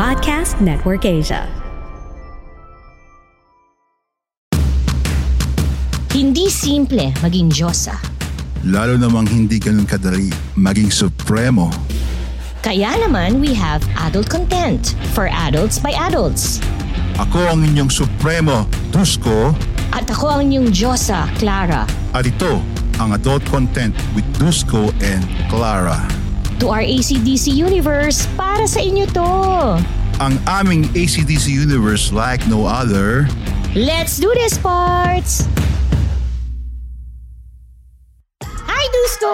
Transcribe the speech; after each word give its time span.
Podcast 0.00 0.64
Network 0.64 1.04
Asia. 1.04 1.44
Hindi 6.08 6.48
simple 6.48 7.12
maging 7.20 7.52
Diyosa. 7.52 8.00
Lalo 8.64 8.96
namang 8.96 9.28
hindi 9.28 9.60
ganun 9.60 9.84
kadali 9.84 10.32
maging 10.56 10.88
supremo. 10.88 11.68
Kaya 12.64 12.96
naman 12.96 13.44
we 13.44 13.52
have 13.52 13.84
adult 14.00 14.32
content 14.32 14.96
for 15.12 15.28
adults 15.28 15.76
by 15.76 15.92
adults. 15.92 16.64
Ako 17.20 17.52
ang 17.52 17.60
inyong 17.60 17.92
supremo, 17.92 18.64
Dusko, 18.96 19.52
At 19.92 20.08
ako 20.08 20.32
ang 20.32 20.48
inyong 20.48 20.72
Diyosa, 20.72 21.28
Clara. 21.36 21.84
at 22.16 22.24
ito 22.24 22.56
ang 22.96 23.12
adult 23.12 23.44
content 23.52 23.92
with 24.16 24.24
Dusko 24.40 24.96
and 25.04 25.28
Clara. 25.52 26.19
To 26.60 26.68
our 26.68 26.84
ACDC 26.84 27.56
universe, 27.56 28.28
para 28.36 28.68
sa 28.68 28.84
inyo 28.84 29.08
to. 29.16 29.28
Ang 30.20 30.36
aming 30.44 30.84
ACDC 30.92 31.48
universe 31.48 32.12
like 32.12 32.44
no 32.52 32.68
other. 32.68 33.24
Let's 33.72 34.20
do 34.20 34.28
this, 34.36 34.60
parts! 34.60 35.48
Hi, 38.44 38.84
Dusko! 38.92 39.32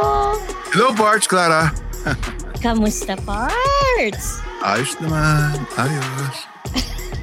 Hello, 0.71 0.95
Parts, 0.95 1.27
Clara. 1.27 1.75
Kamusta, 2.63 3.19
parts? 3.27 4.39
Ayos 4.63 4.95
naman. 5.03 5.67
Ayos. 5.75 6.37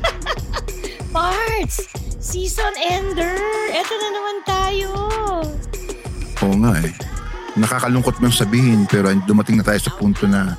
Parts! 1.15 1.87
Season 2.19 2.75
ender! 2.91 3.39
Eto 3.71 3.93
na 3.95 4.09
naman 4.11 4.37
tayo! 4.43 4.91
Oo 6.43 6.55
nga 6.59 6.75
eh. 6.83 6.91
Nakakalungkot 7.53 8.17
mang 8.17 8.33
sabihin 8.33 8.89
pero 8.89 9.13
dumating 9.29 9.61
na 9.61 9.65
tayo 9.65 9.77
sa 9.77 9.93
punto 9.93 10.25
na 10.25 10.57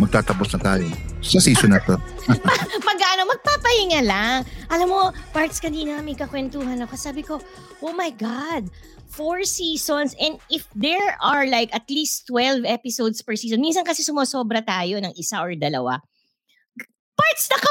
magtatapos 0.00 0.56
na 0.56 0.60
tayo 0.60 0.88
sa 1.20 1.36
season 1.36 1.76
na 1.76 1.80
to. 1.84 2.00
Magano, 2.88 3.28
magpapahinga 3.28 4.00
lang. 4.00 4.48
Alam 4.72 4.88
mo, 4.88 5.00
parts 5.36 5.60
kanina 5.60 6.00
may 6.00 6.16
kakwentuhan 6.16 6.80
ako. 6.80 6.94
Sabi 6.96 7.20
ko, 7.20 7.36
oh 7.84 7.92
my 7.92 8.08
God, 8.16 8.72
four 9.12 9.44
seasons 9.44 10.16
and 10.16 10.40
if 10.48 10.64
there 10.72 11.18
are 11.20 11.44
like 11.44 11.68
at 11.76 11.84
least 11.92 12.24
12 12.32 12.64
episodes 12.64 13.20
per 13.20 13.36
season, 13.36 13.60
minsan 13.60 13.84
kasi 13.84 14.00
sumosobra 14.00 14.64
tayo 14.64 14.96
ng 14.96 15.12
isa 15.20 15.44
or 15.44 15.52
dalawa. 15.52 16.00
Parts, 17.20 17.44
naka 17.52 17.70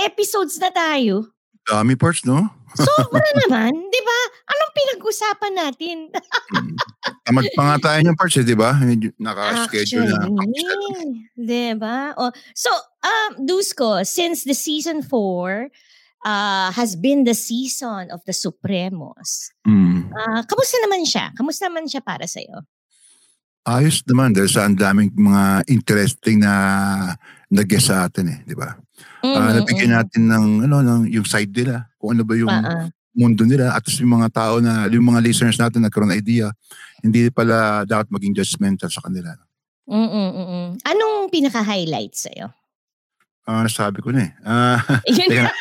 48 0.00 0.08
episodes 0.08 0.56
na 0.56 0.72
tayo. 0.72 1.28
Dami 1.68 1.92
parts, 1.92 2.24
no? 2.24 2.48
Sobra 2.76 3.28
naman, 3.44 3.72
di 3.74 4.00
ba? 4.02 4.20
Anong 4.48 4.72
pinag-usapan 4.72 5.52
natin? 5.52 5.96
Tamad 7.22 7.46
pa 7.52 7.62
nga 7.62 7.76
tayo 7.78 8.00
ng 8.02 8.16
parts 8.16 8.40
eh, 8.40 8.46
di 8.46 8.56
ba? 8.56 8.74
Naka-schedule 9.20 10.08
na. 10.08 10.26
Di 11.36 11.74
ba? 11.76 12.16
Oh, 12.16 12.32
so, 12.56 12.70
um, 13.02 13.30
Dusko, 13.44 14.02
since 14.06 14.44
the 14.44 14.56
season 14.56 15.02
4 15.04 15.68
uh, 16.24 16.68
has 16.72 16.96
been 16.96 17.24
the 17.24 17.36
season 17.36 18.08
of 18.10 18.20
the 18.24 18.34
Supremos, 18.34 19.52
Mm. 19.62 20.10
uh, 20.10 20.42
kamusta 20.48 20.76
naman 20.82 21.06
siya? 21.06 21.30
Kamusta 21.38 21.70
naman 21.70 21.86
siya 21.86 22.02
para 22.02 22.26
sa'yo? 22.26 22.66
Ayos 23.62 24.02
naman 24.10 24.34
dahil 24.34 24.50
sa 24.50 24.66
ang 24.66 24.74
daming 24.74 25.14
mga 25.14 25.62
interesting 25.70 26.42
na 26.42 27.14
nag-guest 27.46 27.94
sa 27.94 28.10
atin 28.10 28.26
eh, 28.26 28.38
di 28.42 28.58
ba? 28.58 28.74
Ah, 29.22 29.54
nabigyan 29.54 29.94
natin 29.94 30.26
ng 30.26 30.66
ano 30.66 30.82
ng 30.82 31.00
yung 31.14 31.22
side 31.22 31.54
nila, 31.54 31.86
kung 32.02 32.18
ano 32.18 32.26
ba 32.26 32.34
yung 32.34 32.50
ah. 32.50 32.90
mundo 33.14 33.46
nila 33.46 33.78
at 33.78 33.86
least 33.86 34.02
yung 34.02 34.18
mga 34.18 34.34
tao 34.34 34.58
na 34.58 34.90
yung 34.90 35.06
mga 35.06 35.22
listeners 35.22 35.54
natin 35.54 35.86
nagkaroon 35.86 36.10
idea, 36.10 36.50
hindi 36.98 37.30
pala 37.30 37.86
dapat 37.86 38.10
maging 38.10 38.42
judgmental 38.42 38.90
sa 38.90 38.98
kanila. 39.06 39.38
Mm-mm-mm. 39.86 40.82
Anong 40.82 41.30
pinaka-highlight 41.30 42.14
sa'yo? 42.18 42.50
Ah, 43.46 43.62
nasabi 43.62 44.02
ko 44.02 44.10
na 44.10 44.26
eh. 44.26 44.32
Ah, 44.42 44.82
Yun 45.06 45.30
nga. 45.30 45.54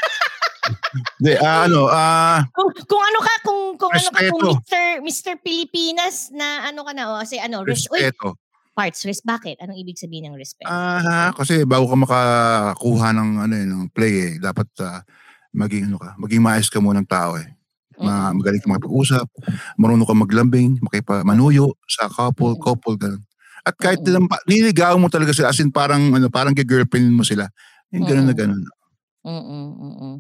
Hindi, 1.18 1.34
ah, 1.42 1.66
ano, 1.66 1.90
ah, 1.90 2.46
kung, 2.54 2.70
kung 2.86 3.02
ano 3.02 3.20
ka, 3.22 3.34
kung, 3.46 3.62
kung 3.78 3.92
ano 3.94 4.10
ka, 4.10 4.20
kung. 4.30 4.42
Mr. 4.62 4.86
Mr. 5.02 5.34
Pilipinas 5.42 6.30
na 6.34 6.70
ano 6.70 6.86
ka 6.86 6.94
na, 6.94 7.04
o 7.10 7.18
kasi 7.22 7.38
ano, 7.42 7.66
res- 7.66 7.90
Uy, 7.90 8.02
respeto. 8.02 8.38
parts, 8.78 9.02
res, 9.06 9.26
bakit? 9.26 9.58
Anong 9.58 9.82
ibig 9.82 9.98
sabihin 9.98 10.30
ng 10.30 10.38
respect? 10.38 10.70
Ah, 10.70 11.34
kasi 11.34 11.66
bago 11.66 11.90
ka 11.90 11.98
makakuha 11.98 13.08
ng 13.18 13.30
ano 13.50 13.54
eh, 13.58 13.66
ng 13.66 13.90
play 13.90 14.14
eh, 14.14 14.34
dapat 14.38 14.70
ah, 14.86 15.02
maging 15.54 15.92
ano 15.92 15.98
ka, 16.02 16.16
maging 16.20 16.42
maayos 16.44 16.70
ka 16.72 16.80
muna 16.80 17.04
ng 17.04 17.10
tao 17.10 17.36
eh. 17.40 17.48
Ma 18.02 18.32
Mm-mm. 18.34 18.42
magaling 18.42 18.62
ka 18.64 18.70
makipag-usap, 18.72 19.28
marunong 19.78 20.08
ka 20.10 20.16
maglambing, 20.18 20.72
makipa 20.82 21.22
manuyo 21.24 21.76
sa 21.86 22.10
couple, 22.10 22.58
Mm. 22.58 22.64
couple 22.64 22.96
ganun. 22.98 23.22
At 23.62 23.78
kahit 23.78 24.02
Mm. 24.02 24.06
nilang 24.10 24.26
niligaw 24.50 24.96
mo 24.98 25.08
talaga 25.12 25.32
sila 25.38 25.54
as 25.54 25.60
in 25.62 25.70
parang 25.70 26.10
ano, 26.16 26.28
parang 26.34 26.56
girlfriend 26.58 27.14
mo 27.14 27.22
sila. 27.22 27.46
Yung 27.94 28.08
ganun 28.10 28.28
na 28.32 28.34
Mm. 28.34 28.42
ganun. 28.42 28.64
Mm-mm, 29.22 29.68
mm-mm. 29.78 30.16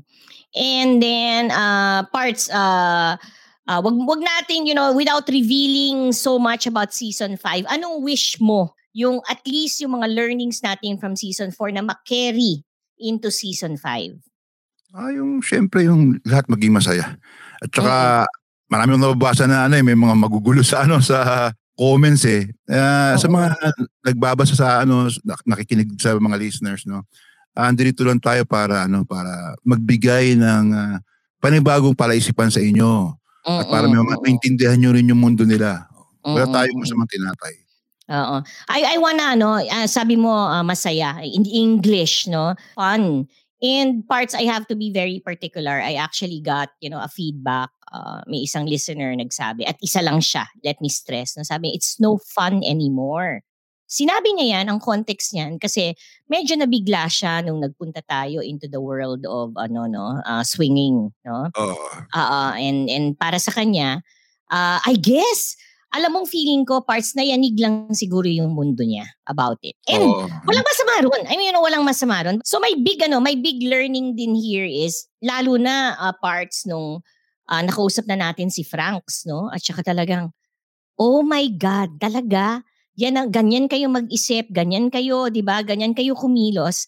And 0.53 1.01
then 1.01 1.49
uh 1.49 2.05
parts 2.13 2.53
uh 2.53 3.17
uh 3.65 3.79
wag 3.81 3.97
wag 4.05 4.21
natin 4.21 4.69
you 4.69 4.77
know 4.77 4.93
without 4.93 5.25
revealing 5.25 6.13
so 6.13 6.37
much 6.37 6.69
about 6.69 6.93
season 6.93 7.33
5. 7.33 7.65
Anong 7.65 8.05
wish 8.05 8.37
mo 8.37 8.77
yung 8.93 9.25
at 9.25 9.41
least 9.49 9.81
yung 9.81 9.97
mga 9.97 10.13
learnings 10.13 10.61
natin 10.61 11.01
from 11.01 11.17
season 11.17 11.49
4 11.49 11.73
na 11.73 11.81
ma-carry 11.81 12.61
into 13.01 13.33
season 13.33 13.73
5? 13.73 14.21
Ah, 14.91 15.07
yung 15.11 15.39
syempre 15.39 15.87
yung 15.87 16.19
lahat 16.27 16.51
maging 16.51 16.75
masaya. 16.75 17.15
At 17.63 17.69
saka 17.71 17.95
marami 18.67 18.95
akong 18.95 19.03
nababasa 19.07 19.43
na 19.47 19.67
ano 19.67 19.79
eh, 19.79 19.83
may 19.83 19.95
mga 19.95 20.15
magugulo 20.19 20.59
sa 20.63 20.83
ano 20.83 20.99
sa 20.99 21.49
comments 21.75 22.27
eh. 22.27 22.51
Sa 23.15 23.27
Oo. 23.27 23.33
mga 23.35 23.47
nagbabasa 24.03 24.53
sa 24.55 24.83
ano 24.83 25.07
nak- 25.23 25.47
nakikinig 25.47 25.95
sa 25.95 26.15
mga 26.19 26.35
listeners 26.35 26.83
no. 26.83 27.07
Ah, 27.51 27.67
andito 27.71 28.03
lang 28.07 28.19
tayo 28.19 28.43
para 28.47 28.87
ano 28.87 29.03
para 29.07 29.55
magbigay 29.63 30.35
ng 30.35 30.65
ah, 30.75 30.99
panibagong 31.39 31.95
palaisipan 31.95 32.51
sa 32.51 32.59
inyo 32.59 33.15
at 33.41 33.65
para 33.67 33.89
may 33.89 33.97
Mm-mm, 33.97 34.05
mm-mm. 34.13 34.21
maintindihan 34.21 34.77
nyo 34.77 34.93
rin 34.93 35.09
yung 35.09 35.17
mundo 35.19 35.41
nila. 35.47 35.87
Wala 36.21 36.45
Mm-mm, 36.45 36.53
tayong 36.53 36.77
mm-mm. 36.77 36.83
masamang 36.85 37.09
tinatay. 37.09 37.55
Oo. 38.11 38.37
I 38.67 38.79
I 38.93 38.97
wanna 38.99 39.33
ano, 39.33 39.55
ah, 39.57 39.87
sabi 39.87 40.19
mo 40.19 40.29
ah, 40.35 40.61
masaya 40.61 41.23
in 41.23 41.47
English, 41.47 42.27
no? 42.27 42.53
Fun. 42.75 43.25
And 43.61 44.01
parts 44.09 44.33
I 44.33 44.49
have 44.49 44.65
to 44.67 44.75
be 44.75 44.89
very 44.89 45.21
particular. 45.21 45.77
I 45.77 45.93
actually 45.93 46.41
got, 46.41 46.73
you 46.81 46.89
know, 46.89 46.97
a 46.99 47.07
feedback. 47.07 47.69
Uh, 47.93 48.25
may 48.25 48.49
isang 48.49 48.65
listener 48.65 49.13
nagsabi 49.13 49.69
at 49.69 49.77
isa 49.85 50.01
lang 50.01 50.17
siya. 50.17 50.49
Let 50.65 50.81
me 50.81 50.89
stress. 50.89 51.37
No? 51.37 51.43
Sabi, 51.43 51.69
it's 51.69 51.99
no 52.01 52.17
fun 52.17 52.65
anymore. 52.65 53.43
Sinabi 53.91 54.31
niya 54.31 54.55
yan, 54.55 54.71
ang 54.71 54.79
context 54.79 55.35
niyan, 55.35 55.59
kasi 55.59 55.91
medyo 56.31 56.55
nabigla 56.55 57.11
siya 57.11 57.43
nung 57.43 57.59
nagpunta 57.59 57.99
tayo 58.07 58.39
into 58.39 58.71
the 58.71 58.79
world 58.79 59.27
of 59.27 59.51
ano 59.59 59.83
no, 59.83 60.15
ah, 60.23 60.47
swinging, 60.47 61.11
no? 61.27 61.51
Oo. 61.59 61.75
Ah, 62.15 62.15
ah, 62.15 62.51
and 62.55 62.87
and 62.87 63.19
para 63.19 63.35
sa 63.35 63.51
kanya, 63.51 63.99
ah, 64.47 64.79
I 64.87 64.95
guess 64.95 65.59
alam 65.91 66.09
mong 66.15 66.27
feeling 66.31 66.63
ko 66.63 66.79
parts 66.79 67.19
na 67.19 67.23
yanig 67.27 67.59
lang 67.59 67.91
siguro 67.91 68.23
yung 68.23 68.55
mundo 68.55 68.79
niya 68.79 69.03
about 69.27 69.59
it. 69.59 69.75
And 69.91 70.07
Oo. 70.07 70.23
walang 70.47 70.63
masama 70.63 70.93
ron. 71.03 71.23
I 71.27 71.35
mean, 71.35 71.51
you 71.51 71.55
know, 71.55 71.63
walang 71.63 71.83
masama 71.83 72.23
ron. 72.23 72.39
So 72.47 72.63
my 72.63 72.71
big 72.79 73.03
ano, 73.03 73.19
my 73.19 73.35
big 73.35 73.59
learning 73.67 74.15
din 74.15 74.31
here 74.31 74.65
is 74.67 75.11
lalo 75.19 75.59
na 75.59 75.99
ah, 75.99 76.15
parts 76.15 76.63
nung 76.63 77.03
ah, 77.51 77.59
nakausap 77.59 78.07
na 78.07 78.15
natin 78.15 78.47
si 78.47 78.63
Franks, 78.63 79.27
no? 79.27 79.51
At 79.51 79.59
saka 79.59 79.83
talagang 79.83 80.31
oh 80.95 81.27
my 81.27 81.51
god, 81.51 81.99
talaga 81.99 82.63
yan 82.95 83.19
ang 83.19 83.29
ganyan 83.31 83.67
kayo 83.67 83.91
mag-isip, 83.91 84.47
ganyan 84.51 84.87
kayo, 84.87 85.27
'di 85.27 85.43
ba? 85.43 85.59
Ganyan 85.59 85.91
kayo 85.91 86.15
kumilos. 86.15 86.87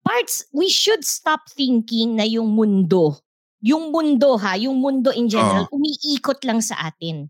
Parts 0.00 0.48
we 0.56 0.72
should 0.72 1.04
stop 1.04 1.44
thinking 1.52 2.16
na 2.16 2.24
yung 2.24 2.56
mundo, 2.56 3.20
yung 3.60 3.92
mundo 3.92 4.40
ha, 4.40 4.56
yung 4.56 4.80
mundo 4.80 5.12
in 5.12 5.28
general 5.28 5.68
umiikot 5.68 6.40
lang 6.48 6.64
sa 6.64 6.80
atin. 6.88 7.28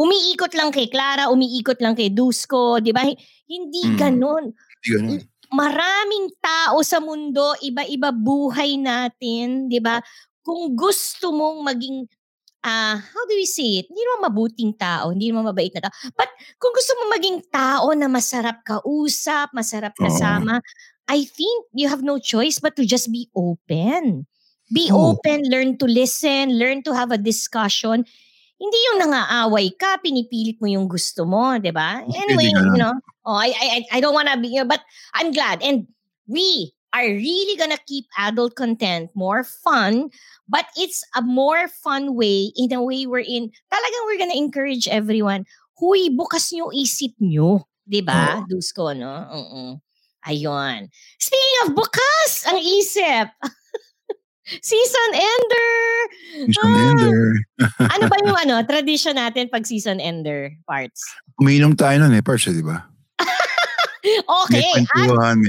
Umiikot 0.00 0.56
lang 0.56 0.72
kay 0.72 0.88
Clara, 0.88 1.28
umiikot 1.28 1.76
lang 1.84 1.92
kay 1.92 2.08
Dusko, 2.08 2.80
'di 2.80 2.96
ba? 2.96 3.04
Hindi 3.44 3.82
Mm. 3.92 3.96
ganon 4.00 4.44
Hindi 4.80 5.20
ganun. 5.20 5.20
maraming 5.52 6.26
tao 6.40 6.80
sa 6.80 7.04
mundo, 7.04 7.52
iba-iba 7.60 8.08
buhay 8.08 8.80
natin, 8.80 9.68
'di 9.68 9.76
ba? 9.84 10.00
Kung 10.40 10.72
gusto 10.72 11.28
mong 11.36 11.60
maging 11.68 12.08
ah 12.60 12.96
how 12.96 13.22
do 13.28 13.36
we 13.36 13.44
say 13.44 13.80
it? 13.80 13.88
Hindi 13.88 14.00
naman 14.04 14.32
mabuting 14.32 14.72
tao, 14.76 15.12
hindi 15.12 15.28
naman 15.28 15.48
mabait 15.52 15.72
na 15.76 15.88
tao. 15.88 15.94
But 16.16 16.28
kung 16.56 16.72
gusto 16.72 16.92
mo 16.96 17.04
maging 17.12 17.38
tao 17.52 17.92
na 17.92 18.08
masarap 18.08 18.64
kausap, 18.64 19.52
masarap 19.52 19.92
kasama, 19.96 20.60
I 21.08 21.24
think 21.24 21.68
you 21.74 21.88
have 21.88 22.00
no 22.00 22.16
choice 22.16 22.56
but 22.56 22.76
to 22.76 22.84
just 22.88 23.08
be 23.12 23.28
open. 23.36 24.24
Be 24.70 24.86
Oo. 24.88 25.16
open, 25.18 25.48
learn 25.50 25.74
to 25.82 25.86
listen, 25.90 26.54
learn 26.56 26.80
to 26.86 26.94
have 26.94 27.10
a 27.10 27.18
discussion. 27.18 28.06
Hindi 28.60 28.76
yung 28.92 28.98
nangaaway 29.08 29.72
ka, 29.80 29.96
pinipilit 30.04 30.60
mo 30.60 30.68
yung 30.68 30.84
gusto 30.84 31.24
mo, 31.24 31.56
'di 31.56 31.72
ba? 31.72 32.04
Anyway, 32.04 32.52
you 32.52 32.76
know, 32.76 32.92
oh, 33.24 33.38
I 33.40 33.50
I 33.56 33.66
I- 33.96 34.00
don't 34.04 34.12
wanna 34.12 34.36
be 34.36 34.52
but 34.68 34.84
I'm 35.16 35.32
glad 35.32 35.64
and 35.64 35.88
we 36.28 36.76
are 36.92 37.06
really 37.08 37.56
gonna 37.56 37.80
keep 37.88 38.04
adult 38.20 38.54
content 38.60 39.08
more 39.16 39.42
fun, 39.48 40.12
but 40.44 40.68
it's 40.76 41.00
a 41.16 41.22
more 41.24 41.72
fun 41.72 42.12
way 42.18 42.52
in 42.52 42.68
a 42.76 42.84
way 42.84 43.08
we're 43.08 43.24
in. 43.24 43.48
Talagang 43.72 44.02
we're 44.04 44.20
gonna 44.20 44.36
encourage 44.36 44.84
everyone. 44.92 45.48
Huy, 45.80 46.12
bukas 46.12 46.52
nyo 46.52 46.68
isip 46.76 47.16
nyo. 47.16 47.64
'Di 47.88 48.04
ba? 48.04 48.44
Dusko, 48.44 48.92
no? 48.92 49.08
Oo. 49.32 49.80
Ayun. 50.28 50.92
Speaking 51.16 51.56
of 51.64 51.68
bukas, 51.72 52.44
ang 52.44 52.60
isip. 52.60 53.32
season 54.58 55.10
ender. 55.14 55.70
Season 56.50 56.66
Ah, 56.66 56.90
ender. 56.90 57.20
ano 57.78 58.04
ba 58.10 58.16
yung 58.26 58.38
ano, 58.44 58.54
tradition 58.66 59.14
natin 59.14 59.46
pag 59.46 59.62
season 59.62 60.02
ender 60.02 60.50
parts? 60.66 61.06
Umiinom 61.38 61.78
tayo 61.78 62.02
nun 62.02 62.18
eh, 62.18 62.24
Percy, 62.24 62.50
di 62.50 62.66
ba? 62.66 62.90
Okay. 64.48 64.64
At, 64.96 65.12
ano. 65.12 65.44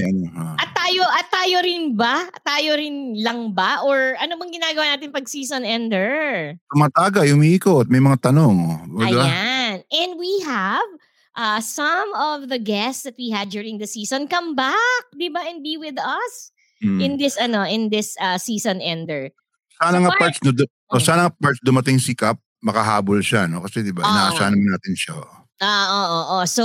at 0.60 0.70
tayo, 0.76 1.02
at 1.08 1.26
tayo 1.32 1.64
rin 1.64 1.96
ba? 1.96 2.28
Tayo 2.44 2.76
rin 2.76 3.16
lang 3.16 3.56
ba? 3.56 3.80
Or 3.80 4.12
ano 4.20 4.36
bang 4.36 4.60
ginagawa 4.60 4.92
natin 4.92 5.08
pag 5.08 5.24
season 5.24 5.64
ender? 5.64 6.52
Tumatagay, 6.68 7.32
umiikot, 7.32 7.88
may 7.88 7.96
mga 7.96 8.28
tanong. 8.28 8.52
oh. 8.52 9.00
Wala. 9.00 9.24
Ayan. 9.24 9.74
And 9.88 10.10
we 10.20 10.44
have 10.44 10.84
uh, 11.32 11.64
some 11.64 12.12
of 12.12 12.52
the 12.52 12.60
guests 12.60 13.08
that 13.08 13.16
we 13.16 13.32
had 13.32 13.48
during 13.48 13.80
the 13.80 13.88
season 13.88 14.28
come 14.28 14.52
back, 14.52 15.02
di 15.16 15.32
ba? 15.32 15.40
And 15.48 15.64
be 15.64 15.80
with 15.80 15.96
us 15.96 16.51
Mm. 16.82 16.98
in 16.98 17.12
this 17.14 17.38
ano 17.38 17.62
in 17.62 17.88
this 17.94 18.18
uh, 18.18 18.36
season 18.36 18.82
ender. 18.82 19.30
Sana 19.78 19.98
So, 19.98 20.02
nga 20.04 20.10
parts, 20.18 20.38
no, 20.42 20.50
Oh. 20.52 20.98
oh, 20.98 21.02
sana 21.02 21.20
nga 21.26 21.32
parts 21.32 21.62
dumating 21.64 21.98
si 22.02 22.12
Cap, 22.12 22.36
makahabol 22.62 23.18
siya, 23.24 23.50
no? 23.50 23.62
Kasi 23.64 23.82
di 23.82 23.90
ba, 23.90 24.04
Oo. 24.04 24.10
inaasahan 24.10 24.54
naman 24.54 24.70
natin 24.78 24.94
siya. 24.94 25.14
Ah, 25.62 25.86
oo, 25.90 26.20
oo. 26.38 26.38
So, 26.46 26.64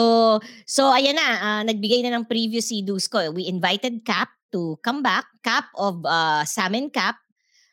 so 0.65 0.89
ayan 0.89 1.17
na, 1.17 1.27
ah, 1.41 1.61
nagbigay 1.65 2.01
na 2.05 2.17
ng 2.17 2.25
preview 2.29 2.61
si 2.61 2.81
Dusko. 2.81 3.33
We 3.33 3.45
invited 3.49 4.01
Cap 4.05 4.29
to 4.53 4.77
come 4.85 5.01
back, 5.05 5.25
Cap 5.45 5.69
of 5.77 6.01
uh, 6.05 6.41
Salmon 6.45 6.89
Cap. 6.89 7.17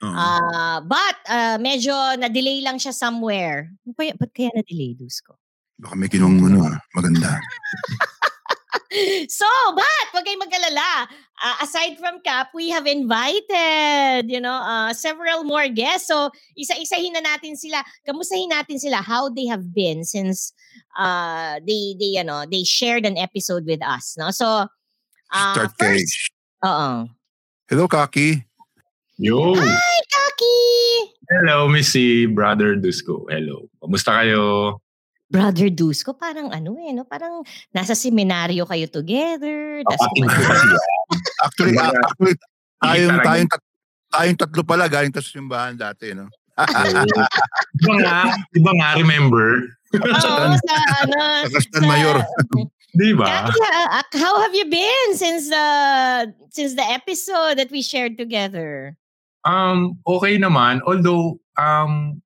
Oo. 0.04 0.12
Ah, 0.12 0.78
but 0.84 1.16
uh, 1.28 1.56
medyo 1.60 1.92
na-delay 2.20 2.60
lang 2.60 2.76
siya 2.76 2.92
somewhere. 2.92 3.72
Kaya, 3.96 4.16
ba't 4.16 4.32
kaya 4.36 4.52
na-delay, 4.52 4.96
Dusko? 4.96 5.36
Baka 5.80 5.96
may 5.96 6.08
kinong 6.12 6.38
ano, 6.44 6.70
maganda. 6.94 7.40
So, 9.26 9.48
but 9.74 10.06
wag 10.14 10.22
kayong 10.22 10.44
mag-alala. 10.46 11.10
Ah, 11.34 11.66
aside 11.66 11.98
from 11.98 12.22
Cap, 12.22 12.54
we 12.54 12.70
have 12.70 12.86
invited, 12.86 14.30
you 14.30 14.38
know, 14.38 14.54
uh, 14.54 14.94
several 14.94 15.42
more 15.42 15.66
guests. 15.66 16.06
So, 16.06 16.30
isa-isahin 16.54 17.18
na 17.18 17.22
natin 17.26 17.58
sila. 17.58 17.82
Kamustahin 18.06 18.54
natin 18.54 18.78
sila 18.78 19.02
how 19.02 19.28
they 19.28 19.50
have 19.50 19.74
been 19.74 20.06
since 20.06 20.54
uh, 20.94 21.58
they 21.66 21.98
they 21.98 22.22
you 22.22 22.24
know, 22.24 22.46
they 22.46 22.62
shared 22.62 23.02
an 23.02 23.18
episode 23.18 23.66
with 23.66 23.82
us, 23.82 24.14
no? 24.14 24.30
So, 24.30 24.70
uh, 25.34 25.54
Start 25.58 25.74
first, 25.74 26.06
cage. 26.06 26.16
Oo. 26.62 27.10
Hello, 27.66 27.90
Kaki. 27.90 28.46
Yo! 29.18 29.54
Hi, 29.58 29.96
Kaki! 30.10 30.58
Hello, 31.30 31.66
Missy, 31.66 32.26
Brother 32.26 32.78
Dusko. 32.78 33.26
Hello. 33.26 33.66
Kamusta 33.82 34.22
kayo? 34.22 34.78
Brother 35.34 35.66
Dusko, 35.66 36.14
parang 36.14 36.54
ano 36.54 36.78
eh, 36.78 36.94
no? 36.94 37.02
Parang 37.02 37.42
nasa 37.74 37.98
seminaryo 37.98 38.62
kayo 38.70 38.86
together. 38.86 39.82
tas 39.82 39.98
kumakain. 40.14 40.46
kasi 40.46 40.66
yan. 40.70 40.90
Actually, 41.42 41.74
ah, 41.74 41.90
actually 41.90 42.34
tayong, 42.78 43.18
tayong, 43.18 43.50
tat- 43.50 43.70
tayong 44.14 44.38
tatlo 44.38 44.62
pala 44.62 44.86
galing 44.86 45.10
tayo 45.10 45.26
sa 45.26 45.34
simbahan 45.34 45.74
dati, 45.74 46.14
no? 46.14 46.30
Di 47.74 47.82
ba 47.82 47.94
nga? 47.98 48.18
Di 48.54 48.60
ba 48.62 48.72
nga, 48.78 48.88
remember? 48.94 49.74
Oo, 49.98 50.54
sa 50.54 50.76
ano. 51.02 51.18
Sa 51.50 51.58
Castan 51.58 51.82
Mayor. 51.82 52.22
Di 53.02 53.10
ba? 53.10 53.26
Kaki, 53.26 53.58
ah, 53.74 53.98
ah, 53.98 54.06
how 54.14 54.38
have 54.38 54.54
you 54.54 54.70
been 54.70 55.18
since 55.18 55.50
the 55.50 55.66
since 56.54 56.78
the 56.78 56.86
episode 56.94 57.58
that 57.58 57.74
we 57.74 57.82
shared 57.82 58.14
together? 58.14 58.94
Um, 59.42 59.98
okay 60.06 60.38
naman. 60.38 60.78
Although, 60.86 61.42
um, 61.58 62.22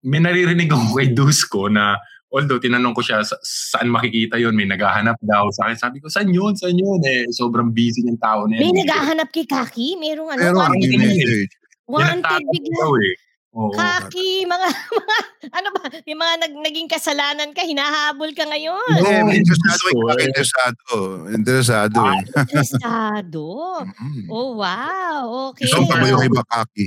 may 0.00 0.24
naririnig 0.24 0.72
ako 0.72 0.96
kay 0.96 1.12
Dusko 1.12 1.68
na 1.68 2.00
although 2.32 2.58
tinanong 2.58 2.92
ko 2.92 3.02
siya 3.02 3.22
sa, 3.22 3.36
saan 3.42 3.88
makikita 3.88 4.36
yon 4.36 4.52
may 4.52 4.66
naghahanap 4.66 5.16
daw 5.22 5.46
sa 5.54 5.70
akin. 5.70 5.78
Sabi 5.78 5.96
ko, 6.02 6.10
saan 6.10 6.28
yun? 6.30 6.52
Saan 6.58 6.74
yun? 6.76 6.98
Eh, 7.02 7.26
sobrang 7.30 7.70
busy 7.70 8.02
ng 8.02 8.18
tao 8.18 8.44
na 8.46 8.58
May 8.58 8.70
yan. 8.70 8.82
naghahanap 8.84 9.28
kay 9.30 9.46
Kaki? 9.46 9.96
Merong 9.96 10.34
ano? 10.34 10.40
Pero 10.42 10.58
ang 10.58 10.74
message. 10.74 11.50
wanted 11.86 12.44
bigla. 12.50 12.86
eh. 13.06 13.14
Oo. 13.56 13.72
Kaki, 13.72 14.44
mga, 14.44 14.68
mga, 14.68 15.16
ano 15.48 15.68
ba, 15.72 15.80
yung 16.04 16.20
mga 16.20 16.34
nag, 16.44 16.52
naging 16.60 16.88
kasalanan 16.92 17.56
ka, 17.56 17.64
hinahabol 17.64 18.28
ka 18.36 18.44
ngayon. 18.44 19.00
Oo, 19.00 19.24
may 19.24 19.40
interesado 19.40 19.80
Dusko, 19.80 20.04
Kaki. 20.04 20.20
eh. 20.20 20.26
Interesado. 20.28 20.94
Interesado 21.32 22.00
eh. 22.04 22.20
Interesado. 22.36 23.44
Mm. 23.96 24.28
Oh, 24.28 24.56
wow. 24.60 25.52
Okay. 25.52 25.64
Gusto 25.68 25.88
ko 25.88 25.94
ba 25.94 26.04
yung 26.04 26.24
iba, 26.24 26.42
Kaki? 26.44 26.84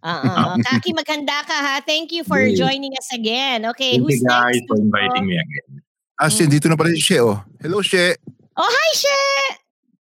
Oo. 0.00 0.42
Kaki, 0.66 0.90
maganda 0.92 1.44
ka 1.44 1.56
ha. 1.56 1.74
Thank 1.80 2.10
you 2.10 2.24
for 2.24 2.40
Yes. 2.40 2.56
joining 2.56 2.92
us 2.94 3.08
again. 3.12 3.68
Okay, 3.70 3.96
Thank 3.96 4.04
who's 4.04 4.20
you 4.20 4.28
guys 4.28 4.56
next? 4.56 4.66
for 4.66 4.76
inviting 4.76 5.24
me 5.24 5.36
again. 5.36 5.84
Ah, 6.16 6.28
si, 6.28 6.44
dito 6.44 6.68
na 6.68 6.76
pala 6.76 6.90
si 6.90 7.00
She, 7.00 7.16
oh. 7.16 7.40
Hello, 7.58 7.80
She. 7.80 8.16
Oh, 8.54 8.68
hi, 8.68 8.90
She! 8.92 9.18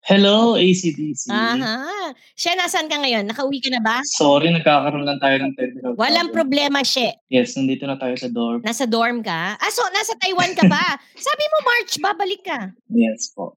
Hello, 0.03 0.59
ACDC. 0.59 1.31
Aha. 1.31 2.11
She, 2.35 2.51
nasaan 2.51 2.91
ka 2.91 2.99
ngayon? 2.99 3.23
Nakauwi 3.23 3.63
ka 3.63 3.71
na 3.71 3.79
ba? 3.79 4.03
Sorry, 4.03 4.51
nagkakaroon 4.51 5.07
lang 5.07 5.15
tayo 5.17 5.39
ng 5.39 5.55
technical 5.55 5.95
Walang 5.95 6.27
problem. 6.35 6.59
problema, 6.75 6.83
She. 6.83 7.07
Yes, 7.31 7.55
nandito 7.55 7.87
na 7.87 7.95
tayo 7.95 8.11
sa 8.19 8.27
dorm. 8.27 8.59
Nasa 8.67 8.83
dorm 8.83 9.23
ka? 9.23 9.55
Ah, 9.55 9.71
so 9.71 9.79
nasa 9.95 10.11
Taiwan 10.19 10.51
ka 10.59 10.67
ba? 10.67 10.99
Sabi 11.15 11.43
mo 11.47 11.57
March, 11.63 11.91
babalik 12.03 12.43
ka. 12.43 12.59
Yes 12.91 13.31
po. 13.31 13.55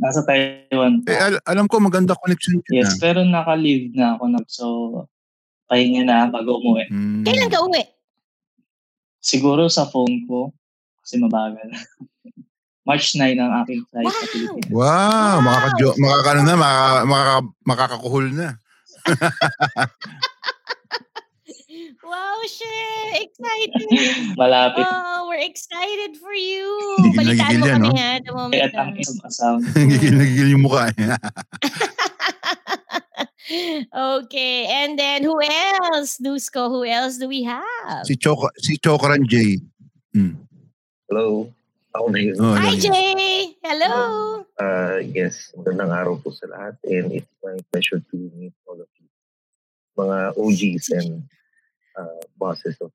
Nasa 0.00 0.24
Taiwan 0.24 1.04
po. 1.04 1.12
Eh, 1.12 1.20
al- 1.20 1.44
alam 1.44 1.68
ko 1.68 1.76
maganda 1.76 2.16
connection 2.24 2.56
yun. 2.56 2.80
yes, 2.80 2.96
pero 2.96 3.20
naka-leave 3.20 3.92
na 3.92 4.16
ako. 4.16 4.24
Na, 4.32 4.40
so, 4.48 4.64
pahinga 5.66 6.02
na 6.02 6.26
bago 6.26 6.58
umuwi. 6.58 6.86
Hmm. 6.88 7.22
Kailan 7.22 7.50
ka 7.50 7.60
uwi? 7.60 7.82
Siguro 9.18 9.66
sa 9.66 9.84
phone 9.84 10.22
ko, 10.24 10.54
kasi 11.02 11.18
mabagal. 11.18 11.66
March 12.86 13.18
9 13.18 13.34
ang 13.34 13.50
aking 13.60 13.82
flight 13.90 14.06
sa 14.06 14.14
Wow! 14.14 14.30
Pilipinas. 14.30 14.70
Wow, 14.70 14.86
Wow. 14.86 15.42
makaka 15.42 15.74
makaka 15.98 16.30
na, 16.36 16.54
makaka, 16.54 17.02
makaka, 17.02 17.36
makakakuhul 17.66 18.26
na. 18.30 18.48
Wow, 22.06 22.38
She! 22.46 22.70
Excited! 23.18 23.90
Malapit. 24.38 24.86
Oh, 24.86 25.26
we're 25.26 25.42
excited 25.42 26.14
for 26.22 26.30
you. 26.30 26.62
Gigil 27.02 27.10
na 27.10 27.18
Balitaan 27.18 27.50
gigil 27.50 27.58
mo 27.58 27.66
yan, 27.66 27.74
kami 27.74 27.88
no? 27.90 27.98
ha. 27.98 28.10
The 28.22 28.30
moment 28.32 28.54
Kaya 28.54 28.66
na. 28.70 28.78
ang 28.78 28.92
isang 28.94 29.20
asawa. 29.26 29.56
Nagigil, 29.74 30.14
nagigil 30.14 30.48
yung 30.54 30.62
mukha. 30.62 30.84
Okay, 33.94 34.66
and 34.66 34.98
then 34.98 35.22
who 35.22 35.38
else? 35.42 36.18
Dusko, 36.18 36.68
who 36.68 36.84
else 36.84 37.18
do 37.18 37.28
we 37.28 37.42
have? 37.44 38.04
si 38.04 38.16
Choco, 38.16 38.48
si 38.58 38.76
Chocoran 38.78 39.26
J. 39.26 39.60
Hmm. 40.14 40.34
Hello. 41.08 41.52
Ako 41.96 42.12
na 42.12 42.20
yun. 42.20 42.36
Oh, 42.36 42.52
Hi. 42.52 42.76
Jay! 42.76 43.56
Hello! 43.64 44.44
Uh, 44.60 45.00
yes, 45.00 45.48
magandang 45.56 45.88
araw 45.88 46.20
po 46.20 46.28
sa 46.28 46.44
lahat 46.52 46.76
and 46.84 47.08
it's 47.08 47.32
my 47.40 47.56
pleasure 47.72 48.04
to 48.04 48.16
meet 48.36 48.52
all 48.68 48.76
of 48.76 48.90
you. 49.00 49.08
Mga 49.96 50.18
OGs 50.36 50.86
and 50.92 51.24
uh, 51.96 52.20
bosses 52.36 52.76
of 52.84 52.92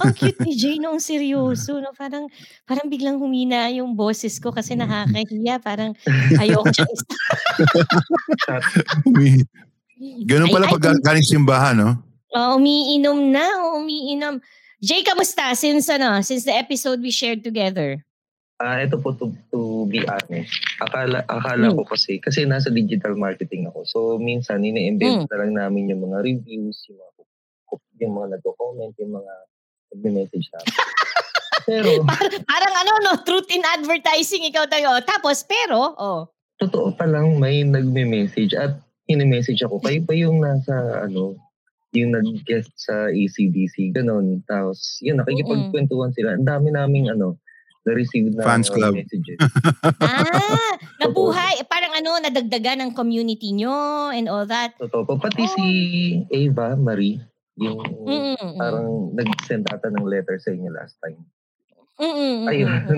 Ang 0.00 0.12
cute 0.12 0.40
ni 0.42 0.52
Jay 0.56 0.76
nung 0.78 0.96
seryoso. 0.98 1.76
No? 1.78 1.92
Parang, 1.92 2.24
parang 2.64 2.88
biglang 2.88 3.20
humina 3.20 3.68
yung 3.68 3.92
boses 3.92 4.38
ko 4.38 4.48
kasi 4.50 4.72
nakakahiya. 4.74 5.60
Parang 5.60 5.92
ayoko 6.36 6.68
siya 6.72 6.86
Ganun 10.26 10.50
pala 10.50 10.66
pag 10.66 10.82
gal- 10.82 11.02
galing 11.04 11.24
simbahan, 11.24 11.76
no? 11.78 11.90
Oh, 12.34 12.58
umiinom 12.58 13.30
na, 13.30 13.46
oh, 13.62 13.78
umiinom. 13.78 14.42
Jay, 14.82 15.06
kamusta? 15.06 15.54
Since, 15.54 15.86
ano, 15.88 16.18
since 16.20 16.42
the 16.44 16.52
episode 16.52 16.98
we 16.98 17.14
shared 17.14 17.46
together. 17.46 18.02
Ah, 18.58 18.82
ito 18.82 18.98
po 18.98 19.10
to, 19.14 19.34
to 19.50 19.86
be 19.90 19.98
honest. 20.06 20.50
Akala 20.78 21.26
akala 21.26 21.74
Hmm. 21.74 21.76
ko 21.78 21.90
kasi 21.90 22.22
kasi 22.22 22.46
nasa 22.46 22.70
digital 22.70 23.18
marketing 23.18 23.66
ako. 23.66 23.82
So 23.82 23.98
minsan 24.16 24.62
ini-embed 24.62 25.26
na 25.26 25.36
lang 25.42 25.58
namin 25.58 25.90
yung 25.90 26.06
mga 26.06 26.22
reviews, 26.22 26.86
yung 26.86 27.02
mga 27.02 27.13
yung 28.00 28.14
mga 28.16 28.38
nagko-comment, 28.38 28.94
yung 29.00 29.12
mga 29.18 29.32
nagme-message 29.94 30.46
namin. 30.52 30.74
Pero 31.68 31.88
Par- 32.04 32.44
parang 32.44 32.74
ano, 32.84 32.92
no, 33.00 33.12
truth 33.24 33.48
in 33.48 33.64
advertising, 33.64 34.44
ikaw 34.44 34.68
tayo. 34.68 35.00
Tapos, 35.00 35.48
pero, 35.48 35.96
oh. 35.96 36.28
totoo 36.60 36.92
pa 36.92 37.08
lang 37.08 37.40
may 37.40 37.64
nagme-message 37.64 38.52
at 38.52 38.84
ini-message 39.08 39.64
ako. 39.64 39.80
Kayo 39.80 40.04
pa 40.04 40.12
yung 40.12 40.44
nasa 40.44 41.08
ano 41.08 41.40
yung 41.94 42.10
nag-guest 42.12 42.74
sa 42.74 43.08
ACDC, 43.08 43.94
ganun. 43.94 44.42
Tapos, 44.50 44.98
yun, 44.98 45.22
nakikipagkwentuhan 45.22 46.10
sila. 46.10 46.34
Ang 46.34 46.44
dami 46.44 46.74
naming, 46.74 47.06
ano, 47.06 47.38
na-receive 47.86 48.34
na 48.34 48.42
Fans 48.42 48.68
club. 48.72 48.96
messages. 48.96 49.38
ah, 50.02 50.74
nabuhay. 50.98 51.62
Parang 51.68 51.92
ano, 51.94 52.18
nadagdagan 52.18 52.82
ng 52.82 52.90
community 52.96 53.52
nyo 53.54 54.10
and 54.10 54.26
all 54.26 54.48
that. 54.48 54.74
Totoo 54.80 55.04
po. 55.06 55.12
Pati 55.20 55.44
si 55.54 55.66
Ava 56.32 56.74
Marie, 56.74 57.20
yung 57.56 57.78
Mm, 58.04 58.34
mm, 58.34 58.52
parang 58.58 58.88
nag-send 59.14 59.64
ata 59.68 59.88
ng 59.88 60.04
letter 60.04 60.36
sa 60.36 60.50
inyo 60.50 60.68
last 60.68 60.98
time. 60.98 61.20
mm, 61.96 62.04
mm, 62.04 62.16
mm, 62.16 62.40
Ayun. 62.50 62.80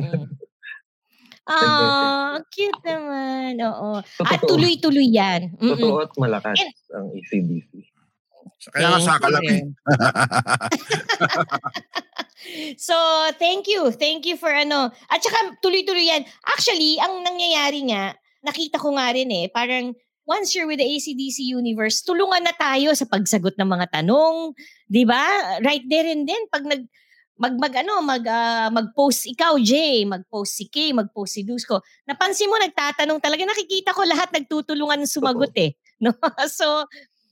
Ah, 1.46 2.42
cute 2.50 2.82
naman. 2.82 3.54
Oo. 3.62 4.02
At 4.02 4.42
Totoo. 4.42 4.58
tuloy-tuloy 4.58 5.14
yan. 5.14 5.54
Mm-mm. 5.54 5.78
Totoo 5.78 6.02
at 6.02 6.10
malakas 6.18 6.58
And- 6.58 6.74
ang 6.90 7.06
ACDC. 7.14 7.70
Kaya 8.74 8.90
nga 8.90 8.98
you 8.98 9.30
lang 9.30 9.46
eh. 9.46 9.62
So, 12.78 12.94
thank 13.38 13.66
you. 13.66 13.90
Thank 13.90 14.26
you 14.26 14.34
for 14.34 14.50
ano. 14.50 14.90
At 15.06 15.20
saka, 15.22 15.54
tuloy-tuloy 15.62 16.10
yan. 16.10 16.22
Actually, 16.46 16.98
ang 16.98 17.22
nangyayari 17.22 17.86
nga, 17.90 18.14
nakita 18.42 18.78
ko 18.78 18.94
nga 18.94 19.10
rin 19.10 19.30
eh, 19.30 19.46
parang 19.50 19.94
once 20.26 20.52
you're 20.52 20.66
with 20.66 20.82
the 20.82 20.86
ACDC 20.86 21.46
universe, 21.46 22.02
tulungan 22.02 22.42
na 22.42 22.52
tayo 22.52 22.92
sa 22.92 23.06
pagsagot 23.06 23.54
ng 23.56 23.70
mga 23.70 24.02
tanong. 24.02 24.52
Di 24.90 25.06
ba? 25.06 25.22
Right 25.62 25.86
there 25.86 26.10
and 26.10 26.26
then, 26.26 26.42
pag 26.50 26.66
nag, 26.66 26.82
mag, 27.38 27.54
mag 27.56 27.72
ano, 27.78 28.02
mag, 28.02 28.24
ah, 28.26 28.68
mag-post 28.74 29.30
ikaw, 29.30 29.54
Jay, 29.62 30.02
mag-post 30.02 30.58
si 30.58 30.66
Kay, 30.66 30.90
mag-post 30.92 31.38
si 31.38 31.42
Dusko. 31.46 31.78
Napansin 32.04 32.50
mo, 32.50 32.58
nagtatanong 32.58 33.22
talaga. 33.22 33.46
Nakikita 33.46 33.94
ko 33.94 34.02
lahat 34.02 34.34
nagtutulungan 34.34 35.06
sumagot 35.06 35.54
eh. 35.56 35.72
No? 35.96 36.12
so, 36.52 36.84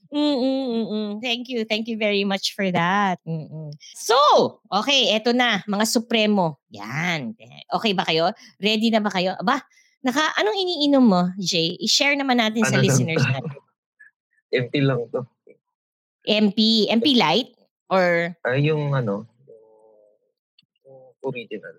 mm, 0.09 0.17
mm, 0.41 0.65
mm, 0.65 0.85
mm. 0.89 1.11
Thank 1.21 1.53
you. 1.53 1.69
Thank 1.69 1.85
you 1.85 2.01
very 2.01 2.25
much 2.25 2.57
for 2.57 2.65
that. 2.73 3.21
Mm, 3.21 3.45
mm. 3.45 3.71
So, 3.93 4.17
okay, 4.73 5.13
eto 5.13 5.37
na, 5.37 5.61
mga 5.69 5.85
supremo. 5.85 6.57
Yan. 6.73 7.37
Okay 7.69 7.93
ba 7.93 8.01
kayo? 8.09 8.33
Ready 8.57 8.89
na 8.89 9.05
ba 9.05 9.13
kayo? 9.13 9.37
Aba, 9.37 9.61
naka, 10.05 10.21
anong 10.37 10.53
iniinom 10.55 11.01
mo, 11.01 11.21
Jay? 11.35 11.73
I-share 11.77 12.13
naman 12.13 12.37
natin 12.37 12.61
sa 12.61 12.77
Ano 12.77 12.77
lang 12.77 12.85
listeners 12.85 13.19
to? 13.19 13.31
natin. 13.31 13.57
Empty 14.55 14.79
lang 14.79 15.01
to. 15.09 15.21
MP, 16.23 16.85
MP 16.87 17.17
Light? 17.17 17.49
Or 17.87 18.33
Ay, 18.41 18.65
yung 18.65 18.93
ano, 18.93 19.25
yung, 20.81 21.13
original. 21.21 21.75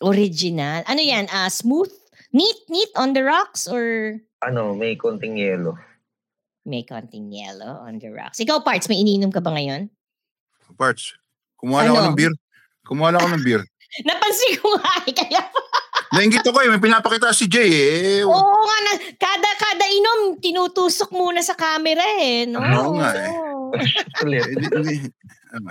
original? 0.00 0.82
Ano 0.84 0.98
yan? 0.98 1.26
ah 1.28 1.46
smooth? 1.46 1.90
Neat? 2.32 2.58
Neat 2.66 2.90
on 2.96 3.12
the 3.12 3.22
rocks? 3.22 3.66
Or 3.66 4.16
Ano, 4.40 4.74
may 4.74 4.94
konting 4.94 5.38
yelo. 5.38 5.78
may 6.62 6.82
konting 6.82 7.30
yellow 7.30 7.82
on 7.82 7.98
the 7.98 8.10
rocks? 8.10 8.38
Ikaw, 8.38 8.62
Parts, 8.62 8.86
may 8.86 8.98
iniinom 8.98 9.30
ka 9.30 9.38
ba 9.38 9.50
ngayon? 9.50 9.90
Parts. 10.74 11.14
Kumuha 11.58 11.86
lang 11.86 11.92
ako 11.92 11.98
Ano? 11.98 12.08
ng 12.08 12.18
beer. 12.18 12.34
Kumuha 12.82 13.08
lang 13.10 13.20
ako 13.20 13.30
ng 13.32 13.44
beer. 13.44 13.62
Napansin 14.08 14.52
ko 14.58 14.66
nga 14.78 14.94
eh, 15.04 15.14
kaya 15.14 15.40
Nainggit 16.12 16.44
ako 16.44 16.60
eh. 16.60 16.68
May 16.68 16.82
pinapakita 16.82 17.32
si 17.32 17.48
Jay 17.48 17.72
eh. 17.72 18.20
Oo 18.22 18.60
nga 18.62 18.78
na, 18.84 18.92
kada 19.16 19.50
kada 19.56 19.84
inom 19.88 20.36
tinutusok 20.38 21.08
muna 21.12 21.40
sa 21.40 21.56
camera 21.56 22.04
eh, 22.20 22.44
no? 22.44 22.60
Oo 22.60 23.00
nga 23.00 23.10
eh. 23.16 23.32
Hindi. 24.22 24.96
Ano? 25.52 25.68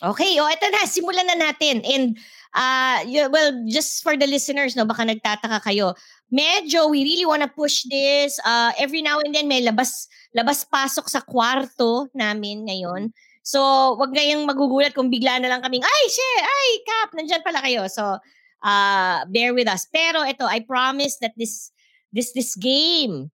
Okay, 0.00 0.40
o 0.40 0.48
eto 0.48 0.64
na, 0.72 0.88
simulan 0.88 1.28
na 1.28 1.36
natin. 1.36 1.84
And 1.84 2.16
uh 2.56 3.04
well, 3.28 3.52
just 3.68 4.00
for 4.00 4.16
the 4.16 4.24
listeners, 4.24 4.72
no, 4.72 4.88
baka 4.88 5.04
nagtataka 5.04 5.60
kayo. 5.60 5.92
Medyo 6.32 6.88
we 6.88 7.04
really 7.04 7.28
wanna 7.28 7.52
push 7.52 7.84
this. 7.88 8.40
Uh 8.40 8.72
every 8.80 9.04
now 9.04 9.20
and 9.20 9.36
then 9.36 9.44
may 9.44 9.60
labas 9.60 10.08
labas 10.32 10.64
pasok 10.64 11.04
sa 11.08 11.20
kwarto 11.20 12.08
namin 12.16 12.64
ngayon. 12.64 13.12
So, 13.42 13.60
wag 13.98 14.14
kayong 14.14 14.46
magugulat 14.46 14.94
kung 14.94 15.10
bigla 15.10 15.42
na 15.42 15.50
lang 15.50 15.66
kaming, 15.66 15.82
ay, 15.82 16.02
shit, 16.06 16.42
ay, 16.46 16.68
Kap, 16.86 17.10
nandyan 17.10 17.42
pala 17.42 17.58
kayo. 17.58 17.90
So, 17.90 18.22
uh, 18.62 19.26
bear 19.28 19.52
with 19.52 19.68
us. 19.68 19.84
Pero 19.90 20.24
ito, 20.24 20.46
I 20.46 20.64
promise 20.64 21.18
that 21.20 21.34
this, 21.36 21.70
this, 22.14 22.32
this 22.32 22.56
game, 22.56 23.30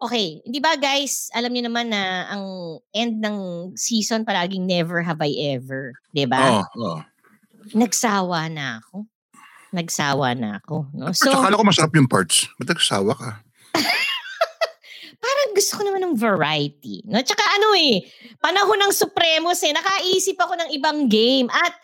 okay, 0.00 0.40
hindi 0.44 0.60
ba 0.60 0.76
guys, 0.76 1.32
alam 1.32 1.52
niyo 1.52 1.68
naman 1.68 1.90
na 1.90 2.28
ang 2.28 2.44
end 2.92 3.20
ng 3.24 3.36
season 3.76 4.24
palaging 4.24 4.68
never 4.68 5.00
have 5.00 5.20
I 5.24 5.56
ever. 5.56 5.96
'di 6.12 6.28
ba? 6.28 6.62
Oo. 6.62 7.00
Oh, 7.00 7.00
Nagsawa 7.74 8.46
na 8.52 8.78
ako. 8.78 9.08
Nagsawa 9.74 10.38
na 10.38 10.62
ako. 10.62 10.86
No? 10.94 11.10
So, 11.10 11.34
akala 11.34 11.58
ko 11.58 11.64
masarap 11.66 11.92
yung 11.98 12.06
parts. 12.06 12.46
Ba't 12.62 12.70
nagsawa 12.70 13.12
ka? 13.18 13.30
parang 15.24 15.50
gusto 15.56 15.72
ko 15.74 15.82
naman 15.82 16.06
ng 16.06 16.14
variety. 16.14 17.02
No? 17.10 17.18
Tsaka 17.18 17.42
ano 17.42 17.74
eh, 17.74 18.06
panahon 18.38 18.78
ng 18.86 18.92
Supremos 18.94 19.58
eh, 19.66 19.74
nakaisip 19.74 20.38
ako 20.38 20.54
ng 20.54 20.70
ibang 20.78 21.10
game. 21.10 21.50
At 21.50 21.74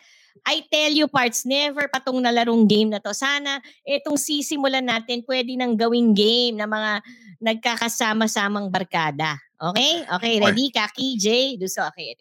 I 0.43 0.65
tell 0.67 0.91
you 0.91 1.07
parts, 1.07 1.45
never 1.45 1.87
pa 1.87 2.01
tong 2.01 2.19
nalarong 2.19 2.65
game 2.67 2.91
na 2.91 2.99
to. 2.99 3.13
Sana 3.13 3.61
itong 3.85 4.17
sisimulan 4.17 4.85
natin, 4.85 5.23
pwede 5.29 5.55
nang 5.55 5.77
gawing 5.77 6.17
game 6.17 6.59
na 6.59 6.67
mga 6.67 7.05
nagkakasama-samang 7.43 8.71
barkada. 8.73 9.37
Okay? 9.61 10.03
Okay, 10.07 10.35
ready? 10.43 10.71
Kaki, 10.75 11.15
Jay, 11.19 11.55
Duso, 11.61 11.83
okay. 11.87 12.17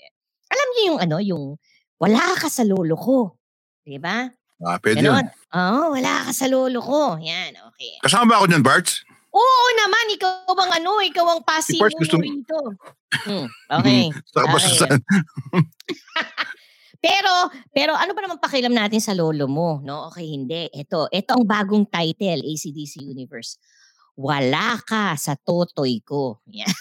Alam 0.52 0.68
niyo 0.76 0.82
yung 0.94 1.00
ano, 1.00 1.18
yung 1.18 1.44
wala 1.98 2.36
ka 2.38 2.50
sa 2.52 2.62
lolo 2.62 2.94
ko. 2.98 3.18
Diba? 3.82 4.30
Ah, 4.62 4.78
pwede 4.78 5.02
Ganon. 5.02 5.26
yun. 5.26 5.28
Oo, 5.58 5.82
wala 5.98 6.14
ka 6.30 6.32
sa 6.34 6.46
lolo 6.46 6.80
ko. 6.82 7.18
Yan, 7.18 7.58
okay. 7.74 7.98
Kasama 8.06 8.30
ba 8.30 8.36
ako 8.42 8.46
dyan, 8.54 8.62
Parts? 8.62 9.02
Oo 9.32 9.66
naman, 9.80 10.06
ikaw 10.12 10.52
bang 10.54 10.72
ano, 10.84 11.00
ikaw 11.02 11.26
ang 11.32 11.42
Si 11.42 11.48
pasimuno 11.48 11.82
Parts 11.88 11.98
gusto 11.98 12.16
mo- 12.20 12.26
rito. 12.28 12.58
Hmm, 13.26 13.48
okay. 13.80 14.04
Saka 14.30 14.46
ba 14.46 14.58
Okay. 14.60 15.00
Pero, 17.02 17.34
pero 17.74 17.92
ano 17.98 18.14
ba 18.14 18.22
naman 18.22 18.38
pakialam 18.38 18.72
natin 18.72 19.02
sa 19.02 19.18
lolo 19.18 19.50
mo? 19.50 19.82
No? 19.82 20.14
Okay, 20.14 20.30
hindi. 20.30 20.70
Ito, 20.70 21.10
ito 21.10 21.34
ang 21.34 21.50
bagong 21.50 21.90
title, 21.90 22.46
ACDC 22.46 23.02
Universe. 23.02 23.58
Wala 24.14 24.78
ka 24.86 25.18
sa 25.18 25.34
totoy 25.34 26.06
ko. 26.06 26.38
Yan. 26.48 26.70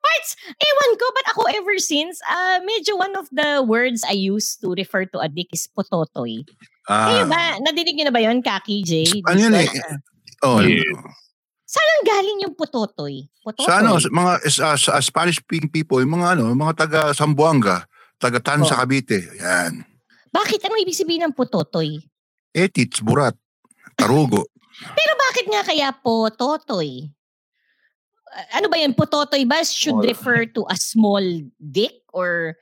Parts, 0.00 0.30
ewan 0.54 0.90
ko, 0.94 1.06
but 1.10 1.26
ako 1.34 1.42
ever 1.50 1.74
since, 1.82 2.22
uh, 2.24 2.62
medyo 2.62 2.94
one 2.94 3.10
of 3.18 3.26
the 3.34 3.58
words 3.66 4.06
I 4.06 4.14
use 4.14 4.54
to 4.62 4.70
refer 4.70 5.02
to 5.10 5.18
a 5.18 5.26
dick 5.26 5.50
is 5.50 5.66
pototoy. 5.66 6.46
Kayo 6.86 7.26
Ah, 7.26 7.26
ba? 7.26 7.58
Nadinig 7.58 7.98
niyo 7.98 8.06
na 8.06 8.14
ba 8.14 8.22
yon 8.22 8.38
Kaki 8.38 8.86
J? 8.86 8.90
ano 9.26 9.38
yun 9.38 9.54
eh? 9.58 9.66
Oh, 10.46 10.62
Yeah. 10.62 10.86
Saan 11.66 11.86
ang 11.86 12.06
galing 12.06 12.38
yung 12.46 12.54
pototoy? 12.54 13.30
Pototoy? 13.42 13.66
sa 13.66 13.78
ano, 13.78 13.98
sa 13.98 14.10
mga 14.10 14.32
sa, 14.50 14.66
sa 14.74 14.92
Spanish 14.98 15.38
speaking 15.38 15.70
people, 15.70 15.98
yung 15.98 16.18
mga 16.18 16.34
ano, 16.34 16.50
mga 16.50 16.74
taga 16.86 17.00
Sambuanga, 17.10 17.86
taga 18.20 18.38
Tansa, 18.38 18.76
Oh. 18.76 18.80
Cavite. 18.84 19.24
Yan. 19.40 19.80
Bakit? 20.30 20.60
Ano 20.62 20.76
ibig 20.78 20.94
sabihin 20.94 21.26
ng 21.26 21.34
pototoy? 21.34 21.98
Etits, 22.52 23.00
burat, 23.00 23.34
tarugo. 23.96 24.46
Pero 24.98 25.12
bakit 25.18 25.46
nga 25.48 25.62
kaya 25.64 25.88
pototoy? 25.90 27.08
Uh, 28.30 28.46
Ano 28.54 28.70
ba 28.70 28.78
yun? 28.78 28.94
Pototoy 28.94 29.42
ba 29.42 29.64
should 29.64 29.98
refer 30.04 30.46
to 30.46 30.62
a 30.68 30.76
small 30.78 31.24
dick? 31.58 32.04
Or 32.12 32.54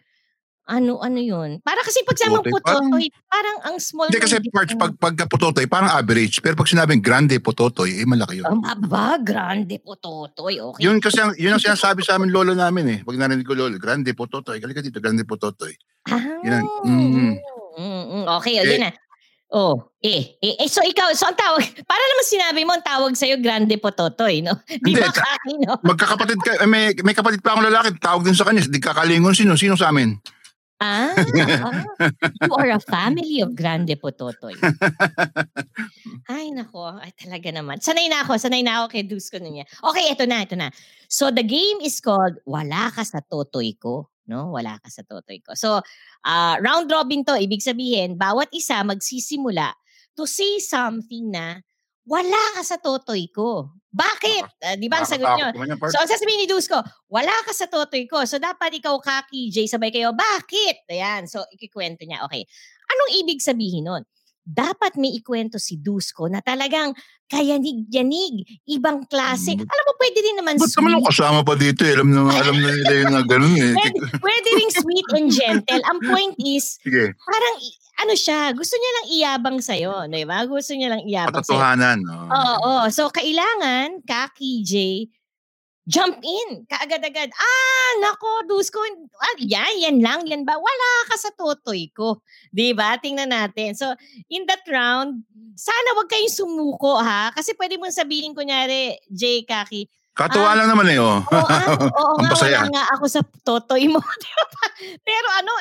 ano 0.68 1.00
ano 1.00 1.16
yun? 1.16 1.64
Para 1.64 1.80
kasi 1.80 2.04
pag 2.04 2.20
sa 2.20 2.28
Pototoy, 2.28 2.52
pototoy, 2.52 3.04
parang, 3.25 3.56
ang 3.64 3.76
small 3.80 4.12
Hindi 4.12 4.20
kasi 4.20 4.37
mo. 4.37 4.52
pag, 4.52 4.92
pagka 5.00 5.25
pototoy, 5.25 5.64
parang 5.64 5.90
average. 5.96 6.44
Pero 6.44 6.54
pag 6.54 6.68
sinabing 6.68 7.00
grande 7.00 7.40
pototoy, 7.40 8.04
eh 8.04 8.06
malaki 8.06 8.44
yun. 8.44 8.46
Ang 8.46 8.62
aba, 8.68 9.16
grande 9.16 9.80
pototoy. 9.80 10.60
Okay. 10.60 10.84
Yun 10.84 11.00
kasi 11.00 11.18
ang, 11.25 11.32
yun 11.40 11.56
ang 11.56 11.62
sinasabi 11.64 12.04
sa 12.04 12.20
amin 12.20 12.28
lolo 12.28 12.52
namin 12.52 12.84
eh. 12.92 12.98
Pag 13.00 13.16
narinig 13.16 13.48
ko 13.48 13.56
lolo, 13.56 13.80
grande 13.80 14.12
pototoy. 14.12 14.60
Halika 14.60 14.84
dito, 14.84 15.00
grande 15.00 15.25
pototoy. 15.25 15.72
Ah, 16.12 16.20
Yun 16.44 16.52
ang- 16.52 16.70
mm. 16.84 17.32
mm, 17.80 18.04
mm, 18.12 18.25
okay, 18.37 18.60
o, 18.60 18.64
Eh, 18.64 18.70
yun 18.76 18.84
na. 18.84 18.92
Oh, 19.48 19.80
eh, 20.04 20.37
eh, 20.44 20.60
eh, 20.60 20.68
so 20.68 20.84
ikaw, 20.84 21.08
so 21.16 21.25
ang 21.25 21.32
tawag, 21.32 21.64
para 21.88 22.02
naman 22.04 22.25
sinabi 22.28 22.60
mo, 22.68 22.76
ang 22.76 22.84
tawag 22.84 23.16
sa'yo, 23.16 23.40
grande 23.40 23.80
pototoy, 23.80 24.44
no? 24.44 24.60
Di 24.68 24.92
Hindi, 24.92 25.00
ba, 25.00 25.08
Kaki, 25.08 25.52
no? 25.64 25.80
Magkakapatid 25.80 26.38
ka, 26.44 26.52
eh, 26.60 26.68
may, 26.68 26.92
may 27.00 27.16
kapatid 27.16 27.40
pa 27.40 27.56
akong 27.56 27.64
lalaki, 27.64 27.96
tawag 27.96 28.28
din 28.28 28.37
sa 28.37 28.44
kanya, 28.44 28.60
di 28.68 28.76
kakalingon 28.76 29.32
sino, 29.32 29.56
sino 29.56 29.72
sa 29.72 29.88
amin. 29.88 30.20
Ah, 30.78 31.11
ah, 31.11 31.82
you 32.47 32.54
are 32.54 32.70
a 32.70 32.78
family 32.78 33.42
of 33.42 33.58
grande 33.58 33.90
pototoy. 33.99 34.54
Ay, 36.30 36.54
nako. 36.54 37.02
Ay, 37.02 37.11
talaga 37.18 37.50
naman. 37.50 37.82
Sanay 37.82 38.06
na 38.06 38.23
ako. 38.23 38.38
Sanay 38.38 38.62
na 38.62 38.82
ako 38.82 38.94
kay 38.94 39.02
Diyos 39.02 39.26
ko 39.26 39.42
niya. 39.42 39.66
Okay, 39.82 40.06
ito 40.14 40.23
na, 40.30 40.47
ito 40.47 40.54
na. 40.54 40.70
So, 41.11 41.35
the 41.35 41.42
game 41.42 41.82
is 41.82 41.99
called 41.99 42.38
Wala 42.47 42.94
ka 42.94 43.02
sa 43.02 43.18
totoy 43.18 43.75
ko. 43.75 44.06
No? 44.30 44.54
Wala 44.54 44.78
ka 44.78 44.87
sa 44.87 45.02
totoy 45.02 45.42
ko. 45.42 45.58
So, 45.58 45.82
ah, 46.23 46.54
round 46.62 46.87
robin 46.94 47.26
to. 47.26 47.35
Ibig 47.35 47.64
sabihin, 47.64 48.14
bawat 48.14 48.54
isa 48.54 48.78
magsisimula 48.87 49.75
to 50.14 50.30
say 50.30 50.62
something 50.62 51.35
na 51.35 51.58
wala 52.06 52.42
ka 52.54 52.62
sa 52.62 52.78
totoy 52.78 53.26
ko. 53.35 53.77
Bakit? 53.88 54.45
Ah, 54.61 54.76
di 54.76 54.85
ba 54.85 55.00
ang 55.00 55.09
sagot 55.09 55.25
nyo? 55.40 55.49
So, 55.88 55.97
ang 55.97 56.11
sasabihin 56.12 56.45
ni 56.45 56.49
Dusko, 56.49 56.76
wala 57.09 57.33
ka 57.49 57.57
sa 57.57 57.73
totoy 57.73 58.04
ko. 58.04 58.21
So, 58.28 58.37
dapat 58.37 58.76
ikaw, 58.76 59.00
Kaki, 59.00 59.49
Jay, 59.49 59.64
sabay 59.64 59.88
kayo, 59.88 60.12
bakit? 60.12 60.85
Ayan. 60.92 61.25
So, 61.25 61.40
ikikwento 61.57 62.04
niya. 62.04 62.21
Okay. 62.28 62.45
Anong 62.88 63.11
ibig 63.25 63.40
sabihin 63.40 63.88
nun? 63.88 64.04
Dapat 64.48 64.96
may 64.96 65.12
ikwento 65.12 65.60
si 65.60 65.76
Dusko 65.76 66.24
na 66.32 66.40
talagang 66.40 66.96
kayanig-yanig, 67.28 68.48
ibang 68.64 69.04
klase. 69.04 69.52
Mm. 69.52 69.68
Alam 69.68 69.84
mo, 69.84 69.92
pwede 70.00 70.18
rin 70.24 70.36
naman 70.40 70.54
Ba't 70.56 70.72
naman 70.72 70.72
sweet. 70.72 70.96
ako 70.96 71.08
kasama 71.12 71.40
pa 71.44 71.54
dito 71.60 71.82
eh? 71.84 71.92
Alam 71.92 72.08
na, 72.08 72.20
alam 72.40 72.56
na 72.56 72.70
nila 72.72 72.92
yung 73.04 73.14
ganun 73.28 73.54
eh. 73.54 73.72
Pwede, 73.76 73.98
pwede 74.24 74.48
rin 74.56 74.70
sweet 74.72 75.08
and 75.12 75.28
gentle. 75.28 75.82
Ang 75.84 75.98
point 76.08 76.34
is, 76.40 76.80
Sige, 76.80 77.12
parang, 77.12 77.54
ano 77.98 78.14
siya, 78.14 78.54
gusto 78.54 78.74
niya 78.78 78.92
lang 78.94 79.06
iyabang 79.10 79.58
sa'yo, 79.60 80.06
di 80.08 80.24
ba? 80.24 80.46
Gusto 80.48 80.72
niya 80.72 80.88
lang 80.96 81.02
iyabang 81.04 81.44
sa'yo. 81.44 81.58
patotohanan. 81.60 81.98
no? 82.00 82.16
Oo, 82.32 82.54
oo. 82.64 82.84
So, 82.88 83.12
kailangan, 83.12 84.00
Kaki, 84.06 84.64
J, 84.64 84.72
jump 85.88 86.21
in. 86.21 86.68
Kaagad-agad. 86.68 87.33
Ah, 87.33 87.92
nako, 88.04 88.45
Dusko. 88.45 88.76
Ah, 89.16 89.35
yan, 89.40 89.73
yan 89.80 89.97
lang. 90.04 90.21
Yan 90.28 90.45
ba? 90.45 90.61
Wala 90.61 90.90
ka 91.09 91.16
sa 91.16 91.33
totoy 91.33 91.88
ko. 91.97 92.21
Di 92.52 92.76
ba? 92.76 93.00
Tingnan 93.00 93.33
natin. 93.33 93.73
So, 93.73 93.97
in 94.28 94.45
that 94.45 94.62
round, 94.68 95.25
sana 95.57 95.97
wag 95.97 96.12
kayong 96.12 96.30
sumuko, 96.30 97.00
ha? 97.00 97.33
Kasi 97.33 97.57
pwede 97.57 97.80
mong 97.80 97.97
sabihin, 97.97 98.37
kunyari, 98.37 99.00
J, 99.09 99.49
Kaki, 99.49 99.88
Katuwa 100.18 100.50
Ah. 100.50 100.57
lang 100.59 100.75
naman 100.75 100.90
eh, 100.90 100.99
oh. 100.99 101.23
Oo, 101.23 101.47
ah, 101.47 101.78
oo 102.02 102.14
nga, 102.18 102.35
wala 102.35 102.61
nga 102.75 102.85
ako 102.99 103.04
sa 103.07 103.23
totoy 103.47 103.87
mo. 103.87 104.02
Pero 105.07 105.28
ano, 105.38 105.54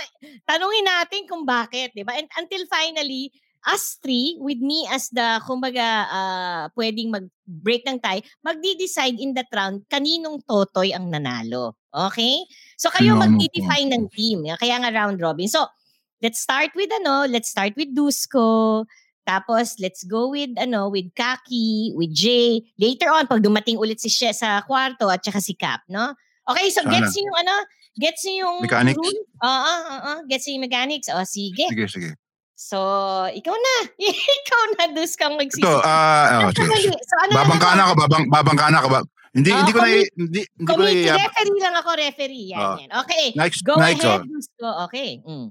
tanungin 0.49 0.81
natin 0.81 1.29
kung 1.29 1.45
bakit, 1.45 1.93
di 1.93 2.01
ba? 2.01 2.17
And 2.17 2.25
until 2.41 2.65
finally, 2.65 3.29
us 3.65 3.97
three, 4.03 4.37
with 4.37 4.61
me 4.61 4.85
as 4.91 5.09
the, 5.09 5.41
kumbaga, 5.47 6.05
ah, 6.11 6.63
pwedeng 6.77 7.09
mag-break 7.09 7.87
ng 7.87 7.99
tie, 7.99 8.21
magdi-decide 8.45 9.17
in 9.17 9.33
that 9.33 9.49
round 9.55 9.81
kaninong 9.89 10.43
totoy 10.45 10.93
ang 10.93 11.09
nanalo. 11.09 11.73
Okay? 11.89 12.45
So 12.77 12.93
kayo 12.93 13.17
magdi-define 13.17 13.89
ng 13.89 14.05
team. 14.13 14.45
Kaya 14.61 14.77
nga 14.77 14.93
round 14.93 15.17
robin. 15.17 15.49
So, 15.49 15.65
let's 16.21 16.41
start 16.41 16.73
with 16.77 16.89
ano, 16.93 17.25
let's 17.25 17.49
start 17.49 17.73
with 17.77 17.93
Dusko. 17.93 18.85
Tapos, 19.27 19.75
let's 19.83 20.07
go 20.07 20.31
with, 20.31 20.55
ano, 20.55 20.87
with 20.87 21.11
Kaki, 21.11 21.91
with 21.99 22.15
Jay. 22.15 22.63
Later 22.79 23.11
on, 23.11 23.27
pag 23.27 23.43
dumating 23.43 23.75
ulit 23.75 23.99
si 23.99 24.07
She 24.07 24.31
sa 24.31 24.63
kwarto 24.63 25.11
at 25.11 25.19
saka 25.19 25.43
si 25.43 25.51
Cap, 25.51 25.83
no? 25.91 26.15
Okay, 26.47 26.71
so 26.71 26.79
Sana. 26.79 26.95
gets 26.95 27.11
niyo 27.11 27.27
yung, 27.27 27.37
ano, 27.43 27.55
gets 27.99 28.21
niyo 28.23 28.35
yung 28.47 28.57
Mechanics? 28.63 28.95
rule? 28.95 29.19
Oo, 29.43 29.75
oo, 29.83 30.11
gets 30.31 30.47
niyo 30.47 30.55
yung 30.55 30.65
mechanics. 30.71 31.07
O, 31.11 31.27
sige. 31.27 31.67
Sige, 31.67 31.85
sige. 31.91 32.11
So, 32.57 32.77
ikaw 33.29 33.53
na. 33.53 33.75
ikaw 34.41 34.61
na, 34.73 34.83
dus 34.91 35.13
kang 35.13 35.37
magsisi. 35.37 35.61
Ito, 35.61 35.77
ah, 35.77 36.41
oh, 36.41 36.49
sige. 36.49 36.89
sige. 36.89 36.97
So, 36.97 37.13
ano 37.21 37.31
Babangka 37.37 37.69
na 37.71 37.83
ako, 37.85 37.93
babang, 38.01 38.25
babangka 38.27 38.65
na 38.73 38.77
ako. 38.81 38.87
Ba? 38.89 38.99
Hindi, 39.29 39.49
Ah, 39.53 39.57
hindi 39.61 39.71
ko 39.71 39.79
na, 39.79 39.85
commit- 39.85 40.13
hindi, 40.17 40.41
hindi 40.49 40.65
ko 40.65 40.81
na, 40.81 40.89
i- 40.89 41.05
referee 41.13 41.61
lang 41.61 41.75
ako, 41.77 41.89
referee. 41.93 42.45
Yan, 42.49 42.57
Ah. 42.59 42.75
yan. 42.81 42.89
Okay, 43.05 43.25
Next, 43.37 43.61
go 43.61 43.77
next, 43.77 44.01
ahead, 44.01 44.19
oh. 44.19 44.25
Dusko. 44.25 44.67
Okay. 44.89 45.09
Mm. 45.21 45.47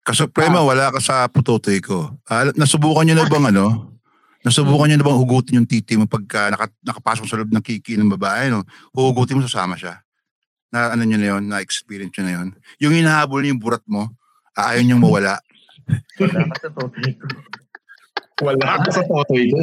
Kasuprema, 0.00 0.62
wala 0.62 0.88
ka 0.88 0.98
sa 0.98 1.28
putotoy 1.28 1.82
ko. 1.84 2.16
Ah, 2.24 2.48
nasubukan 2.50 3.04
niyo 3.04 3.20
na 3.20 3.28
bang 3.28 3.52
ano? 3.52 3.92
Nasubukan 4.40 4.86
Hmm. 4.86 4.88
niyo 4.88 4.96
na 4.96 5.06
bang 5.10 5.18
hugutin 5.18 5.58
yung 5.58 5.68
titi 5.68 5.98
mo 5.98 6.06
pagka 6.06 6.48
naka, 6.48 6.70
nakapasok 6.80 7.26
sa 7.26 7.36
loob 7.36 7.50
ng 7.50 7.60
kiki 7.60 7.98
ng 7.98 8.14
babae, 8.14 8.48
no? 8.48 8.62
Huhugutin 8.94 9.36
mo, 9.36 9.42
sasama 9.42 9.74
siya. 9.74 9.98
Na 10.70 10.94
ano 10.94 11.02
niyo 11.02 11.18
na 11.18 11.28
yun, 11.34 11.42
na-experience 11.50 12.14
niyo 12.16 12.24
na 12.24 12.32
yun. 12.32 12.48
Yung 12.78 12.94
hinahabol 12.94 13.42
niyo 13.42 13.58
yung 13.58 13.60
burat 13.60 13.82
mo, 13.84 14.14
ah, 14.54 14.72
ayaw 14.72 14.86
niyang 14.86 15.02
mawala. 15.02 15.42
Wala 16.18 16.40
ka 16.48 16.54
sa 16.58 16.68
totoy 16.70 17.10
ko. 17.14 17.26
Wala 18.42 18.66
ako 18.76 18.88
sa 18.92 19.02
totoy 19.04 19.44
ko. 19.48 19.58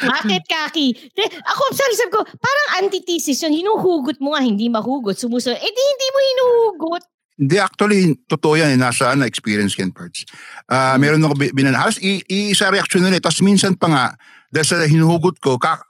Bakit, 0.00 0.42
Kaki? 0.44 0.86
De, 1.14 1.22
ako, 1.46 1.62
sabi, 1.72 1.94
ko, 2.10 2.20
parang 2.26 2.68
antithesis 2.82 3.38
yun. 3.40 3.54
Hinuhugot 3.54 4.18
mo 4.18 4.34
nga, 4.34 4.42
hindi 4.42 4.66
mahugot. 4.66 5.14
Sumusunod. 5.14 5.56
Eh, 5.56 5.70
di, 5.70 5.82
hindi 5.82 6.06
mo 6.10 6.18
hinuhugot. 6.20 7.02
Hindi, 7.40 7.56
actually, 7.56 8.00
totoo 8.28 8.58
yan. 8.58 8.74
Eh, 8.74 8.80
nasa 8.80 9.14
ano, 9.14 9.24
experience 9.24 9.78
yan 9.78 9.94
parts. 9.94 10.26
Ah, 10.66 10.96
Hmm. 10.96 11.00
Meron 11.00 11.24
ako 11.24 11.34
bi- 11.38 11.54
binan. 11.54 11.72
Halos 11.72 11.96
i- 12.02 12.24
iisa 12.26 12.68
reaction 12.68 13.00
nun 13.00 13.16
eh. 13.16 13.22
Tapos 13.22 13.40
minsan 13.40 13.72
pa 13.78 13.86
nga, 13.88 14.04
dahil 14.50 14.66
sa 14.66 14.76
hinuhugot 14.84 15.40
ko, 15.40 15.56
ka, 15.56 15.80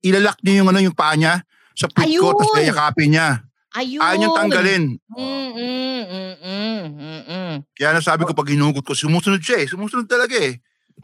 ilalak 0.00 0.38
niya 0.40 0.62
yung, 0.62 0.68
ano, 0.70 0.80
yung 0.80 0.96
paa 0.96 1.12
niya 1.18 1.42
sa 1.76 1.90
pit 1.90 2.16
ko, 2.16 2.32
tapos 2.32 2.56
yayakapin 2.56 3.12
niya. 3.12 3.44
Ayun. 3.76 4.00
Ayaw 4.00 4.16
niyang 4.16 4.36
tanggalin. 4.40 4.84
Mm, 5.12 5.48
mm, 5.52 6.02
mm, 6.08 6.34
mm, 6.40 6.84
mm, 6.96 7.22
mm. 7.28 7.54
Kaya 7.76 7.92
nasabi 7.92 8.24
ko, 8.24 8.32
pag 8.32 8.48
hinuhugot 8.48 8.80
ko, 8.80 8.96
sumusunod 8.96 9.44
siya 9.44 9.60
eh. 9.60 9.68
Sumusunod 9.68 10.08
talaga 10.08 10.32
eh. 10.32 10.56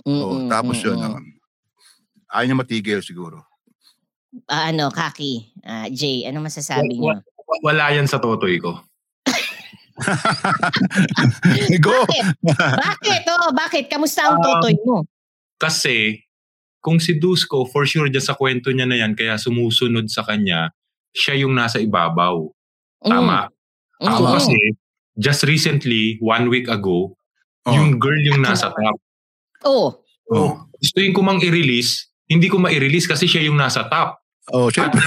Mm, 0.08 0.20
Oo, 0.24 0.34
mm, 0.40 0.48
tapos 0.48 0.76
mm, 0.80 0.84
yun, 0.88 0.96
mm. 0.96 1.04
um, 1.04 1.24
ayaw 2.32 2.44
niya 2.48 2.56
matigil 2.56 3.00
siguro. 3.04 3.44
Ah, 4.48 4.72
ano, 4.72 4.88
Kaki, 4.88 5.52
ah, 5.60 5.92
Jay, 5.92 6.24
ano 6.24 6.40
masasabi 6.40 6.96
niyo? 6.96 7.20
Wa- 7.20 7.60
Wala 7.68 7.92
yan 7.92 8.08
sa 8.08 8.16
totoy 8.16 8.56
ko. 8.56 8.80
Go! 11.84 11.92
Bakit? 12.08 12.24
bakit? 12.80 13.22
Oh, 13.28 13.52
bakit? 13.52 13.84
Kamusta 13.92 14.32
ang 14.32 14.40
Um, 14.40 14.44
totoy 14.44 14.74
mo? 14.80 15.04
Kasi, 15.60 16.24
kung 16.80 16.96
si 16.96 17.20
Dusko, 17.20 17.68
for 17.68 17.84
sure 17.84 18.08
dyan 18.08 18.24
sa 18.24 18.32
kwento 18.32 18.72
niya 18.72 18.88
na 18.88 18.96
yan, 18.96 19.12
kaya 19.12 19.36
sumusunod 19.36 20.08
sa 20.08 20.24
kanya, 20.24 20.72
siya 21.12 21.44
yung 21.44 21.52
nasa 21.52 21.76
ibabaw. 21.78 22.48
Tama. 23.02 23.50
Mm, 23.98 24.08
Ako 24.08 24.22
mm. 24.26 24.32
kasi, 24.38 24.56
just 25.18 25.42
recently, 25.44 26.18
one 26.22 26.46
week 26.48 26.70
ago, 26.70 27.14
Oh. 27.62 27.74
yung 27.74 28.02
girl 28.02 28.18
yung 28.18 28.42
nasa 28.42 28.74
top. 28.74 28.96
Oh. 29.62 29.94
Oh. 30.34 30.66
Gustuin 30.82 31.14
ko 31.14 31.22
mang 31.22 31.38
i-release, 31.38 32.10
hindi 32.26 32.50
ko 32.50 32.58
ma-release 32.58 33.06
kasi 33.06 33.30
siya 33.30 33.46
yung 33.46 33.54
nasa 33.54 33.86
top. 33.86 34.18
Oh, 34.50 34.66
At 34.66 34.74
syempre. 34.90 34.98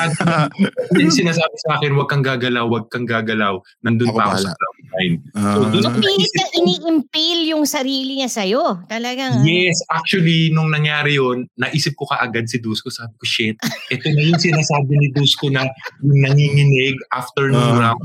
hindi 0.96 1.12
sinasabi 1.20 1.56
sa 1.60 1.76
akin, 1.76 1.92
wag 1.94 2.08
kang 2.08 2.24
gagalaw, 2.24 2.72
wag 2.72 2.88
kang 2.88 3.04
gagalaw. 3.04 3.60
Nandun 3.84 4.08
Ako 4.08 4.16
pa 4.16 4.24
ako 4.32 4.36
sa 4.40 4.52
ground 4.56 4.80
line. 4.96 5.16
Ah, 5.34 5.52
So, 5.52 5.60
dun- 5.68 5.84
So, 5.84 5.92
pilit 5.92 6.32
na 6.32 6.46
ini-impale 6.56 7.42
yung 7.46 7.68
sarili 7.68 8.16
niya 8.16 8.32
sa'yo. 8.32 8.88
Talagang. 8.88 9.44
Yes, 9.44 9.84
actually, 9.90 10.56
nung 10.56 10.72
nangyari 10.72 11.20
yun, 11.20 11.52
naisip 11.54 11.94
ko 11.94 12.08
kaagad 12.08 12.48
si 12.48 12.58
Dusko. 12.58 12.88
Sabi 12.88 13.12
ko, 13.14 13.24
shit, 13.24 13.60
ito 13.92 14.08
na 14.08 14.22
yung 14.24 14.40
sinasabi 14.40 14.94
ni 14.94 15.12
Dusko 15.12 15.52
na 15.52 15.68
yung 16.00 16.20
nanginginig 16.22 16.96
after 17.12 17.52
nung 17.52 17.76
Ah. 17.76 17.92
round. 17.92 18.02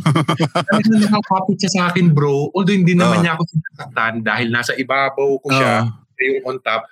Talagang 0.66 0.98
nakakapit 1.04 1.56
siya 1.58 1.70
sa 1.70 1.82
akin, 1.88 2.10
bro. 2.10 2.50
Although 2.50 2.74
hindi 2.74 2.92
naman 2.92 3.18
Ah. 3.18 3.22
niya 3.22 3.32
ako 3.34 3.46
sinasaktan 3.46 4.14
dahil 4.20 4.50
nasa 4.50 4.74
ibabaw 4.74 5.38
ko 5.38 5.48
siya, 5.48 5.70
ah, 5.80 5.94
siya 6.12 6.24
yung 6.26 6.42
on 6.44 6.56
top. 6.58 6.82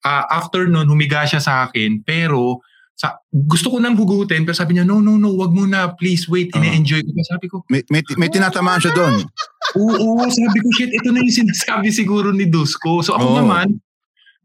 Ah, 0.00 0.26
after 0.34 0.66
nun, 0.66 0.84
humiga 0.84 1.22
siya 1.22 1.38
sa 1.38 1.64
akin, 1.64 2.02
pero 2.02 2.58
sa, 2.94 3.18
gusto 3.28 3.74
ko 3.74 3.82
nang 3.82 3.98
hugutin, 3.98 4.46
pero 4.46 4.54
sabi 4.54 4.78
niya, 4.78 4.86
no, 4.86 5.02
no, 5.02 5.18
no, 5.18 5.34
wag 5.34 5.50
muna, 5.50 5.90
please 5.98 6.30
wait, 6.30 6.54
Ah. 6.54 6.62
ine-enjoy 6.62 7.02
ko. 7.02 7.10
Sabi 7.26 7.46
ko, 7.50 7.56
may, 7.66 7.82
may, 7.90 8.02
may 8.16 8.30
tinatamaan 8.30 8.78
siya 8.78 8.94
doon. 8.94 9.18
Oo, 9.82 10.22
sabi 10.30 10.58
ko, 10.62 10.68
shit, 10.70 10.94
ito 10.94 11.10
na 11.10 11.18
yung 11.18 11.34
sinasabi 11.34 11.90
siguro 11.90 12.30
ni 12.30 12.46
Dusko. 12.46 13.02
So 13.02 13.18
ako 13.18 13.26
Oo. 13.26 13.38
naman, 13.42 13.82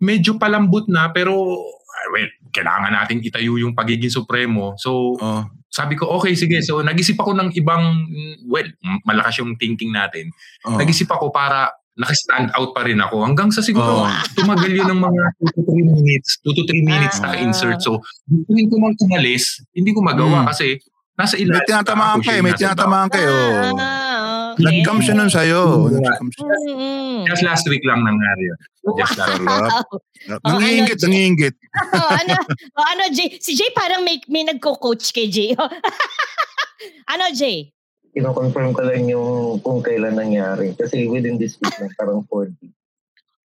medyo 0.01 0.41
palambot 0.41 0.89
na, 0.89 1.13
pero, 1.13 1.38
ah, 1.62 2.07
well, 2.09 2.29
kailangan 2.49 2.89
natin 2.89 3.21
itayo 3.21 3.53
yung 3.55 3.77
pagiging 3.77 4.09
supremo. 4.09 4.73
So, 4.81 5.13
Oh. 5.21 5.45
sabi 5.69 5.93
ko, 5.93 6.09
okay, 6.17 6.33
sige. 6.33 6.57
So, 6.65 6.81
nag-isip 6.81 7.21
ako 7.21 7.38
ng 7.38 7.49
ibang, 7.53 8.09
well, 8.49 8.65
malakas 9.05 9.38
yung 9.38 9.53
thinking 9.62 9.93
natin. 9.93 10.33
Oh. 10.65 10.73
Nag-isip 10.73 11.05
ako 11.05 11.29
para 11.29 11.69
naka-stand 11.99 12.47
out 12.55 12.71
pa 12.71 12.88
rin 12.88 12.97
ako. 12.97 13.27
Hanggang 13.27 13.51
sa 13.51 13.59
siguro, 13.59 14.07
Oo. 14.07 14.09
tumagal 14.33 14.71
yun 14.71 14.88
ng 14.88 15.01
mga 15.03 15.23
2 15.43 15.51
to 15.51 15.62
3 15.67 15.95
minutes. 15.99 16.29
2 16.47 16.55
to 16.55 16.63
3 16.63 16.79
minutes 16.81 17.19
Ah. 17.19 17.23
naka-insert. 17.27 17.83
So, 17.83 17.99
gustuin 18.23 18.71
ko 18.71 18.79
mang 18.79 18.95
umalis, 18.97 19.59
hindi 19.75 19.91
ko 19.91 19.99
magawa 19.99 20.41
Mm. 20.41 20.47
kasi 20.47 20.79
nasa 21.19 21.35
ilalim. 21.35 21.59
May 21.59 21.67
tinatamaan 21.67 22.15
ako, 22.15 22.19
ka 22.19 22.23
siya 22.23 22.33
eh, 22.33 22.41
may 22.41 22.55
tinatamaan 22.55 23.07
ka 23.12 23.17
eh. 23.19 23.27
Oh. 23.27 23.75
Ah, 23.75 24.55
okay. 24.55 24.63
Nag-gum 24.63 24.99
siya 25.03 25.13
nun 25.13 25.27
sa'yo. 25.27 25.62
Top. 25.91 26.23
Just 27.27 27.43
last 27.43 27.67
week 27.67 27.83
lang 27.83 27.99
nangyari 28.01 28.47
yun. 28.47 28.57
Just 28.95 29.19
last 29.19 29.35
week. 29.35 29.51
Wow. 29.51 29.67
Oh, 30.29 30.59
Nangiingit, 30.59 30.99
ano, 30.99 31.15
nangiingit. 31.15 31.55
oh, 31.95 32.12
ano, 32.12 32.35
oh, 32.75 32.85
ano, 32.85 33.07
Jay? 33.09 33.39
Si 33.39 33.55
Jay 33.55 33.71
parang 33.71 34.03
may, 34.03 34.19
may 34.27 34.43
nagko-coach 34.43 35.15
kay 35.15 35.31
Jay. 35.31 35.55
ano, 37.13 37.23
Jay? 37.31 37.71
Kino-confirm 38.09 38.73
ko 38.73 38.81
lang 38.83 39.05
yung 39.05 39.59
kung 39.61 39.79
kailan 39.79 40.17
nangyari. 40.17 40.73
Kasi 40.73 41.05
within 41.05 41.37
this 41.37 41.55
week 41.61 41.73
lang, 41.77 41.93
parang 41.93 42.25
4 42.25 42.49
days. 42.51 42.75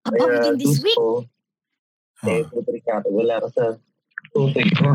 About 0.04 0.30
within 0.30 0.56
this 0.58 0.80
week? 0.80 0.96
Dusko, 0.96 1.28
eh, 2.24 2.44
Oh. 2.44 2.44
Putre 2.48 2.80
ka, 2.80 3.04
wala 3.12 3.36
ka 3.44 3.48
sa 3.52 3.66
tutoy 4.32 4.64
ko. 4.80 4.88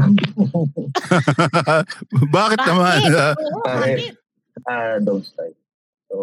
Bakit 2.33 2.61
naman? 2.65 2.97
Bakit? 3.69 3.99
Ah, 4.65 4.97
dog 4.99 5.23
style. 5.23 5.53
So, 6.09 6.17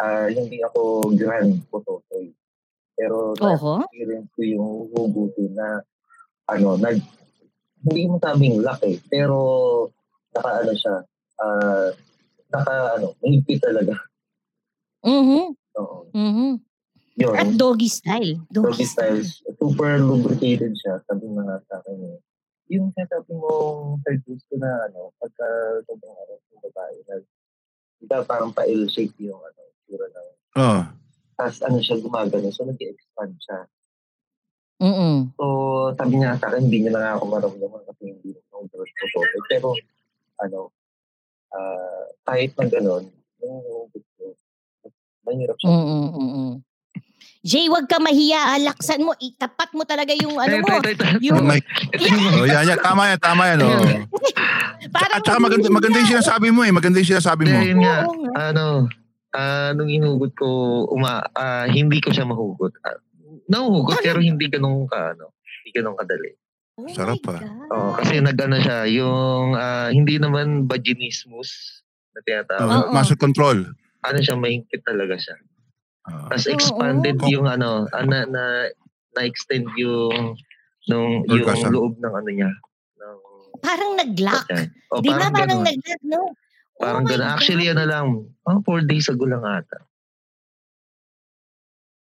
ah 0.00 0.24
hindi 0.32 0.64
ako 0.64 1.12
grand 1.12 1.60
putotoy. 1.68 2.32
Pero 2.96 3.36
Oho. 3.36 3.84
na-experience 3.84 4.28
ko 4.32 4.40
yung 4.40 4.68
hugutin 4.88 5.52
na 5.52 5.84
ano, 6.48 6.80
nag, 6.80 6.96
hindi 7.84 8.02
mo 8.08 8.16
sabing 8.16 8.64
luck 8.64 8.80
eh. 8.84 8.96
Pero, 9.04 9.36
naka 10.32 10.64
ano 10.64 10.72
siya, 10.72 10.96
ah, 11.38 11.88
naka 12.50 12.74
ano, 12.98 13.14
mahigpit 13.22 13.62
talaga. 13.62 13.94
Mhm. 15.06 15.54
Oo. 15.80 15.98
Mhm. 16.12 16.60
Yun. 17.20 17.34
At 17.36 17.50
doggy 17.56 17.88
style. 17.90 18.40
Doggy 18.48 18.86
style. 18.88 19.20
Super 19.60 20.00
lubricated 20.00 20.72
siya. 20.76 21.00
Sabi 21.04 21.28
mo 21.28 21.44
nga 21.44 21.60
sa 21.68 21.80
akin 21.84 21.98
eh. 22.16 22.18
Yung 22.70 22.94
sasabi 22.96 23.34
mo, 23.34 23.50
third 24.06 24.22
ko 24.24 24.54
na 24.56 24.88
ano, 24.88 25.10
pagka 25.18 25.44
sobrang 25.84 26.16
araw 26.16 26.38
ng 26.38 26.62
babae, 26.70 26.96
na, 27.10 27.14
di 27.98 28.06
ba 28.06 28.22
parang 28.24 28.54
pa-L-shape 28.54 29.18
yung 29.26 29.42
ano, 29.42 29.60
sura 29.84 30.06
ng 30.06 30.28
Oh. 30.56 30.82
Tapos 31.36 31.58
ano 31.66 31.78
siya, 31.82 31.98
gumagano. 32.00 32.48
So, 32.54 32.64
nag-expand 32.66 33.34
siya. 33.42 33.58
Mm-mm. 34.80 35.36
So, 35.36 35.44
sabi 35.92 36.16
niya 36.16 36.40
sa 36.40 36.48
akin, 36.48 36.64
hindi 36.70 36.88
niya 36.88 36.92
na 36.96 37.00
nga 37.04 37.12
ako 37.20 37.24
maramdaman 37.28 37.82
kasi 37.84 38.02
hindi 38.16 38.32
na 38.32 38.40
ako 38.48 38.64
birth 38.72 38.94
ko 38.96 39.04
to. 39.12 39.40
Pero, 39.52 39.68
ano, 40.40 40.72
ah 41.50 42.02
kahit 42.24 42.54
na 42.54 42.66
gano'n, 42.66 43.04
mahirap 45.26 45.56
siya. 45.58 45.68
Mm-mm. 45.70 46.06
Mm-mm. 46.14 46.50
Jay, 47.40 47.72
wag 47.72 47.88
ka 47.88 47.96
mahiya. 47.96 48.52
ah. 48.52 48.58
Laksan 48.60 49.00
mo. 49.00 49.16
Itapat 49.16 49.72
mo 49.72 49.88
talaga 49.88 50.12
yung 50.12 50.36
ano 50.36 50.60
mo. 50.60 50.76
ito, 50.76 50.92
ito, 50.92 51.04
ito. 51.04 51.04
Yung- 51.24 51.40
Mike. 51.48 51.64
Oh, 52.36 52.44
yan, 52.52 52.68
yan. 52.68 52.78
Tama 52.84 53.16
yan, 53.16 53.20
tama 53.20 53.42
yan. 53.48 53.58
Oh. 53.64 53.80
Parang 54.94 55.12
At 55.16 55.24
saka 55.24 55.40
maganda, 55.40 55.68
maganda 55.72 56.04
yung 56.04 56.12
sinasabi 56.20 56.52
mo 56.52 56.60
eh. 56.68 56.72
Maganda 56.72 57.00
yung 57.00 57.10
sinasabi 57.16 57.48
mo. 57.48 57.56
Kaya 57.56 57.68
yun 57.72 57.80
nga, 57.80 57.96
ano, 58.52 58.88
ah 59.32 59.70
nung 59.72 59.88
inugot 59.88 60.36
ko, 60.36 60.48
uma, 60.92 61.24
ah, 61.32 61.64
hindi 61.64 61.96
ko 62.04 62.12
siya 62.12 62.28
mahugot. 62.28 62.76
Uh, 62.84 62.98
nahuhugot, 63.48 64.04
pero 64.04 64.20
hindi 64.20 64.50
ganun 64.50 64.84
ka, 64.84 65.16
ano, 65.16 65.32
hindi 65.62 65.70
ganun 65.72 65.96
kadali. 65.96 66.34
Oh 66.80 66.88
Sarap, 66.96 67.20
ah. 67.28 67.40
Oo, 67.76 67.90
kasi 68.00 68.24
nag-ano 68.24 68.56
siya, 68.56 68.88
yung 68.88 69.52
ah, 69.52 69.92
hindi 69.92 70.16
naman 70.16 70.64
vaginismus 70.64 71.82
na 72.16 72.20
tinatawag. 72.24 72.64
Oh, 72.64 72.82
Oo. 72.88 72.92
muscle 72.96 73.20
control. 73.20 73.68
Ano 74.00 74.18
siya, 74.18 74.40
mahingkit 74.40 74.80
talaga 74.88 75.20
siya. 75.20 75.36
Ah. 76.08 76.32
Tapos 76.32 76.48
Oo. 76.48 76.54
expanded 76.56 77.20
yung 77.28 77.44
ano, 77.44 77.84
ah, 77.92 78.04
na, 78.06 78.24
na, 78.24 78.44
na-extend 79.12 79.68
yung 79.76 80.40
nung 80.88 81.26
yung 81.28 81.44
Orgasm. 81.44 81.70
loob 81.76 82.00
ng 82.00 82.14
ano 82.16 82.30
niya. 82.32 82.50
Ng, 82.96 83.18
Parang 83.60 83.90
nag-lock. 84.00 84.46
O, 84.88 85.04
Di 85.04 85.12
ba 85.12 85.28
parang 85.28 85.32
parang 85.36 85.60
ganun. 85.60 85.68
nag-lock, 85.68 86.02
no? 86.08 86.20
Parang 86.80 87.04
oh 87.04 87.06
my 87.06 87.10
ganun. 87.12 87.28
Actually, 87.28 87.66
God. 87.68 87.72
ano 87.76 87.82
lang, 87.84 88.06
oh, 88.48 88.58
four 88.64 88.80
days 88.88 89.06
ago 89.12 89.28
lang 89.28 89.44
ata. 89.44 89.84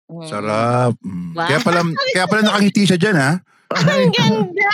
Mm. 0.09 0.25
Sarap. 0.25 0.95
Mm. 1.05 1.29
Wow. 1.37 1.49
Kaya 1.49 1.59
pala, 1.61 1.81
kaya 2.17 2.27
pala 2.31 2.43
nakangiti 2.49 2.83
siya 2.89 2.99
dyan, 2.99 3.17
ha? 3.21 3.33
Ang 3.75 4.11
ganda! 4.11 4.71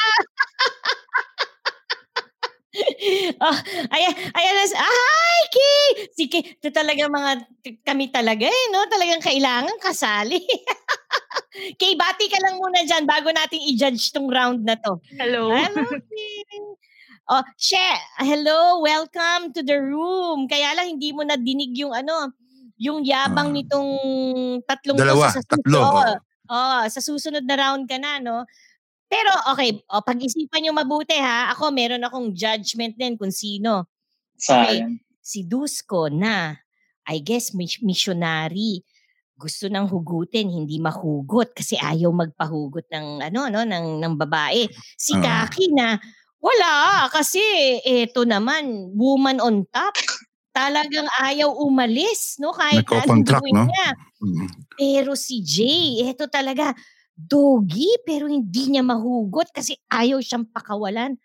oh, 3.41 3.57
ayan, 3.91 4.15
ayan, 4.31 4.55
na- 4.57 4.85
ay, 4.85 5.41
Kay! 5.51 5.85
Si 6.15 6.25
Kay, 6.27 6.43
ito 6.55 6.69
talaga 6.71 7.09
mga, 7.09 7.31
kami 7.83 8.09
talaga 8.09 8.47
eh, 8.47 8.65
no? 8.71 8.87
Talagang 8.87 9.19
kailangan 9.21 9.75
kasali. 9.81 10.39
Kay, 11.81 11.99
bati 11.99 12.31
ka 12.31 12.39
lang 12.39 12.57
muna 12.57 12.87
dyan 12.87 13.05
bago 13.05 13.35
natin 13.35 13.59
i-judge 13.59 14.15
tong 14.15 14.31
round 14.31 14.63
na 14.63 14.79
to. 14.79 15.03
Hello. 15.19 15.51
Hello, 15.51 15.83
Kay! 16.11 16.61
Oh, 17.27 17.43
She, 17.57 17.79
hello, 18.19 18.83
welcome 18.83 19.55
to 19.55 19.63
the 19.63 19.79
room. 19.79 20.47
Kaya 20.47 20.75
lang 20.75 20.99
hindi 20.99 21.11
mo 21.11 21.23
na 21.23 21.39
dinig 21.39 21.75
yung 21.75 21.95
ano, 21.95 22.35
yung 22.75 23.03
yabang 23.03 23.51
Ah. 23.51 23.55
nitong 23.55 23.91
tatlong 24.65 24.99
Dalawa, 24.99 25.31
sa 25.31 25.43
tatlo, 25.43 25.79
susunod. 25.79 26.19
oh. 26.19 26.29
Oh, 26.51 26.83
sa 26.91 26.99
susunod 26.99 27.47
na 27.47 27.55
round 27.55 27.87
ka 27.87 27.95
na, 27.95 28.19
no? 28.19 28.43
Pero 29.11 29.31
okay, 29.51 29.75
oh, 29.91 30.07
pag-isipan 30.07 30.63
nyo 30.63 30.73
mabuti 30.73 31.19
ha. 31.19 31.51
Ako 31.51 31.75
meron 31.75 32.07
akong 32.07 32.31
judgment 32.31 32.95
din 32.95 33.19
kung 33.19 33.35
sino. 33.35 33.91
Sayang. 34.39 35.03
Si 35.19 35.43
Dusko 35.43 36.07
na, 36.07 36.55
I 37.11 37.19
guess, 37.19 37.51
mis- 37.51 37.83
missionary. 37.83 38.87
Gusto 39.35 39.67
nang 39.67 39.91
hugutin, 39.91 40.47
hindi 40.53 40.79
mahugot 40.79 41.51
kasi 41.59 41.75
ayaw 41.75 42.13
magpahugot 42.15 42.87
ng 42.93 43.25
ano 43.25 43.51
no 43.51 43.67
ng 43.67 43.99
ng 43.99 44.15
babae. 44.15 44.69
Si 44.95 45.17
Ah. 45.19 45.49
Kaki 45.49 45.75
na 45.75 45.99
wala 46.39 47.09
kasi 47.11 47.41
eto 47.83 48.23
naman 48.29 48.95
woman 48.95 49.43
on 49.43 49.67
top. 49.75 49.97
Talagang 50.55 51.07
ayaw 51.23 51.51
umalis 51.63 52.37
no 52.39 52.53
kahit 52.55 52.85
gawin 52.85 53.55
no? 53.55 53.65
niya. 53.67 53.89
Mm. 54.23 54.47
Pero 54.77 55.13
si 55.17 55.41
Jay, 55.41 56.05
eto 56.05 56.27
talaga, 56.29 56.75
doggy, 57.27 57.89
pero 58.09 58.31
hindi 58.31 58.73
niya 58.73 58.85
mahugot 58.87 59.51
kasi 59.53 59.77
ayaw 59.93 60.21
siyang 60.23 60.49
pakawalan. 60.49 61.19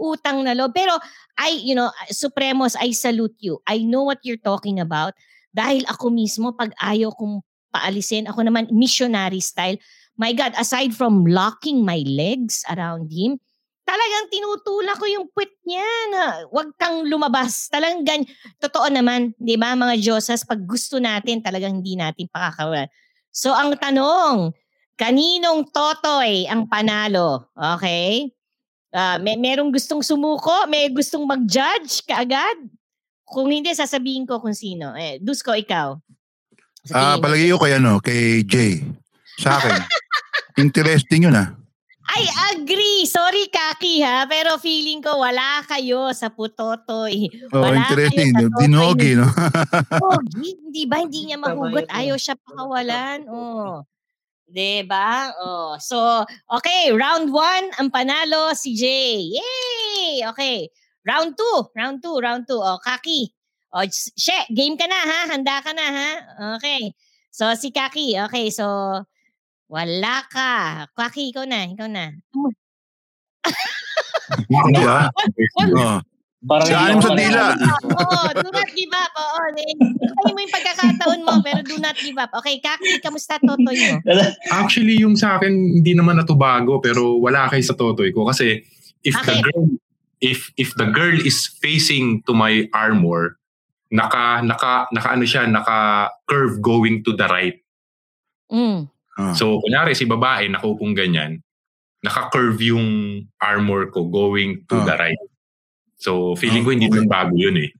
Utang 0.00 0.42
na 0.42 0.56
loob. 0.56 0.72
Pero, 0.72 0.96
I, 1.38 1.62
you 1.62 1.76
know, 1.76 1.92
Supremos, 2.10 2.74
I 2.74 2.90
salute 2.96 3.36
you. 3.38 3.60
I 3.68 3.84
know 3.84 4.02
what 4.02 4.24
you're 4.24 4.40
talking 4.40 4.80
about. 4.80 5.14
Dahil 5.52 5.84
ako 5.86 6.08
mismo, 6.08 6.56
pag 6.56 6.72
ayaw 6.80 7.12
kong 7.14 7.44
paalisin, 7.70 8.26
ako 8.26 8.42
naman, 8.42 8.66
missionary 8.72 9.38
style. 9.38 9.76
My 10.16 10.32
God, 10.32 10.56
aside 10.56 10.96
from 10.96 11.28
locking 11.28 11.84
my 11.84 12.02
legs 12.08 12.64
around 12.72 13.12
him, 13.12 13.40
talagang 13.82 14.26
tinutulak 14.30 14.96
ko 14.96 15.06
yung 15.10 15.26
puwet 15.34 15.52
niya 15.66 15.88
na 16.12 16.22
wag 16.48 16.70
kang 16.78 17.04
lumabas. 17.06 17.68
Talagang 17.68 18.06
gan 18.06 18.22
totoo 18.62 18.88
naman, 18.88 19.34
'di 19.36 19.58
ba, 19.58 19.74
mga 19.74 19.98
Diyosas, 19.98 20.46
pag 20.46 20.62
gusto 20.62 21.02
natin, 21.02 21.42
talagang 21.42 21.82
hindi 21.82 21.98
natin 21.98 22.30
pakakawalan. 22.30 22.88
So 23.32 23.50
ang 23.50 23.74
tanong, 23.76 24.54
kaninong 24.96 25.68
totoy 25.70 26.46
ang 26.46 26.68
panalo? 26.68 27.48
Okay? 27.54 28.30
Ah, 28.92 29.16
may 29.16 29.40
merong 29.40 29.72
gustong 29.72 30.04
sumuko, 30.04 30.68
may 30.68 30.92
gustong 30.92 31.24
mag-judge 31.24 32.04
kaagad. 32.04 32.68
Kung 33.24 33.48
hindi 33.48 33.72
sasabihin 33.72 34.28
ko 34.28 34.36
kung 34.44 34.52
sino. 34.52 34.92
Eh, 34.92 35.16
Dusko 35.16 35.56
ikaw. 35.56 35.96
Ah, 36.92 37.16
mo. 37.16 37.24
palagay 37.24 37.48
ko 37.48 37.58
kay 37.62 37.72
ano, 37.80 37.96
kay 38.04 38.44
Jay. 38.44 38.84
Sa 39.40 39.56
akin. 39.56 39.80
Interesting 40.60 41.24
yun, 41.24 41.38
ah. 41.40 41.56
I 42.12 42.28
agree. 42.52 43.08
Sorry, 43.08 43.48
Kaki, 43.48 44.04
ha? 44.04 44.28
Pero 44.28 44.60
feeling 44.60 45.00
ko 45.00 45.16
wala 45.16 45.64
kayo 45.64 46.12
sa 46.12 46.28
putotoy. 46.28 47.32
Oh, 47.48 47.64
Wala 47.64 47.88
interesting. 47.88 48.36
kayo 48.36 48.52
sa 48.52 48.58
Dinogi, 48.60 49.16
no? 49.16 49.24
Pogi, 49.96 50.52
hindi 50.60 50.84
ba? 50.84 51.00
Hindi 51.00 51.32
niya 51.32 51.40
mahugot. 51.40 51.88
yun, 51.88 51.96
Ayaw 51.96 52.16
eh. 52.18 52.20
siya 52.20 52.36
pakawalan. 52.36 53.18
Oh. 53.32 53.80
'Di 54.52 54.84
ba? 54.84 55.32
Oh. 55.40 55.80
So, 55.80 56.28
okay, 56.52 56.92
round 56.92 57.32
one, 57.32 57.72
ang 57.80 57.88
panalo 57.88 58.52
si 58.52 58.76
Jay. 58.76 59.32
Yay! 59.32 60.28
Okay. 60.28 60.68
Round 61.08 61.34
two, 61.34 61.72
round 61.74 62.04
two, 62.04 62.20
round 62.20 62.44
two. 62.44 62.60
Oh, 62.60 62.78
Kaki. 62.84 63.32
Oh, 63.72 63.88
she, 63.88 64.36
game 64.52 64.76
ka 64.76 64.84
na 64.84 65.00
ha? 65.00 65.20
Handa 65.32 65.64
ka 65.64 65.72
na 65.72 65.86
ha? 65.88 66.08
Okay. 66.60 66.92
So, 67.32 67.48
si 67.56 67.72
Kaki. 67.72 68.20
Okay, 68.28 68.52
so, 68.52 69.00
wala 69.72 70.22
ka. 70.28 70.84
Kaki, 70.92 71.32
ikaw 71.32 71.48
na, 71.48 71.64
ikaw 71.72 71.88
na. 71.88 72.12
Ah. 74.76 75.98
Oh. 76.42 76.48
Parang 76.50 76.98
ako 76.98 77.00
sa 77.06 77.14
dila. 77.14 77.42
Oo, 78.02 78.20
do 78.34 78.48
not 78.50 78.70
give 78.74 78.90
up. 78.90 79.12
Oo, 79.14 79.38
hintayin 79.54 80.34
mo 80.34 80.38
yung 80.42 80.50
pagkakataon 80.50 81.20
mo, 81.22 81.34
pero 81.38 81.62
do 81.62 81.78
not 81.78 81.94
give 81.94 82.18
up. 82.18 82.34
Okay, 82.42 82.58
Kaki, 82.58 82.98
kamusta 82.98 83.38
totoy 83.38 83.78
mo? 83.78 84.02
Actually, 84.60 84.98
yung 84.98 85.14
sa 85.14 85.38
akin, 85.38 85.50
hindi 85.78 85.94
naman 85.94 86.18
natubago, 86.18 86.82
pero 86.82 87.14
wala 87.22 87.46
kay 87.46 87.62
sa 87.62 87.78
totoy 87.78 88.10
ko. 88.10 88.26
Kasi, 88.26 88.58
if 89.06 89.14
the 89.22 89.38
Bakit? 89.38 89.44
girl, 89.46 89.64
if, 90.18 90.50
if 90.58 90.74
the 90.74 90.90
girl 90.90 91.14
is 91.14 91.46
facing 91.62 92.26
to 92.26 92.34
my 92.34 92.66
armor, 92.74 93.38
naka, 93.94 94.42
naka, 94.42 94.90
naka 94.90 95.08
ano 95.14 95.22
siya, 95.22 95.46
naka 95.46 96.10
curve 96.26 96.58
going 96.58 97.06
to 97.06 97.14
the 97.14 97.28
right. 97.30 97.62
Mm. 98.50 98.90
Ah. 99.14 99.30
So, 99.38 99.62
kunyari, 99.62 99.94
si 99.94 100.10
babae, 100.10 100.50
nakaupong 100.50 100.98
ganyan, 100.98 101.38
naka-curve 102.02 102.58
yung 102.66 102.86
armor 103.38 103.86
ko 103.94 104.10
going 104.10 104.66
to 104.66 104.82
Ah. 104.82 104.86
the 104.90 104.96
right. 104.98 105.22
So, 106.02 106.34
feeling 106.34 106.66
ko 106.66 106.70
Ah, 106.70 106.74
hindi 106.74 106.90
okay. 106.90 106.98
naman 106.98 107.06
bago 107.08 107.34
yun 107.38 107.56
eh. 107.56 107.70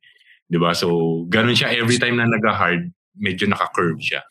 'Di 0.47 0.57
ba 0.57 0.71
So, 0.73 0.89
ganun 1.27 1.59
siya 1.59 1.75
every 1.75 1.99
time 1.99 2.17
na 2.17 2.31
nag-hard, 2.31 2.87
medyo 3.19 3.51
naka-curve 3.51 3.99
siya. 3.99 4.23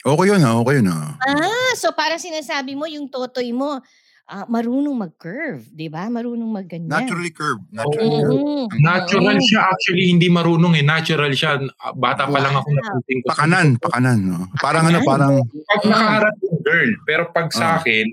Okay 0.00 0.26
yun, 0.28 0.42
ah. 0.42 0.58
Okay 0.58 0.82
yun, 0.82 0.90
ah. 0.90 1.14
Ah, 1.20 1.72
so 1.74 1.90
parang 1.92 2.18
sinasabi 2.18 2.74
mo, 2.74 2.86
yung 2.86 3.06
totoy 3.06 3.50
mo, 3.50 3.82
ah, 4.26 4.44
marunong 4.46 4.94
mag-curve, 4.94 5.66
di 5.68 5.86
ba? 5.86 6.06
Marunong 6.06 6.46
mag-ganyan. 6.46 6.86
Naturally 6.88 7.30
curved. 7.30 7.66
Naturally 7.70 8.06
curved. 8.16 8.38
Mhm. 8.38 8.64
Natural 8.78 9.36
Oo. 9.36 9.44
siya 9.44 9.60
actually, 9.66 10.04
hindi 10.06 10.28
marunong 10.28 10.74
eh. 10.74 10.84
Natural 10.84 11.32
siya. 11.32 11.58
Bata 11.94 12.26
pa 12.26 12.38
lang 12.38 12.54
ako 12.54 12.68
Wow. 12.68 12.76
napansin 12.78 13.16
ko. 13.18 13.26
Pakanan, 13.32 13.66
pakanan. 13.78 14.18
No? 14.22 14.38
Parang 14.58 14.84
ano, 14.86 14.98
parang... 15.02 15.32
Pag 15.66 15.80
nakaharap 15.84 16.34
yung 16.42 16.58
girl, 16.62 16.90
pero 17.02 17.22
pag 17.30 17.48
sa 17.50 17.66
Ah. 17.66 17.76
akin, 17.80 18.06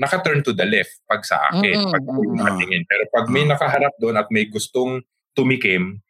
naka-turn 0.00 0.40
to 0.40 0.56
the 0.56 0.64
left 0.64 1.04
pag 1.04 1.20
sa 1.22 1.52
akin. 1.52 1.76
Mm-mm, 1.76 1.92
Pag 1.92 2.04
mm-mm. 2.08 2.36
nakatingin. 2.40 2.82
Pero 2.88 3.02
pag 3.12 3.28
may 3.28 3.44
Ah. 3.44 3.52
nakaharap 3.52 3.92
doon 4.00 4.16
at 4.16 4.32
may 4.32 4.48
gustong 4.48 5.04
tumikim, 5.36 6.00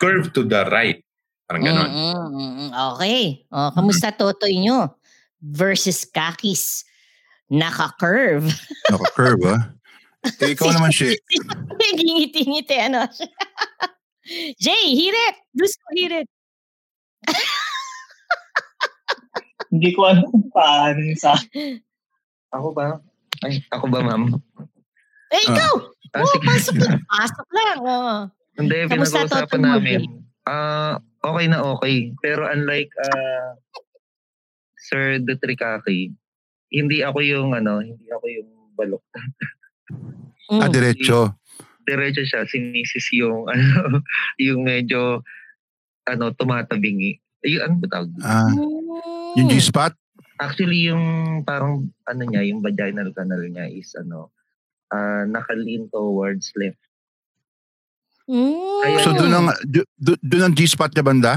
curve 0.00 0.32
to 0.32 0.40
the 0.42 0.64
right. 0.72 1.04
Parang 1.44 1.62
ganon. 1.62 1.90
Mm-mm. 1.92 2.68
Okay. 2.96 3.44
O, 3.52 3.70
kamusta 3.70 4.10
totoy 4.10 4.56
nyo? 4.58 4.96
Versus 5.38 6.08
kakis. 6.08 6.82
Naka-curve. 7.52 8.48
Naka-curve, 8.90 9.44
ah. 9.46 9.62
Eh, 10.42 10.56
ikaw 10.56 10.72
naman, 10.74 10.90
She. 10.90 11.14
Ngingiti-ngiti, 11.94 12.76
ano. 12.82 13.06
Jay, 14.64 14.90
hirit! 14.90 15.36
Gusto 15.54 15.78
hirit. 15.94 16.26
Hindi 19.70 19.94
ko 19.94 20.10
alam 20.10 20.26
kung 20.26 20.50
paano 20.50 21.14
sa 21.14 21.38
Ako 22.56 22.68
ba? 22.72 22.88
Ay, 23.44 23.60
ako 23.68 23.84
ba, 23.92 24.00
ma'am? 24.00 24.32
Eh, 25.28 25.42
ikaw! 25.44 25.72
Ah, 26.16 26.24
oh, 26.24 26.28
sige. 26.32 26.46
pasok 26.48 26.76
lang. 26.80 27.00
Pasok 27.04 27.48
lang. 27.52 27.78
Oh. 27.84 28.20
Hindi, 28.56 28.76
Kamusta 28.88 29.28
pinag-uusapan 29.28 29.60
namin. 29.60 30.00
Ah, 30.48 30.96
okay 31.20 31.44
na 31.50 31.60
okay. 31.76 32.16
Pero 32.24 32.48
unlike 32.48 32.88
ah 32.96 33.58
Sir 34.80 35.20
Dutrikaki, 35.20 36.14
hindi 36.72 37.02
ako 37.02 37.18
yung 37.20 37.52
ano, 37.52 37.82
hindi 37.84 38.06
ako 38.08 38.24
yung 38.32 38.48
balok. 38.78 39.02
Mm. 40.48 40.60
Ah, 40.62 40.70
diretso. 40.70 41.34
Diretso 41.84 42.22
siya, 42.22 42.46
si 42.46 42.62
Mrs. 42.62 43.06
yung 43.18 43.44
ano, 43.52 44.00
yung 44.38 44.62
medyo 44.62 45.20
ano, 46.06 46.30
tumatabingi. 46.32 47.18
Yung 47.44 47.62
ano 47.66 47.74
ba 47.82 47.86
tawag? 47.92 48.10
Ah, 48.22 48.48
Mm. 48.48 49.42
yung 49.42 49.48
G-spot? 49.52 49.92
Actually, 50.36 50.86
yung 50.86 51.04
parang 51.42 51.88
ano 52.04 52.22
niya, 52.22 52.44
yung 52.44 52.60
vaginal 52.60 53.08
canal 53.10 53.40
niya 53.42 53.66
is 53.66 53.92
ano, 53.94 54.30
ah 54.88 55.24
naka-lean 55.24 55.88
towards 55.88 56.52
left. 56.54 56.78
Mm. 58.26 58.82
Kaya- 58.82 59.00
So 59.00 59.14
doon 59.14 59.32
ang 59.32 59.46
do- 59.64 59.88
do- 59.94 60.20
doon 60.20 60.44
ang 60.44 60.54
G-spot 60.54 60.92
niya 60.92 61.04
banda? 61.04 61.32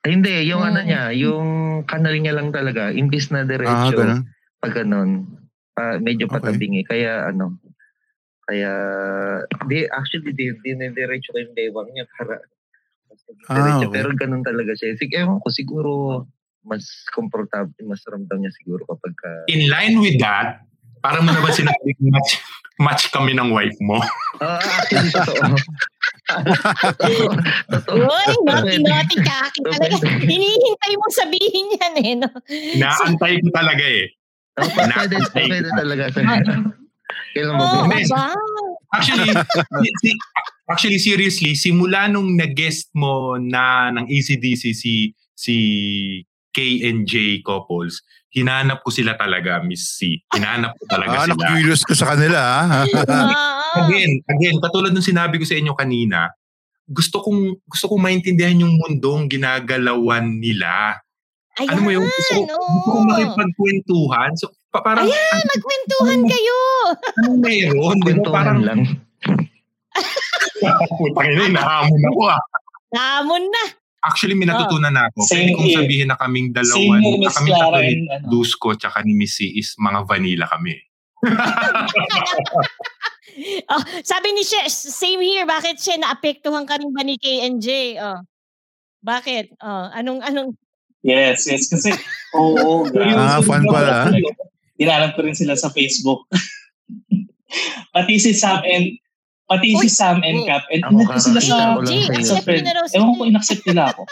Ay, 0.00 0.14
hindi, 0.14 0.32
yung 0.46 0.62
ano 0.62 0.80
Mm. 0.80 0.86
niya, 0.86 1.02
yung 1.12 1.48
canal 1.84 2.14
niya 2.14 2.32
lang 2.32 2.50
talaga, 2.50 2.88
imbis 2.90 3.28
na 3.28 3.42
Ah, 3.42 3.48
diretso, 3.48 3.92
ganun. 3.92 4.22
pag 4.58 4.72
ganun, 4.74 5.10
pa, 5.72 5.98
medyo 5.98 6.24
Okay. 6.26 6.34
patabingi. 6.40 6.82
Kaya 6.82 7.26
ano, 7.26 7.58
kaya, 8.42 8.70
di, 9.66 9.84
actually, 9.86 10.30
di, 10.30 10.54
dinidiretso 10.56 11.30
ko 11.30 11.38
yung 11.38 11.52
bewang 11.52 11.90
niya 11.90 12.06
para 12.08 12.38
mas 13.10 13.20
Ah, 13.50 13.76
okay. 13.76 13.90
Pero 13.90 14.14
ganun 14.14 14.40
talaga 14.40 14.72
siya. 14.72 14.94
Sige, 14.94 15.18
ewan 15.18 15.42
ko, 15.42 15.50
siguro, 15.50 15.92
mas 16.66 16.82
comfortable, 17.14 17.72
mas 17.86 18.02
ramdam 18.04 18.42
niya 18.42 18.52
siguro 18.58 18.82
kapag 18.90 19.14
ka... 19.14 19.30
In 19.46 19.70
line 19.70 20.02
with 20.02 20.18
that, 20.18 20.66
parang 21.00 21.22
mo 21.22 21.30
naman 21.30 21.54
sinabi 21.54 21.94
match, 22.02 22.42
match 22.82 23.02
kami 23.14 23.32
ng 23.38 23.54
wife 23.54 23.78
mo. 23.80 24.02
Ah, 24.42 24.58
actually, 24.58 25.10
totoo. 25.14 25.54
Uy, 27.94 28.30
naughty, 28.44 28.82
Pwede. 28.82 28.84
naughty 28.84 29.16
kaki 29.22 29.60
talaga. 29.62 29.96
Hinihintay 30.26 30.92
mo 30.98 31.06
sabihin 31.14 31.66
yan 31.78 31.94
eh. 32.02 32.12
No? 32.18 32.28
Naantay 32.82 33.38
ko 33.40 33.48
talaga 33.54 33.86
eh. 33.86 34.10
Oh, 34.58 34.68
pwede, 34.74 35.16
pwede 35.32 35.68
talaga. 35.76 36.04
Kailan 37.36 37.54
mo 37.54 37.62
Oo, 37.62 37.84
Hindi. 37.86 38.08
ba? 38.08 38.32
Actually, 38.96 39.30
actually 40.66 40.98
seriously, 40.98 41.52
simula 41.52 42.08
nung 42.08 42.32
nag-guest 42.34 42.88
mo 42.96 43.36
na 43.36 43.92
ng 43.92 44.08
ACDC 44.08 44.72
si 44.72 45.12
si 45.36 45.56
K 46.56 46.58
and 46.82 47.04
J 47.04 47.44
couples, 47.44 48.00
hinanap 48.32 48.80
ko 48.80 48.88
sila 48.88 49.12
talaga, 49.14 49.60
Miss 49.60 49.92
C. 49.92 50.24
Hinanap 50.32 50.72
ko 50.72 50.84
talaga 50.88 51.12
Ah, 51.12 51.20
sila. 51.22 51.36
naku-curious 51.36 51.84
ka 51.84 51.92
sa 51.92 52.06
kanila, 52.10 52.40
ah. 52.40 52.64
Ah. 53.04 53.84
Again, 53.84 54.24
again, 54.26 54.56
katulad 54.56 54.88
ng 54.90 55.04
sinabi 55.04 55.36
ko 55.36 55.44
sa 55.44 55.52
inyo 55.52 55.76
kanina, 55.76 56.32
gusto 56.82 57.20
kong 57.20 57.60
gusto 57.62 57.86
kong 57.86 58.00
maintindihan 58.00 58.56
yung 58.56 58.72
mundong 58.78 59.28
ginagalawan 59.28 60.40
nila. 60.40 60.96
Ayan, 61.56 61.68
ano 61.70 61.80
mo 61.82 61.90
yung 61.90 62.04
gusto, 62.04 62.34
ko- 62.36 62.46
oo. 62.46 62.68
gusto 62.72 62.88
kong 62.90 63.06
makipagkwentuhan. 63.06 64.30
So, 64.34 64.48
pa, 64.70 64.80
parang, 64.80 65.04
Ayan, 65.04 65.40
magkwentuhan 65.46 66.20
kayo. 66.24 66.58
anong 67.16 67.38
meron? 67.38 67.68
Di 67.68 67.68
ba? 67.68 67.76
Parang, 67.76 68.00
Kwentuhan 68.00 68.58
lang. 68.62 68.80
putang 70.96 71.28
ina, 71.28 71.48
nahamon 71.52 72.02
ako 72.06 72.20
ah. 72.28 72.40
Namon 72.92 73.44
na. 73.44 73.64
Actually, 74.06 74.38
may 74.38 74.46
natutunan 74.46 74.94
na 74.94 75.10
ako. 75.10 75.26
Same 75.26 75.50
Pwede 75.50 75.56
kong 75.58 75.66
here. 75.66 75.78
sabihin 75.82 76.08
na 76.14 76.16
kaming 76.16 76.48
Same 76.50 76.56
dalawan, 76.62 77.00
here, 77.02 77.18
Miss 77.18 77.34
kaming 77.34 77.56
tatlo 77.58 77.78
ni 77.82 77.94
ano. 78.06 78.26
Dusko 78.30 78.68
tsaka 78.78 78.98
ni 79.02 79.12
Missy 79.18 79.48
is 79.58 79.74
mga 79.76 80.00
vanilla 80.06 80.46
kami. 80.46 80.74
Oh, 83.68 83.82
sabi 84.00 84.32
ni 84.32 84.40
She, 84.48 84.56
same 84.72 85.20
here. 85.20 85.44
Bakit 85.44 85.76
siya 85.76 86.00
naapektuhan 86.00 86.64
ka 86.64 86.80
rin 86.80 86.88
ba 86.88 87.04
ni 87.04 87.20
K&J? 87.20 88.00
Oh. 88.00 88.24
Bakit? 89.04 89.60
Oh, 89.60 89.92
anong 89.92 90.24
anong 90.24 90.56
Yes, 91.04 91.44
yes. 91.44 91.68
Kasi, 91.68 91.92
oo. 92.32 92.88
Ah, 93.12 93.44
fun 93.44 93.68
pala, 93.68 94.08
ah. 94.08 94.12
Inalam 94.80 95.12
ko 95.12 95.20
rin 95.20 95.36
sila 95.36 95.52
sa 95.52 95.68
Facebook. 95.68 96.24
pati 97.94 98.18
si 98.20 98.32
Sam 98.36 98.60
and 98.66 98.98
pati 99.46 99.78
si 99.78 99.86
Uy, 99.86 99.90
Sam 99.90 100.20
and. 100.26 100.42
Cap. 100.46 100.66
And 100.70 100.82
ko 100.86 101.18
sila 101.18 101.40
sa, 101.42 101.78
sa 102.22 102.36
friend. 102.42 102.66
na 102.66 102.86
si 102.86 102.98
Ewan 102.98 103.14
ko, 103.14 103.22
inaccept 103.26 103.64
nila 103.66 103.94
ako. 103.94 104.02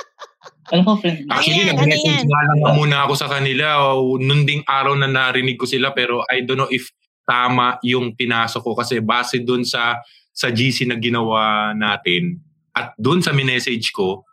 Ano 0.73 0.81
ko, 0.87 0.91
friend? 1.03 1.29
Actually, 1.29 1.69
nag-message 1.69 2.07
ano 2.09 2.23
yan? 2.23 2.27
nga 2.27 2.43
lang 2.49 2.77
muna 2.79 2.97
ako 3.05 3.15
sa 3.19 3.29
kanila. 3.29 3.93
Nung 4.19 4.47
ding 4.49 4.65
araw 4.65 4.95
na 4.97 5.11
narinig 5.11 5.61
ko 5.61 5.67
sila 5.69 5.93
pero 5.93 6.25
I 6.31 6.47
don't 6.47 6.57
know 6.57 6.71
if 6.71 6.89
tama 7.25 7.81
yung 7.85 8.17
pinasok 8.17 8.63
ko 8.63 8.73
kasi 8.77 9.01
base 9.01 9.41
dun 9.41 9.65
sa 9.65 10.01
sa 10.35 10.53
GC 10.53 10.85
na 10.85 11.01
ginawa 11.01 11.73
natin 11.73 12.37
at 12.75 12.93
dun 13.01 13.25
sa 13.25 13.33
message 13.33 13.95
ko 13.95 14.27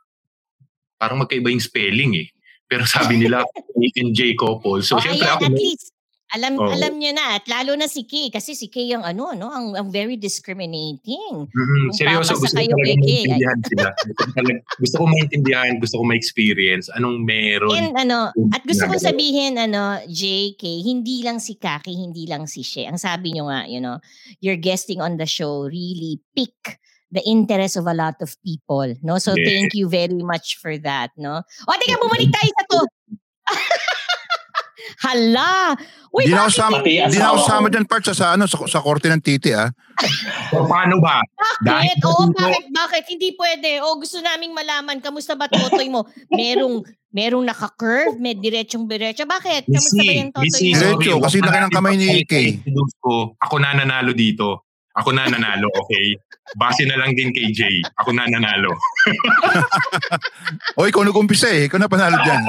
parang 1.02 1.22
magkaiba 1.24 1.50
yung 1.50 1.64
spelling 1.64 2.14
eh. 2.22 2.28
Pero 2.70 2.86
sabi 2.86 3.18
nila 3.18 3.42
K&J 3.96 4.38
couple. 4.38 4.86
So, 4.86 4.96
oh, 4.96 5.04
syempre 5.04 5.26
ayan, 5.26 5.36
ako, 5.42 5.46
at 5.50 5.58
least. 5.58 5.90
Alam 6.32 6.56
Oo. 6.56 6.72
alam 6.72 6.96
niyo 6.96 7.12
na 7.12 7.36
at 7.36 7.44
lalo 7.46 7.76
na 7.76 7.91
si 7.91 8.08
Kay 8.08 8.32
kasi 8.32 8.56
si 8.56 8.72
Kay 8.72 8.96
ang 8.96 9.04
ano 9.04 9.36
no 9.36 9.52
ang, 9.52 9.76
ang 9.76 9.89
very 9.89 10.15
discriminating. 10.15 11.44
Mhm, 11.44 11.91
Kung 11.91 11.98
seryoso, 11.98 12.39
gusto 12.39 12.56
ko 12.56 12.63
kayo 12.63 12.72
maintindihan 12.78 13.60
sila. 13.67 13.89
Gusto 14.08 14.15
ko, 14.15 14.32
talaga- 14.32 14.63
gusto 14.80 14.96
ko 14.96 15.06
maintindihan, 15.06 15.72
gusto 15.78 15.96
ko 16.00 16.04
ma-experience 16.08 16.88
anong 16.96 17.20
meron. 17.22 17.76
And 17.76 17.94
ano, 17.94 18.32
at 18.52 18.63
gusto 18.63 18.88
kong 18.88 19.04
sabihin 19.04 19.60
ano, 19.60 20.00
JK, 20.08 20.63
hindi 20.82 21.20
lang 21.22 21.44
si 21.44 21.60
Kaki, 21.60 21.91
hindi 21.91 22.24
lang 22.26 22.48
si 22.48 22.63
She. 22.63 22.88
Ang 22.88 22.98
sabi 22.98 23.36
niyo 23.36 23.52
nga, 23.52 23.67
you 23.67 23.84
know, 23.84 24.00
you're 24.39 24.60
guesting 24.60 25.04
on 25.04 25.20
the 25.20 25.28
show 25.28 25.67
really 25.67 26.24
pick 26.32 26.80
the 27.12 27.20
interest 27.28 27.76
of 27.76 27.84
a 27.86 27.94
lot 27.94 28.15
of 28.24 28.32
people, 28.39 28.88
no? 29.04 29.20
So 29.20 29.36
Yeah. 29.36 29.44
thank 29.44 29.76
you 29.76 29.91
very 29.91 30.24
much 30.24 30.56
for 30.63 30.80
that, 30.80 31.12
no? 31.20 31.44
O 31.67 31.76
teka, 31.76 32.00
bumalik 32.00 32.32
tayo 32.32 32.50
sa 32.56 32.63
to. 32.72 32.80
Hala! 35.00 35.76
Uy, 36.12 36.28
Di 36.28 36.36
na 36.36 36.44
ako 36.44 36.52
sama, 36.52 36.78
di 36.84 37.00
na 37.15 37.28
ako 37.32 37.39
sama 37.48 37.67
dyan, 37.72 37.88
part 37.88 38.04
sa, 38.04 38.12
sa, 38.12 38.26
ano, 38.36 38.44
sa, 38.44 38.60
sa 38.67 38.84
korte 38.84 39.08
ng 39.08 39.24
titi, 39.24 39.56
ah. 39.56 39.72
So, 40.52 40.67
paano 40.67 41.00
ba? 41.00 41.24
Bakit? 41.63 42.04
Oo, 42.04 42.28
nandito- 42.28 42.36
bakit? 42.36 42.63
Bakit? 42.67 43.04
Hindi 43.08 43.30
pwede. 43.39 43.80
O 43.80 43.96
gusto 43.96 44.20
naming 44.20 44.52
malaman, 44.52 45.00
kamusta 45.00 45.39
ba 45.39 45.48
totoy 45.48 45.88
mo? 45.88 46.04
Merong, 46.28 46.84
merong 47.12 47.48
naka-curve, 47.48 48.20
may 48.20 48.36
diretsong 48.36 48.88
diretso. 48.88 49.24
Bakit? 49.24 49.72
Kamusta 49.72 50.02
ba 50.02 50.12
yung 50.12 50.32
totoy 50.34 50.50
mo? 50.52 50.76
Diretso, 50.76 51.12
kasi 51.24 51.38
laki 51.39 51.60
ng 51.60 51.74
kamay 51.74 51.96
ni 51.96 52.08
ko. 53.00 53.36
Ako 53.39 53.56
na 53.60 53.72
nanalo 53.72 54.12
dito. 54.12 54.67
Ako 54.93 55.10
na 55.10 55.23
nanalo, 55.25 55.71
okay? 55.73 56.19
Base 56.54 56.84
na 56.84 56.99
lang 56.99 57.15
din 57.15 57.32
kay 57.32 57.47
Jay. 57.49 57.80
Ako 57.95 58.12
na 58.12 58.27
nanalo. 58.27 58.75
O, 60.75 60.84
ikaw 60.84 61.04
nag-umpisa 61.04 61.47
eh. 61.47 61.67
Ikaw 61.67 61.77
na 61.77 61.88
panalo 61.88 62.15
dyan. 62.19 62.43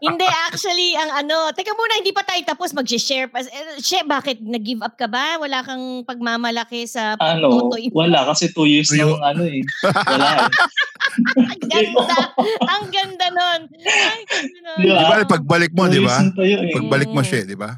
Hindi, 0.00 0.24
actually, 0.46 0.92
ang 0.94 1.24
ano, 1.24 1.48
teka 1.50 1.72
muna, 1.72 1.96
hindi 1.96 2.10
pa 2.10 2.20
tayo 2.22 2.40
tapos 2.42 2.72
mag-share. 2.72 3.28
pa. 3.28 3.40
Eh, 3.40 3.78
She, 3.78 4.00
bakit? 4.02 4.40
Nag-give 4.40 4.80
up 4.80 4.92
ka 4.94 5.06
ba? 5.06 5.36
Wala 5.36 5.60
kang 5.60 6.04
pagmamalaki 6.04 6.84
sa 6.84 7.16
Ano, 7.16 7.70
Totoy. 7.70 7.88
wala. 7.90 8.24
Kasi 8.26 8.48
two 8.50 8.64
years 8.66 8.88
Tuyo. 8.88 9.16
nang 9.16 9.24
ano 9.26 9.42
eh. 9.44 9.60
Wala 10.10 10.28
eh. 10.36 10.48
Ang 11.42 11.60
ganda. 11.64 12.16
ang 12.62 12.84
ganda 12.88 13.26
nun. 13.30 13.60
Ang 13.66 14.22
ganda 14.24 14.58
nun. 14.62 14.78
Di 14.78 14.86
Di 14.86 14.92
ba? 14.94 15.16
ba, 15.16 15.26
pagbalik 15.26 15.72
mo, 15.72 15.82
di 15.86 16.00
ba? 16.00 16.16
eh. 16.38 16.72
Pagbalik 16.72 17.10
mo 17.10 17.20
Mm. 17.20 17.26
siya, 17.26 17.40
di 17.42 17.56
ba? 17.56 17.70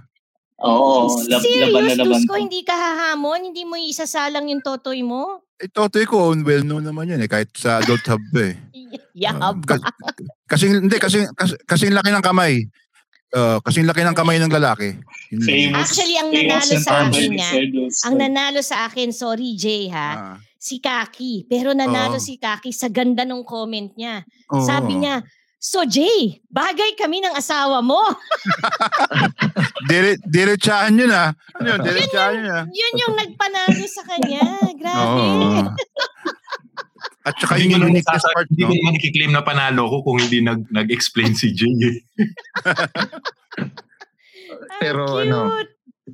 Oo, 0.62 1.10
lab, 1.26 1.42
laban 1.42 1.82
na 1.82 1.90
Serious, 1.90 1.98
laban 1.98 2.22
ko. 2.24 2.34
hindi 2.38 2.60
ka 2.62 2.72
hahamon? 2.72 3.50
Hindi 3.50 3.62
mo 3.62 3.74
isasalang 3.74 4.46
yung 4.46 4.62
totoy 4.62 5.02
mo? 5.02 5.42
Eh, 5.58 5.66
totoy 5.66 6.06
ko, 6.06 6.30
well 6.32 6.62
known 6.62 6.82
naman 6.82 7.10
yan 7.10 7.18
eh. 7.18 7.26
Kahit 7.26 7.50
sa 7.52 7.78
adult 7.78 8.02
hub 8.06 8.22
eh. 8.38 8.54
Yab. 9.22 9.62
Uh, 9.62 9.78
kasi, 10.46 10.70
hindi, 10.70 10.96
kasi, 10.96 11.26
kasi, 11.34 11.54
kasi 11.62 11.84
laki 11.90 12.10
ng 12.10 12.22
kamay. 12.22 12.66
Uh, 13.32 13.56
kasi 13.64 13.80
laki 13.80 14.04
ng 14.04 14.12
kamay 14.12 14.36
ng 14.36 14.52
lalaki. 14.52 14.92
Famous, 15.32 15.88
Actually, 15.88 16.20
ang 16.20 16.28
nanalo 16.28 16.68
yung 16.68 16.84
sa 16.84 16.92
akin 17.00 17.22
ni 17.24 17.28
niya, 17.32 17.50
ang 18.04 18.14
nanalo 18.20 18.60
sa 18.60 18.76
akin, 18.84 19.08
sorry 19.08 19.56
Jay 19.56 19.88
ha, 19.88 20.08
Ah, 20.12 20.36
si 20.60 20.76
Kaki. 20.78 21.48
Pero 21.48 21.72
nanalo 21.72 22.20
Oo. 22.20 22.22
si 22.22 22.36
Kaki 22.36 22.70
sa 22.70 22.92
ganda 22.92 23.24
ng 23.24 23.40
comment 23.42 23.88
niya. 23.96 24.20
oo. 24.52 24.60
Sabi 24.60 25.00
niya, 25.00 25.24
So 25.62 25.86
Jay, 25.86 26.42
bagay 26.50 26.98
kami 26.98 27.22
ng 27.22 27.32
asawa 27.32 27.78
mo. 27.78 28.02
Dire, 29.88 30.18
diretsahan 30.20 30.90
yun 30.90 31.08
ah. 31.08 31.30
Ano 31.54 31.66
yun? 31.68 31.80
Diretsahan 31.86 32.34
yun 32.34 32.50
ah. 32.50 32.64
Yun 32.66 32.94
yung 32.98 33.14
nagpanalo 33.14 33.84
sa 33.86 34.02
kanya. 34.02 34.42
Grabe. 34.82 35.22
Oo. 35.22 35.62
At 37.22 37.34
saka 37.38 37.54
yun 37.62 37.78
yung 37.78 37.86
uniqueness 37.88 38.18
sasa- 38.18 38.34
part, 38.34 38.50
Hindi 38.50 38.66
ko 38.66 38.68
no? 38.68 38.76
naman 38.76 38.98
ikiklaim 38.98 39.30
na 39.30 39.46
panalo 39.46 39.82
ko 39.86 39.96
kung 40.02 40.18
hindi 40.18 40.42
nag, 40.42 40.66
nag-explain 40.66 41.32
si 41.32 41.54
Jay. 41.54 41.70
eh. 41.78 41.96
Pero 44.82 45.06
cute. 45.14 45.30
ano, 45.30 45.38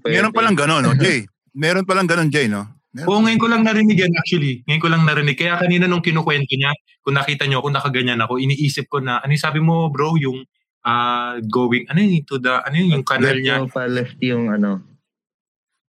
Meron 0.04 0.30
palang 0.30 0.54
gano'n, 0.54 0.84
no, 0.84 0.92
Jay? 0.94 1.24
Meron 1.56 1.88
palang 1.88 2.04
gano'n, 2.04 2.28
Jay, 2.28 2.46
no? 2.46 2.68
Oo, 3.06 3.20
ngayon 3.22 3.40
ko 3.40 3.46
lang 3.46 3.62
narinig 3.62 3.98
yan 4.00 4.14
actually. 4.16 4.64
Ngayon 4.66 4.82
ko 4.82 4.88
lang 4.90 5.02
narinig. 5.06 5.36
Kaya 5.38 5.60
kanina 5.60 5.86
nung 5.86 6.02
kinukwento 6.02 6.56
niya, 6.56 6.72
kung 7.04 7.14
nakita 7.14 7.46
niyo 7.46 7.62
ako 7.62 7.68
nakaganyan 7.70 8.18
ako, 8.24 8.40
iniisip 8.42 8.90
ko 8.90 8.98
na, 8.98 9.22
ano 9.22 9.30
yung 9.30 9.44
sabi 9.44 9.60
mo 9.62 9.92
bro, 9.92 10.16
yung 10.18 10.42
ah, 10.88 11.36
going, 11.44 11.84
ano 11.92 11.98
yun, 12.00 12.24
to 12.24 12.40
the, 12.40 12.50
ano 12.64 12.74
yun, 12.74 12.98
yung 12.98 13.06
canal 13.06 13.36
left 13.36 13.44
niya, 13.44 13.56
yung 13.60 13.70
pa 13.70 13.84
left 13.84 14.16
yung 14.24 14.44
ano. 14.48 14.70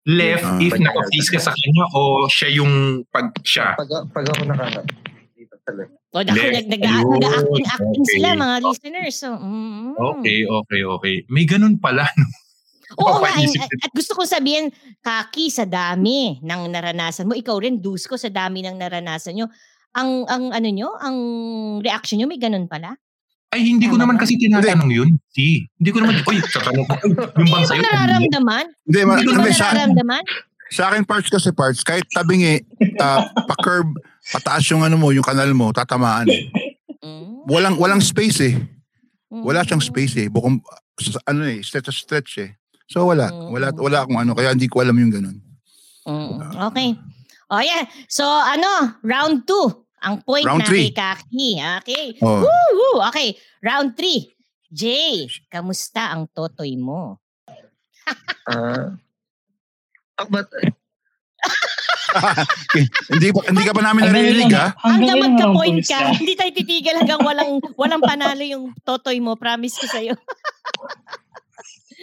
left 0.09 0.47
Ah. 0.47 0.59
if 0.59 0.73
naka-face 0.75 1.29
ka 1.29 1.39
sa 1.39 1.53
kanya 1.53 1.85
o 1.93 2.25
siya 2.27 2.49
yung 2.59 3.03
pag 3.07 3.29
siya. 3.45 3.77
Pag, 3.77 4.09
pag 4.11 4.25
ako 4.35 4.41
naka 4.49 4.83
dito 5.37 5.55
sa 5.63 5.71
left. 5.71 5.93
O, 6.09 6.25
naku, 6.25 6.41
Hindi. 6.41 6.57
nag, 6.57 6.67
nag, 6.73 6.83
Ayun, 6.89 7.05
nag-acting 7.21 7.67
acting 7.69 8.05
okay. 8.05 8.13
sila 8.17 8.27
mga 8.33 8.55
listeners. 8.65 9.13
So, 9.13 9.29
mm. 9.37 9.93
Okay, 9.93 10.39
okay, 10.41 10.81
okay. 10.81 11.15
May 11.29 11.45
ganun 11.45 11.77
pala. 11.77 12.09
no? 12.17 12.25
Oo 12.97 13.21
nga, 13.21 13.29
Papaisip 13.29 13.61
at, 13.61 13.69
at 13.85 13.91
gusto 13.93 14.11
kong 14.13 14.25
sabihin, 14.27 14.65
Kaki, 14.99 15.49
sa 15.49 15.63
dami 15.63 16.41
ng 16.41 16.61
naranasan 16.67 17.25
mo, 17.25 17.37
ikaw 17.37 17.59
rin, 17.59 17.77
Dusko, 17.77 18.17
sa 18.17 18.27
dami 18.27 18.61
ng 18.61 18.73
naranasan 18.73 19.35
nyo, 19.35 19.45
ang, 19.91 20.25
ang 20.25 20.49
ano 20.49 20.67
nyo, 20.67 20.89
ang 20.95 21.17
reaction 21.79 22.17
nyo, 22.17 22.25
may 22.25 22.37
ganun 22.37 22.65
pala? 22.65 22.97
Ay, 23.49 23.65
hindi 23.65 23.85
ko 23.85 23.97
naman 23.97 24.17
kasi 24.17 24.37
tinatanong 24.37 24.89
yun. 24.89 25.09
Si, 25.29 25.65
hindi 25.75 25.89
ko 25.89 26.01
naman, 26.01 26.21
uy, 26.29 26.37
sa 26.43 26.61
tanong 26.61 26.85
ko, 26.85 26.93
"Uy, 26.95 27.13
yung 27.35 27.49
bang 27.49 27.65
Hindi 27.65 27.77
mo 27.77 27.85
nararamdaman? 27.89 28.65
Hindi, 28.85 28.99
ma- 29.03 29.17
Hindi 29.17 29.27
mo 29.27 29.41
nararamdaman? 29.43 30.23
sa 30.69 30.93
akin 30.93 31.01
parts 31.01 31.29
kasi 31.29 31.49
parts, 31.49 31.81
kahit 31.81 32.05
tabingi, 32.09 32.61
uh, 33.01 33.21
pa-curve, 33.49 33.89
pataas 34.29 34.61
yung 34.69 34.85
ano 34.85 35.01
mo, 35.01 35.09
yung 35.09 35.25
kanal 35.25 35.49
mo, 35.51 35.73
tatamaan. 35.73 36.29
eh. 36.29 36.45
Mm. 37.01 37.49
Walang, 37.49 37.75
walang 37.81 38.01
space 38.01 38.45
eh. 38.45 38.53
Wala 39.31 39.65
siyang 39.65 39.81
Mm. 39.81 39.89
space 39.89 40.15
eh. 40.21 40.27
Bukong, 40.29 40.61
ano 41.25 41.41
eh, 41.49 41.65
stretch 41.65 41.89
stretch 41.89 42.33
eh. 42.37 42.58
So 42.89 43.05
wala, 43.05 43.29
Mm. 43.29 43.53
wala, 43.53 43.67
wala 43.71 43.97
akong 44.01 44.17
ano, 44.17 44.33
kaya 44.33 44.51
hindi 44.51 44.65
ko 44.65 44.81
alam 44.81 44.93
yung 44.93 45.13
ganun. 45.13 45.37
Mm, 46.03 46.37
Okay. 46.69 46.97
O 47.47 47.57
yan. 47.57 47.85
So 48.05 48.25
ano, 48.25 48.97
round 49.01 49.45
two. 49.45 49.85
Ang 49.99 50.23
point 50.23 50.47
Round 50.47 50.63
na 50.63 50.65
three. 50.65 50.89
kay 50.89 50.95
Kaki. 50.95 51.49
Okay. 51.83 52.05
Oh. 52.23 52.41
Woo, 52.41 52.69
woo. 52.73 52.97
Okay. 53.07 53.35
Round 53.59 53.93
three. 53.93 54.31
Jay, 54.65 55.29
kamusta 55.47 56.09
ang 56.09 56.25
totoy 56.29 56.73
mo? 56.73 57.19
Ah, 58.47 58.95
ah, 60.15 60.25
but, 60.25 60.47
hindi 63.11 63.27
pa 63.29 63.39
hindi 63.45 63.63
ka 63.63 63.71
pa 63.71 63.81
namin 63.81 64.09
ilan- 64.09 64.51
ha? 64.51 64.67
Hanggang 64.81 65.19
magka-point 65.19 65.79
ka. 65.83 66.15
Hindi 66.15 66.33
tayo 66.33 66.51
titigil 66.51 66.95
hanggang 66.95 67.21
walang 67.21 67.59
walang 67.75 68.01
panalo 68.01 68.41
yung 68.41 68.73
totoy 68.81 69.19
mo. 69.19 69.35
Promise 69.35 69.75
ko 69.77 69.85
sa'yo. 69.87 70.13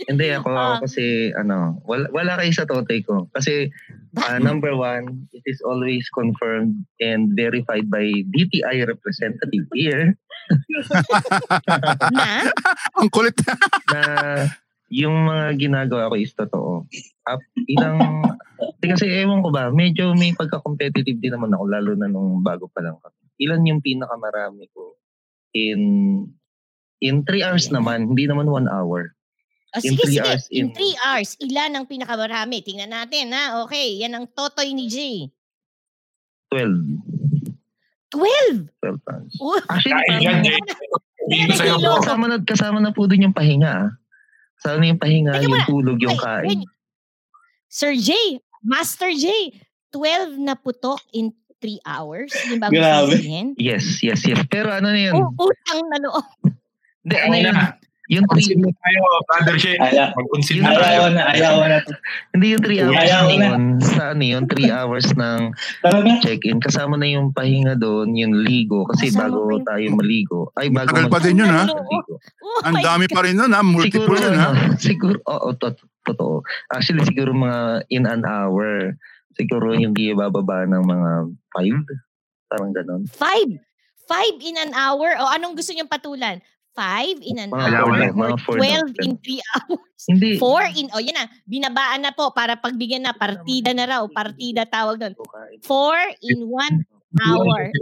hindi 0.05 0.29
ako 0.37 0.49
Ah. 0.53 0.77
kasi, 0.79 1.33
ano, 1.33 1.81
wala, 1.89 2.13
wala 2.13 2.37
kayo 2.37 2.53
sa 2.53 2.69
totoy 2.69 3.01
ko. 3.01 3.33
Kasi, 3.33 3.73
ah, 4.21 4.37
number 4.37 4.77
one, 4.77 5.25
it 5.33 5.41
is 5.49 5.65
always 5.65 6.05
confirmed 6.13 6.77
and 7.01 7.33
verified 7.33 7.89
by 7.89 8.05
DTI 8.29 8.85
representative 8.85 9.65
here 9.73 10.13
na? 12.13 12.53
Ang 13.01 13.09
kulit. 13.09 13.35
na 13.91 14.01
yung 14.87 15.27
mga 15.27 15.59
ginagawa 15.59 16.13
ko 16.13 16.15
is 16.15 16.31
totoo. 16.31 16.87
Up, 17.27 17.43
ilang, 17.67 18.23
di 18.79 18.87
kasi 18.87 19.11
ewan 19.11 19.43
ko 19.43 19.51
ba, 19.51 19.73
medyo 19.75 20.15
may 20.15 20.31
pagka-competitive 20.31 21.19
din 21.19 21.35
naman 21.35 21.51
ako, 21.51 21.65
lalo 21.67 21.91
na 21.99 22.07
nung 22.07 22.39
bago 22.39 22.71
pa 22.71 22.85
lang 22.87 22.95
kami. 23.03 23.19
Ilan 23.43 23.67
yung 23.67 23.83
pinakamarami 23.83 24.71
ko 24.71 24.95
in 25.53 25.81
in 27.01 27.27
3 27.27 27.43
hours 27.43 27.69
naman, 27.69 28.15
hindi 28.15 28.25
naman 28.25 28.47
1 28.47 28.71
hour. 28.71 29.16
O, 29.77 29.79
In 29.79 29.93
sige, 29.93 30.01
three 30.01 30.17
sige. 30.17 30.25
hours, 30.25 30.45
In 30.49 30.67
in- 30.67 30.73
3 30.73 31.05
hours, 31.05 31.31
ilan 31.39 31.71
ang 31.75 31.85
pinakamarami? 31.85 32.59
Tingnan 32.61 32.89
natin, 32.89 33.29
ha? 33.31 33.61
Okay, 33.63 34.01
yan 34.01 34.13
ang 34.13 34.25
totoy 34.27 34.73
ni 34.73 34.89
Jay. 34.89 35.29
12. 36.49 36.97
12! 38.09 38.73
12 38.81 38.97
times. 39.03 39.33
Oh, 39.37 39.61
Actually, 39.69 40.01
Kain 40.09 40.23
yan. 40.23 40.41
Hindi 41.27 41.53
sa'yo. 41.53 41.77
Kasama 42.01 42.25
na, 42.25 42.37
kasama 42.41 42.79
na 42.79 42.89
po 42.91 43.05
dun 43.05 43.21
yung 43.23 43.35
pahinga. 43.35 43.69
ah. 43.69 43.91
Kasama 44.57 44.81
na 44.81 44.87
yung 44.89 45.03
pahinga, 45.03 45.33
Teka 45.35 45.45
yung 45.45 45.67
tulog, 45.67 45.99
yung 46.01 46.17
kain. 46.17 46.49
wait. 46.57 46.65
Sir 47.69 47.93
Jay, 47.93 48.39
Master 48.63 49.11
Jay, 49.13 49.53
12 49.91 50.39
na 50.39 50.55
putok 50.55 51.03
in 51.13 51.35
3 51.59 51.77
hours? 51.85 52.31
Yung 52.47 52.63
bago 52.63 52.73
Grabe. 52.73 53.13
sabihin? 53.13 53.53
Yes, 53.59 54.01
yes, 54.01 54.23
yes. 54.23 54.41
Pero 54.47 54.71
ano 54.71 54.89
na 54.89 55.01
yun? 55.03 55.13
Oh, 55.13 55.29
utang 55.43 55.83
na 55.91 55.99
loob. 55.99 56.25
Hindi, 57.03 57.17
ano 57.19 57.35
yun? 57.35 57.57
Yung 58.07 58.23
3, 58.25 58.31
Consider 58.31 58.71
tayo, 58.71 59.01
brother 59.25 59.57
Shay. 59.57 59.77
Ayaw. 59.77 60.15
Mag-consider 60.15 60.63
na 60.63 60.71
tayo. 60.73 60.81
Ayaw 60.81 61.05
na, 61.11 61.23
ayaw 61.29 61.55
na. 61.61 61.79
hindi 62.31 62.47
yung 62.49 62.63
3 62.63 62.79
hours 62.81 62.97
Ayaw 62.97 63.23
na 63.25 63.35
na. 63.35 63.47
yun. 63.49 63.63
Sa 63.81 64.03
ano 64.13 64.23
yun, 64.23 64.45
3 64.47 64.71
hours 64.71 65.07
ng 65.13 65.41
check-in. 66.21 66.59
Kasama 66.59 66.95
na 66.95 67.07
yung 67.09 67.31
pahinga 67.31 67.75
doon, 67.75 68.15
yung 68.15 68.35
ligo. 68.37 68.87
Kasi 68.87 69.11
Kasama 69.11 69.27
bago 69.29 69.51
yung- 69.51 69.67
tayo 69.67 69.87
maligo. 69.93 70.41
Ay, 70.55 70.71
bago 70.71 70.89
Tagal 70.89 71.09
pa 71.09 71.19
din 71.19 71.35
yun 71.37 71.51
ha. 71.51 71.65
Maligo. 71.65 72.15
Oh 72.41 72.61
Ang 72.63 72.77
dami 72.79 73.07
pa 73.07 73.21
rin 73.21 73.35
nun 73.35 73.51
ha. 73.51 73.61
Siguro, 73.61 73.75
Multiple 73.75 74.17
yun 74.17 74.37
ha. 74.37 74.49
ano, 74.49 74.79
siguro, 74.79 75.19
oo, 75.21 75.49
to- 75.53 75.75
totoo. 76.03 76.37
Actually, 76.71 77.03
siguro 77.03 77.31
mga 77.31 77.61
in 77.89 78.05
an 78.05 78.23
hour. 78.23 78.95
Siguro 79.35 79.75
hindi 79.75 80.15
bababa 80.15 80.63
ng 80.65 80.81
mga 80.81 81.11
5. 81.53 81.85
Parang 82.47 82.71
ganon. 82.71 83.03
Five. 83.11 83.59
Five 84.07 84.39
in 84.41 84.55
an 84.57 84.71
hour? 84.73 85.19
O 85.19 85.27
anong 85.29 85.53
gusto 85.53 85.75
niyong 85.75 85.91
patulan? 85.91 86.39
Five 86.77 87.25
in 87.25 87.41
an 87.41 87.49
Mga 87.49 87.73
hour? 87.73 87.89
four 87.89 88.13
mga 88.13 88.29
or 88.29 88.39
four 88.39 88.57
12 88.61 88.69
daw. 88.93 89.01
in 89.01 89.13
three 89.19 89.41
hours? 89.57 90.03
Hindi. 90.07 90.37
Four 90.37 90.61
in, 90.71 90.93
o 90.93 91.01
yan 91.01 91.17
na, 91.17 91.25
binabaan 91.43 92.05
na 92.05 92.13
po 92.13 92.31
para 92.31 92.55
pagbigyan 92.55 93.03
na, 93.03 93.17
partida 93.17 93.73
na 93.73 93.89
raw, 93.89 94.05
partida 94.07 94.63
tawag 94.63 95.01
doon. 95.01 95.17
Four 95.65 95.97
in 96.21 96.45
one 96.45 96.85
hour. 97.17 97.73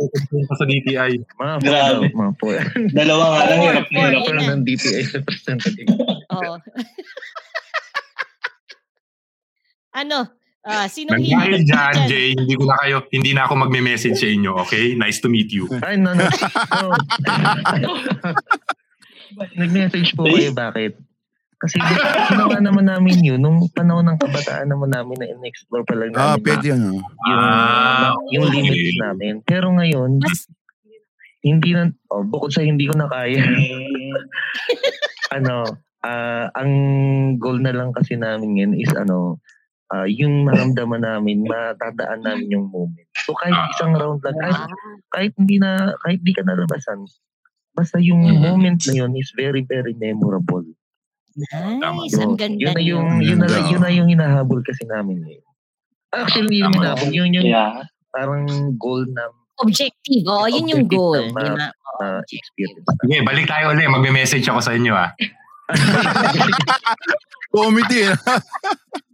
Sa 0.54 0.62
DTI. 0.62 1.18
Mga 1.18 1.54
4 1.58 1.66
Grabe. 1.66 2.06
daw. 2.06 2.14
Mga 2.14 2.32
4. 2.38 2.94
Dalawa 2.94 3.24
nga 3.26 3.40
lang, 3.42 3.58
Four, 3.58 3.66
hirap 3.66 3.84
na 3.84 3.98
four, 3.98 4.06
hirap. 4.06 4.22
yun 4.22 4.36
na. 4.38 4.46
ng 4.48 4.62
DTI 4.62 5.02
representative. 5.12 5.88
Oo. 6.38 6.54
ano? 9.96 10.18
Ah, 10.64 10.88
sino 10.88 11.12
Nang 11.12 11.20
hindi? 11.20 11.36
dahil 11.36 11.60
dyan, 11.60 11.94
Jay, 12.08 12.28
hindi 12.32 12.56
ko 12.56 12.64
na 12.64 12.80
kayo, 12.80 12.96
hindi 13.12 13.36
na 13.36 13.44
ako 13.44 13.68
magme-message 13.68 14.16
sa 14.16 14.24
inyo, 14.24 14.56
okay? 14.64 14.96
Nice 14.96 15.20
to 15.20 15.28
meet 15.28 15.52
you. 15.52 15.68
Ay, 15.84 16.00
no, 16.00 16.16
no. 16.16 16.24
no. 16.24 16.96
Nag-message 19.54 20.12
po 20.12 20.24
kayo, 20.24 20.52
bakit? 20.52 20.98
Kasi 21.54 21.80
ginawa 22.28 22.60
naman 22.60 22.84
namin 22.84 23.24
yun 23.24 23.40
nung 23.40 23.56
panahon 23.70 24.04
ng 24.04 24.18
kabataan 24.18 24.68
naman 24.68 24.90
namin 24.90 25.16
na 25.16 25.26
in-explore 25.26 25.80
pa 25.82 25.96
lang 25.96 26.12
Ah, 26.12 26.34
namin 26.34 26.44
pwede 26.44 26.66
yun. 26.66 26.80
oh. 26.82 27.00
yung, 27.24 27.40
Ah, 27.40 28.12
yung 28.30 28.44
okay. 28.44 28.54
limits 28.60 28.96
namin. 29.00 29.34
Pero 29.42 29.72
ngayon, 29.72 30.10
Mas- 30.18 30.50
hindi 31.40 31.72
na, 31.72 31.88
oh, 32.10 32.20
bukod 32.22 32.50
sa 32.50 32.60
hindi 32.60 32.84
ko 32.84 32.94
na 32.94 33.08
kaya, 33.08 33.40
ano, 35.36 35.64
ah, 36.00 36.52
ang 36.52 36.72
goal 37.38 37.58
na 37.58 37.72
lang 37.72 37.92
kasi 37.92 38.14
namin 38.14 38.56
ngayon 38.56 38.74
is 38.76 38.92
ano, 38.92 39.40
ah, 39.88 40.04
yung 40.04 40.44
maramdaman 40.44 41.00
namin, 41.00 41.44
matadaan 41.44 42.20
namin 42.20 42.48
yung 42.50 42.66
moment. 42.68 43.08
So 43.18 43.32
kahit 43.32 43.54
Ah. 43.54 43.68
isang 43.70 43.92
round 43.94 44.20
lang, 44.20 44.36
kahit, 44.36 44.60
kahit 45.08 45.32
hindi 45.36 45.56
na, 45.56 45.96
kahit 45.98 46.20
di 46.20 46.32
ka 46.32 46.42
nalabasan, 46.42 47.04
basta 47.74 47.98
yung 47.98 48.22
Mhm. 48.22 48.40
moment 48.40 48.80
na 48.86 48.92
yun 48.94 49.12
is 49.14 49.34
very, 49.34 49.62
very 49.62 49.92
memorable. 49.92 50.62
Nice. 51.34 52.14
Ang 52.14 52.38
ganda 52.38 52.54
yun 52.54 52.72
na 52.72 52.80
yung, 52.80 53.06
yun 53.18 53.38
na, 53.42 53.46
yun 53.66 53.82
na 53.82 53.90
yung 53.90 54.06
hinahabol 54.06 54.62
kasi 54.62 54.86
namin 54.86 55.18
ngayon. 55.18 55.46
Actually, 56.14 56.62
yung 56.62 56.70
Tama. 56.70 56.94
hinahabol, 56.94 57.10
yun 57.10 57.30
yung 57.34 57.46
Yeah. 57.46 57.82
parang 58.08 58.46
goal 58.78 59.02
na 59.10 59.26
Objective. 59.54 60.22
Oo, 60.26 60.46
yun 60.46 60.66
yung 60.66 60.86
goal. 60.86 61.30
na- 61.30 61.70
uh, 61.98 62.18
objective. 62.18 62.38
experience. 62.38 62.86
Sige, 63.02 63.22
balik 63.22 63.46
tayo 63.46 63.70
ulit. 63.70 63.86
Magme-message 63.86 64.46
ako 64.46 64.58
sa 64.58 64.74
inyo, 64.74 64.90
ah. 64.90 65.10
Comedy 67.54 68.10
eh. 68.10 68.16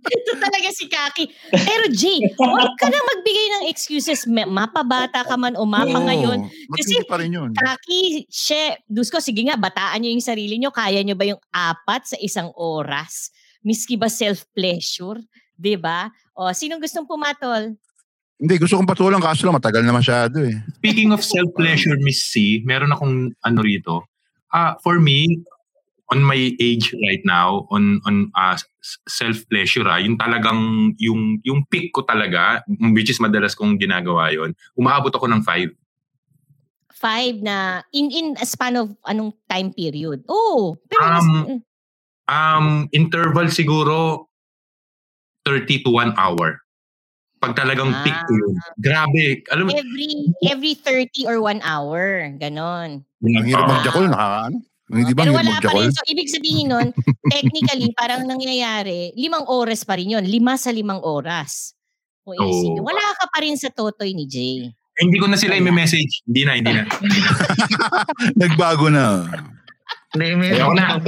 Ito 0.01 0.33
talaga 0.41 0.73
si 0.73 0.89
Kaki. 0.89 1.25
Pero 1.53 1.85
Jay, 1.93 2.25
huwag 2.41 2.73
ka 2.81 2.89
na 2.89 2.97
magbigay 2.97 3.47
ng 3.53 3.65
excuses. 3.69 4.25
Ma- 4.25 4.49
Mapabata 4.49 5.29
ka 5.29 5.37
man 5.37 5.53
o 5.61 5.69
mapa 5.69 6.01
Oo, 6.01 6.09
ngayon. 6.09 6.49
Matindi 6.73 7.05
pa 7.05 7.21
rin 7.21 7.37
yun. 7.37 7.53
Kaki, 7.53 8.25
she, 8.33 8.81
Dusko, 8.89 9.21
sige 9.21 9.45
nga, 9.45 9.61
bataan 9.61 10.01
nyo 10.01 10.11
yung 10.11 10.25
sarili 10.25 10.57
nyo. 10.57 10.73
Kaya 10.73 11.05
nyo 11.05 11.13
ba 11.15 11.29
yung 11.29 11.43
apat 11.53 12.17
sa 12.17 12.17
isang 12.17 12.49
oras? 12.57 13.29
Miski 13.61 14.01
ba 14.01 14.09
self-pleasure? 14.09 15.21
'Di 15.61 15.77
ba? 15.77 16.09
O, 16.33 16.49
sinong 16.49 16.81
gustong 16.81 17.05
pumatol? 17.05 17.77
Hindi, 18.41 18.57
gusto 18.57 18.81
kong 18.81 18.89
patulang 18.89 19.21
kaso 19.21 19.45
lang 19.45 19.61
matagal 19.61 19.85
na 19.85 19.93
masyado 19.93 20.41
eh. 20.41 20.57
Speaking 20.81 21.13
of 21.13 21.21
self-pleasure, 21.21 22.01
Miss 22.01 22.25
C, 22.25 22.65
meron 22.65 22.89
akong 22.89 23.37
ano 23.45 23.59
rito. 23.61 24.09
Ah, 24.49 24.81
for 24.81 24.97
me, 24.97 25.45
on 26.11 26.27
my 26.27 26.51
age 26.59 26.91
right 27.07 27.23
now, 27.23 27.71
on 27.71 28.03
on 28.05 28.35
ah, 28.35 28.59
s- 28.59 28.99
self-pleasure, 29.07 29.87
ah, 29.87 30.03
yung 30.03 30.19
talagang, 30.19 30.93
yung, 30.99 31.39
yung 31.47 31.63
peak 31.71 31.95
ko 31.95 32.03
talaga, 32.03 32.67
which 32.93 33.11
is 33.11 33.23
madalas 33.23 33.55
kong 33.55 33.79
ginagawa 33.79 34.35
yon 34.35 34.53
umaabot 34.75 35.15
ako 35.15 35.31
ng 35.31 35.43
five. 35.47 35.71
Five 36.91 37.41
na, 37.41 37.81
in, 37.95 38.11
in 38.11 38.27
a 38.37 38.45
span 38.45 38.77
of 38.77 38.93
anong 39.09 39.33
time 39.49 39.73
period? 39.73 40.27
Oh, 40.29 40.77
pero 40.91 41.17
Um, 41.17 41.63
Um, 42.31 42.87
interval 42.95 43.51
siguro 43.51 44.31
30 45.43 45.83
to 45.83 45.91
1 45.91 46.15
hour. 46.15 46.63
Pag 47.43 47.59
talagang 47.59 47.91
peak 48.07 48.15
ko 48.15 48.33
yun. 48.39 48.55
Grabe. 48.79 49.43
Alam 49.51 49.75
every 49.75 50.31
every 50.47 50.75
30 50.79 51.27
or 51.27 51.43
1 51.43 51.59
hour. 51.67 52.31
Ganon. 52.39 53.03
Ang 53.03 53.47
hirap 53.51 53.67
Ah, 53.67 53.71
magjakol, 53.75 54.07
nakakaano. 54.07 54.59
Hindi 54.91 55.15
ba 55.15 55.23
Pero 55.23 55.39
wala 55.39 55.55
pa 55.63 55.71
rin. 55.71 55.95
So, 55.95 56.03
ibig 56.11 56.27
sabihin 56.27 56.75
nun, 56.75 56.91
technically, 57.35 57.95
parang 57.95 58.27
nangyayari, 58.27 59.15
limang 59.15 59.47
oras 59.47 59.87
pa 59.87 59.95
rin 59.95 60.19
yun. 60.19 60.27
Lima 60.27 60.59
sa 60.59 60.75
limang 60.75 60.99
oras. 61.07 61.79
Kung 62.27 62.35
Oo. 62.35 62.51
isipin. 62.51 62.83
Wala 62.83 63.05
ka 63.15 63.31
pa 63.31 63.39
rin 63.47 63.55
sa 63.55 63.71
totoy 63.71 64.11
ni 64.13 64.27
Jay. 64.27 64.67
Hindi 65.01 65.17
ko 65.17 65.31
na 65.31 65.39
sila 65.39 65.57
i-message. 65.57 66.27
Hindi 66.27 66.43
na, 66.43 66.53
hindi 66.59 66.73
na. 66.75 66.85
Hindi 66.85 67.19
na. 67.25 67.31
Nagbago 68.37 68.91
na. 68.91 69.07
Hindi, 70.11 70.35
may 70.35 70.51
na. 70.59 70.99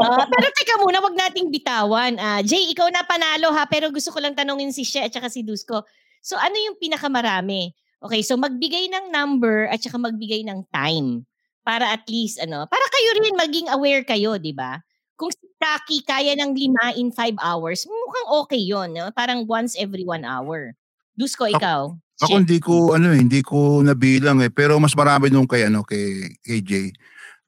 Ah, 0.00 0.24
pero 0.24 0.46
teka 0.56 0.80
muna, 0.80 1.04
wag 1.04 1.12
nating 1.12 1.52
bitawan. 1.52 2.16
Ah, 2.16 2.40
Jay, 2.40 2.72
ikaw 2.72 2.88
na 2.88 3.04
panalo 3.04 3.52
ha, 3.52 3.68
pero 3.68 3.92
gusto 3.92 4.08
ko 4.08 4.16
lang 4.16 4.32
tanungin 4.32 4.72
si 4.72 4.80
She 4.80 4.96
at 4.96 5.12
saka 5.12 5.28
si 5.28 5.44
Dusko. 5.44 5.84
So 6.24 6.40
ano 6.40 6.56
yung 6.56 6.80
pinakamarami? 6.80 7.76
Okay, 8.00 8.24
so 8.24 8.40
magbigay 8.40 8.88
ng 8.88 9.12
number 9.12 9.68
at 9.68 9.84
saka 9.84 10.00
magbigay 10.00 10.40
ng 10.40 10.64
time 10.72 11.28
para 11.62 11.90
at 11.90 12.04
least 12.10 12.38
ano, 12.42 12.66
para 12.66 12.86
kayo 12.90 13.10
rin 13.22 13.34
maging 13.38 13.68
aware 13.70 14.02
kayo, 14.06 14.38
'di 14.38 14.54
ba? 14.54 14.82
Kung 15.18 15.30
si 15.30 15.46
Taki 15.62 16.02
kaya 16.02 16.34
ng 16.34 16.52
lima 16.58 16.90
in 16.98 17.14
five 17.14 17.38
hours, 17.38 17.86
mukhang 17.86 18.28
okay 18.42 18.62
'yon, 18.62 18.90
no? 18.94 19.10
Parang 19.14 19.46
once 19.46 19.78
every 19.78 20.02
one 20.02 20.26
hour. 20.26 20.74
Dusko, 21.14 21.46
ikaw. 21.46 21.94
Ako 22.22 22.38
hindi 22.38 22.58
ko 22.62 22.94
ano 22.94 23.10
eh, 23.10 23.18
hindi 23.18 23.42
ko 23.42 23.82
nabilang 23.82 24.42
eh, 24.42 24.50
pero 24.50 24.78
mas 24.78 24.94
marami 24.94 25.30
nung 25.30 25.46
kay 25.46 25.66
ano 25.66 25.82
kay 25.82 26.30
Jay. 26.62 26.94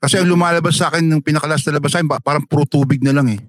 Kasi 0.03 0.21
ang 0.21 0.29
lumalabas 0.29 0.77
sa 0.77 0.93
akin 0.93 1.01
ng 1.01 1.23
pinakalas 1.25 1.65
na 1.65 1.81
labas 1.81 1.95
sa 1.95 2.03
akin, 2.03 2.11
pa- 2.11 2.21
parang 2.21 2.45
puro 2.45 2.69
tubig 2.69 3.01
na 3.01 3.15
lang 3.15 3.31
eh. 3.33 3.41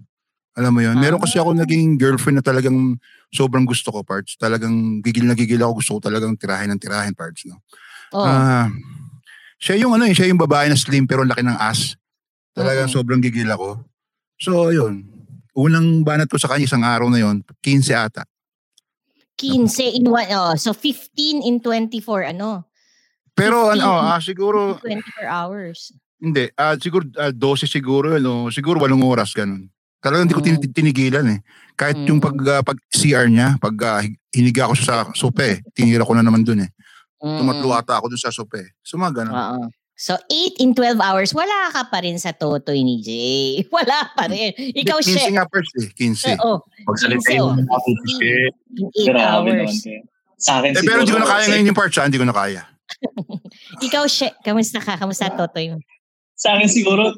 Alam 0.55 0.71
mo 0.71 0.79
yun? 0.79 0.95
Meron 0.95 1.19
kasi 1.19 1.35
ako 1.35 1.51
naging 1.51 1.99
girlfriend 1.99 2.39
na 2.39 2.45
talagang 2.45 2.95
sobrang 3.27 3.67
gusto 3.67 3.91
ko 3.91 4.07
parts. 4.07 4.39
Talagang 4.39 5.03
gigil 5.03 5.27
na 5.27 5.35
gigil 5.35 5.59
ako. 5.59 5.83
Gusto 5.83 5.91
ko 5.99 6.07
talagang 6.07 6.31
tirahin 6.39 6.71
ng 6.71 6.79
tirahin 6.79 7.11
parts. 7.11 7.43
No? 7.43 7.59
Oh. 8.15 8.23
Ah, 8.23 8.71
siya 9.65 9.81
yung 9.81 9.97
ano 9.97 10.05
eh, 10.05 10.13
siya 10.13 10.29
yung 10.29 10.37
babae 10.37 10.69
na 10.69 10.77
slim 10.77 11.09
pero 11.09 11.25
laki 11.25 11.41
ng 11.41 11.57
ass. 11.57 11.97
Talagang 12.53 12.85
Oo. 12.85 12.95
sobrang 13.01 13.17
gigil 13.17 13.49
ako. 13.49 13.81
So, 14.37 14.69
yun. 14.69 15.09
Unang 15.57 16.05
banat 16.05 16.29
ko 16.29 16.37
sa 16.37 16.53
kanya 16.53 16.69
isang 16.69 16.85
araw 16.85 17.09
na 17.09 17.17
yun, 17.17 17.41
15 17.65 17.81
ata. 17.97 18.21
15 19.41 19.67
in 19.99 20.05
one, 20.07 20.29
oh, 20.31 20.53
so 20.55 20.71
15 20.71 21.43
in 21.43 21.59
24, 21.59 22.31
ano? 22.31 22.63
Pero 23.35 23.67
ano, 23.67 23.89
15. 23.99 24.07
ah, 24.07 24.19
siguro, 24.21 24.59
24 24.79 25.27
hours. 25.27 25.79
hindi, 26.21 26.47
ah, 26.55 26.77
siguro 26.79 27.03
ah, 27.19 27.33
12 27.33 27.67
siguro, 27.67 28.15
ano, 28.15 28.47
siguro 28.47 28.79
walong 28.79 29.03
oras 29.03 29.35
ganun. 29.35 29.67
Talagang 29.99 30.29
hindi 30.29 30.37
ko 30.37 30.43
tin- 30.45 30.61
Mm. 30.61 30.71
tinigilan 30.71 31.25
eh. 31.33 31.39
Kahit 31.75 31.97
yung 32.05 32.21
Mm. 32.21 32.25
pag, 32.29 32.37
ah, 32.47 32.63
pag 32.63 32.77
CR 32.87 33.27
niya, 33.27 33.57
pag 33.59 33.75
ah, 33.83 33.99
hiniga 34.31 34.69
ako 34.69 34.73
sa 34.77 34.95
sope, 35.11 35.59
tinira 35.75 36.05
ko 36.07 36.13
na 36.15 36.23
naman 36.23 36.45
dun 36.45 36.63
eh. 36.63 36.69
Mm. 37.23 37.39
Tumatlo 37.39 37.71
ata 37.71 37.99
ako 37.99 38.11
dun 38.11 38.21
sa 38.21 38.31
sope. 38.33 38.75
So 38.83 38.99
mga 38.99 39.23
ganun. 39.23 39.35
Oo. 39.35 39.67
So, 39.95 40.19
8 40.27 40.59
in 40.59 40.75
12 40.75 40.99
hours, 40.99 41.31
wala 41.31 41.71
ka 41.71 41.87
pa 41.87 42.03
rin 42.03 42.19
sa 42.19 42.35
totoy 42.35 42.83
ni 42.83 42.99
Jay. 42.99 43.63
Wala 43.71 44.11
pa 44.11 44.27
rin. 44.27 44.51
Ikaw, 44.51 44.99
15 44.99 45.07
She. 45.07 45.31
nga 45.31 45.47
first 45.47 45.71
eh, 45.79 45.87
15. 45.87 46.35
Oo. 46.43 46.59
Magsalita 46.83 47.23
So, 47.23 47.31
yung. 47.31 47.63
Shit. 48.19 48.53
In 48.75 48.91
8 48.91 49.07
Grabe 49.07 49.55
naman 49.55 49.71
hours. 49.71 49.87
Sa 50.35 50.59
akin 50.59 50.75
Eh, 50.75 50.83
pero 50.83 50.99
hindi 50.99 51.15
ko 51.15 51.21
na 51.23 51.31
kaya 51.31 51.47
ngayon 51.47 51.71
yung 51.71 51.79
parts, 51.79 51.95
ah, 51.95 52.11
hindi 52.11 52.19
ko 52.19 52.27
na 52.27 52.35
kaya. 52.35 52.67
Ikaw, 53.87 54.03
She. 54.11 54.27
Kamusta 54.43 54.83
ka? 54.83 54.99
Kamusta 54.99 55.31
totoy 55.31 55.71
mo? 55.71 55.79
Sa 56.35 56.59
akin 56.59 56.67
siguro, 56.67 57.15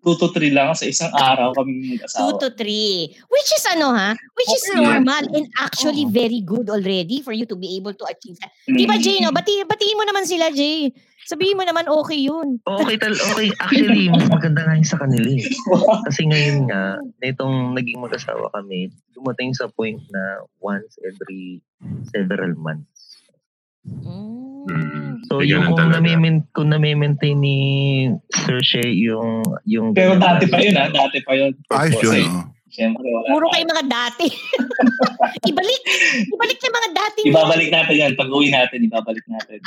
2 0.00 0.16
to 0.16 0.28
3 0.32 0.56
lang 0.56 0.72
sa 0.72 0.88
isang 0.88 1.12
araw 1.12 1.52
kami 1.52 2.00
2 2.00 2.00
mag-asawa. 2.00 2.40
to 2.40 2.48
3. 2.56 3.28
Which 3.28 3.50
is 3.52 3.64
ano 3.76 3.92
ha? 3.92 4.16
Which 4.36 4.52
is 4.52 4.64
Okay 4.72 4.80
normal 4.80 5.24
and 5.36 5.46
actually 5.60 6.08
very 6.08 6.40
good 6.40 6.72
already 6.72 7.20
for 7.20 7.36
you 7.36 7.44
to 7.44 7.56
be 7.56 7.76
able 7.76 7.92
to 7.92 8.04
achieve 8.08 8.40
that. 8.40 8.52
Di 8.64 8.88
ba, 8.88 8.96
Jay, 8.96 9.20
no? 9.20 9.32
Bati, 9.32 9.68
batiin 9.68 9.96
mo 10.00 10.04
naman 10.08 10.24
sila, 10.24 10.48
Jay. 10.50 10.88
Sabihin 11.28 11.54
mo 11.54 11.62
naman 11.62 11.86
okay 11.86 12.16
yun. 12.16 12.58
Okay, 12.64 12.96
tal 12.96 13.14
okay. 13.14 13.52
Actually, 13.60 14.10
mas 14.10 14.26
maganda 14.34 14.66
nga 14.66 14.74
yung 14.74 14.88
sa 14.88 14.98
kanila 14.98 15.28
eh. 15.30 15.44
Kasi 16.08 16.26
ngayon 16.26 16.58
nga, 16.66 16.98
nitong 17.22 17.76
naging 17.76 18.00
mag-asawa 18.02 18.50
kami, 18.56 18.90
dumating 19.14 19.52
sa 19.52 19.68
point 19.70 20.00
na 20.10 20.42
once 20.58 20.96
every 21.06 21.60
several 22.10 22.56
months. 22.56 22.99
Mm. 23.86 25.24
So, 25.24 25.40
Ganun 25.40 25.48
yung 25.48 25.64
kung, 25.72 25.78
talaga. 25.80 26.04
nami 26.04 26.28
kung 26.52 26.68
nami-maintain 26.68 27.38
ni 27.38 27.56
Sir 28.44 28.60
Shea 28.60 28.84
yung... 28.84 29.40
yung 29.64 29.96
Pero 29.96 30.20
dati 30.20 30.44
pa 30.50 30.60
yun 30.60 30.76
ha, 30.76 30.92
dati 30.92 31.18
pa 31.24 31.32
yun. 31.32 31.52
Ayos 31.72 32.00
yun. 32.04 32.28
oh. 32.28 32.44
Siyempre, 32.70 33.02
wala. 33.02 33.26
Puro 33.34 33.46
kayo 33.50 33.66
mga 33.66 33.86
dati. 33.90 34.26
ibalik. 35.50 35.82
Ibalik 36.30 36.58
yung 36.62 36.76
mga 36.78 36.90
dati. 36.94 37.18
mo. 37.26 37.28
Ibabalik 37.34 37.70
natin 37.74 37.94
yan. 37.98 38.12
Pag 38.14 38.30
uwi 38.30 38.48
natin, 38.54 38.78
ibabalik 38.86 39.26
natin. 39.26 39.58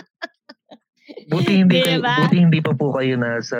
Buti 1.27 1.51
hindi, 1.51 1.83
kayo, 1.83 1.99
Diba? 1.99 2.15
buti 2.23 2.37
hindi 2.39 2.59
pa 2.63 2.71
po 2.71 2.95
kayo 2.95 3.19
nasa 3.19 3.59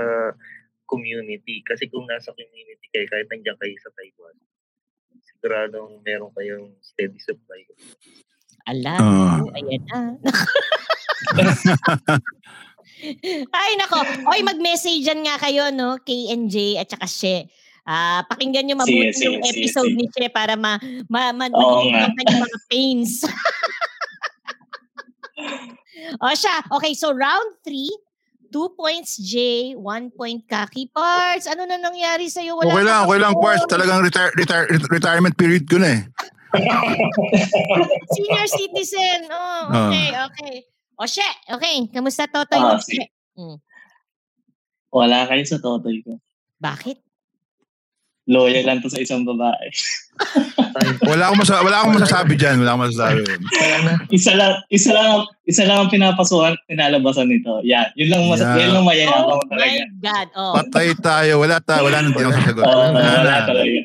community. 0.88 1.60
Kasi 1.68 1.92
kung 1.92 2.08
nasa 2.08 2.32
community 2.32 2.88
kayo, 2.96 3.04
kahit 3.12 3.28
nandiyan 3.28 3.60
kayo 3.60 3.76
sa 3.84 3.92
Taiwan, 4.00 4.36
siguradong 5.28 5.92
meron 6.08 6.32
kayong 6.40 6.72
steady 6.80 7.20
supply. 7.20 7.68
Ala, 8.64 8.96
oh, 8.96 9.52
ayan 9.60 9.84
na. 9.92 10.16
Ay, 13.52 13.76
nako. 13.76 14.00
Oy, 14.32 14.40
mag-messagean 14.48 15.28
nga 15.28 15.36
kayo, 15.36 15.68
no? 15.76 16.00
KNJ 16.00 16.80
at 16.80 16.88
saka 16.88 17.04
She. 17.04 17.52
Ah, 17.84 18.24
pakinggan 18.32 18.64
nyo 18.64 18.80
mabuti 18.80 19.12
sige, 19.12 19.28
yung 19.28 19.44
episode 19.44 19.92
sige. 19.92 20.00
ni 20.00 20.08
She 20.08 20.32
para 20.32 20.56
ma, 20.56 20.80
ma, 21.12 21.36
ma, 21.36 21.52
nga. 21.52 22.08
ang 22.08 22.16
kanyang 22.16 22.48
mga 22.48 22.60
pains. 22.72 23.28
o 26.24 26.32
siya, 26.32 26.64
okay, 26.72 26.96
so 26.96 27.12
round 27.12 27.60
3, 27.68 27.76
2 28.56 28.80
points 28.80 29.20
J, 29.20 29.76
1 29.76 30.16
point 30.16 30.40
Kaki 30.48 30.88
Parts. 30.96 31.52
Ano 31.52 31.68
na 31.68 31.76
nangyari 31.76 32.32
sa'yo? 32.32 32.56
Wala 32.56 32.72
Okay 32.72 32.80
ka 32.80 32.88
lang, 32.88 33.04
okay 33.04 33.20
lang 33.20 33.36
parts. 33.36 33.68
Talagang 33.68 34.00
retire, 34.00 34.32
retire, 34.40 34.72
retirement 34.88 35.36
period 35.36 35.68
ko 35.68 35.84
na 35.84 36.00
eh. 36.00 36.08
Senior 38.14 38.48
citizen. 38.48 39.20
Oh, 39.28 39.68
Ah. 39.68 39.88
okay, 39.88 40.08
okay. 40.24 40.56
O 40.94 41.06
She, 41.06 41.26
okay. 41.48 41.90
Kamusta 41.90 42.26
Totoy? 42.26 42.60
Mo? 42.60 42.78
sige. 42.78 43.10
Mm. 43.34 43.58
Wala 44.90 45.26
kayo 45.26 45.42
sa 45.42 45.58
totoy 45.58 46.00
ko. 46.00 46.22
Bakit? 46.60 47.02
Loyal 48.24 48.64
lang 48.64 48.80
to 48.80 48.88
sa 48.88 49.02
isang 49.02 49.26
babae. 49.26 49.68
Wala 51.04 51.28
akong, 51.28 51.42
masa, 51.42 51.60
wala 51.60 51.82
akong 51.82 51.98
masasabi 51.98 52.38
dyan. 52.38 52.62
Wala 52.62 52.72
akong 52.72 52.86
masasabi. 52.88 53.20
Isa 54.08 54.32
lang, 54.32 54.54
isa 54.70 54.94
lang, 54.94 55.26
isa 55.44 55.66
lang 55.66 55.78
ang 55.82 55.90
pinapasukan, 55.90 56.56
pinalabasan 56.64 57.28
nito. 57.28 57.60
Yan. 57.64 57.90
Yun 57.98 58.08
lang, 58.08 58.22
mas, 58.30 58.40
Yeah. 58.40 58.56
yan 58.56 58.72
lang 58.72 58.86
mayayabang 58.86 59.28
Oh 59.28 59.42
ko 59.42 59.44
my 59.44 59.52
talaga. 59.52 59.84
God. 60.00 60.28
Oh, 60.36 60.54
Patay 60.56 60.88
tayo. 60.96 61.34
Wala 61.42 61.58
tayo. 61.60 61.82
Wala 61.84 61.98
nang 62.00 62.14
tinang 62.14 62.36
sasagot. 62.38 62.64
Oo, 62.64 62.80
Wala 62.86 62.94
wala 62.96 63.26
na. 63.26 63.44
talaga. 63.44 63.80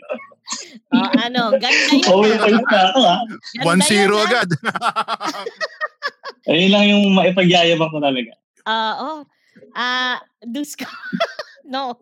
Oh 0.95 1.09
ano, 1.21 1.43
ganda 1.61 1.93
yun. 1.93 2.05
Uwi 2.09 2.31
ah. 2.33 2.39
ko 2.39 2.47
yun 2.49 2.65
na 2.65 2.81
ako 2.93 3.01
ha. 3.05 3.17
Ganda 3.61 3.85
1-0 3.85 3.93
yun, 3.93 4.11
ah. 4.13 4.25
agad. 4.25 4.49
Ayun 6.49 6.71
lang 6.73 6.85
yung 6.89 7.05
maipagyayabang 7.13 7.93
ko 7.93 7.99
talaga. 8.01 8.33
Ah, 8.65 8.95
oh. 9.01 9.19
Ah, 9.77 10.17
Dusko. 10.41 10.89
no. 11.73 12.01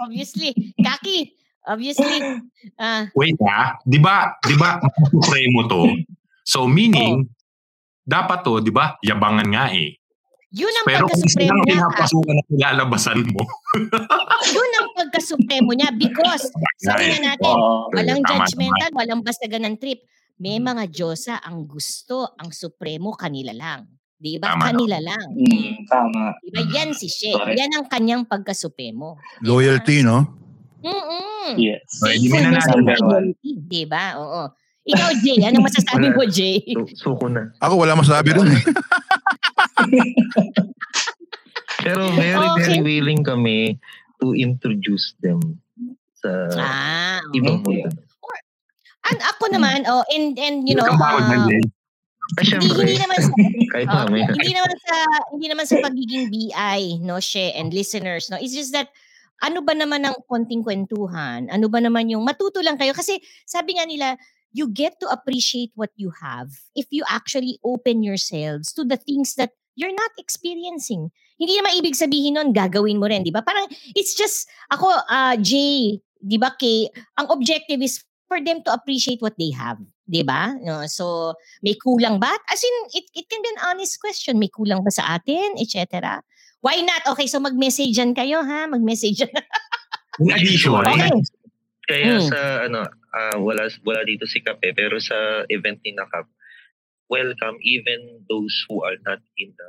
Obviously. 0.00 0.56
Kaki. 0.80 1.36
Obviously. 1.66 2.40
Ah, 2.80 3.10
Wait 3.12 3.36
ah, 3.42 3.76
di 3.84 3.98
ba, 4.00 4.38
di 4.46 4.54
ba, 4.56 4.80
supremo 5.10 5.66
to? 5.68 5.98
So 6.46 6.64
meaning, 6.70 7.26
dapat 8.06 8.46
to, 8.46 8.62
di 8.62 8.70
ba, 8.70 8.96
yabangan 9.02 9.48
nga 9.50 9.74
eh. 9.74 9.98
Yun 10.56 10.72
ang 10.72 10.86
Pero 10.88 11.04
pagka-supremo 11.04 11.60
niya. 11.60 11.76
ah. 11.76 11.92
pinapasukan 11.92 12.32
na 12.32 12.42
nilalabasan 12.48 13.18
mo, 13.28 13.42
Yun 14.56 14.72
ang 14.72 14.88
pagka-supremo 14.96 15.70
niya 15.76 15.88
because 15.92 16.48
sabi 16.86 17.12
nga 17.12 17.36
natin, 17.36 17.54
walang 17.92 18.24
Tama, 18.24 18.48
judgmental, 18.48 18.90
walang 18.96 19.20
bastagan 19.20 19.68
ng 19.68 19.76
trip. 19.76 20.00
May 20.36 20.56
mga 20.56 20.88
Diyosa 20.88 21.40
ang 21.40 21.64
gusto, 21.64 22.32
ang 22.36 22.52
supremo 22.52 23.12
kanila 23.12 23.52
lang. 23.52 23.88
Di 24.16 24.40
ba? 24.40 24.56
Tama, 24.56 24.72
Kanila 24.72 24.96
lang. 24.96 25.28
Mm, 25.28 25.84
tama. 25.84 26.32
Di 26.40 26.48
ba? 26.48 26.60
Yan 26.72 26.96
si 26.96 27.04
She. 27.04 27.28
Yan 27.28 27.76
ang 27.76 27.84
kanyang 27.84 28.24
pagka-supremo. 28.24 29.20
Loyalty, 29.44 30.00
no? 30.00 30.24
Mm-mm. 30.80 31.56
Yes. 31.60 31.84
Pwede 32.00 32.24
mo 32.32 32.36
na 32.40 32.56
natin 32.56 33.36
Di 33.44 33.84
ba? 33.84 34.16
Oo. 34.16 34.42
Ikaw, 34.86 35.10
Jay, 35.18 35.36
ano 35.42 35.60
masasabi 35.60 36.14
mo, 36.14 36.22
Jay? 36.30 36.62
su- 36.62 37.12
suko 37.12 37.26
na. 37.26 37.50
Ako 37.58 37.74
wala 37.76 37.98
masasabi 37.98 38.38
rin. 38.38 38.46
Pero 41.84 42.08
very, 42.16 42.46
Okay. 42.56 42.60
very 42.62 42.78
willing 42.82 43.22
kami 43.22 43.76
to 44.20 44.32
introduce 44.32 45.12
them 45.20 45.38
sa 46.18 46.30
Ah, 46.56 47.18
okay. 47.28 47.38
ibang 47.40 47.60
mundo. 47.62 47.92
And 49.06 49.18
ako 49.22 49.54
naman, 49.54 49.86
oh, 49.86 50.02
and, 50.10 50.34
and 50.34 50.66
you 50.66 50.74
know. 50.74 50.82
Ay, 52.42 52.42
hindi, 52.42 52.74
hindi 52.74 52.98
naman 52.98 53.18
sa, 53.22 53.30
kahit 53.78 53.86
ah, 53.86 54.02
mamaya. 54.10 54.34
hindi 54.34 54.50
naman 54.50 54.74
sa, 54.82 54.96
hindi 55.30 55.46
naman 55.46 55.66
sa 55.70 55.76
pagiging 55.78 56.26
BI, 56.26 56.80
no, 57.06 57.22
She, 57.22 57.54
and 57.54 57.70
listeners, 57.70 58.26
no, 58.26 58.34
it's 58.34 58.50
just 58.50 58.74
that, 58.74 58.90
ano 59.46 59.62
ba 59.62 59.78
naman 59.78 60.02
ang 60.02 60.18
konting 60.26 60.66
kwentuhan? 60.66 61.46
Ano 61.54 61.70
ba 61.70 61.78
naman 61.78 62.10
yung 62.10 62.26
matuto 62.26 62.58
lang 62.66 62.74
kayo? 62.82 62.90
Kasi 62.98 63.22
sabi 63.46 63.78
nga 63.78 63.86
nila, 63.86 64.18
you 64.50 64.66
get 64.66 64.98
to 64.98 65.06
appreciate 65.06 65.70
what 65.78 65.92
you 65.94 66.10
have 66.18 66.50
if 66.74 66.88
you 66.90 67.04
actually 67.06 67.60
open 67.62 68.02
yourselves 68.02 68.72
to 68.74 68.82
the 68.82 68.96
things 68.98 69.36
that 69.38 69.54
you're 69.76 69.94
not 69.94 70.12
experiencing. 70.18 71.12
Hindi 71.36 71.52
naman 71.60 71.76
ibig 71.76 71.94
sabihin 71.94 72.40
nun, 72.40 72.50
gagawin 72.56 72.96
mo 72.96 73.06
rin, 73.06 73.20
di 73.22 73.30
ba? 73.30 73.44
Parang, 73.44 73.68
it's 73.92 74.16
just, 74.16 74.48
ako, 74.72 74.88
ah 75.06 75.36
Jay, 75.36 76.00
di 76.18 76.36
ba, 76.40 76.56
Kay, 76.56 76.88
ang 77.20 77.28
objective 77.28 77.84
is 77.84 78.00
for 78.26 78.40
them 78.42 78.64
to 78.64 78.72
appreciate 78.72 79.22
what 79.22 79.36
they 79.38 79.52
have. 79.54 79.78
'di 80.06 80.22
ba? 80.22 80.54
No, 80.62 80.86
so 80.86 81.34
may 81.66 81.74
kulang 81.74 82.22
ba? 82.22 82.30
As 82.50 82.62
in 82.62 82.76
it 82.94 83.06
it 83.14 83.26
can 83.26 83.42
be 83.42 83.50
an 83.50 83.60
honest 83.66 83.98
question, 83.98 84.38
may 84.38 84.50
kulang 84.50 84.86
ba 84.86 84.90
sa 84.94 85.18
atin, 85.18 85.58
etc. 85.58 86.22
Why 86.62 86.82
not? 86.82 87.02
Okay, 87.14 87.26
so 87.26 87.42
mag-messagean 87.42 88.14
kayo 88.14 88.42
ha, 88.42 88.66
mag-messagean. 88.70 89.30
In 90.22 90.32
addition, 90.32 90.72
Okay. 90.72 91.12
Kaya 91.86 92.18
Hmm. 92.18 92.26
sa 92.26 92.38
ano, 92.66 92.82
ah, 93.14 93.36
wala 93.38 93.70
wala 93.86 94.02
dito 94.02 94.26
si 94.26 94.42
Kape 94.42 94.74
pero 94.74 94.98
sa 94.98 95.46
event 95.52 95.78
ni 95.86 95.94
Nakap, 95.94 96.26
welcome 97.08 97.56
even 97.62 97.98
those 98.26 98.52
who 98.66 98.82
are 98.82 98.98
not 99.04 99.18
in 99.36 99.50
the 99.50 99.68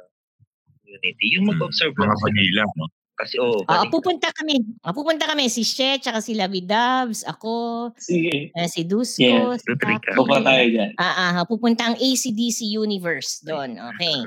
community. 0.81 1.33
Yung 1.37 1.45
mag-observe 1.45 1.93
mga 1.93 2.01
lang 2.03 2.15
sila. 2.15 2.25
vanilla, 2.25 2.63
no? 2.75 2.85
Kasi 3.17 3.33
oh, 3.41 3.65
Ah, 3.65 3.81
balik- 3.81 3.91
pupunta 3.91 4.29
kami. 4.29 4.61
Ah, 4.81 4.93
pupunta 4.93 5.25
kami 5.25 5.49
si 5.49 5.65
She, 5.65 5.97
tsaka 5.97 6.21
si 6.21 6.37
Lavi 6.37 6.61
Dubs, 6.61 7.25
ako, 7.25 7.89
Sige. 7.97 8.53
eh, 8.53 8.69
si 8.69 8.85
Dusko, 8.85 9.17
Yeah, 9.19 9.57
si 9.57 9.65
Rodrigo. 9.65 10.05
Taki. 10.05 10.13
Pupunta 10.13 10.45
tayo 10.45 10.65
dyan. 10.69 10.91
Ah, 10.97 11.13
ah, 11.33 11.45
pupunta 11.45 11.81
ang 11.83 11.97
ACDC 11.97 12.69
Universe 12.69 13.41
doon. 13.41 13.73
Okay. 13.73 14.17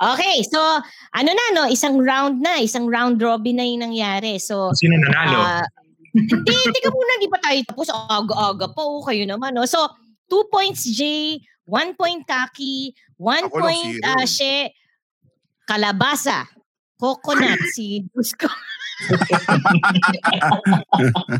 Okay, 0.00 0.40
so 0.48 0.56
ano 1.12 1.28
na 1.28 1.44
no, 1.52 1.68
isang 1.68 2.00
round 2.00 2.40
na, 2.40 2.56
isang 2.58 2.88
round 2.88 3.20
robin 3.20 3.60
na 3.60 3.68
yung 3.68 3.84
nangyari. 3.84 4.40
So 4.40 4.72
Sino 4.72 4.96
nanalo? 4.96 5.36
ah, 5.38 5.64
hindi, 6.10 6.42
teka 6.72 6.88
muna, 6.88 7.20
di 7.20 7.28
pa 7.28 7.38
tayo 7.38 7.60
tapos. 7.68 7.86
Aga-aga 7.86 8.66
pa, 8.72 8.82
oh, 8.82 9.04
kayo 9.04 9.22
naman. 9.22 9.54
No? 9.54 9.62
So, 9.62 9.78
two 10.30 10.46
points 10.46 10.86
J, 10.86 11.42
one 11.66 11.98
point 11.98 12.22
Taki, 12.22 12.94
one 13.18 13.50
Ako 13.50 13.58
lang, 13.58 13.62
point 13.66 13.94
uh, 14.06 14.24
She, 14.24 14.70
Kalabasa, 15.66 16.46
Coconut, 16.94 17.58
si 17.74 18.06
Dusko. 18.14 18.46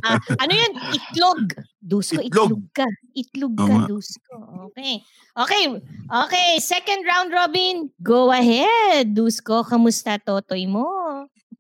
Ah, 0.00 0.16
ano 0.40 0.52
yan? 0.56 0.72
Itlog. 0.96 1.40
Dusko, 1.76 2.24
Itlog. 2.24 2.56
itlog, 2.56 2.64
ka. 2.72 2.86
Itlog 3.12 3.52
ka, 3.52 3.68
Tama. 3.68 3.84
Dusko. 3.84 4.36
Okay. 4.72 5.04
Okay. 5.36 5.64
Okay. 6.08 6.48
Second 6.56 7.04
round, 7.04 7.28
Robin. 7.28 7.92
Go 8.00 8.32
ahead. 8.32 9.12
Dusko, 9.12 9.60
kamusta 9.60 10.16
totoy 10.16 10.64
mo? 10.64 10.88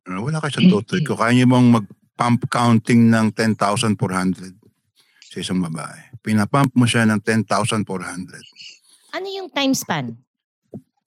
Ano, 0.08 0.24
Wala 0.24 0.40
kayo 0.40 0.56
sa 0.56 0.64
totoy 0.64 1.04
ko. 1.04 1.20
Kaya 1.20 1.36
niyo 1.36 1.46
bang 1.52 1.68
mag-pump 1.68 2.48
counting 2.48 3.12
ng 3.12 3.28
10,400 3.36 4.56
sa 5.28 5.36
isang 5.36 5.60
babae. 5.60 6.09
Pinapump 6.20 6.76
mo 6.76 6.84
siya 6.84 7.08
ng 7.08 7.20
10,400. 7.24 7.88
Ano 9.10 9.26
yung 9.26 9.48
time 9.48 9.72
span? 9.72 10.20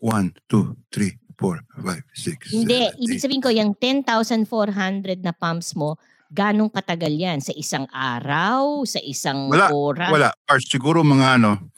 1, 0.02 0.36
2, 0.50 0.74
3, 0.90 1.16
4, 1.38 1.62
5, 1.80 2.02
6, 2.50 2.52
Hindi. 2.52 2.82
7, 2.92 2.98
Ibig 3.00 3.20
8. 3.22 3.24
sabihin 3.24 3.44
ko, 3.44 3.50
yung 3.54 3.72
10,400 3.78 5.22
na 5.22 5.32
pumps 5.32 5.78
mo, 5.78 5.96
ganong 6.28 6.74
katagal 6.74 7.14
yan? 7.14 7.40
Sa 7.40 7.54
isang 7.54 7.86
araw? 7.94 8.84
Sa 8.84 9.00
isang 9.00 9.48
Wala, 9.54 9.70
oras? 9.70 10.10
Wala. 10.12 10.30
Or 10.50 10.58
siguro 10.60 11.06
mga 11.06 11.40
ano, 11.40 11.70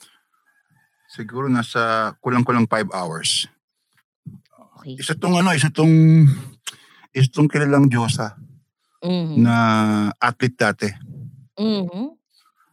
siguro 1.06 1.52
nasa 1.52 2.16
kulang-kulang 2.24 2.66
5 2.66 2.88
hours. 2.96 3.46
Okay. 4.80 4.96
Isa 4.96 5.14
tong 5.14 5.36
ano, 5.36 5.52
isa 5.52 5.68
tong, 5.70 5.92
isa 7.12 7.30
tong 7.30 7.52
kilalang 7.52 7.92
Diyosa 7.92 8.40
Mhm. 9.04 9.38
na 9.44 9.56
athlete 10.18 10.58
dati. 10.58 10.90
Mhm. 11.60 12.16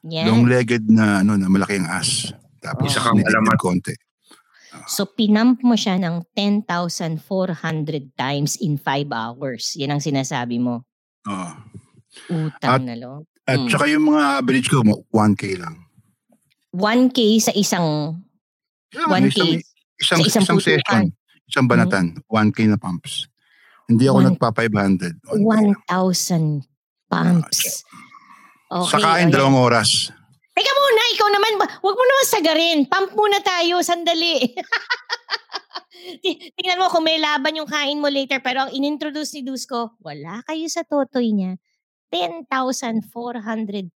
Yan. 0.04 0.26
Long-legged 0.26 0.88
na 0.88 1.22
ano 1.22 1.38
na 1.38 1.46
malaking 1.46 1.86
ass. 1.86 2.34
Tapos 2.58 2.90
Isa 2.90 3.00
kang 3.00 3.18
nitid 3.18 3.28
alamat. 3.28 3.58
konti. 3.58 3.94
So, 4.88 5.04
pinump 5.04 5.60
mo 5.60 5.76
siya 5.76 6.00
ng 6.00 6.24
10,400 6.32 7.20
times 8.16 8.56
in 8.56 8.80
5 8.80 9.12
hours. 9.12 9.76
Yan 9.76 9.92
ang 9.92 10.02
sinasabi 10.02 10.56
mo. 10.56 10.82
Oo. 11.24 11.50
Utang 12.30 12.80
At- 12.80 12.82
na 12.82 12.96
loob. 12.96 13.28
At 13.42 13.58
Mm. 13.58 13.68
saka 13.68 13.84
yung 13.86 14.06
mga 14.06 14.22
average 14.38 14.70
ko, 14.70 14.80
mo, 14.80 15.02
1K 15.10 15.58
lang. 15.58 15.76
1K 16.72 17.18
sa 17.38 17.52
isang 17.52 18.16
Isang, 18.88 19.08
1K 19.08 19.28
isang, 19.28 19.50
isang, 19.98 20.20
sa 20.20 20.24
isang 20.24 20.42
isang 20.42 20.60
session. 20.60 21.04
Isang 21.44 21.66
banatan. 21.66 22.06
1K 22.26 22.64
na 22.66 22.78
pumps. 22.78 23.26
Hindi 23.84 24.06
ako 24.06 24.16
One- 24.16 24.26
nagpa-500. 24.32 25.14
1,000 25.36 26.64
pumps. 27.06 27.82
Okay. 28.72 28.88
Sa 28.88 28.98
kain, 29.04 29.28
okay. 29.28 29.34
dalawang 29.36 29.60
oras. 29.60 30.08
Teka 30.52 30.72
muna, 30.72 31.02
ikaw 31.12 31.28
naman, 31.28 31.52
wag 31.60 31.96
mo 31.96 32.04
naman 32.08 32.26
sagarin. 32.28 32.80
Pump 32.88 33.12
muna 33.12 33.38
tayo, 33.44 33.84
sandali. 33.84 34.48
Ti- 36.24 36.40
Tingnan 36.56 36.80
mo 36.80 36.88
kung 36.88 37.04
may 37.04 37.20
laban 37.20 37.56
yung 37.56 37.68
kain 37.68 38.00
mo 38.00 38.08
later. 38.08 38.40
Pero 38.40 38.64
ang 38.64 38.72
inintroduce 38.72 39.36
ni 39.36 39.44
Dusko, 39.44 39.96
wala 40.00 40.40
kayo 40.48 40.64
sa 40.72 40.88
totoy 40.88 41.36
niya. 41.36 41.60
10,400 42.12 43.08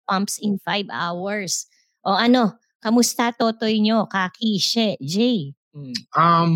pumps 0.05 0.41
in 0.41 0.61
5 0.61 0.89
hours. 0.93 1.69
O 2.05 2.17
ano, 2.17 2.61
kamusta 2.81 3.33
totoy 3.33 3.81
nyo? 3.81 4.09
Kaki, 4.09 4.61
she, 4.61 4.97
Jay. 5.01 5.57
Mm. 5.77 5.97
Um, 6.17 6.51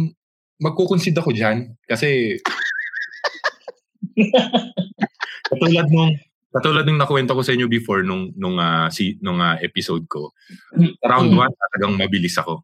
magkukonsid 0.61 1.17
ako 1.17 1.33
dyan 1.33 1.77
kasi 1.89 2.37
katulad 5.49 5.89
nung 5.89 6.17
katulad 6.51 6.85
nung 6.87 6.99
nakwento 7.01 7.33
ko 7.35 7.43
sa 7.47 7.55
inyo 7.55 7.67
before 7.71 8.03
nung 8.03 8.35
nung 8.35 8.59
ah, 8.59 8.91
si 8.91 9.17
nung 9.23 9.39
ah, 9.43 9.57
episode 9.63 10.07
ko. 10.11 10.35
Round 11.07 11.31
Mm. 11.35 11.39
1 11.39 11.63
talagang 11.63 11.95
mabilis 11.99 12.37
ako. 12.39 12.63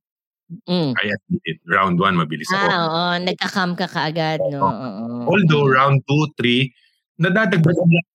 Mm. 0.70 0.94
I 0.94 1.06
admit 1.10 1.42
it. 1.46 1.58
Round 1.66 1.98
1 1.98 2.14
mabilis 2.18 2.50
ako. 2.54 2.66
Ah, 2.70 2.78
oo, 2.86 3.02
nagka-cam 3.18 3.74
ka 3.74 3.86
kaagad, 3.90 4.38
no? 4.46 4.62
Oo. 4.62 4.94
Although 5.34 5.66
round 5.66 6.02
2, 6.06 6.38
3 6.38 6.70
nadadagdagan 7.18 7.88
lang 7.88 8.06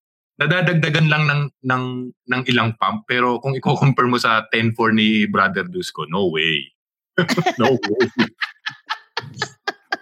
nadadagdagan 0.42 1.08
lang 1.10 1.24
ng 1.30 1.42
ng 1.70 1.84
ng 2.30 2.42
ilang 2.50 2.74
pump 2.78 3.06
pero 3.10 3.38
kung 3.42 3.54
i-compare 3.58 4.10
mo 4.10 4.18
sa 4.18 4.46
10-4 4.50 4.94
ni 4.94 5.26
Brother 5.30 5.66
Dusko, 5.70 6.06
no 6.10 6.30
way. 6.34 6.66
no 7.62 7.76
way. 7.78 8.06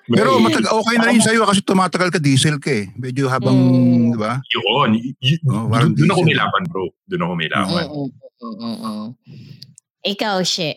Pero 0.09 0.39
matag 0.39 0.65
okay 0.65 0.95
na 0.95 1.07
rin 1.07 1.19
sa'yo 1.19 1.43
kasi 1.43 1.61
tumatagal 1.61 2.09
ka 2.09 2.17
diesel 2.17 2.57
ka 2.57 2.67
eh. 2.67 2.89
Medyo 2.93 3.25
habang, 3.25 3.53
Mm. 3.53 4.09
di 4.09 4.17
ba? 4.17 4.39
Yun. 4.43 4.89
Y- 5.19 5.39
Oh, 5.45 5.67
parang 5.67 5.91
doon 5.91 6.07
ako 6.07 6.17
diesel. 6.17 6.25
may 6.25 6.35
laban, 6.35 6.61
bro. 6.65 6.83
Doon 7.05 7.21
ako 7.21 7.33
may 7.35 7.47
laban. 7.47 7.83
Mm, 7.85 8.09
mm, 8.39 8.55
mm, 8.57 8.77
mm. 8.81 9.07
Ikaw, 10.01 10.35
she. 10.41 10.69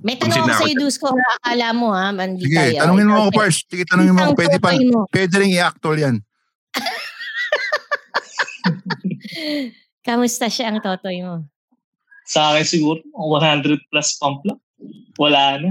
May 0.00 0.14
tanong 0.14 0.40
ako 0.40 0.56
sa'yo, 0.56 0.74
Dusko. 0.78 1.06
Akala 1.10 1.66
mo, 1.72 1.90
ha? 1.90 2.08
Mandi 2.08 2.42
Sige, 2.42 2.54
tayo. 2.54 2.72
tanungin 2.80 3.06
mo 3.06 3.14
ako. 3.18 3.28
Pars. 3.34 3.56
Sige, 3.62 3.82
tanungin 3.84 4.12
mo 4.12 4.18
ako. 4.22 4.32
Pwede 4.34 4.56
pa, 4.56 4.68
pwede 5.10 5.32
rin 5.36 5.50
i-actual 5.52 5.96
yan. 5.98 6.16
Kamusta 10.02 10.46
siya 10.46 10.70
ang 10.70 10.78
totoy 10.78 11.20
mo? 11.20 11.42
Sa 12.24 12.52
akin 12.52 12.64
siguro, 12.64 12.98
100 13.12 13.86
plus 13.86 14.08
pump 14.16 14.42
lang. 14.42 14.58
Wala 15.16 15.42
na. 15.58 15.70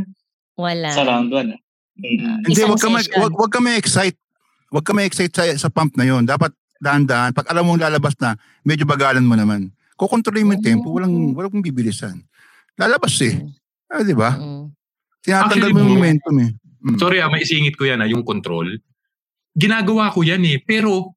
Wala. 0.56 0.88
Sa 0.90 1.04
round 1.04 1.30
1. 1.30 1.52
Mm. 1.96 2.44
Hindi, 2.44 2.62
wag 2.68 2.82
ka, 2.82 2.90
ma- 2.92 3.14
wag, 3.24 3.34
wag 3.34 3.52
ka 3.52 3.60
ma-excite. 3.64 4.20
Wag 4.72 4.84
ka 4.84 4.92
ma-excite 4.92 5.34
sa, 5.34 5.44
sa 5.56 5.70
pump 5.72 5.96
na 5.96 6.04
yon. 6.04 6.28
Dapat 6.28 6.52
dahan-dahan. 6.84 7.32
Pag 7.32 7.48
alam 7.48 7.64
mong 7.64 7.82
lalabas 7.82 8.14
na, 8.20 8.36
medyo 8.68 8.84
bagalan 8.84 9.24
mo 9.24 9.40
naman. 9.40 9.72
Kukontrolin 9.96 10.44
mo 10.44 10.54
yung 10.60 10.66
tempo, 10.66 10.92
walang, 10.92 11.32
walang 11.32 11.52
kong 11.56 11.64
bibilisan. 11.64 12.20
Lalabas 12.76 13.16
eh. 13.24 13.40
Ah, 13.88 14.04
di 14.04 14.12
ba? 14.12 14.36
Mm. 14.36 14.76
Tinatanggal 15.24 15.72
Actually, 15.72 15.74
mo 15.74 15.80
yung 15.80 15.96
momentum 15.96 16.36
eh. 16.44 16.52
Mm. 16.86 16.98
Sorry 17.00 17.18
ah, 17.24 17.32
maisingit 17.32 17.80
ko 17.80 17.88
yan 17.88 18.04
ah, 18.04 18.10
yung 18.12 18.28
control. 18.28 18.76
Ginagawa 19.56 20.12
ko 20.12 20.22
yan 20.28 20.44
eh. 20.44 20.60
Pero, 20.60 21.16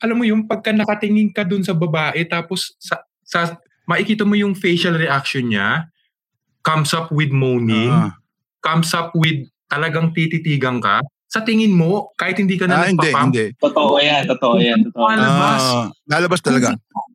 alam 0.00 0.20
mo 0.20 0.24
yung 0.28 0.44
pagka 0.44 0.70
nakatingin 0.76 1.32
ka 1.32 1.48
dun 1.48 1.64
sa 1.64 1.72
babae, 1.72 2.28
tapos 2.28 2.76
sa, 2.76 3.00
sa 3.24 3.56
makikita 3.88 4.28
mo 4.28 4.36
yung 4.36 4.52
facial 4.52 4.96
reaction 5.00 5.48
niya, 5.48 5.88
comes 6.60 6.92
up 6.92 7.08
with 7.08 7.32
moaning, 7.32 7.88
Ah. 7.88 8.20
comes 8.60 8.92
up 8.92 9.16
with 9.16 9.48
talagang 9.70 10.10
tititigan 10.10 10.82
ka. 10.82 10.98
Sa 11.30 11.40
tingin 11.40 11.70
mo, 11.70 12.10
kahit 12.18 12.36
hindi 12.36 12.58
ka 12.58 12.66
na 12.66 12.82
Ah, 12.82 12.90
hindi, 12.90 13.06
nagpapump, 13.06 13.24
hindi. 13.30 13.44
Totoo 13.54 13.94
yan, 13.96 14.22
totoo 14.26 14.54
yan. 14.58 14.78
Totoo. 14.82 15.06
yan. 15.06 15.18
Lalabas. 15.22 15.62
Ah, 15.62 15.86
lalabas 16.10 16.40
talaga. 16.42 16.68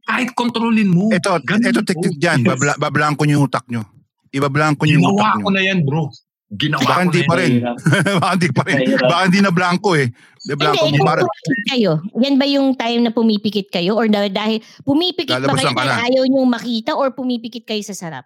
kahit 0.07 0.31
kontrolin 0.31 0.87
mo. 0.87 1.11
Ito, 1.11 1.35
Ganun 1.43 1.67
ito 1.67 1.83
tiktik 1.83 2.15
dyan. 2.15 2.47
Babla, 2.47 2.79
bablanko 2.79 3.27
niyo 3.27 3.43
yung 3.43 3.51
utak 3.51 3.67
nyo. 3.67 3.83
Ibablanko 4.31 4.87
niyo 4.87 5.03
yung 5.03 5.07
utak 5.11 5.19
Ginawa 5.19 5.35
nyo. 5.35 5.43
ko 5.43 5.51
na 5.51 5.61
yan, 5.61 5.79
bro. 5.83 6.03
Ginawa 6.47 6.79
Baka 6.79 6.95
ko 6.95 7.03
hindi 7.03 7.19
na 7.19 7.27
pa 7.27 7.35
rin. 7.35 7.51
Baka 8.21 8.31
hindi 8.31 8.49
pa 8.53 8.61
rin. 8.63 8.77
Baka 9.01 9.21
hindi 9.27 9.39
na 9.43 9.51
blanco 9.51 9.89
eh. 9.97 10.07
Di 10.45 10.53
blanco 10.53 10.83
Hindi, 10.85 10.93
mo 10.93 11.03
ikaw 11.03 11.09
para. 11.09 11.21
pumipikit 11.25 11.63
kayo. 11.67 11.91
Yan 12.15 12.35
ba 12.37 12.45
yung 12.45 12.67
time 12.71 13.01
na 13.01 13.11
pumipikit 13.11 13.67
kayo? 13.67 13.91
Or 13.97 14.05
dahil, 14.07 14.29
pumipikit 14.85 15.33
ba 15.33 15.41
Lalabasan 15.41 15.73
kayo 15.73 15.75
ka 15.75 15.83
dahil 15.83 16.05
ayaw 16.07 16.23
niyong 16.23 16.47
makita 16.47 16.91
or 16.93 17.09
pumipikit 17.11 17.65
kayo 17.65 17.81
sa 17.81 17.97
sarap? 17.97 18.23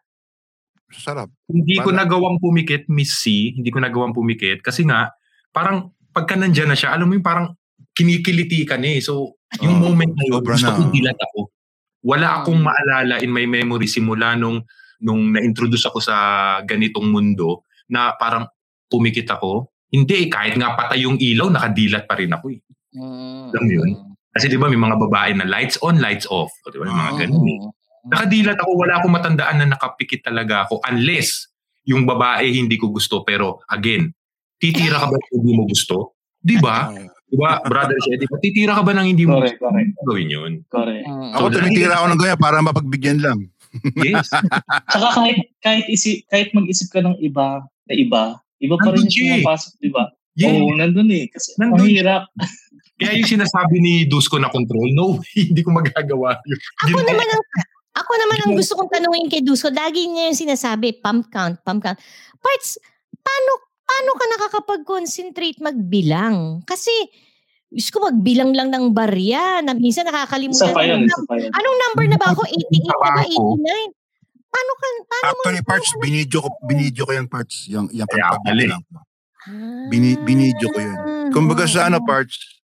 Sarap. 0.90 1.30
Hindi 1.46 1.78
ko 1.78 1.94
Para- 1.94 2.06
nagawang 2.06 2.42
pumikit, 2.42 2.90
Miss 2.90 3.22
C. 3.22 3.54
Hindi 3.54 3.70
ko 3.70 3.78
nagawang 3.78 4.14
pumikit. 4.14 4.66
Kasi 4.66 4.86
nga, 4.86 5.14
parang 5.54 5.94
pagka 6.10 6.34
nandyan 6.34 6.74
na 6.74 6.78
siya, 6.78 6.94
alam 6.94 7.06
mo 7.10 7.14
yung 7.14 7.26
parang 7.26 7.54
kinikiliti 7.94 8.66
ka 8.66 8.78
na 8.78 8.98
eh. 8.98 9.02
So, 9.02 9.38
yung 9.62 9.82
Oo, 9.82 9.94
moment 9.94 10.14
na 10.14 10.24
yun, 10.26 10.42
gusto 10.42 10.66
na, 10.66 10.78
ko 10.78 10.82
dilat 10.90 11.20
ako. 11.20 11.40
Wala 12.06 12.42
akong 12.42 12.62
maalala 12.62 13.22
in 13.22 13.30
my 13.30 13.46
memory 13.46 13.86
simula 13.86 14.34
nung, 14.34 14.64
nung 15.02 15.34
na-introduce 15.36 15.86
ako 15.86 16.00
sa 16.02 16.16
ganitong 16.66 17.10
mundo 17.12 17.66
na 17.90 18.14
parang 18.18 18.48
pumikit 18.90 19.30
ako. 19.30 19.70
Hindi, 19.90 20.26
eh, 20.26 20.30
kahit 20.30 20.54
nga 20.58 20.78
patay 20.78 21.06
yung 21.06 21.18
ilaw, 21.18 21.50
nakadilat 21.50 22.06
pa 22.06 22.14
rin 22.18 22.30
ako 22.30 22.46
eh. 22.54 22.60
Mm. 22.94 23.48
Alam 23.54 23.64
mo 23.66 23.72
yun? 23.74 23.90
Kasi 24.30 24.46
di 24.46 24.58
ba 24.62 24.70
may 24.70 24.78
mga 24.78 24.98
babae 25.02 25.32
na 25.34 25.46
lights 25.50 25.82
on, 25.82 25.98
lights 25.98 26.30
off. 26.30 26.54
O, 26.66 26.70
di 26.70 26.78
ba? 26.78 26.86
May 26.86 26.94
mga 26.94 27.10
Ah, 27.10 27.18
ganun 27.18 27.46
eh. 27.46 27.60
Nakadilat 28.06 28.58
ako, 28.60 28.72
wala 28.78 28.94
akong 29.00 29.14
matandaan 29.14 29.58
na 29.60 29.68
nakapikit 29.76 30.24
talaga 30.24 30.64
ako 30.64 30.80
unless 30.88 31.50
yung 31.84 32.06
babae 32.06 32.54
hindi 32.54 32.78
ko 32.78 32.94
gusto. 32.94 33.26
Pero 33.26 33.60
again, 33.68 34.14
titira 34.56 35.00
ka 35.00 35.08
ba 35.08 35.18
ng 35.18 35.32
hindi 35.42 35.54
mo 35.56 35.64
gusto? 35.66 36.16
Di 36.40 36.56
ba? 36.58 36.94
Di 37.30 37.36
ba, 37.38 37.60
brother 37.62 37.98
siya, 38.00 38.16
di 38.18 38.26
ba? 38.26 38.38
Titira 38.40 38.74
ka 38.74 38.84
ba 38.86 38.92
ng 38.96 39.08
hindi 39.08 39.26
mo 39.28 39.38
Correct, 39.38 39.60
gusto? 39.60 39.66
correct. 39.70 39.92
Gawin 40.08 40.30
yun. 40.30 40.52
Correct. 40.66 41.06
Mm. 41.06 41.32
Ako 41.36 41.46
So, 41.46 41.54
tumitira 41.60 41.94
ako 42.00 42.06
ng 42.10 42.20
ganyan 42.24 42.40
para 42.40 42.58
mapagbigyan 42.62 43.20
lang. 43.22 43.40
Yes. 43.96 44.26
Tsaka 44.92 45.08
kahit 45.14 45.38
kahit 45.62 45.86
isi, 45.86 46.26
kahit 46.26 46.50
mag-isip 46.54 46.90
ka 46.90 47.06
ng 47.06 47.22
iba 47.22 47.62
na 47.86 47.94
iba, 47.94 48.24
iba 48.58 48.76
pa 48.76 48.90
rin 48.90 49.06
siya 49.06 49.14
eh. 49.14 49.26
yung 49.30 49.34
pumapasok, 49.46 49.72
di 49.78 49.90
ba? 49.94 50.04
Yeah. 50.34 50.56
Oo, 50.58 50.74
nandun 50.74 51.10
eh. 51.12 51.28
Kasi 51.30 51.54
Nandun. 51.60 51.86
ang 51.86 51.92
hirap. 51.92 52.24
Kaya 52.98 53.12
yung 53.16 53.30
sinasabi 53.30 53.76
ni 53.78 53.94
Dusko 54.06 54.36
na 54.36 54.50
control, 54.50 54.90
no, 54.92 55.20
hindi 55.38 55.62
ko 55.62 55.70
magagawa 55.70 56.40
yun. 56.44 56.60
Ako 56.82 56.98
naman 56.98 57.28
ang 57.30 57.44
ako 58.00 58.12
naman 58.16 58.38
ang 58.48 58.54
gusto 58.56 58.74
kong 58.80 58.92
tanungin 58.92 59.28
kay 59.28 59.44
Dusko. 59.44 59.70
Lagi 59.70 60.08
niya 60.08 60.32
yung 60.32 60.40
sinasabi, 60.40 61.04
pump 61.04 61.28
count, 61.30 61.60
pump 61.68 61.84
count. 61.84 62.00
Parts, 62.40 62.80
paano, 63.20 63.52
paano 63.84 64.10
ka 64.16 64.26
nakakapag-concentrate 64.40 65.60
magbilang? 65.60 66.64
Kasi, 66.64 66.92
gusto 67.70 68.00
ko 68.00 68.10
magbilang 68.10 68.56
lang 68.56 68.72
ng 68.72 68.96
barya. 68.96 69.62
Na, 69.62 69.76
minsan 69.76 70.08
nakakalimutan. 70.08 70.72
Isa 70.72 70.78
pa 70.78 70.84
yun, 70.88 71.06
Anong 71.06 71.12
isa 71.12 71.22
pa 71.28 71.34
yun. 71.38 71.50
Anong 71.54 71.78
number 71.88 72.06
na 72.10 72.18
ba 72.18 72.28
ako? 72.34 72.42
88 72.48 72.90
na 72.90 72.96
ba? 72.98 73.10
Ako. 73.22 73.44
89? 73.62 74.50
Paano 74.50 74.72
ka, 74.74 74.86
paano 75.06 75.30
mo? 75.30 75.42
Actually, 75.46 75.64
parts, 75.68 75.92
binidyo 76.02 76.38
ko, 76.42 76.50
binidyo 76.66 77.04
ko 77.06 77.12
yung 77.14 77.30
parts. 77.30 77.70
Yung, 77.70 77.88
yung 77.94 78.10
Kaya 78.10 78.34
pala 78.42 78.64
eh. 78.64 78.70
lang. 78.70 78.82
Bini, 79.90 80.18
binidyo 80.20 80.68
ko 80.74 80.80
yun. 80.82 80.98
Kumbaga 81.30 81.70
sa 81.70 81.88
ano 81.88 82.02
parts, 82.02 82.60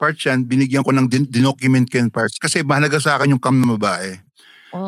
parts 0.00 0.24
yan, 0.24 0.48
binigyan 0.48 0.80
ko 0.80 0.96
ng 0.96 1.06
din, 1.06 1.28
dinocument 1.28 1.86
ko 1.92 2.00
yung 2.00 2.12
parts. 2.12 2.40
Kasi 2.40 2.64
mahalaga 2.64 2.96
sa 2.96 3.20
akin 3.20 3.36
yung 3.36 3.42
cam 3.42 3.56
na 3.60 3.76
babae. 3.76 4.16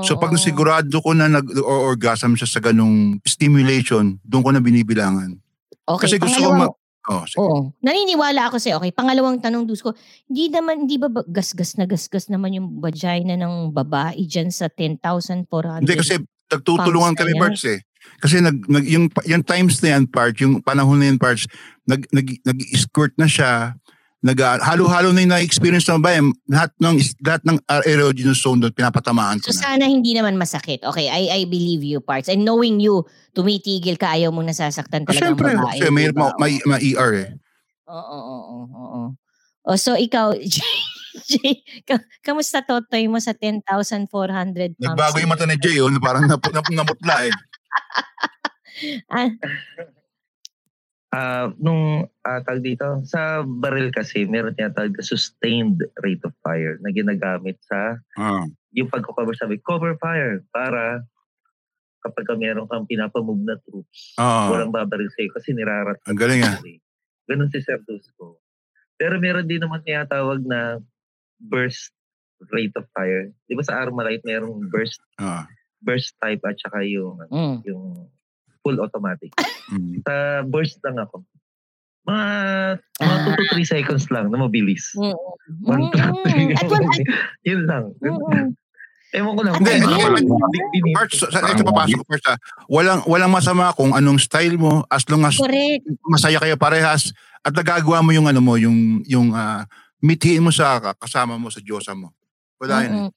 So 0.07 0.14
pag 0.14 0.30
Oo. 0.30 0.37
nasigurado 0.39 0.97
ko 1.03 1.11
na 1.11 1.26
nag-orgasm 1.26 2.39
siya 2.39 2.49
sa 2.49 2.61
ganung 2.62 3.18
stimulation, 3.26 4.18
doon 4.22 4.43
ko 4.47 4.51
na 4.55 4.62
binibilangan. 4.62 5.35
Okay, 5.83 6.07
Kasi 6.07 6.14
gusto 6.22 6.39
ko 6.39 6.51
ma... 6.55 6.66
Oh, 7.11 7.26
sige. 7.26 7.43
Oo. 7.43 7.74
Naniniwala 7.83 8.47
ako 8.47 8.62
sa'yo. 8.62 8.78
Okay, 8.78 8.95
pangalawang 8.95 9.43
tanong, 9.43 9.66
Dusko. 9.66 9.99
Hindi 10.30 10.55
naman, 10.55 10.87
hindi 10.87 11.03
ba 11.03 11.11
gasgas 11.26 11.74
na 11.74 11.91
gasgas 11.91 12.30
naman 12.30 12.55
yung 12.55 12.78
vagina 12.78 13.35
ng 13.35 13.74
babae 13.74 14.22
dyan 14.22 14.55
sa 14.55 14.70
10,400? 14.70 15.83
Hindi 15.83 15.99
kasi 15.99 16.14
nagtutulungan 16.47 17.18
kami 17.18 17.35
parts 17.35 17.66
eh. 17.66 17.83
Kasi 18.22 18.39
nag, 18.39 18.55
nag 18.70 18.87
yung 18.87 19.11
yung 19.26 19.43
times 19.43 19.83
na 19.83 19.99
yan 19.99 20.07
part, 20.07 20.35
yung 20.39 20.62
panahon 20.62 21.03
na 21.03 21.11
yan 21.11 21.18
parts, 21.18 21.51
nag 21.87 22.07
nag 22.14 22.28
nag-escort 22.47 23.14
na 23.18 23.26
siya, 23.26 23.74
nag 24.23 24.39
halo-halo 24.39 25.11
na 25.11 25.20
yung 25.20 25.35
na-experience 25.35 25.91
ng 25.91 25.99
bayan, 25.99 26.31
lahat 26.47 26.70
ng 26.79 26.95
lahat 27.27 27.43
ng 27.43 27.59
erogenous 27.83 28.39
zone 28.39 28.62
doon 28.62 28.70
pinapatamaan 28.70 29.43
ko 29.43 29.51
So 29.51 29.59
na. 29.59 29.62
sana 29.66 29.85
hindi 29.91 30.14
naman 30.14 30.39
masakit. 30.39 30.79
Okay, 30.87 31.11
I 31.11 31.43
I 31.43 31.51
believe 31.51 31.83
you 31.83 31.99
parts. 31.99 32.31
And 32.31 32.47
knowing 32.47 32.79
you, 32.79 33.03
tumitigil 33.35 33.99
ka, 33.99 34.14
ayaw 34.14 34.31
mong 34.31 34.55
nasasaktan 34.55 35.03
Ah, 35.03 35.11
talaga 35.11 35.27
ang 35.27 35.35
Siyempre, 35.35 35.51
babae. 35.59 35.75
kasi 35.75 35.91
may, 35.91 36.07
diba? 36.09 36.31
may, 36.39 36.53
may 36.62 36.81
ER 36.95 37.12
eh. 37.18 37.29
Oo, 37.91 37.99
oo, 37.99 38.37
oo, 38.39 38.62
oo. 38.73 39.03
O 39.62 39.75
so 39.75 39.99
ikaw, 39.99 40.39
Jay, 41.29 41.59
ka- 41.83 42.07
kamusta 42.23 42.62
totoy 42.62 43.11
mo 43.11 43.18
sa 43.18 43.35
10,400 43.35 44.07
pounds? 44.07 44.79
Nagbago 44.79 45.18
yung 45.18 45.31
mata 45.35 45.45
ni 45.45 45.59
Jay, 45.59 45.83
oh, 45.83 45.91
parang 45.99 46.25
nap, 46.25 46.41
nap, 46.47 46.66
namutla 46.70 47.27
eh. 47.27 47.35
Ah, 49.07 49.29
Ah, 51.13 51.53
nung 51.61 52.09
uh, 52.09 52.41
tag 52.41 52.65
dito, 52.65 53.05
sa 53.05 53.45
baril 53.45 53.93
kasi, 53.93 54.25
meron 54.25 54.57
niya 54.57 54.73
tag 54.73 54.97
sustained 55.05 55.77
rate 56.01 56.25
of 56.25 56.33
fire 56.41 56.81
na 56.81 56.89
ginagamit 56.89 57.61
sa 57.69 58.01
Ah. 58.17 58.49
yung 58.73 58.89
pagko-cover 58.89 59.37
sabi, 59.37 59.61
cover 59.61 59.93
fire 60.01 60.41
para 60.49 61.05
kapag 62.01 62.25
ka 62.25 62.35
meron 62.35 62.65
kang 62.65 62.89
pinapamove 62.89 63.45
na 63.45 63.61
troops, 63.61 64.17
Ah. 64.17 64.49
walang 64.49 64.73
babaril 64.73 65.13
sa'yo 65.13 65.29
kasi 65.37 65.53
nirarat. 65.53 66.01
Ang 66.09 66.17
galing 66.17 66.41
ah. 66.49 66.57
Ganun 67.29 67.53
si 67.53 67.61
Sir 67.61 67.79
Dusko. 67.85 68.41
Pero 68.97 69.21
meron 69.21 69.45
din 69.45 69.61
naman 69.61 69.85
tinatawag 69.85 70.41
na 70.49 70.81
burst 71.37 71.93
rate 72.51 72.73
of 72.75 72.89
fire. 72.97 73.31
Di 73.47 73.53
ba 73.53 73.63
sa 73.63 73.85
Armalite 73.85 74.25
merong 74.25 74.65
burst 74.73 74.99
Ah. 75.21 75.45
burst 75.77 76.17
type 76.25 76.41
at 76.49 76.57
saka 76.57 76.81
yung 76.89 77.21
mm. 77.29 77.69
yung 77.69 78.09
full 78.63 78.79
automatic. 78.79 79.31
Mm. 79.69 80.01
Sa 80.03 80.15
burst 80.47 80.79
lang 80.83 80.99
ako. 80.99 81.23
Mga, 82.03 82.27
mga 82.99 83.17
2 83.31 83.39
to 83.39 83.45
3 83.55 83.75
seconds 83.79 84.05
lang 84.11 84.27
na 84.31 84.39
mabilis. 84.39 84.91
Mm. 84.95 85.15
One, 85.63 85.85
two, 85.91 86.11
three. 86.25 86.47
Mm. 86.51 86.91
Yun 87.51 87.63
lang. 87.67 87.85
mm. 87.99 88.55
Ewan 89.13 89.37
ko 89.37 89.43
lang. 89.45 89.55
At 89.55 89.61
Hindi, 89.61 90.91
Parts, 90.97 91.21
sa, 91.21 91.29
ito 91.29 91.61
papasok 91.63 92.01
ko 92.01 92.07
parts 92.09 92.27
ah. 92.33 92.39
Walang, 92.65 93.05
walang 93.05 93.29
masama 93.29 93.69
kung 93.77 93.93
anong 93.93 94.17
style 94.17 94.57
mo 94.57 94.89
as 94.89 95.05
long 95.13 95.29
as 95.29 95.37
correct. 95.37 95.85
masaya 96.09 96.41
kayo 96.41 96.57
parehas 96.57 97.13
at 97.45 97.53
nagagawa 97.53 98.01
mo 98.01 98.17
yung 98.17 98.25
ano 98.25 98.41
mo, 98.41 98.57
yung, 98.57 99.05
yung 99.05 99.37
ah, 99.37 99.69
mithiin 100.01 100.41
mo 100.41 100.49
sa 100.49 100.81
ka- 100.81 100.97
kasama 100.97 101.37
mo, 101.37 101.53
sa 101.53 101.61
Diyosa 101.61 101.93
mo. 101.93 102.17
Wala 102.57 102.89
yun. 102.89 103.13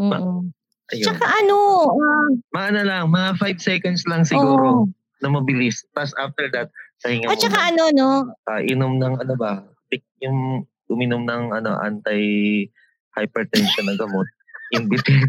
eh. 0.00 0.61
Ayun. 0.92 1.02
Tsaka 1.02 1.24
ano, 1.24 1.56
ah, 1.90 2.28
Mga 2.52 2.66
ano 2.68 2.80
lang, 2.84 3.02
mga 3.08 3.30
5 3.36 3.58
seconds 3.58 4.04
lang 4.04 4.22
siguro 4.22 4.84
oo. 4.84 4.88
na 5.18 5.28
mabilis. 5.28 5.82
Tapos 5.90 6.12
after 6.16 6.46
that, 6.50 6.68
pahinga 7.00 7.26
At 7.26 7.38
saka 7.38 7.58
muna. 7.58 7.66
ano, 7.66 7.82
no, 7.90 8.08
Ah, 8.44 8.60
inom 8.60 8.96
ng 8.96 9.14
ano 9.18 9.34
ba, 9.34 9.66
pick- 9.88 10.06
yung 10.20 10.62
uminom 10.86 11.22
ng 11.22 11.50
ano 11.50 11.78
anti-hypertension 11.78 13.84
na 13.84 13.96
gamot. 13.96 14.26
In 14.72 14.88
between. 14.88 15.28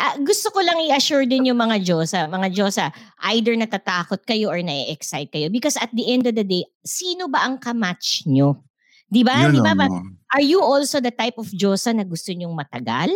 Ah, 0.00 0.16
gusto 0.18 0.48
ko 0.48 0.60
lang 0.60 0.76
i-assure 0.82 1.24
din 1.24 1.44
yung 1.44 1.58
mga 1.58 1.80
Diyosa, 1.80 2.26
mga 2.26 2.48
Diyosa, 2.48 2.90
either 3.28 3.52
natatakot 3.52 4.24
kayo 4.24 4.48
or 4.48 4.58
na-excite 4.58 5.28
kayo. 5.28 5.46
Because 5.48 5.76
at 5.76 5.92
the 5.92 6.08
end 6.08 6.24
of 6.24 6.32
the 6.32 6.42
day, 6.42 6.64
sino 6.80 7.28
ba 7.28 7.44
ang 7.44 7.60
kamatch 7.60 8.24
nyo? 8.24 8.56
Di 9.04 9.20
ba? 9.20 9.44
Yun 9.44 9.52
Di 9.52 9.60
ba? 9.60 9.72
oh. 9.78 10.00
Are 10.32 10.40
you 10.40 10.60
also 10.60 10.96
the 10.96 11.10
type 11.10 11.36
of 11.36 11.44
Diyosa 11.48 11.92
na 11.92 12.04
gusto 12.04 12.32
nyong 12.32 12.52
matagal? 12.52 13.08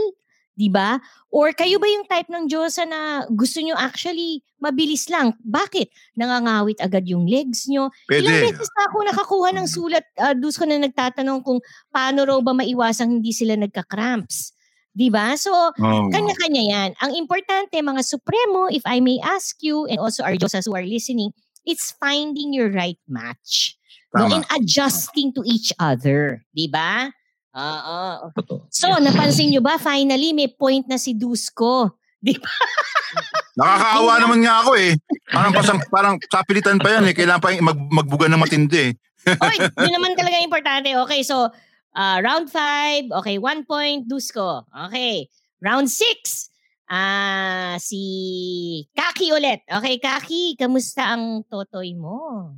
Di 0.53 0.69
ba? 0.69 1.01
Or 1.33 1.49
kayo 1.57 1.81
ba 1.81 1.89
yung 1.89 2.05
type 2.05 2.29
ng 2.29 2.45
Diyosa 2.45 2.85
na 2.85 3.25
gusto 3.33 3.59
nyo 3.65 3.73
actually 3.73 4.45
mabilis 4.61 5.09
lang? 5.09 5.33
Bakit? 5.41 5.89
Nangangawit 6.21 6.77
agad 6.85 7.09
yung 7.09 7.25
legs 7.25 7.65
nyo. 7.73 7.89
Ilang 8.13 8.37
Pwede. 8.37 8.53
beses 8.53 8.69
na 8.77 8.83
ako 8.89 8.97
nakakuha 9.09 9.49
ng 9.57 9.67
sulat, 9.69 10.05
uh, 10.21 10.37
dus 10.37 10.61
ko 10.61 10.69
na 10.69 10.77
nagtatanong 10.77 11.41
kung 11.41 11.59
paano 11.89 12.29
raw 12.29 12.39
ba 12.45 12.53
maiwasang 12.53 13.21
hindi 13.21 13.33
sila 13.33 13.57
nagka-cramps. 13.57 14.53
Di 14.93 15.09
ba? 15.09 15.33
So, 15.41 15.49
Oh. 15.81 16.13
kanya-kanya 16.13 16.65
yan. 16.69 16.91
Ang 17.01 17.17
importante, 17.17 17.81
mga 17.81 18.05
supremo, 18.05 18.69
if 18.69 18.85
I 18.85 19.01
may 19.01 19.17
ask 19.25 19.57
you, 19.65 19.89
and 19.89 19.97
also 19.97 20.21
our 20.21 20.37
Diyosas 20.37 20.69
who 20.69 20.77
are 20.77 20.85
listening, 20.85 21.33
it's 21.65 21.97
finding 21.97 22.53
your 22.53 22.69
right 22.69 23.01
match. 23.09 23.81
No? 24.13 24.29
Tama. 24.29 24.35
And 24.37 24.45
adjusting 24.53 25.33
to 25.33 25.41
each 25.49 25.73
other. 25.81 26.45
Di 26.53 26.69
ba? 26.69 27.09
Oo. 27.53 28.33
Totoo. 28.33 28.65
So, 28.73 28.89
napansin 28.97 29.53
nyo 29.53 29.61
ba, 29.61 29.77
finally, 29.77 30.33
may 30.33 30.49
point 30.49 30.89
na 30.89 30.97
si 30.97 31.13
Dusko. 31.13 31.93
Di 32.17 32.33
ba? 32.37 32.49
Nakakaawa 33.61 34.13
naman 34.25 34.41
nga 34.41 34.65
ako 34.65 34.73
eh. 34.81 34.97
Parang, 35.29 35.53
pasang, 35.53 35.81
parang 35.93 36.15
sapilitan 36.25 36.81
pa 36.81 36.97
yan 36.97 37.13
eh. 37.13 37.15
Kailangan 37.15 37.43
pa 37.45 37.53
yung 37.53 37.69
mag, 37.69 37.81
magbuga 37.93 38.27
ng 38.33 38.41
matindi 38.41 38.93
eh. 38.93 38.93
Okay, 39.39 39.59
yun 39.87 39.95
naman 39.95 40.19
talaga 40.19 40.43
importante. 40.43 40.91
Okay, 41.07 41.23
so, 41.23 41.47
uh, 41.95 42.19
round 42.25 42.51
five. 42.51 43.07
Okay, 43.23 43.39
one 43.39 43.63
point, 43.63 44.09
Dusko. 44.09 44.67
Okay, 44.89 45.29
round 45.63 45.87
six. 45.87 46.51
Ah, 46.93 47.81
si 47.81 48.03
Kaki 48.93 49.33
ulit. 49.33 49.65
Okay, 49.65 49.97
Kaki, 49.97 50.59
kamusta 50.61 51.15
ang 51.15 51.47
totoy 51.47 51.97
mo? 51.97 52.53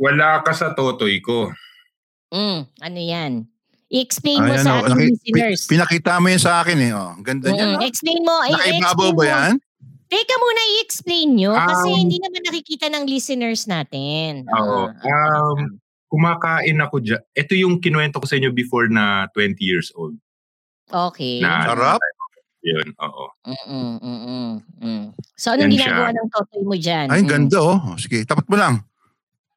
Wala 0.00 0.42
ka 0.42 0.50
sa 0.56 0.74
totoy 0.74 1.22
ko. 1.22 1.52
Mm, 2.34 2.66
ano 2.82 3.00
yan? 3.00 3.32
I-explain 3.88 4.40
mo 4.40 4.50
Ayan, 4.50 4.60
sa 4.60 4.70
oh, 4.72 4.76
ating 4.82 4.92
naki- 4.92 5.08
listeners. 5.12 5.58
pi- 5.62 5.68
pinakita 5.72 6.10
mo 6.16 6.26
yan 6.26 6.40
sa 6.40 6.52
akin 6.60 6.76
eh. 6.80 6.90
Oh, 6.90 7.12
ang 7.12 7.22
ganda 7.22 7.46
niya. 7.48 7.64
Mm, 7.70 7.80
explain 7.82 8.20
mo. 8.20 8.34
Nakaibabaw 8.42 9.10
ba 9.12 9.24
yan? 9.24 9.52
Teka 10.06 10.34
muna, 10.36 10.60
i-explain 10.76 11.28
nyo. 11.32 11.50
kasi 11.52 11.88
Um, 11.88 11.96
hindi 11.96 12.16
naman 12.16 12.40
nakikita 12.42 12.84
ng 12.88 13.04
listeners 13.04 13.64
natin. 13.64 14.44
Oo. 14.48 14.86
Ah, 14.86 15.52
Um, 15.52 15.76
kumakain 16.06 16.78
ako 16.78 17.00
dyan. 17.00 17.20
Ito 17.32 17.52
yung 17.54 17.76
kinuwento 17.76 18.16
ko 18.16 18.24
sa 18.24 18.34
inyo 18.34 18.48
before 18.50 18.86
na 18.86 19.26
20 19.30 19.60
years 19.60 19.88
old. 19.92 20.16
okay. 20.88 21.38
Na, 21.38 21.64
Sarap. 21.64 22.00
Yun, 22.60 22.88
oo. 22.96 23.24
Mm-mm, 23.44 23.92
mm-mm, 23.96 24.48
mm. 24.80 25.04
So, 25.36 25.52
anong 25.52 25.68
Yan 25.68 25.76
ginagawa 25.76 26.08
siya. 26.08 26.16
ng 26.16 26.28
totoy 26.28 26.60
mo 26.60 26.74
dyan? 26.76 27.04
Ay, 27.06 27.12
ang 27.16 27.22
Mm. 27.22 27.28
ganda 27.28 27.56
oh. 27.60 27.76
Oh, 27.84 27.96
Sige, 27.96 28.22
tapat 28.22 28.46
mo 28.46 28.56
lang. 28.56 28.74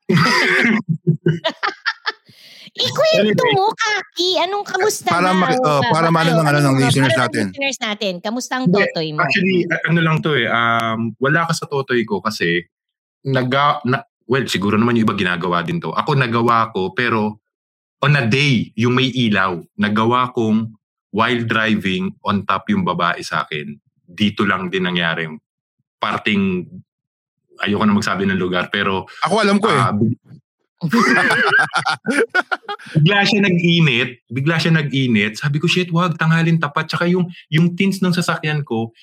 Ikwento 2.71 3.17
Anyway. 3.39 3.55
mo, 3.55 3.65
Kaki. 3.71 4.29
Anong 4.39 4.65
kamusta 4.65 5.09
Para 5.09 5.31
na? 5.31 5.39
maki- 5.39 5.59
O, 5.59 5.69
oh, 5.69 5.81
para 5.85 6.07
maano 6.07 6.31
ng- 6.33 6.45
ano, 6.45 6.59
ng 6.59 6.65
para 6.69 6.83
listeners 6.83 7.11
ng 7.11 7.19
natin. 7.19 7.45
listeners 7.47 7.79
natin. 7.79 8.13
Kamusta 8.19 8.53
ang 8.55 8.67
totoy 8.67 9.07
mo? 9.11 9.19
Actually, 9.19 9.57
ano 9.83 9.99
lang 9.99 10.17
to 10.19 10.31
eh. 10.33 10.45
Um, 10.45 10.99
wala 11.17 11.45
ka 11.45 11.53
sa 11.53 11.65
totoy 11.65 12.03
ko 12.03 12.19
kasi 12.19 12.63
naga, 13.21 13.81
na, 13.83 13.99
well, 14.25 14.45
siguro 14.45 14.75
naman 14.75 14.95
yung 14.95 15.05
iba 15.05 15.15
ginagawa 15.15 15.61
din 15.61 15.77
to. 15.77 15.89
Ako 15.89 16.13
nagawa 16.13 16.69
ko 16.69 16.91
pero 16.91 17.41
on 17.99 18.15
a 18.15 18.23
day, 18.23 18.71
yung 18.73 18.93
may 18.93 19.09
ilaw, 19.09 19.59
nagawa 19.75 20.29
kong 20.29 20.71
while 21.09 21.41
driving, 21.41 22.13
on 22.21 22.43
top 22.43 22.69
yung 22.69 22.81
babae 22.81 23.19
sa 23.19 23.43
akin. 23.43 23.73
Dito 23.99 24.43
lang 24.43 24.69
din 24.69 24.83
nangyari. 24.83 25.25
Parting, 25.97 26.63
ayoko 27.59 27.83
na 27.83 27.91
magsabi 27.91 28.23
ng 28.23 28.37
lugar, 28.37 28.69
pero 28.69 29.03
Ako 29.19 29.35
alam 29.37 29.57
ko 29.57 29.67
eh. 29.67 29.75
ah, 29.75 29.91
bigla 32.95 33.19
siya 33.27 33.39
nag-init, 33.43 34.23
bigla 34.31 34.55
siya 34.55 34.71
nag-init. 34.71 35.35
Sabi 35.35 35.59
ko, 35.59 35.67
shit, 35.67 35.91
wag, 35.91 36.15
tanghalin 36.15 36.55
tapat. 36.55 36.87
Tsaka 36.87 37.11
yung, 37.11 37.27
yung 37.51 37.75
tins 37.75 37.99
ng 37.99 38.15
sasakyan 38.15 38.63
ko, 38.63 38.95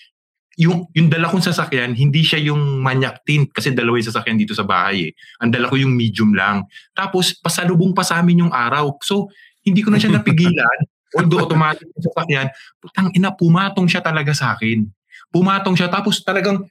yung, 0.57 0.89
yung 0.97 1.13
dala 1.13 1.29
kong 1.29 1.45
sasakyan, 1.45 1.93
hindi 1.93 2.25
siya 2.25 2.41
yung 2.49 2.81
manyak 2.81 3.21
tint 3.29 3.53
kasi 3.53 3.77
dalawa 3.77 4.01
yung 4.01 4.09
sasakyan 4.09 4.41
dito 4.41 4.57
sa 4.57 4.65
bahay 4.65 5.13
eh. 5.13 5.17
Ang 5.45 5.53
dala 5.53 5.69
ko 5.69 5.77
yung 5.77 5.93
medium 5.93 6.33
lang. 6.33 6.65
Tapos, 6.97 7.37
pasalubong 7.37 7.93
pa 7.93 8.01
sa 8.01 8.25
amin 8.25 8.49
yung 8.49 8.53
araw. 8.53 8.97
So, 9.05 9.29
hindi 9.61 9.85
ko 9.85 9.93
na 9.93 10.01
siya 10.01 10.17
napigilan. 10.17 10.79
Although 11.17 11.45
automatic 11.45 11.85
yung 11.93 12.05
sasakyan, 12.09 12.49
putang 12.81 13.13
ina, 13.13 13.37
pumatong 13.37 13.85
siya 13.85 14.01
talaga 14.01 14.33
sa 14.33 14.57
akin. 14.57 14.89
Pumatong 15.29 15.77
siya. 15.77 15.93
Tapos 15.93 16.25
talagang, 16.25 16.65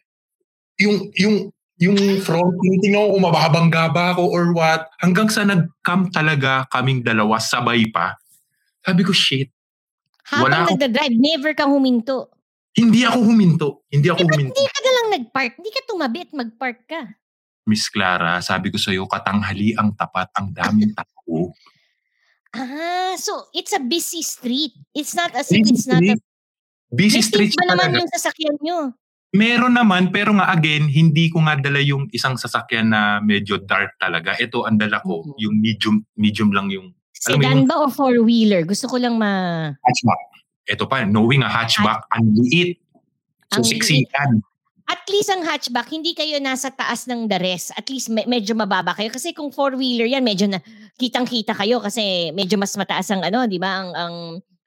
yung, 0.82 1.14
yung, 1.14 1.54
yung 1.76 1.98
front, 2.24 2.56
tinitingnan 2.56 3.04
ko 3.04 3.10
kung 3.20 3.26
mababangga 3.28 3.92
ba 3.92 4.16
ako 4.16 4.32
or 4.32 4.56
what. 4.56 4.88
Hanggang 5.00 5.28
sa 5.28 5.44
nag-cam 5.44 6.08
talaga 6.08 6.64
kaming 6.72 7.04
dalawa, 7.04 7.36
sabay 7.36 7.84
pa. 7.90 8.16
Sabi 8.80 9.04
ko, 9.04 9.12
shit, 9.12 9.52
Habang 10.26 10.72
nagda-drive, 10.72 11.14
never 11.14 11.52
kang 11.54 11.70
huminto. 11.70 12.32
hindi 12.74 13.04
ako 13.04 13.20
huminto. 13.24 13.68
Hindi 13.88 14.08
ako 14.10 14.24
Ba't 14.24 14.32
huminto. 14.32 14.52
hindi 14.52 14.66
ka 14.66 14.80
na 14.80 14.92
lang 14.92 15.08
nag-park? 15.16 15.52
Hindi 15.60 15.72
ka 15.72 15.82
tumabi 15.86 16.18
at 16.24 16.32
mag-park 16.34 16.80
ka. 16.88 17.02
Miss 17.66 17.90
Clara, 17.90 18.40
sabi 18.40 18.70
ko 18.70 18.78
sa'yo, 18.78 19.06
katanghali 19.06 19.74
ang 19.76 19.94
tapat, 19.94 20.30
ang 20.38 20.52
daming 20.52 20.94
tao. 20.98 21.52
Ah, 22.52 23.16
so 23.18 23.52
it's 23.52 23.76
a 23.76 23.82
busy 23.82 24.24
street. 24.24 24.72
It's 24.96 25.12
not 25.12 25.36
as 25.36 25.52
if 25.52 25.60
Busy 25.60 25.74
it's 25.76 25.88
not 25.88 26.00
a... 26.00 26.16
Busy 26.88 27.20
May 27.20 27.26
street 27.26 27.52
ba 27.58 27.68
naman 27.68 28.00
yung 28.00 28.08
sasakyan 28.10 28.56
nyo? 28.64 28.96
Meron 29.36 29.76
naman, 29.76 30.10
pero 30.16 30.32
nga 30.34 30.50
again, 30.50 30.88
hindi 30.88 31.28
ko 31.28 31.44
nga 31.44 31.60
dala 31.60 31.84
yung 31.84 32.08
isang 32.16 32.40
sasakyan 32.40 32.90
na 32.90 33.20
medyo 33.20 33.60
dark 33.60 34.00
talaga. 34.00 34.34
Ito, 34.40 34.64
ang 34.64 34.80
dala 34.80 35.04
ko, 35.04 35.22
Mhm. 35.22 35.36
yung 35.38 35.56
medium, 35.60 35.96
medium 36.16 36.50
lang 36.56 36.68
yung 36.72 36.96
Sedan 37.12 37.66
yung- 37.66 37.68
ba 37.68 37.84
o 37.84 37.90
four-wheeler? 37.92 38.64
Gusto 38.64 38.88
ko 38.88 38.96
lang 38.96 39.18
ma... 39.20 39.32
hatchback. 39.76 40.22
Ito 40.66 40.84
pa, 40.88 41.04
knowing 41.06 41.44
a 41.44 41.50
hatchback, 41.50 42.06
ang 42.10 42.26
liit. 42.34 42.80
So, 43.54 43.62
yan. 43.62 44.42
At 44.86 45.02
least 45.10 45.34
ang 45.34 45.42
hatchback, 45.42 45.90
hindi 45.90 46.14
kayo 46.14 46.38
nasa 46.38 46.70
taas 46.70 47.10
ng 47.10 47.26
the 47.26 47.42
rest. 47.42 47.74
At 47.74 47.90
least 47.90 48.14
me- 48.14 48.30
medyo 48.30 48.54
mababa 48.54 48.94
kayo. 48.94 49.10
Kasi 49.10 49.34
kung 49.34 49.50
four-wheeler 49.50 50.06
yan, 50.06 50.22
medyo 50.22 50.46
na 50.46 50.62
kitang-kita 51.02 51.58
kayo 51.58 51.82
kasi 51.82 52.30
medyo 52.38 52.62
mas 52.62 52.78
mataas 52.78 53.10
ang 53.10 53.26
ano, 53.26 53.50
di 53.50 53.58
ba? 53.58 53.82
Ang, 53.82 53.90
ang 53.98 54.16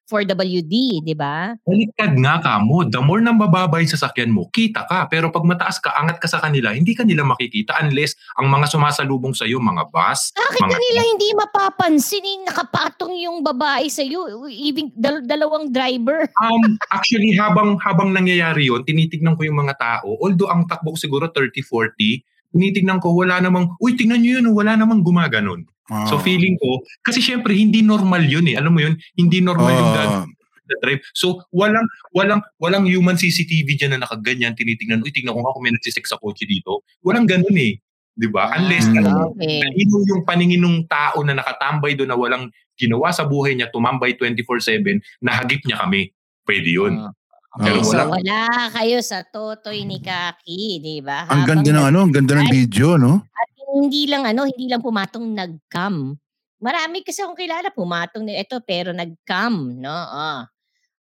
4WD, 0.09 1.04
di 1.04 1.12
ba? 1.12 1.52
Baliktad 1.68 2.16
nga 2.16 2.40
ka 2.40 2.56
mo. 2.64 2.80
The 2.88 3.04
more 3.04 3.20
na 3.20 3.36
mababa 3.36 3.76
yung 3.84 3.92
sasakyan 3.92 4.32
mo, 4.32 4.48
kita 4.48 4.88
ka. 4.88 5.04
Pero 5.12 5.28
pag 5.28 5.44
mataas 5.44 5.76
ka, 5.76 5.92
angat 5.92 6.16
ka 6.16 6.26
sa 6.26 6.40
kanila, 6.40 6.72
hindi 6.72 6.96
ka 6.96 7.04
nila 7.04 7.28
makikita 7.28 7.76
unless 7.84 8.16
ang 8.40 8.48
mga 8.48 8.72
sumasalubong 8.72 9.36
sa'yo, 9.36 9.61
mga 9.61 9.92
bus, 9.92 10.32
Bakit 10.32 10.64
mga 10.64 10.72
kanila 10.80 11.00
hindi 11.04 11.28
mapapansin 11.36 12.24
eh, 12.24 12.38
nakapatong 12.48 13.14
yung 13.20 13.44
babae 13.44 13.86
sa'yo? 13.92 14.48
Ibig, 14.48 14.96
dal- 14.96 15.28
dalawang 15.28 15.68
driver. 15.68 16.24
Um, 16.48 16.78
actually, 16.94 17.34
habang 17.36 17.76
habang 17.82 18.14
nangyayari 18.14 18.70
yon 18.72 18.86
tinitignan 18.86 19.36
ko 19.36 19.44
yung 19.44 19.59
mga 19.59 19.74
tao. 19.76 20.16
Although 20.22 20.48
ang 20.48 20.64
takbo 20.64 20.94
ko 20.94 20.98
siguro 20.98 21.28
30-40, 21.28 22.24
tinitignan 22.54 23.02
ko, 23.02 23.12
wala 23.12 23.42
namang, 23.42 23.76
uy, 23.82 23.98
tingnan 23.98 24.22
nyo 24.22 24.40
yun, 24.40 24.46
wala 24.54 24.78
namang 24.78 25.04
gumaganon. 25.04 25.68
Ah. 25.89 26.05
So 26.07 26.16
feeling 26.18 26.55
ko, 26.57 26.70
kasi 27.01 27.18
syempre 27.18 27.53
hindi 27.53 27.80
normal 27.80 28.22
yun 28.22 28.45
eh. 28.45 28.57
Alam 28.57 28.72
mo 28.72 28.80
yun, 28.80 28.95
hindi 29.14 29.41
normal 29.41 29.72
yung 29.72 29.91
Ah. 29.91 29.97
gag- 29.97 30.36
na 30.68 30.76
drive. 30.84 31.01
So 31.16 31.41
walang 31.49 31.89
walang 32.12 32.45
walang 32.61 32.84
human 32.84 33.16
CCTV 33.16 33.72
diyan 33.74 33.97
na 33.97 34.05
nakaganyan 34.05 34.53
tinitingnan. 34.53 35.01
Uy, 35.01 35.09
tingnan 35.09 35.32
ko 35.32 35.41
nga 35.41 35.57
kung 35.57 35.64
may 35.64 35.72
nagsisek 35.72 36.05
sa 36.05 36.20
kotse 36.20 36.45
dito. 36.45 36.84
Walang 37.01 37.24
ganun 37.24 37.57
eh. 37.57 37.80
'Di 38.12 38.28
ba? 38.28 38.53
Unless 38.53 38.93
Mm. 38.93 38.95
talagang 38.95 39.32
Okay. 39.32 39.64
Yung 39.80 40.28
paningin 40.28 40.61
ng 40.61 40.84
tao 40.84 41.24
na 41.24 41.32
nakatambay 41.32 41.97
doon 41.97 42.12
na 42.12 42.20
walang 42.20 42.45
ginawa 42.76 43.09
sa 43.11 43.24
buhay 43.24 43.57
niya, 43.57 43.72
tumambay 43.72 44.12
24-7, 44.14 45.01
nahagip 45.18 45.64
niya 45.64 45.80
kami. 45.80 46.12
Pwede 46.45 46.68
yun. 46.68 47.01
Ah. 47.01 47.16
Pero 47.59 47.80
Ah. 47.80 47.84
so 47.84 47.97
wala. 47.97 48.20
wala 48.20 48.39
kayo 48.68 49.01
sa 49.01 49.24
totoy 49.24 49.89
ni 49.89 50.05
Kaki, 50.05 50.78
di 50.78 51.01
ba? 51.01 51.24
Ang 51.26 51.49
Habang 51.49 51.64
ganda 51.64 51.70
ng 51.72 51.84
ano, 51.89 51.99
ang 52.05 52.12
ganda 52.12 52.32
ng 52.36 52.49
video, 52.53 53.01
no? 53.01 53.24
At 53.24 53.49
hindi 53.75 54.09
lang 54.09 54.25
ano, 54.25 54.49
hindi 54.49 54.66
lang 54.66 54.81
pumatong 54.81 55.27
nag-cam. 55.35 56.16
Marami 56.59 57.07
kasi 57.07 57.23
akong 57.23 57.39
kilala 57.39 57.71
pumatong 57.71 58.25
na 58.27 58.41
ito 58.41 58.59
pero 58.64 58.91
nag-cam, 58.91 59.79
no? 59.79 59.93
Ah. 59.93 60.49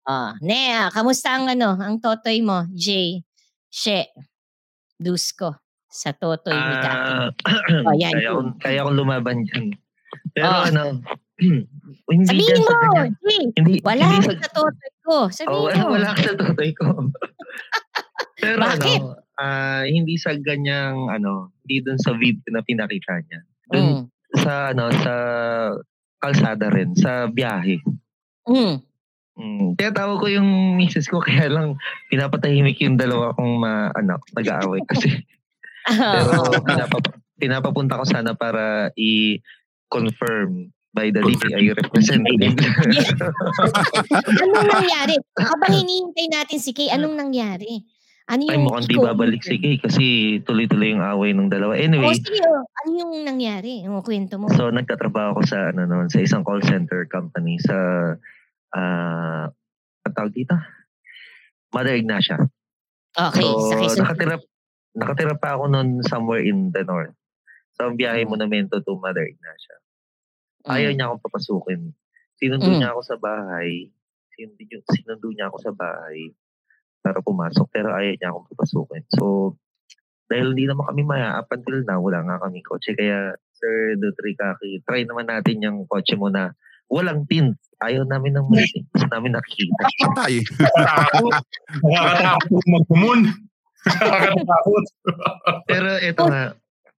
Ah, 0.02 0.32
Nea, 0.40 0.88
kamusta 0.90 1.36
ang 1.36 1.46
ano, 1.46 1.76
ang 1.76 2.00
totoy 2.00 2.40
mo, 2.40 2.64
Jay? 2.72 3.20
She. 3.68 4.06
Dusko 4.96 5.54
sa 5.86 6.10
totoy 6.12 6.54
ni 6.54 6.74
Kaki. 6.78 7.12
Ah, 7.14 7.28
Oh, 7.86 7.94
yan, 8.00 8.12
kaya, 8.12 8.24
yun. 8.24 8.34
kong, 8.34 8.50
kaya 8.58 8.78
kong 8.82 8.96
lumaban 8.96 9.38
dyan. 9.44 9.66
Pero 10.32 10.46
Oh. 10.50 10.66
ano, 10.66 10.82
hindi 12.10 12.26
Sabihin 12.26 12.62
mo. 12.62 12.72
Jay, 13.22 13.42
Hindi, 13.54 13.74
wala 13.82 14.04
hindi 14.08 14.34
sa 14.36 14.48
totoy 14.50 14.90
ko. 15.02 15.14
oh, 15.14 15.26
Sabihin 15.30 15.62
wala, 15.62 15.82
mo. 15.82 15.90
wala 15.94 16.10
sa 16.14 16.32
tutoy 16.34 16.70
ko. 16.74 16.86
Pero 18.40 18.56
Bakit? 18.58 19.00
ano, 19.00 19.20
ah, 19.40 19.82
hindi 19.88 20.20
sa 20.20 20.36
ganyang, 20.36 21.08
ano, 21.08 21.56
hindi 21.64 21.80
dun 21.80 21.96
sa 21.96 22.12
video 22.12 22.44
na 22.52 22.60
pinakita 22.60 23.24
niya. 23.24 23.40
Dun 23.72 23.80
Mm. 23.80 24.02
sa, 24.36 24.52
ano, 24.70 24.92
sa 24.92 25.14
kalsada 26.20 26.68
rin, 26.68 26.92
sa 26.92 27.24
biyahe. 27.26 27.80
Mm. 28.44 28.76
Mm. 29.40 29.68
Kaya 29.80 29.90
tawag 29.96 30.20
ko 30.20 30.28
yung 30.28 30.76
misis 30.76 31.08
ko, 31.08 31.18
kaya 31.24 31.48
lang 31.48 31.80
pinapatahimik 32.12 32.76
yung 32.84 33.00
dalawa 33.00 33.32
kong 33.32 33.52
ma, 33.56 33.88
anak, 33.96 34.20
nag-aaway 34.36 34.84
kasi. 34.84 35.08
Pero 35.88 36.30
Oo. 36.44 36.60
pinapap- 36.60 37.16
pinapapunta 37.40 37.96
ko 37.96 38.04
sana 38.04 38.36
para 38.36 38.92
i-confirm 39.00 40.68
by 40.92 41.08
the 41.08 41.22
DTI 41.22 41.72
representative. 41.72 42.52
anong 44.44 44.68
nangyari? 44.68 45.14
Habang 45.38 45.72
hinihintay 45.72 46.26
natin 46.28 46.58
si 46.60 46.74
Kay, 46.74 46.90
anong 46.92 47.16
nangyari? 47.16 47.80
Ano 48.28 48.46
Ay, 48.46 48.54
yung 48.60 48.64
mukhang 48.68 48.86
di 48.86 48.96
babalik 48.96 49.42
si 49.42 49.56
Kay 49.58 49.76
kasi 49.80 50.04
tuloy-tuloy 50.44 50.92
yung 50.94 51.02
away 51.02 51.32
ng 51.32 51.48
dalawa. 51.48 51.74
Oh, 51.74 51.82
Anyway, 51.82 52.14
sige, 52.14 52.44
oh. 52.44 52.62
ano 52.62 52.90
yung 52.92 53.12
nangyari? 53.24 53.82
Yung 53.82 53.98
kwento 54.04 54.36
mo. 54.36 54.46
so 54.52 54.68
nagtatrabaho 54.70 55.40
ko 55.40 55.42
sa 55.42 55.72
ano 55.72 55.88
noon, 55.88 56.06
sa 56.06 56.22
isang 56.22 56.44
call 56.44 56.60
center 56.62 57.08
company 57.10 57.58
sa 57.58 57.74
ah 58.70 59.50
ang 60.04 60.14
tawag 60.14 60.34
dito? 60.34 60.54
Mother 61.70 61.96
Ignacia. 61.98 62.38
okay, 63.14 63.42
so, 63.42 63.70
sa 63.70 63.76
Quezon. 63.78 63.98
nakatira, 64.02 64.36
nakatira 64.94 65.34
pa 65.34 65.58
ako 65.58 65.70
noon 65.70 66.02
somewhere 66.02 66.42
in 66.42 66.70
the 66.70 66.82
north. 66.82 67.14
So, 67.78 67.86
ang 67.90 67.98
biyahe 67.98 68.26
monumento 68.26 68.78
to 68.82 68.94
Mother 68.98 69.26
Ignacia. 69.26 69.76
Mm. 70.66 70.70
Ayaw 70.70 70.90
niya 70.92 71.04
akong 71.10 71.24
papasukin. 71.24 71.94
Sinundo 72.36 72.68
Mm. 72.68 72.78
niya 72.78 72.90
ako 72.94 73.02
sa 73.06 73.16
bahay. 73.18 73.90
Sinundo, 74.34 74.62
sinundo 74.92 75.26
niya 75.30 75.46
ako 75.50 75.58
sa 75.62 75.72
bahay 75.74 76.30
para 77.00 77.20
pumasok. 77.24 77.66
Pero 77.72 77.92
ayaw 77.92 78.14
niya 78.16 78.28
akong 78.32 78.48
papasukin. 78.52 79.04
So, 79.16 79.56
dahil 80.30 80.54
hindi 80.54 80.70
naman 80.70 80.86
kami 80.86 81.02
maya, 81.02 81.42
up 81.42 81.50
until 81.50 81.82
now, 81.82 81.98
wala 81.98 82.22
nga 82.22 82.38
kami 82.46 82.62
kotse. 82.62 82.94
Kaya, 82.94 83.34
Sir 83.50 83.98
Dutrikaki, 83.98 84.86
try 84.86 85.02
naman 85.02 85.26
natin 85.26 85.58
yung 85.64 85.78
kotse 85.90 86.14
mo 86.14 86.30
na 86.30 86.54
walang 86.86 87.26
tint. 87.26 87.58
Ayaw 87.82 88.06
namin 88.06 88.38
ng 88.38 88.46
may 88.46 88.62
tint. 88.70 88.86
Gusto 88.94 89.10
namin 89.10 89.34
nakikita. 89.34 89.84
Patay. 90.06 90.34
Nakakatakot. 90.62 91.34
Nakakatakot 91.82 92.64
magkumon. 92.70 93.20
Nakakatakot. 93.86 94.84
Pero 95.66 95.88
ito 95.98 96.22
nga, 96.30 96.42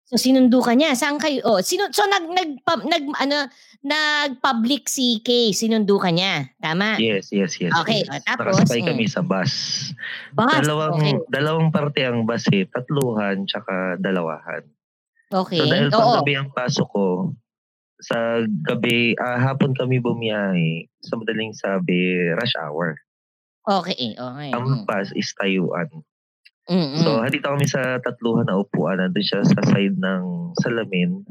So 0.06 0.20
sinundo 0.20 0.60
ka 0.60 0.76
niya. 0.76 0.92
Saan 0.92 1.16
kayo? 1.16 1.40
Oh, 1.46 1.60
sino 1.64 1.88
so 1.90 2.04
nag 2.04 2.26
nag 2.28 2.50
pub- 2.66 2.84
nag 2.84 3.04
ano 3.16 3.48
nag-public 3.82 4.86
si 4.86 5.18
Kay, 5.26 5.50
sinundo 5.50 5.98
ka 5.98 6.14
niya. 6.14 6.54
Tama? 6.62 7.02
yes, 7.02 7.34
yes, 7.34 7.58
yes. 7.58 7.74
Okay, 7.82 8.06
yes. 8.06 8.14
oh, 8.14 8.22
tapos, 8.22 8.54
Nakasakay 8.62 8.80
mm. 8.86 8.88
kami 8.94 9.04
sa 9.10 9.20
bus. 9.26 9.52
Bus. 10.38 10.54
dalawang, 10.62 10.94
Okay. 11.02 11.14
dalawang 11.34 11.68
parte 11.74 12.00
ang 12.06 12.22
bus 12.22 12.46
eh. 12.54 12.62
Tatluhan, 12.70 13.42
tsaka 13.42 13.98
dalawahan. 13.98 14.62
Okay. 15.34 15.58
So 15.58 15.66
dahil 15.66 15.90
Oo. 15.90 15.98
panggabi 15.98 16.32
ang 16.38 16.54
pasok 16.54 16.88
ko, 16.94 17.06
sa 18.02 18.42
gabi, 18.66 19.14
ah, 19.18 19.38
hapon 19.38 19.74
kami 19.74 19.98
bumiyahe, 19.98 20.86
sa 21.02 21.18
madaling 21.18 21.54
sabi, 21.54 22.30
rush 22.38 22.54
hour. 22.58 22.98
Okay, 23.62 24.14
okay. 24.14 24.50
Ang 24.54 24.86
bus 24.86 25.10
is 25.14 25.30
tayuan. 25.38 25.90
Mm, 26.70 26.94
mm, 26.94 27.02
So, 27.02 27.18
halita 27.18 27.50
kami 27.50 27.66
sa 27.66 27.98
tatluhan 27.98 28.46
na 28.46 28.62
upuan. 28.62 29.02
Nandun 29.02 29.24
siya 29.24 29.42
sa 29.42 29.58
side 29.66 29.98
ng 29.98 30.22
salamin. 30.62 31.26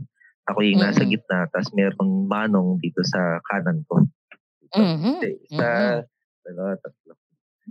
Ako 0.51 0.59
yung 0.59 0.83
nasa 0.83 1.01
Mm-mm. 1.01 1.13
gitna. 1.13 1.47
Tapos 1.47 1.71
meron 1.71 2.27
manong 2.27 2.79
dito 2.79 2.99
sa 3.07 3.39
kanan 3.47 3.85
ko. 3.87 4.03
Mhm. 4.75 5.23
Isa, 5.47 6.03
dalawa, 6.43 6.75
tatlo. 6.77 7.13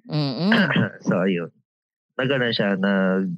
mm, 0.08 0.32
mm. 0.40 0.50
so, 1.06 1.20
ayun. 1.20 1.50
Nagana 2.16 2.48
siya, 2.48 2.76
nag... 2.76 3.28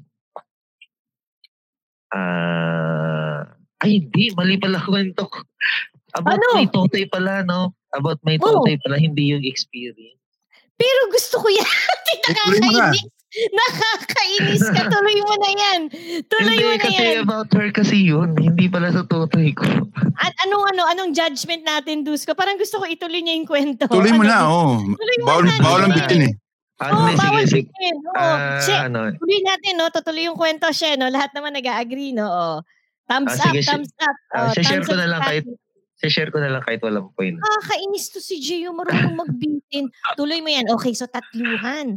Ah... 2.12 3.42
ay, 3.82 3.98
hindi. 3.98 4.30
Mali 4.34 4.58
pala 4.58 4.78
kwento 4.78 5.26
ko. 5.26 5.38
About 6.12 6.36
Ano? 6.36 6.46
may 6.54 6.68
totoy 6.68 7.08
pala, 7.08 7.42
no? 7.42 7.72
about 7.92 8.20
my 8.22 8.36
Oh. 8.38 8.62
totoy 8.62 8.76
pala, 8.80 8.96
hindi 8.96 9.32
yung 9.32 9.44
experience. 9.44 10.20
Pero 10.74 11.00
gusto 11.08 11.40
ko 11.40 11.48
yan. 11.48 11.66
Nakakainis. 12.24 13.04
Nakakainis 13.58 14.62
ka. 14.66 14.82
Tuloy 14.88 15.18
mo 15.18 15.34
na 15.36 15.50
yan. 15.50 15.80
Tuloy 16.26 16.52
hindi, 16.52 16.64
mo 16.64 16.70
na 16.70 16.80
kasi 16.80 17.02
yan. 17.02 17.16
about 17.24 17.48
her 17.50 17.68
kasi 17.70 17.96
yun. 17.98 18.30
Hindi 18.34 18.68
pala 18.68 18.92
sa 18.92 19.02
totoy 19.02 19.52
ko. 19.52 19.64
At 20.18 20.32
anong 20.44 20.64
ano, 20.68 20.82
anong 20.86 21.10
judgment 21.12 21.64
natin, 21.64 22.04
Dusko? 22.04 22.32
Parang 22.32 22.56
gusto 22.56 22.76
ko 22.76 22.84
ituloy 22.84 23.20
niya 23.20 23.34
yung 23.34 23.48
kwento. 23.48 23.88
Tuloy 23.88 24.12
mo 24.12 24.22
Ano, 24.22 24.28
na, 24.28 24.38
oh. 24.44 24.76
Tuloy 24.84 25.16
mo 25.18 25.26
Bawal, 25.26 25.44
na, 25.44 25.52
bawal 25.58 25.82
ang 25.82 25.94
bitin 25.94 26.22
eh. 26.28 26.34
Ah, 26.76 26.90
hindi, 26.90 27.14
sige, 27.14 27.20
bawal 27.22 27.44
sige. 27.46 27.62
bitin. 27.64 27.94
Oo. 28.02 28.16
Ah, 28.18 28.58
Siya, 28.58 28.78
ano, 28.86 28.98
tuloy 29.14 29.40
natin, 29.40 29.72
no? 29.76 29.86
Tutuloy 29.88 30.22
yung 30.26 30.36
kwento 30.36 30.66
siya, 30.68 30.98
no? 30.98 31.06
Lahat 31.08 31.30
naman 31.32 31.54
nag-agree, 31.54 32.12
no? 32.12 32.26
Oh. 32.26 32.56
Thumbs 33.06 33.32
Ah, 33.32 33.38
up, 33.38 33.44
sige, 33.48 33.60
si- 33.62 33.68
thumbs 33.70 33.92
up. 33.98 34.16
ah, 34.30 34.38
Oh, 34.38 34.52
share 34.52 34.66
thumbs 34.82 34.86
ko 34.86 34.94
na 34.94 35.04
up 35.04 35.10
lang 35.10 35.22
kahit, 35.22 35.44
share 36.02 36.30
ko 36.30 36.38
na 36.38 36.50
lang 36.50 36.62
kahit 36.62 36.80
walang 36.80 37.08
point. 37.14 37.38
Nakakainis 37.38 38.10
to 38.10 38.18
si 38.18 38.36
Gio, 38.38 38.74
marunong 38.74 39.14
magbitin. 39.16 39.88
Tuloy 40.18 40.42
mo 40.42 40.50
yan. 40.50 40.66
Okay, 40.70 40.92
so 40.92 41.06
tatluhan. 41.06 41.96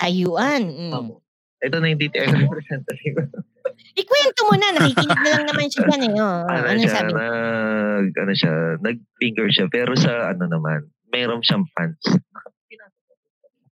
Ayuan. 0.00 0.62
Mm. 0.70 1.22
Ito 1.64 1.76
na 1.80 1.86
yung 1.88 2.00
DTI 2.00 2.28
representative. 2.28 3.16
Ikwento 4.00 4.40
mo 4.50 4.54
na. 4.58 4.68
Nakikinig 4.76 5.20
na 5.22 5.30
lang 5.32 5.44
naman 5.48 5.66
siya 5.70 5.82
dyan 5.88 6.02
eh. 6.04 6.12
Oh, 6.20 6.44
ano, 6.50 6.64
ano 6.68 6.78
siya, 6.78 6.92
sabi 6.92 7.12
nag, 7.14 8.10
ano 8.20 8.32
siya, 8.34 8.52
nag-finger 8.84 9.48
siya. 9.48 9.66
Pero 9.72 9.92
sa 9.96 10.34
ano 10.34 10.44
naman, 10.50 10.90
mayroon 11.08 11.40
siyang 11.40 11.64
pants. 11.72 12.04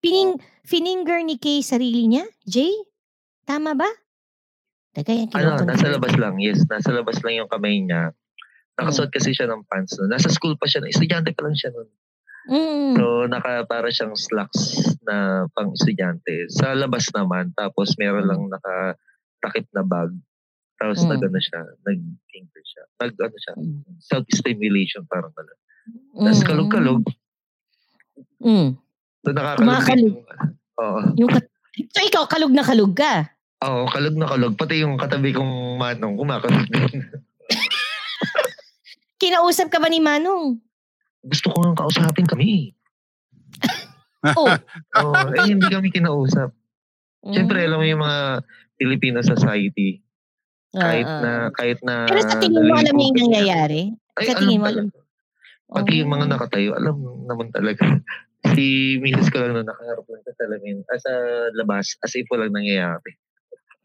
Pining, 0.02 0.34
fininger 0.66 1.22
ni 1.22 1.38
Kay 1.38 1.62
sarili 1.62 2.10
niya? 2.10 2.26
Jay? 2.42 2.72
Tama 3.46 3.76
ba? 3.78 3.86
Teka, 4.92 5.12
yan 5.14 5.28
Ano, 5.30 5.62
nasa 5.62 5.86
labas 5.92 6.14
lang. 6.18 6.42
Yes, 6.42 6.66
nasa 6.66 6.90
labas 6.90 7.22
lang 7.22 7.44
yung 7.44 7.50
kamay 7.50 7.82
niya. 7.82 8.10
Nakasuot 8.80 9.12
kasi 9.12 9.36
siya 9.36 9.46
ng 9.52 9.68
pants 9.68 9.94
nun. 10.00 10.10
Nasa 10.10 10.32
school 10.32 10.56
pa 10.56 10.64
siya. 10.66 10.82
Estudyante 10.88 11.36
pa 11.36 11.44
lang 11.44 11.54
siya 11.54 11.70
nun. 11.76 11.88
Mm. 12.48 12.98
So, 12.98 13.04
naka, 13.30 13.62
para 13.64 13.86
siyang 13.86 14.18
slacks 14.18 14.74
na 15.06 15.46
pang 15.54 15.70
estudyante. 15.70 16.50
Sa 16.50 16.74
labas 16.74 17.06
naman, 17.14 17.54
tapos 17.54 17.94
meron 17.94 18.26
lang 18.26 18.42
nakatakip 18.50 19.70
na 19.70 19.86
bag. 19.86 20.10
Tapos 20.74 21.06
Mm. 21.06 21.10
nag-ano 21.14 21.38
siya, 21.38 21.60
nag-finger 21.86 22.64
siya. 22.66 22.84
Nag-ano 22.98 23.36
siya, 23.38 23.54
Mm. 23.54 23.82
self-stimulation 24.02 25.06
parang 25.06 25.30
gano'n. 25.30 25.58
Tapos 26.18 26.40
Mm. 26.42 26.48
kalog-kalog. 26.50 27.02
Mm. 28.42 28.70
So, 29.22 29.30
nakakalog. 29.30 29.62
Kumakalog. 29.62 30.02
yung- 30.02 30.26
Oo. 30.82 30.98
Yung 31.14 31.30
kat- 31.30 31.50
so 31.94 32.02
ikaw, 32.02 32.26
kalug 32.26 32.50
na 32.50 32.66
kalug 32.66 32.90
ka. 32.90 33.30
Oo, 33.62 33.86
kalog 33.86 34.18
na 34.18 34.26
kalog. 34.26 34.58
Pati 34.58 34.82
yung 34.82 34.98
katabi 34.98 35.30
kong 35.30 35.78
manong, 35.78 36.18
kumakalog 36.18 36.66
din. 36.66 37.06
Kinausap 39.22 39.70
ka 39.70 39.78
ba 39.78 39.86
ni 39.86 40.02
Manong? 40.02 40.58
Gusto 41.22 41.46
ko 41.54 41.56
nga 41.62 41.78
kausapin 41.78 42.26
kami. 42.26 42.74
Oh. 44.22 44.46
Oo, 45.02 45.34
eh, 45.34 45.50
hindi 45.50 45.66
kami 45.66 45.90
kinausap. 45.90 46.54
Siyempre, 47.26 47.58
Mm. 47.58 47.66
alam 47.66 47.78
mo 47.82 47.86
yung 47.90 48.02
mga 48.06 48.20
Filipino 48.78 49.18
society. 49.18 49.98
Kahit 50.70 51.10
Ah, 51.10 51.10
ah. 51.10 51.18
na, 51.18 51.32
kahit 51.50 51.82
na... 51.82 52.06
Pero 52.06 52.22
sa 52.22 52.38
tingin 52.38 52.62
mo, 52.62 52.70
alam 52.70 52.94
niya 52.94 53.06
yung 53.10 53.18
nangyayari? 53.18 53.80
Ay, 54.14 54.30
sa 54.30 54.38
alam 54.38 54.42
tingin 54.46 54.62
mo, 54.62 54.66
talaga. 54.70 54.94
Pati 55.74 55.92
yung 55.98 56.12
mga 56.14 56.26
Oh. 56.26 56.30
nakatayo, 56.30 56.70
alam 56.78 56.96
naman 57.26 57.48
talaga. 57.50 57.82
Si 58.54 58.66
Mrs. 59.02 59.30
ko 59.30 59.42
lang 59.42 59.58
na 59.58 59.66
nakaharap 59.66 60.06
lang 60.06 60.22
sa 60.22 60.34
salamin, 60.38 60.76
ah, 60.86 60.98
sa 61.02 61.12
labas, 61.58 61.86
as 61.98 62.14
if 62.14 62.26
walang 62.30 62.54
nangyayari. 62.54 63.18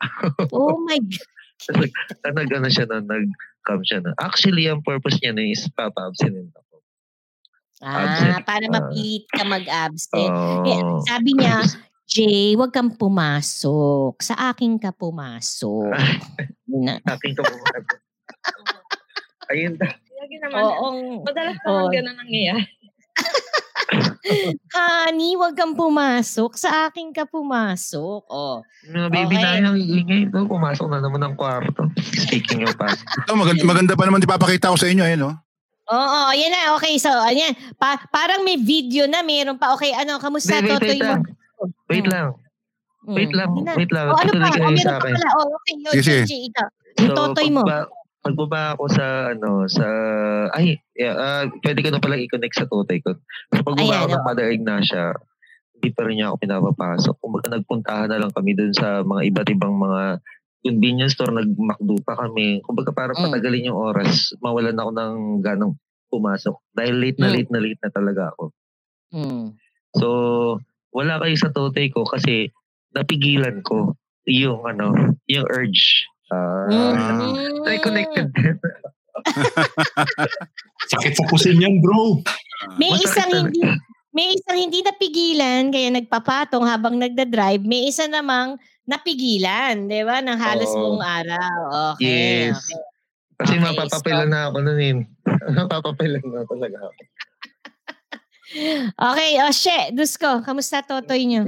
Oh 0.53 0.77
my 0.85 1.01
God. 1.01 1.89
Ah, 2.21 2.29
nag, 2.29 2.49
ano 2.53 2.69
siya 2.69 2.85
na, 2.85 3.01
nag-come 3.01 3.81
siya 3.81 4.05
na. 4.05 4.13
Actually, 4.21 4.69
ang 4.69 4.85
purpose 4.85 5.17
niya 5.17 5.33
na 5.33 5.41
is 5.41 5.65
papa-abstinent 5.73 6.53
ako. 6.53 6.66
Ah, 7.77 8.09
Absent. 8.09 8.41
para 8.43 8.65
Ah. 8.65 8.73
mapilit 8.73 9.25
ka 9.29 9.43
mag-absent. 9.45 10.33
Oo. 10.33 10.65
Eh, 10.65 10.81
sabi 11.05 11.37
niya, 11.37 11.61
Jay, 12.07 12.55
wag 12.55 12.71
kang 12.71 12.95
pumasok. 12.95 14.15
Sa 14.23 14.33
akin 14.49 14.79
ka 14.79 14.95
pumasok. 14.95 15.91
Na. 16.71 16.97
Aking 17.03 17.35
kabuhat. 17.35 17.83
Ayun 19.51 19.75
na. 19.75 19.91
Lagi 19.91 20.35
naman. 20.39 20.57
Oo. 20.57 20.87
Madalas 21.21 21.59
Oo. 21.63 21.85
naman 21.85 21.91
ganun 21.91 22.15
nangyayari. 22.17 22.63
Honey, 24.75 25.35
wag 25.35 25.55
kang 25.55 25.75
pumasok. 25.75 26.51
Sa 26.55 26.87
akin 26.87 27.11
ka 27.11 27.27
pumasok. 27.27 28.23
Oh. 28.27 28.59
Mga 28.87 29.07
baby 29.11 29.35
Okay. 29.35 29.43
na 29.43 29.67
yung 29.67 29.79
ingay 29.79 30.23
ko, 30.27 30.47
pumasok 30.47 30.87
na 30.87 30.99
naman 30.99 31.21
ng 31.23 31.35
kwarto. 31.35 31.87
Speaking 31.99 32.63
of 32.63 32.75
past. 32.75 33.03
Ito, 33.03 33.35
maganda, 33.35 33.63
maganda 33.63 33.93
pa 33.95 34.03
naman 34.07 34.23
ipapakita 34.23 34.71
ko 34.71 34.77
sa 34.79 34.87
inyo, 34.87 35.03
eh, 35.03 35.15
no? 35.15 35.35
Oo, 35.87 36.19
ayan 36.27 36.51
na. 36.51 36.75
Okay, 36.75 36.95
so, 36.95 37.07
ayan. 37.09 37.51
Pa- 37.75 38.07
parang 38.07 38.43
may 38.43 38.55
video 38.55 39.07
na. 39.07 39.21
Meron 39.21 39.55
pa. 39.55 39.71
Okay, 39.73 39.91
ano, 39.91 40.17
kamusta, 40.17 40.57
Wait, 40.57 40.67
wait, 40.67 40.71
Totoy 40.73 40.89
wait 40.89 41.01
lang. 41.01 41.19
mo? 41.19 41.31
Wait 41.87 42.03
Mm. 42.03 42.11
lang. 42.11 42.27
Mm. 43.01 43.15
Wait 43.15 43.31
lang. 43.31 43.49
Wait 43.73 43.91
lang. 43.91 44.05
Oh, 44.05 44.19
ano 44.19 44.31
pa? 44.33 44.47
Oh, 44.49 44.55
meron 44.59 44.75
sa 44.77 44.91
pa 44.91 44.99
akin. 44.99 45.13
pala. 45.15 45.29
Oh, 45.33 45.47
okay. 45.55 45.73
Sige. 45.95 46.15
Gigi, 46.23 46.37
ikaw. 46.45 46.67
Yung 46.97 47.15
totoy 47.15 47.47
mo. 47.47 47.61
Pagba, 47.63 47.79
pagbaba 48.19 48.61
ako 48.75 48.83
sa, 48.91 49.05
ano, 49.31 49.49
sa, 49.65 49.85
ay, 50.51 50.75
yeah, 50.93 51.15
ah, 51.15 51.43
pwede 51.63 51.79
ko 51.79 51.89
na 51.89 52.03
pala 52.03 52.19
i-connect 52.19 52.57
sa 52.57 52.67
totoy 52.67 52.99
ko. 52.99 53.15
So, 53.49 53.63
pagbaba 53.63 53.87
Ayan, 53.87 54.03
ako 54.03 54.07
ng. 54.11 54.25
Mother 54.27 54.47
Ignacia, 54.51 55.15
hindi 55.71 55.89
pa 55.93 56.01
rin 56.03 56.19
niya 56.19 56.27
ako 56.27 56.37
pinapapasok. 56.41 57.15
Kumbaga 57.15 57.47
nagpuntahan 57.49 58.11
na 58.11 58.19
lang 58.19 58.33
kami 58.35 58.51
dun 58.53 58.75
sa 58.75 58.99
mga 59.01 59.21
iba't 59.25 59.47
ibang 59.47 59.71
mga 59.73 60.19
convenience 60.63 61.15
store, 61.15 61.31
nag-McDo 61.31 61.95
pa 62.03 62.17
kami. 62.17 62.59
Kumbaga 62.65 62.91
para 62.91 63.11
Mm. 63.13 63.23
patagalin 63.29 63.69
yung 63.71 63.79
oras, 63.79 64.33
mawalan 64.41 64.77
ako 64.77 64.91
ng 64.93 65.13
ganang 65.41 65.73
pumasok. 66.07 66.55
Dahil 66.73 66.95
late 66.99 67.19
na 67.19 67.29
Mm. 67.29 67.35
late 67.35 67.51
na 67.51 67.59
late 67.61 67.81
na 67.83 67.91
talaga 67.91 68.21
ako. 68.35 68.43
Mm. 69.13 69.45
So, 69.95 70.07
wala 70.91 71.19
kayo 71.21 71.35
sa 71.37 71.53
totoy 71.53 71.87
ko 71.91 72.03
kasi 72.03 72.51
napigilan 72.91 73.63
ko 73.63 73.95
yung 74.27 74.65
ano, 74.67 74.91
yung 75.29 75.47
urge. 75.47 76.03
Ah, 76.27 76.67
Mm. 76.67 77.63
Ay, 77.63 77.79
connected. 77.79 78.27
Sakit 80.91 81.13
sa 81.15 81.23
pusin 81.27 81.59
yan, 81.59 81.79
bro. 81.79 82.19
May 82.75 82.91
Masakit 82.91 83.07
isang 83.07 83.31
hindi 83.47 83.63
may 84.17 84.33
isang 84.33 84.57
hindi 84.57 84.81
napigilan 84.81 85.69
kaya 85.69 85.93
nagpapatong 85.93 86.65
habang 86.65 86.97
nagda-drive. 86.97 87.61
May 87.61 87.85
isa 87.93 88.09
namang 88.09 88.57
napigilan, 88.89 89.85
'di 89.85 90.01
ba? 90.01 90.25
Ng 90.25 90.39
halos 90.41 90.73
Oo. 90.73 90.79
buong 90.97 91.03
araw. 91.05 91.57
Okay. 91.93 92.49
Yes. 92.49 92.57
okay. 92.57 92.81
Kasi 93.37 93.53
Okay, 93.53 93.61
mapapapilan 93.61 94.29
na 94.33 94.49
ako 94.49 94.57
nun 94.65 94.79
eh. 94.81 94.93
mapapapilan 95.61 96.25
na 96.25 96.41
talaga 96.49 96.77
ako. 96.89 96.97
Okay, 98.95 99.43
oh 99.43 99.51
shit, 99.51 99.91
Dusko, 99.91 100.39
kamusta 100.39 100.79
totoy 100.79 101.27
nyo? 101.27 101.43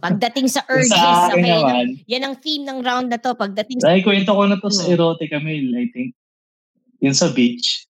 Pagdating 0.00 0.48
sa 0.48 0.64
urges, 0.64 0.96
sa 0.96 1.28
akin 1.28 1.44
okay, 1.44 1.52
naman, 1.52 1.86
yan 2.08 2.24
ang 2.24 2.36
theme 2.40 2.64
ng 2.64 2.80
round 2.80 3.12
na 3.12 3.20
to. 3.20 3.36
Pagdating 3.36 3.84
sa 3.84 3.92
dahil 3.92 4.00
kwento 4.00 4.32
ko 4.32 4.48
na 4.48 4.56
to 4.56 4.72
sa 4.72 4.88
Hmm. 4.88 4.96
Erotica 4.96 5.36
Mail, 5.44 5.76
I 5.76 5.92
think. 5.92 6.16
Yun 7.04 7.12
sa 7.12 7.28
beach. 7.28 7.87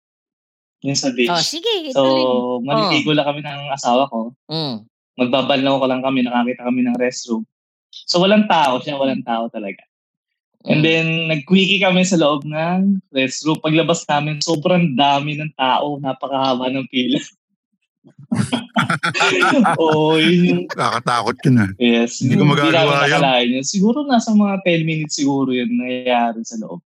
Yung 0.83 0.99
sa 0.99 1.14
beach. 1.14 1.30
Oh, 1.30 1.39
sige. 1.39 1.95
So, 1.95 2.03
ituloy. 2.03 2.66
maliligo 2.66 3.11
lang 3.14 3.26
kami 3.30 3.41
ng 3.41 3.70
asawa 3.70 4.11
ko. 4.11 4.35
Mm. 4.51 4.83
Magbabanlaw 5.14 5.74
ko 5.78 5.87
lang 5.87 6.03
kami, 6.03 6.26
nakakita 6.26 6.66
kami 6.66 6.80
ng 6.83 6.99
restroom. 6.99 7.47
So, 7.93 8.18
walang 8.18 8.51
tao 8.51 8.83
siya, 8.83 8.99
walang 8.99 9.22
tao 9.22 9.47
talaga. 9.47 9.85
And 10.66 10.83
Mm. 10.83 10.87
then, 10.87 11.07
nag-quickie 11.30 11.83
kami 11.83 12.03
sa 12.03 12.18
loob 12.18 12.43
ng 12.43 12.99
restroom. 13.11 13.59
Paglabas 13.59 14.03
namin, 14.07 14.43
sobrang 14.43 14.95
dami 14.95 15.39
ng 15.39 15.55
tao. 15.55 15.99
Napakahaba 15.99 16.70
ng 16.70 16.87
pila. 16.91 17.18
Oo, 19.83 20.18
yun 20.18 20.41
yung... 20.43 20.62
Nakakatakot 20.70 21.37
yun 21.47 21.57
ah. 21.62 21.70
Yes. 21.78 22.18
Hindi 22.18 22.35
ko 22.35 22.45
magagawa 22.47 23.43
yun. 23.43 23.62
Siguro 23.62 24.03
nasa 24.03 24.35
mga 24.35 24.62
10 24.66 24.83
minutes 24.83 25.14
siguro 25.18 25.55
yun 25.55 25.70
nangyayari 25.70 26.43
sa 26.43 26.59
loob. 26.59 26.83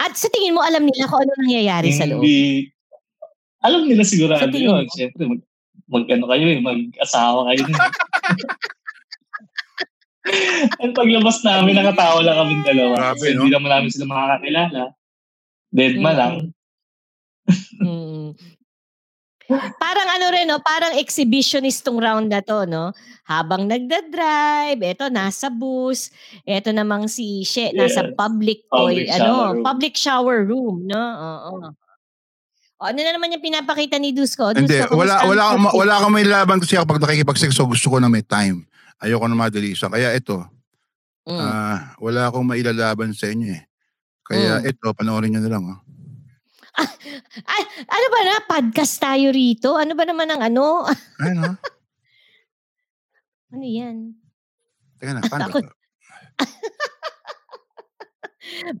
At 0.00 0.16
sa 0.16 0.32
tingin 0.32 0.56
mo, 0.56 0.64
alam 0.64 0.88
nila 0.88 1.04
kung 1.04 1.20
ano 1.20 1.32
nangyayari 1.36 1.92
sa 1.92 2.08
loob? 2.08 2.24
Hindi. 2.24 2.72
Alam 3.60 3.84
nila 3.84 4.02
sigurado 4.08 4.48
tingin 4.48 4.72
yun. 4.72 4.88
mo? 4.88 4.92
Siyempre, 4.96 5.22
mag, 5.28 5.40
mag 5.92 6.04
ano 6.08 6.24
kayo 6.32 6.44
eh, 6.48 6.60
mag-asawa 6.64 7.52
kayo. 7.52 7.62
eh. 7.68 7.76
At 10.80 10.90
paglabas 10.94 11.42
namin, 11.42 11.74
nakatawa 11.76 12.20
lang 12.22 12.36
kami 12.44 12.54
dalawa. 12.62 12.94
Grabe, 12.96 13.26
no? 13.34 13.44
hindi 13.44 13.50
naman 13.52 13.70
namin 13.72 13.90
sila 13.90 14.06
makakakilala. 14.08 14.82
Dead 15.70 15.94
ma 15.98 16.12
lang. 16.14 16.34
Mm. 17.80 18.34
Parang 19.76 20.08
ano 20.08 20.26
rin, 20.30 20.46
no? 20.46 20.58
Parang 20.58 20.94
exhibitionist 20.94 21.82
tong 21.82 21.98
round 21.98 22.30
na 22.30 22.38
to, 22.40 22.64
no? 22.64 22.94
Habang 23.24 23.66
nagda-drive, 23.66 24.78
eto 24.80 25.06
nasa 25.06 25.50
bus, 25.50 26.10
eto 26.42 26.70
namang 26.70 27.06
si 27.06 27.42
She, 27.42 27.70
nasa 27.72 28.06
Yes. 28.06 28.14
public 28.14 28.66
Public 28.66 28.68
toy, 28.70 28.94
shower 29.06 29.18
ano, 29.18 29.32
room. 29.52 29.62
public 29.62 29.94
shower 29.94 30.38
room, 30.44 30.76
no? 30.86 31.02
Oo. 31.02 31.52
O, 32.80 32.86
ano 32.88 32.96
na 32.96 33.12
naman 33.12 33.28
yung 33.30 33.44
pinapakita 33.44 34.00
ni 34.00 34.10
Dusko? 34.10 34.56
Hindi, 34.56 34.72
Dusko, 34.72 34.96
wala, 34.96 35.20
kamusta 35.20 35.28
wala, 35.28 35.42
ang 35.44 35.60
akong 35.60 35.76
wala 35.76 35.92
akong 35.98 36.14
may 36.14 36.24
laban 36.24 36.58
kasi 36.58 36.74
ako 36.74 36.86
pag 36.88 37.02
nakikipagsex, 37.04 37.50
so 37.52 37.68
gusto 37.68 37.86
ko 37.90 38.00
na 38.00 38.08
may 38.08 38.24
time. 38.24 38.64
Ayoko 38.98 39.26
na 39.26 39.36
madalisan. 39.36 39.90
Kaya 39.90 40.14
ito, 40.14 40.40
Mm. 41.28 41.36
ah, 41.36 41.92
wala 42.00 42.32
akong 42.32 42.48
mailalaban 42.48 43.12
sa 43.12 43.28
inyo 43.28 43.52
eh. 43.52 43.62
Kaya 44.24 44.64
Mm. 44.64 44.70
ito, 44.72 44.86
panoorin 44.96 45.36
nyo 45.36 45.40
na 45.44 45.50
lang. 45.52 45.64
Oh. 45.68 45.78
Ay, 46.76 47.62
ano 47.86 48.06
ba 48.10 48.20
na? 48.22 48.34
Podcast 48.46 48.94
tayo 49.00 49.32
rito? 49.34 49.74
Ano 49.74 49.98
ba 49.98 50.04
naman 50.06 50.30
ang 50.30 50.42
ano? 50.42 50.86
Ayun 51.18 51.42
oh. 51.50 51.56
ano 53.50 53.66
yan? 53.66 53.96
Teka 55.00 55.12
na, 55.16 55.22
paano 55.26 55.50
Ako- 55.50 55.60
ba? 55.64 55.72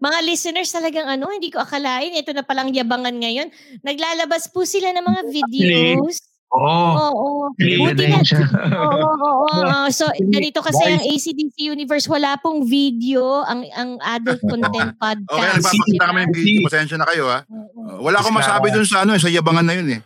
Mga 0.00 0.18
listeners 0.26 0.70
talagang 0.72 1.06
ano, 1.08 1.30
hindi 1.30 1.48
ko 1.52 1.62
akalain. 1.62 2.12
Ito 2.16 2.34
na 2.34 2.44
palang 2.44 2.72
yabangan 2.72 3.16
ngayon. 3.16 3.48
Naglalabas 3.80 4.50
po 4.50 4.66
sila 4.66 4.92
ng 4.92 5.04
mga 5.04 5.22
videos. 5.30 6.20
Oo. 6.50 6.82
Oo. 6.98 7.28
Buti 7.54 7.78
na. 7.78 7.94
Ebidensya. 7.94 8.42
Oo, 8.74 8.90
oo, 8.90 9.30
oo, 9.46 9.62
oo. 9.70 9.86
So, 9.94 10.10
ganito 10.18 10.58
kasi 10.60 10.82
ang 10.82 10.98
ACDC 10.98 11.56
Universe, 11.62 12.10
wala 12.10 12.34
pong 12.42 12.66
video 12.66 13.46
ang 13.46 13.62
ang 13.70 13.90
adult 14.02 14.42
content 14.50 14.98
podcast. 14.98 15.30
Okay, 15.30 15.50
nagpapakita 15.62 16.04
kami 16.10 16.18
ng 16.26 16.32
video. 16.34 16.58
Pasensya 16.66 16.96
na 16.98 17.06
kayo 17.06 17.24
ha. 17.30 17.46
Uh, 17.46 18.02
wala 18.02 18.18
akong 18.18 18.34
masabi 18.34 18.74
dun 18.74 18.82
sa 18.82 19.06
ano, 19.06 19.14
eh, 19.14 19.22
sa 19.22 19.30
yabangan 19.30 19.62
na 19.62 19.74
yun 19.78 19.88
eh. 19.94 20.00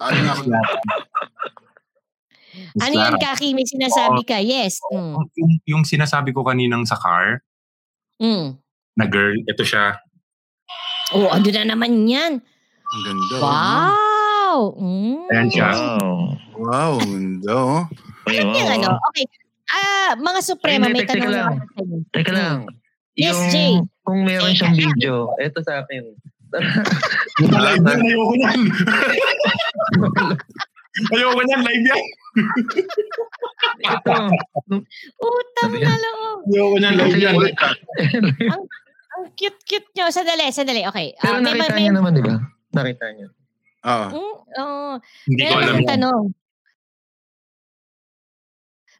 Talo 0.00 0.16
na 0.16 0.32
ako. 0.32 0.42
Ano 2.80 2.94
yan, 2.94 3.16
Kaki? 3.16 3.52
May 3.52 3.66
sinasabi 3.66 4.24
ka? 4.24 4.40
Yes. 4.40 4.80
Mm. 4.88 5.14
Yung, 5.36 5.52
yung 5.68 5.82
sinasabi 5.84 6.32
ko 6.32 6.40
kaninang 6.42 6.88
sa 6.88 6.96
car, 6.96 7.44
Mm. 8.20 8.56
na 8.96 9.04
girl, 9.08 9.32
ito 9.48 9.64
siya. 9.64 9.96
Oh, 11.16 11.32
ano 11.32 11.48
na 11.48 11.64
naman 11.66 12.04
yan? 12.04 12.36
Ang 12.90 13.02
ganda. 13.02 13.34
oh. 13.40 14.09
Wow! 14.50 14.74
Mm. 14.74 15.30
Ayan 15.30 15.46
siya. 15.46 15.70
Wow. 15.70 16.34
Wow, 16.58 16.92
oh. 17.46 17.86
Ay, 18.26 18.42
Yung 18.42 18.50
wow. 18.50 18.74
ano, 18.74 18.88
okay. 19.06 19.22
Ah, 19.70 20.18
mga 20.18 20.42
Suprema, 20.42 20.90
Ay, 20.90 20.92
may 20.92 21.06
tanong 21.06 21.30
lang. 21.30 21.54
inyo. 21.78 22.02
Teka 22.10 22.34
lang. 22.34 22.66
Yes, 23.14 23.30
yung, 23.30 23.46
Jay. 23.46 23.72
Kung 24.02 24.26
meron 24.26 24.50
siyang 24.50 24.74
lang. 24.74 24.90
video, 24.90 25.30
eto 25.38 25.62
sa 25.62 25.86
akin. 25.86 26.02
Live 27.46 27.78
yan, 27.78 28.02
ayoko 28.02 28.34
yan. 28.34 28.60
ayoko 31.14 31.40
yan, 31.46 31.60
live 31.62 31.86
yan. 31.86 32.02
Ito. 33.86 34.14
Utang 35.22 35.70
na 35.70 35.78
niya. 35.78 35.94
loob. 35.94 36.38
Ayoko 36.50 36.74
yan, 36.74 36.94
live 36.98 37.18
yan. 37.22 37.34
Ang 39.14 39.24
cute-cute 39.38 39.94
nyo. 39.94 40.10
Sandali, 40.10 40.50
sandali. 40.50 40.82
Okay. 40.90 41.14
Pero 41.14 41.38
may- 41.38 41.54
nakita 41.54 41.70
may- 41.70 41.86
niyo 41.86 41.94
naman, 41.94 42.18
di 42.18 42.22
ba? 42.26 42.34
Nakita 42.74 43.14
niyo. 43.14 43.30
Oo. 43.86 44.06
Mm, 44.12 44.36
oo. 44.60 44.92
Hindi 45.26 45.40
ko 45.40 45.48
Meron 45.48 45.62
alam 45.62 45.74
akong 45.74 45.90
tanong. 45.90 46.24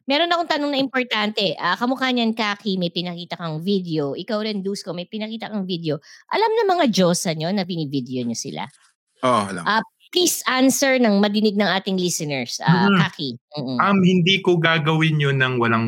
Meron 0.09 0.33
akong 0.33 0.49
tanong 0.49 0.71
na 0.73 0.79
importante. 0.81 1.53
Ah, 1.61 1.77
kamukha 1.77 2.09
niyan, 2.09 2.33
Kaki, 2.33 2.81
may 2.81 2.89
pinakita 2.89 3.37
kang 3.37 3.61
video. 3.61 4.17
Ikaw 4.17 4.39
rin, 4.41 4.65
Dusko, 4.65 4.91
may 4.97 5.05
pinakita 5.05 5.47
kang 5.47 5.63
video. 5.63 6.01
Alam 6.33 6.51
na 6.57 6.63
mga 6.67 6.85
Diyosa 6.89 7.37
nyo 7.37 7.53
na 7.53 7.63
binivideo 7.63 8.25
nyo 8.25 8.35
sila. 8.35 8.65
Oo, 9.21 9.41
alam. 9.53 9.63
Ah, 9.63 9.85
please 10.11 10.41
answer 10.49 10.97
ng 10.97 11.21
madinig 11.21 11.53
ng 11.55 11.69
ating 11.69 11.95
listeners. 12.01 12.57
Ah, 12.65 12.89
Mhm. 12.89 12.97
Kaki. 12.97 13.29
Mm-mm. 13.55 13.77
Um, 13.77 13.99
hindi 14.01 14.41
ko 14.41 14.57
gagawin 14.57 15.21
yun 15.21 15.37
ng 15.37 15.61
walang 15.61 15.87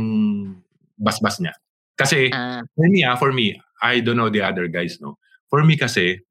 basbas 0.96 1.41
niya. 1.41 1.58
Kasi, 1.98 2.30
Ah, 2.30 2.62
for 2.78 2.88
me, 2.88 3.02
ah, 3.04 3.18
for 3.18 3.34
me, 3.34 3.58
I 3.82 4.00
don't 4.00 4.16
know 4.16 4.30
the 4.30 4.46
other 4.46 4.70
guys, 4.70 5.02
no? 5.02 5.18
For 5.50 5.66
me 5.66 5.76
kasi, 5.76 6.22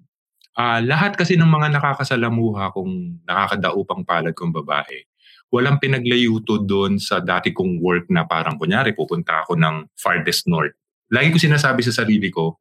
ah, 0.57 0.81
lahat 0.81 1.17
kasi 1.17 1.37
ng 1.39 1.49
mga 1.49 1.79
nakakasalamuha 1.79 2.73
kung 2.73 3.21
nakakadaupang 3.25 4.05
palad 4.05 4.33
kong 4.37 4.53
babae, 4.53 5.05
walang 5.53 5.77
pinaglayuto 5.77 6.65
doon 6.65 6.97
sa 6.97 7.21
dati 7.21 7.53
kong 7.53 7.77
work 7.85 8.09
na 8.09 8.25
parang 8.25 8.57
kunyari, 8.57 8.97
pupunta 8.97 9.45
ako 9.45 9.57
ng 9.61 9.93
farthest 9.93 10.49
north. 10.49 10.73
Lagi 11.13 11.29
ko 11.29 11.37
sinasabi 11.37 11.85
sa 11.85 11.93
sarili 11.93 12.33
ko, 12.33 12.57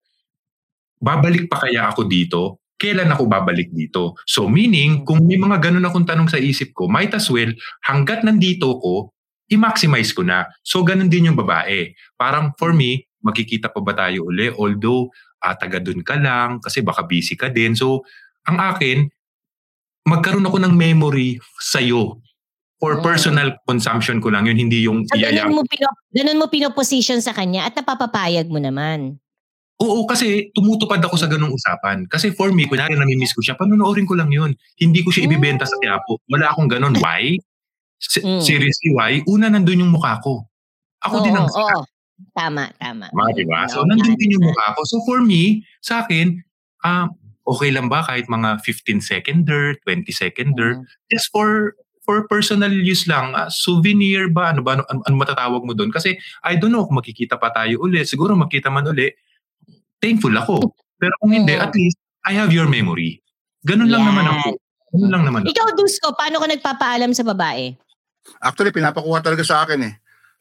babalik 1.00 1.48
pa 1.48 1.64
kaya 1.64 1.88
ako 1.88 2.04
dito? 2.04 2.42
Kailan 2.76 3.14
ako 3.16 3.32
babalik 3.32 3.72
dito? 3.72 4.20
So 4.28 4.52
meaning, 4.52 5.08
kung 5.08 5.24
may 5.24 5.40
mga 5.40 5.72
ganun 5.72 5.88
akong 5.88 6.04
tanong 6.04 6.28
sa 6.28 6.36
isip 6.36 6.76
ko, 6.76 6.92
might 6.92 7.16
as 7.16 7.32
well, 7.32 7.50
hanggat 7.88 8.28
nandito 8.28 8.76
ko, 8.84 9.16
i-maximize 9.48 10.12
ko 10.12 10.28
na. 10.28 10.52
So 10.60 10.84
ganun 10.84 11.08
din 11.08 11.32
yung 11.32 11.40
babae. 11.40 11.96
Parang 12.20 12.52
for 12.60 12.76
me, 12.76 13.08
magkikita 13.24 13.72
pa 13.72 13.80
ba 13.80 13.94
tayo 13.96 14.28
uli? 14.28 14.50
Although, 14.52 15.14
ah, 15.42 15.58
taga 15.58 15.82
dun 15.82 16.06
ka 16.06 16.16
lang, 16.16 16.62
kasi 16.62 16.82
baka 16.82 17.04
busy 17.04 17.34
ka 17.34 17.50
din. 17.50 17.74
So, 17.74 18.06
ang 18.46 18.58
akin, 18.58 19.10
magkaroon 20.06 20.46
ako 20.46 20.58
ng 20.62 20.74
memory 20.74 21.38
sa'yo. 21.60 22.18
For 22.82 22.98
Mm. 22.98 23.04
personal 23.06 23.48
consumption 23.62 24.18
ko 24.18 24.34
lang 24.34 24.50
yun, 24.50 24.58
hindi 24.58 24.86
yung 24.86 25.06
so, 25.06 25.14
iyayang. 25.14 25.54
ganun 25.54 25.62
mo, 25.62 25.64
pino, 25.70 25.86
ganun 26.10 26.40
mo 26.42 26.46
pinoposition 26.50 27.22
sa 27.22 27.30
kanya 27.30 27.70
at 27.70 27.78
napapapayag 27.78 28.50
mo 28.50 28.58
naman. 28.58 29.22
Oo, 29.78 30.06
kasi 30.06 30.50
tumutupad 30.54 31.02
ako 31.02 31.18
sa 31.18 31.26
ganung 31.26 31.54
usapan. 31.54 32.06
Kasi 32.06 32.34
for 32.34 32.50
me, 32.50 32.66
kunwari 32.66 32.94
namimiss 32.94 33.34
ko 33.34 33.42
siya, 33.42 33.58
panonoorin 33.58 34.06
ko 34.06 34.14
lang 34.14 34.30
yun. 34.30 34.54
Hindi 34.78 35.02
ko 35.02 35.10
siya 35.10 35.26
ibibenta 35.26 35.66
sa 35.66 35.74
Quiapo. 35.78 36.22
Wala 36.30 36.54
akong 36.54 36.70
ganun. 36.70 36.98
Why? 37.02 37.38
Se- 37.98 38.22
Mm. 38.22 38.42
Seriously, 38.42 38.90
why? 38.94 39.22
Una, 39.26 39.50
nandun 39.50 39.82
yung 39.82 39.94
mukha 39.94 40.18
ko. 40.22 40.46
Ako 41.02 41.22
din 41.22 41.34
ang 41.34 41.50
Oo, 41.50 41.62
oo. 41.66 41.82
Tama, 42.34 42.72
tama. 42.78 43.10
Tama, 43.12 43.34
di 43.36 43.46
ba? 43.46 43.68
So, 43.68 43.84
nandun 43.84 44.16
din 44.16 44.38
yung 44.38 44.46
mukha 44.46 44.76
ko. 44.76 44.82
So, 44.86 45.02
for 45.04 45.22
me, 45.22 45.62
sa 45.82 46.06
akin, 46.06 46.40
ah, 46.82 47.10
okay 47.44 47.74
lang 47.74 47.90
ba 47.90 48.06
kahit 48.06 48.30
mga 48.30 48.62
15 48.64 49.02
seconder, 49.02 49.76
20 49.84 50.14
seconder, 50.14 50.80
Mm. 50.80 50.86
just 51.10 51.28
for 51.34 51.74
for 52.02 52.26
personal 52.26 52.74
use 52.74 53.06
lang, 53.06 53.38
ah, 53.38 53.46
souvenir 53.48 54.26
ba, 54.26 54.50
ano 54.50 54.66
ba, 54.66 54.74
ano, 54.74 54.84
ano, 54.90 55.06
ano 55.06 55.16
matatawag 55.16 55.62
mo 55.62 55.78
doon? 55.78 55.94
Kasi, 55.94 56.18
I 56.42 56.58
don't 56.58 56.74
know 56.74 56.82
kung 56.90 56.98
makikita 56.98 57.38
pa 57.38 57.54
tayo 57.54 57.78
uli. 57.78 58.02
Siguro 58.04 58.34
makita 58.34 58.74
man 58.74 58.90
uli, 58.90 59.14
thankful 60.02 60.34
ako. 60.34 60.74
Pero 60.98 61.14
kung 61.22 61.30
hindi, 61.32 61.54
Oo. 61.56 61.62
at 61.62 61.72
least, 61.78 61.98
I 62.26 62.34
have 62.34 62.50
your 62.50 62.66
memory. 62.66 63.22
Ganun 63.66 63.90
lang 63.94 64.02
Yan. 64.06 64.10
naman 64.14 64.26
ako. 64.28 64.48
Ganun 64.92 65.10
lang 65.14 65.24
naman 65.30 65.40
ako. 65.46 65.50
Ikaw, 65.54 65.68
Dusko, 65.78 66.08
paano 66.18 66.42
ka 66.42 66.48
nagpapaalam 66.50 67.12
sa 67.14 67.22
babae? 67.24 67.78
Actually, 68.42 68.74
pinapakuha 68.74 69.22
talaga 69.22 69.46
sa 69.46 69.62
akin 69.66 69.80
eh. 69.86 69.94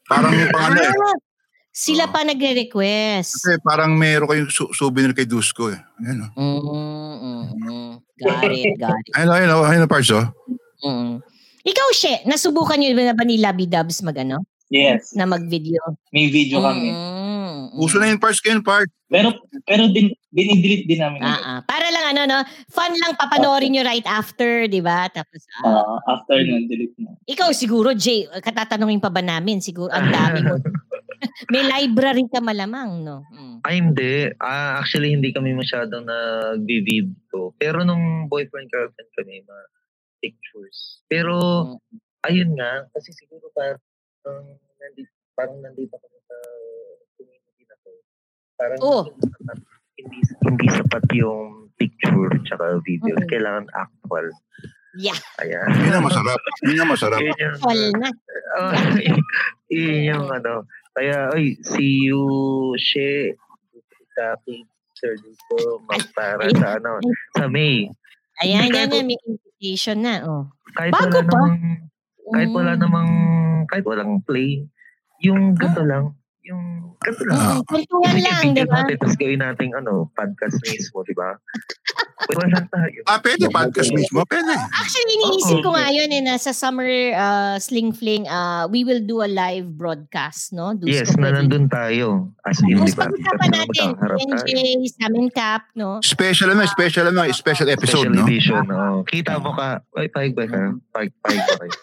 Parang 0.05 0.33
yung 0.33 0.49
pangalan 0.49 0.81
eh. 0.81 1.30
Sila 1.71 2.03
Oo. 2.03 2.11
pa 2.11 2.21
nagre-request. 2.21 3.39
Kasi 3.39 3.55
parang 3.63 3.95
meron 3.95 4.27
kayong 4.27 4.51
su- 4.51 4.71
souvenir 4.71 5.15
kay 5.15 5.23
Dusko 5.23 5.71
eh. 5.71 5.79
Ayan 6.03 6.27
o. 6.27 6.27
Mm, 6.35 6.59
mm, 7.15 7.43
mm. 7.63 7.91
Got 8.19 8.51
it, 8.51 8.75
got 8.75 8.91
it. 8.93 9.15
Ayun 9.15 9.27
o, 9.27 9.33
ayun 9.33 9.49
o, 9.49 9.63
ayun 9.63 9.83
o, 9.83 9.89
Pards 9.89 10.11
oh. 10.11 10.27
Mm. 10.83 11.23
Ikaw, 11.63 11.87
She, 11.93 12.11
nasubukan 12.25 12.75
niyo 12.75 12.91
na 12.93 13.15
ba 13.15 13.23
ni 13.23 13.39
Labby 13.39 13.65
Dubs 13.65 14.03
mag, 14.03 14.17
ano, 14.17 14.43
Yes. 14.67 15.11
na 15.13 15.23
mag-video? 15.23 15.79
May 16.09 16.27
video 16.27 16.59
kami. 16.59 16.91
Mm, 16.91 17.75
Uso 17.77 17.95
na 17.97 18.07
yung 18.07 18.19
Pards 18.19 18.43
kayo, 18.43 18.59
Pards. 18.59 18.91
Pero 19.07 19.31
pero 19.63 19.87
din 19.87 20.11
dinidelete 20.27 20.87
din 20.87 20.99
namin. 20.99 21.19
Ah, 21.19 21.39
ah. 21.39 21.59
Para 21.61 21.87
lang 21.87 22.15
ano, 22.15 22.21
no? 22.25 22.39
Fun 22.67 22.91
lang 22.93 23.15
papanoorin 23.15 23.67
nyo 23.69 23.83
right 23.83 24.03
after, 24.05 24.67
di 24.67 24.79
ba? 24.79 25.07
Tapos, 25.07 25.43
ah, 25.61 25.83
Ah, 25.99 26.15
after 26.15 26.35
nun, 26.41 26.67
delete 26.67 26.95
na. 26.97 27.15
ikaw 27.23 27.51
siguro, 27.51 27.91
Jay, 27.91 28.23
katatanungin 28.33 28.99
pa 28.99 29.07
ba 29.07 29.19
namin? 29.19 29.59
Siguro, 29.59 29.87
ang 29.87 30.07
dami 30.07 30.39
mo. 30.41 30.55
May 31.53 31.63
library 31.63 32.25
ka 32.27 32.41
malamang, 32.41 33.05
no? 33.05 33.21
Mm. 33.29 33.57
Ay, 33.61 33.75
hindi. 33.77 34.13
Ah, 34.41 34.81
actually, 34.81 35.13
hindi 35.13 35.29
kami 35.29 35.53
masyadong 35.53 36.05
nag-vid 36.05 37.13
ko. 37.29 37.53
Pero 37.57 37.85
nung 37.85 38.25
boyfriend-girlfriend 38.25 39.11
kami, 39.13 39.45
mga 39.45 39.63
pictures. 40.21 41.01
Pero, 41.05 41.33
Mm. 41.37 41.77
ayun 42.25 42.51
nga, 42.57 42.85
kasi 42.93 43.13
siguro 43.13 43.49
parang, 43.53 43.81
nandito, 44.77 45.11
parang 45.33 45.57
nandito 45.61 45.93
kami 45.97 46.19
sa 46.25 46.37
community 47.17 47.63
na 47.65 47.75
to. 47.81 47.91
Parang 48.57 48.79
Oh. 48.81 49.03
hindi, 49.97 50.17
hindi, 50.45 50.65
sapat 50.73 51.05
yung 51.13 51.69
picture 51.77 52.33
tsaka 52.45 52.81
video. 52.81 53.13
Mm. 53.17 53.29
Kailangan 53.29 53.65
actual. 53.73 54.25
Yeah. 54.91 55.15
Ayan. 55.39 55.71
Yun 55.87 55.95
ang 56.01 56.05
masarap. 56.05 56.39
Yun 56.67 56.81
ang 56.83 56.91
masarap. 56.91 57.19
Yun 57.23 57.37
yung, 57.39 57.55
na. 57.95 58.09
Oh, 58.51 58.75
yun 59.71 60.03
yung 60.11 60.27
ano. 60.27 60.67
Kaya, 60.91 61.31
ay, 61.31 61.55
see 61.63 62.11
you, 62.11 62.21
She, 62.75 63.31
sa 64.17 64.35
aking 64.35 64.67
Sir 64.91 65.15
Luco, 65.23 65.79
para 66.13 66.45
sa 66.51 66.77
ano, 66.77 66.99
sa 67.33 67.47
May. 67.47 67.87
Ayan, 68.43 68.67
yan, 68.69 68.91
yan. 68.91 69.05
May 69.07 69.17
invitation 69.23 70.03
na. 70.03 70.21
Oh. 70.27 70.43
Kahit 70.75 70.91
Bago 70.91 71.07
wala 71.07 71.21
pa? 71.23 71.31
namang, 71.31 71.55
kahit 72.31 72.49
wala 72.51 72.71
Mm. 72.75 72.81
namang, 72.83 73.09
kahit 73.71 73.85
walang 73.87 74.13
play, 74.23 74.67
yung 75.23 75.55
ganito 75.55 75.83
lang, 75.85 76.11
yung 76.41 76.97
ganito 76.97 77.23
lang. 77.29 77.61
Mm, 77.61 78.17
lang, 78.21 78.43
di 78.57 78.63
ba? 78.65 78.81
natin, 78.81 78.95
tapos 78.97 79.17
gawin 79.17 79.41
natin, 79.41 79.67
ano, 79.77 80.09
podcast 80.17 80.57
mismo, 80.65 81.05
di 81.05 81.13
ba? 81.13 81.37
Wala 82.31 82.45
lang 82.53 82.67
tayo. 82.69 82.99
Ah, 83.09 83.19
pwede. 83.21 83.49
Podcast 83.49 83.89
mismo. 83.93 84.25
Pwede. 84.25 84.53
Actually, 84.53 85.13
iniisip 85.17 85.57
ko 85.65 85.73
nga 85.73 85.89
yun 85.89 86.09
eh, 86.13 86.21
nasa 86.21 86.53
summer 86.53 86.89
uh, 87.13 87.57
sling 87.57 87.93
fling, 87.93 88.25
uh, 88.29 88.65
we 88.69 88.81
will 88.85 89.01
do 89.01 89.21
a 89.21 89.29
live 89.29 89.69
broadcast, 89.77 90.53
no? 90.53 90.73
Dus 90.73 90.89
Yes, 90.89 91.13
na 91.17 91.29
pwede- 91.29 91.45
nandun 91.45 91.65
tayo. 91.69 92.33
As 92.45 92.57
in, 92.65 92.77
di 92.81 92.93
ba? 92.93 93.05
pag-usapan 93.09 93.49
natin. 93.53 93.87
NJ, 93.97 94.51
Sam 94.97 95.13
and 95.17 95.31
Cap, 95.33 95.65
no? 95.73 96.01
Special 96.01 96.53
ano, 96.53 96.65
special 96.65 97.09
ano, 97.09 97.25
special 97.33 97.69
episode, 97.69 98.09
Special 98.09 98.17
no? 98.17 98.25
edition. 98.25 98.63
Oh. 98.69 99.01
Kita 99.05 99.37
mo 99.41 99.53
ka. 99.53 99.81
Ay, 99.97 100.07
paig 100.09 100.33
ba 100.33 100.45
ka? 100.45 100.73
Paig, 100.93 101.09
paig 101.21 101.41
ba 101.41 101.53
kayo? 101.65 101.73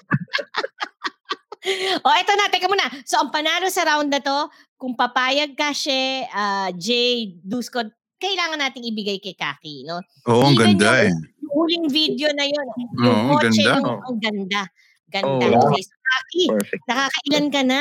O, 2.04 2.12
eto 2.12 2.32
na, 2.32 2.48
teka 2.48 2.66
muna. 2.66 2.86
So, 3.02 3.18
ang 3.18 3.28
panalo 3.28 3.68
sa 3.68 3.84
round 3.84 4.08
na 4.08 4.18
to, 4.18 4.38
kung 4.74 4.94
papayag 4.94 5.52
ka 5.52 5.70
siya, 5.70 6.00
uh, 6.28 6.68
Jay, 6.72 7.36
Dusko, 7.38 7.82
kailangan 8.16 8.58
nating 8.58 8.86
ibigay 8.86 9.18
kay 9.18 9.32
Kaki, 9.32 9.84
no? 9.84 10.02
Oo, 10.26 10.42
ang 10.44 10.54
Even 10.54 10.74
ganda 10.74 10.90
eh. 11.02 11.10
yung- 11.10 11.26
Yung 11.38 11.52
huling 11.54 11.86
video 11.88 12.28
na 12.30 12.44
yun, 12.44 12.66
yung 12.76 12.90
Oo, 13.00 13.10
ang 13.10 13.28
kotse, 13.34 13.58
ganda. 13.58 13.72
yung, 13.78 14.00
ang 14.00 14.18
ganda. 14.18 14.62
Ganda. 15.08 15.46
Oo. 15.48 15.62
Okay, 15.66 15.82
so, 15.82 15.94
Kaki, 15.98 16.42
Perfect. 16.50 16.82
nakakailan 16.84 17.46
ka 17.48 17.62
na? 17.62 17.80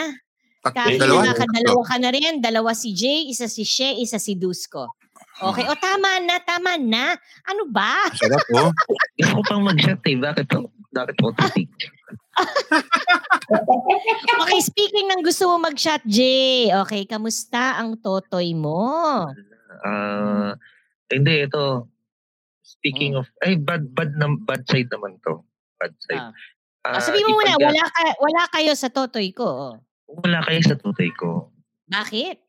Kaki, 0.64 0.96
Dalawa? 0.98 1.20
nakakadalawa 1.24 1.82
ka 1.84 1.96
na 1.98 2.10
rin. 2.10 2.34
Dalawa 2.40 2.72
si 2.72 2.92
Jay, 2.92 3.28
isa 3.28 3.46
si 3.46 3.64
She, 3.64 3.98
isa 3.98 4.18
si 4.18 4.36
Dusko. 4.36 4.88
Okay, 5.38 5.64
o 5.64 5.78
tama 5.78 6.18
na, 6.20 6.42
tama 6.42 6.76
na. 6.76 7.14
Ano 7.44 7.70
ba? 7.70 8.10
Sarap, 8.10 8.42
oh. 8.52 8.74
Gusto 9.18 9.38
ko 9.38 9.42
pang 9.46 9.62
mag-shot 9.62 10.02
eh. 10.02 10.18
Bakit 10.18 10.48
ako? 10.50 10.66
Bakit 10.90 11.16
ako 11.16 11.30
titig? 11.54 11.70
Okay, 14.38 14.60
speaking 14.62 15.08
ng 15.08 15.22
gusto 15.24 15.48
mo 15.48 15.60
mag-shot, 15.60 16.04
Jay. 16.06 16.72
Okay, 16.72 17.04
kamusta 17.04 17.80
ang 17.80 18.00
totoy 18.00 18.52
mo? 18.54 19.26
Ah, 19.84 20.56
hindi, 21.08 21.44
ito. 21.44 21.88
Speaking 22.62 23.16
of, 23.16 23.28
ay, 23.42 23.56
bad, 23.56 23.92
bad, 23.92 24.16
nam, 24.16 24.44
bad 24.44 24.64
side 24.68 24.92
naman 24.92 25.20
to. 25.24 25.44
Bad 25.80 25.94
side. 26.04 26.20
Ah. 26.22 26.34
Ah, 26.84 26.96
Ah, 26.98 27.04
sabihin 27.04 27.28
mo 27.28 27.36
muna, 27.44 27.60
wala, 27.60 27.84
ka, 27.84 28.04
wala 28.16 28.44
kayo 28.48 28.72
sa 28.72 28.88
totoy 28.88 29.36
ko. 29.36 29.48
oh. 29.48 29.74
Wala 30.24 30.40
kayo 30.48 30.64
sa 30.64 30.80
tutoy 30.80 31.12
ko. 31.12 31.52
Bakit? 31.92 32.40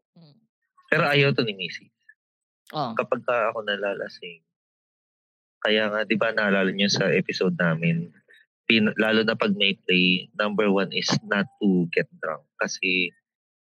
Pero 0.89 1.05
ayaw 1.11 1.35
to 1.35 1.43
ni 1.43 1.59
Missy. 1.59 1.91
Oh. 2.71 2.95
Kapag 2.95 3.27
ka 3.27 3.51
ako 3.51 3.67
nalalasing, 3.67 4.47
kaya 5.59 5.91
nga, 5.91 6.07
di 6.07 6.15
ba 6.15 6.31
naalala 6.31 6.71
niyo 6.71 6.87
sa 6.87 7.11
episode 7.11 7.59
namin, 7.59 8.15
pin, 8.69 8.93
lalo 9.01 9.25
na 9.25 9.33
pag 9.35 9.57
may 9.57 9.75
play, 9.89 10.29
number 10.37 10.69
one 10.69 10.93
is 10.93 11.09
not 11.25 11.49
to 11.59 11.89
get 11.91 12.07
drunk. 12.21 12.45
Kasi 12.61 13.09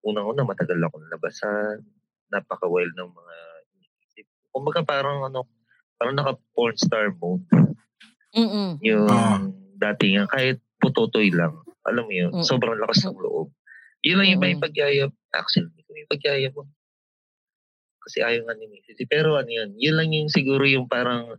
unang-una 0.04 0.44
matagal 0.44 0.76
ako 0.78 1.00
nabasan, 1.08 1.80
napaka-wild 2.28 2.92
ng 2.92 3.08
mga 3.08 3.36
iniisip. 3.72 4.26
Kumbaga 4.52 4.84
parang 4.84 5.24
ano, 5.24 5.48
parang 5.96 6.14
naka-porn 6.14 6.76
star 6.76 7.08
mode. 7.16 7.42
Mm-mm. 8.36 8.76
Yung 8.84 9.08
dati 9.80 10.12
nga, 10.14 10.28
kahit 10.28 10.60
putotoy 10.76 11.32
lang, 11.32 11.56
alam 11.88 12.04
mo 12.04 12.12
yun, 12.12 12.30
Mm. 12.36 12.44
sobrang 12.44 12.76
lakas 12.76 13.08
ng 13.08 13.16
loob. 13.16 13.48
Yun 14.04 14.20
lang 14.20 14.28
yung 14.36 14.42
may 14.44 14.54
pagyayab. 14.54 15.10
Actually, 15.32 15.72
hindi 15.72 15.82
ko 15.82 15.90
may 15.96 16.06
pagyayab. 16.06 16.52
mo. 16.54 16.68
Kasi 18.04 18.22
ayaw 18.22 18.46
nga 18.46 18.54
ni 18.56 18.70
Mrs. 18.70 19.04
Pero 19.10 19.34
ano 19.36 19.50
yun, 19.50 19.74
yun 19.76 19.96
lang 19.98 20.12
yung 20.14 20.30
siguro 20.30 20.64
yung 20.64 20.86
parang 20.86 21.36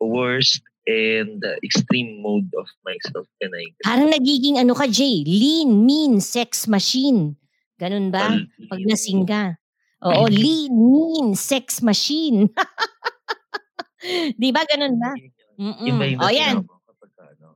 worst 0.00 0.64
and 0.90 1.38
uh, 1.46 1.54
extreme 1.62 2.18
mode 2.18 2.50
of 2.58 2.66
myself. 2.82 3.26
Can 3.38 3.54
I 3.54 3.70
Parang 3.86 4.10
nagiging 4.10 4.58
ano 4.58 4.74
ka, 4.74 4.90
Jay? 4.90 5.22
Lean, 5.22 5.86
mean, 5.86 6.18
sex 6.18 6.66
machine. 6.66 7.38
Ganun 7.78 8.10
ba? 8.10 8.34
Pag 8.68 8.80
nasing 8.82 9.24
ka. 9.24 9.54
Oo, 10.02 10.26
lean, 10.26 10.72
mean, 10.72 11.38
sex 11.38 11.80
machine. 11.80 12.50
Di 14.40 14.48
ba 14.50 14.64
ganun 14.64 14.96
ba? 14.96 15.12
Mm-mm. 15.60 15.86
Yung 15.86 15.98
ba 16.00 16.06
yung 16.08 16.20
O 16.24 16.32
yan. 16.32 16.56
kapag 16.64 17.10
ka, 17.12 17.22
ano, 17.36 17.46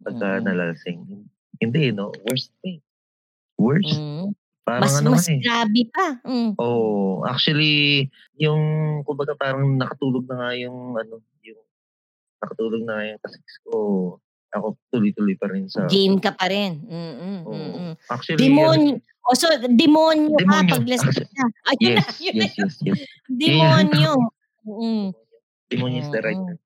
pagka 0.00 0.28
nalasing? 0.40 1.26
Hindi, 1.58 1.90
no? 1.90 2.14
Worst 2.30 2.54
thing. 2.62 2.80
Worst. 3.58 3.98
Mm. 3.98 4.32
Parang 4.62 4.82
Mas, 4.86 4.94
ano 5.02 5.18
mas 5.18 5.26
eh. 5.26 5.42
grabe 5.42 5.82
pa. 5.90 6.22
Mm. 6.22 6.54
Oh, 6.56 7.26
actually, 7.26 8.06
yung 8.38 8.62
kumbaga 9.02 9.34
parang 9.34 9.74
nakatulog 9.74 10.30
na 10.30 10.36
nga 10.38 10.50
yung 10.54 10.94
ano, 10.94 11.18
nakatulog 12.40 12.82
na 12.84 12.92
nga 12.98 13.04
yung 13.12 13.20
kasix 13.22 13.44
ko. 13.64 13.76
Ako 14.50 14.74
tuloy-tuloy 14.90 15.38
pa 15.38 15.46
rin 15.46 15.70
sa 15.70 15.86
Game 15.86 16.18
ka 16.18 16.34
pa 16.34 16.50
rin. 16.50 16.82
Mm-mm, 16.82 17.38
Oo. 17.46 17.54
mm-mm. 17.54 17.92
Actually, 18.10 18.42
Demonyo. 18.42 18.98
O 19.30 19.36
so, 19.38 19.46
demonyo, 19.68 20.34
Demonyo. 20.34 20.74
ka. 20.74 21.44
Ayun 21.70 21.94
yes, 21.94 22.02
na, 22.02 22.12
yun 22.18 22.34
na. 22.34 22.46
yes, 22.50 22.54
yes, 22.58 22.74
yes. 22.82 22.98
Demonyo. 23.30 24.12
Mm. 24.66 25.06
Demonyo 25.70 25.98
is 26.02 26.10
the 26.10 26.18
right 26.24 26.34
term. 26.34 26.58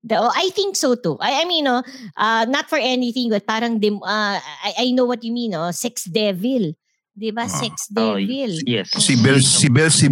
The, 0.00 0.16
oh, 0.16 0.32
I 0.32 0.48
think 0.56 0.80
so 0.80 0.96
too. 0.96 1.20
I, 1.20 1.42
I 1.42 1.44
mean, 1.44 1.68
no, 1.68 1.84
uh, 2.16 2.48
not 2.48 2.72
for 2.72 2.80
anything, 2.80 3.28
but 3.28 3.44
parang, 3.44 3.76
dem, 3.84 4.00
uh, 4.00 4.40
I, 4.40 4.88
I 4.88 4.90
know 4.96 5.04
what 5.04 5.20
you 5.20 5.28
mean, 5.28 5.52
no? 5.52 5.68
sex 5.76 6.08
devil. 6.08 6.72
Di 7.12 7.36
ba? 7.36 7.44
Ah. 7.44 7.52
Sex 7.52 7.92
Oh, 8.00 8.16
devil. 8.16 8.64
yes. 8.64 8.96
Si 8.96 9.20
Bel, 9.20 9.44
si 9.44 10.08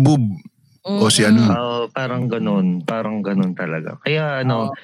Belzebub. 0.88 1.04
O 1.04 1.12
si 1.12 1.22
ano. 1.28 1.40
Oh, 1.52 1.84
parang 1.92 2.32
ganun, 2.32 2.80
parang 2.80 3.20
ganun 3.20 3.52
talaga. 3.52 4.00
Kaya 4.00 4.40
ano, 4.40 4.72
Oo. 4.72 4.74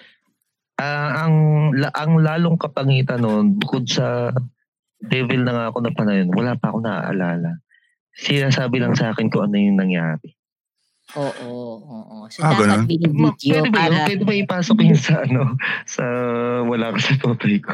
ah, 0.76 1.10
ang 1.24 1.34
la, 1.72 1.88
ang 1.96 2.20
lalong 2.20 2.60
kapangitan 2.60 3.24
noon 3.24 3.56
bukod 3.56 3.88
sa 3.88 4.28
devil 5.00 5.44
na 5.44 5.52
nga 5.56 5.64
ako 5.72 5.78
na 5.80 5.92
panahon, 5.96 6.28
wala 6.32 6.52
pa 6.60 6.72
ako 6.72 6.84
naaalala. 6.84 7.64
Sinasabi 8.14 8.78
lang 8.78 8.94
sa 8.94 9.10
akin 9.10 9.32
kung 9.32 9.48
ano 9.48 9.56
yung 9.56 9.80
nangyari. 9.80 10.36
Oo, 11.14 11.50
oo. 11.78 12.16
So, 12.26 12.42
Ah, 12.42 12.52
dapat 12.52 12.66
ganun? 12.66 12.84
binibidyo 12.90 13.54
Pwede 13.54 13.70
ba, 13.70 13.80
yun? 13.86 13.92
para... 13.94 14.06
pwede 14.10 14.22
ba 14.24 14.34
ipasok 14.34 14.78
yun 14.82 14.98
sa 14.98 15.14
ano, 15.22 15.54
sa 15.86 16.04
wala 16.66 16.90
ka 16.90 16.98
sa 16.98 17.14
totoy 17.16 17.62
ko? 17.62 17.70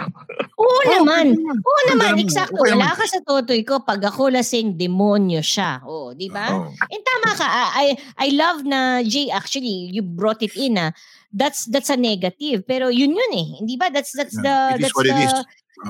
Oo 0.57 0.81
naman. 0.87 1.33
Oo 1.41 1.81
naman. 1.89 2.21
Eksakto. 2.21 2.61
Wala 2.61 2.93
ka 2.93 3.05
sa 3.05 3.19
totoy 3.23 3.65
ko. 3.65 3.81
Pag 3.81 4.05
ako 4.05 4.29
lasing, 4.29 4.77
demonyo 4.77 5.41
siya. 5.41 5.81
Oo, 5.83 6.13
di 6.13 6.29
ba? 6.29 6.53
Oh. 6.53 6.69
And 6.69 7.03
tama 7.03 7.33
ka. 7.33 7.47
I, 7.81 7.87
I 8.19 8.29
love 8.33 8.63
na, 8.63 9.01
Jay, 9.01 9.33
actually, 9.33 9.89
you 9.89 10.05
brought 10.05 10.45
it 10.45 10.53
in, 10.55 10.77
ah. 10.77 10.93
That's 11.31 11.71
that's 11.71 11.89
a 11.89 11.97
negative. 11.97 12.67
Pero 12.67 12.91
yun 12.91 13.15
yun 13.15 13.33
eh. 13.33 13.49
Di 13.63 13.79
ba? 13.79 13.87
That's 13.87 14.11
that's 14.13 14.35
the 14.35 14.75
It 14.75 14.83
is 14.83 14.83
that's 14.83 14.97
what 14.99 15.07
it 15.07 15.15
the 15.15 15.23
is. 15.23 15.33
Ah. 15.33 15.47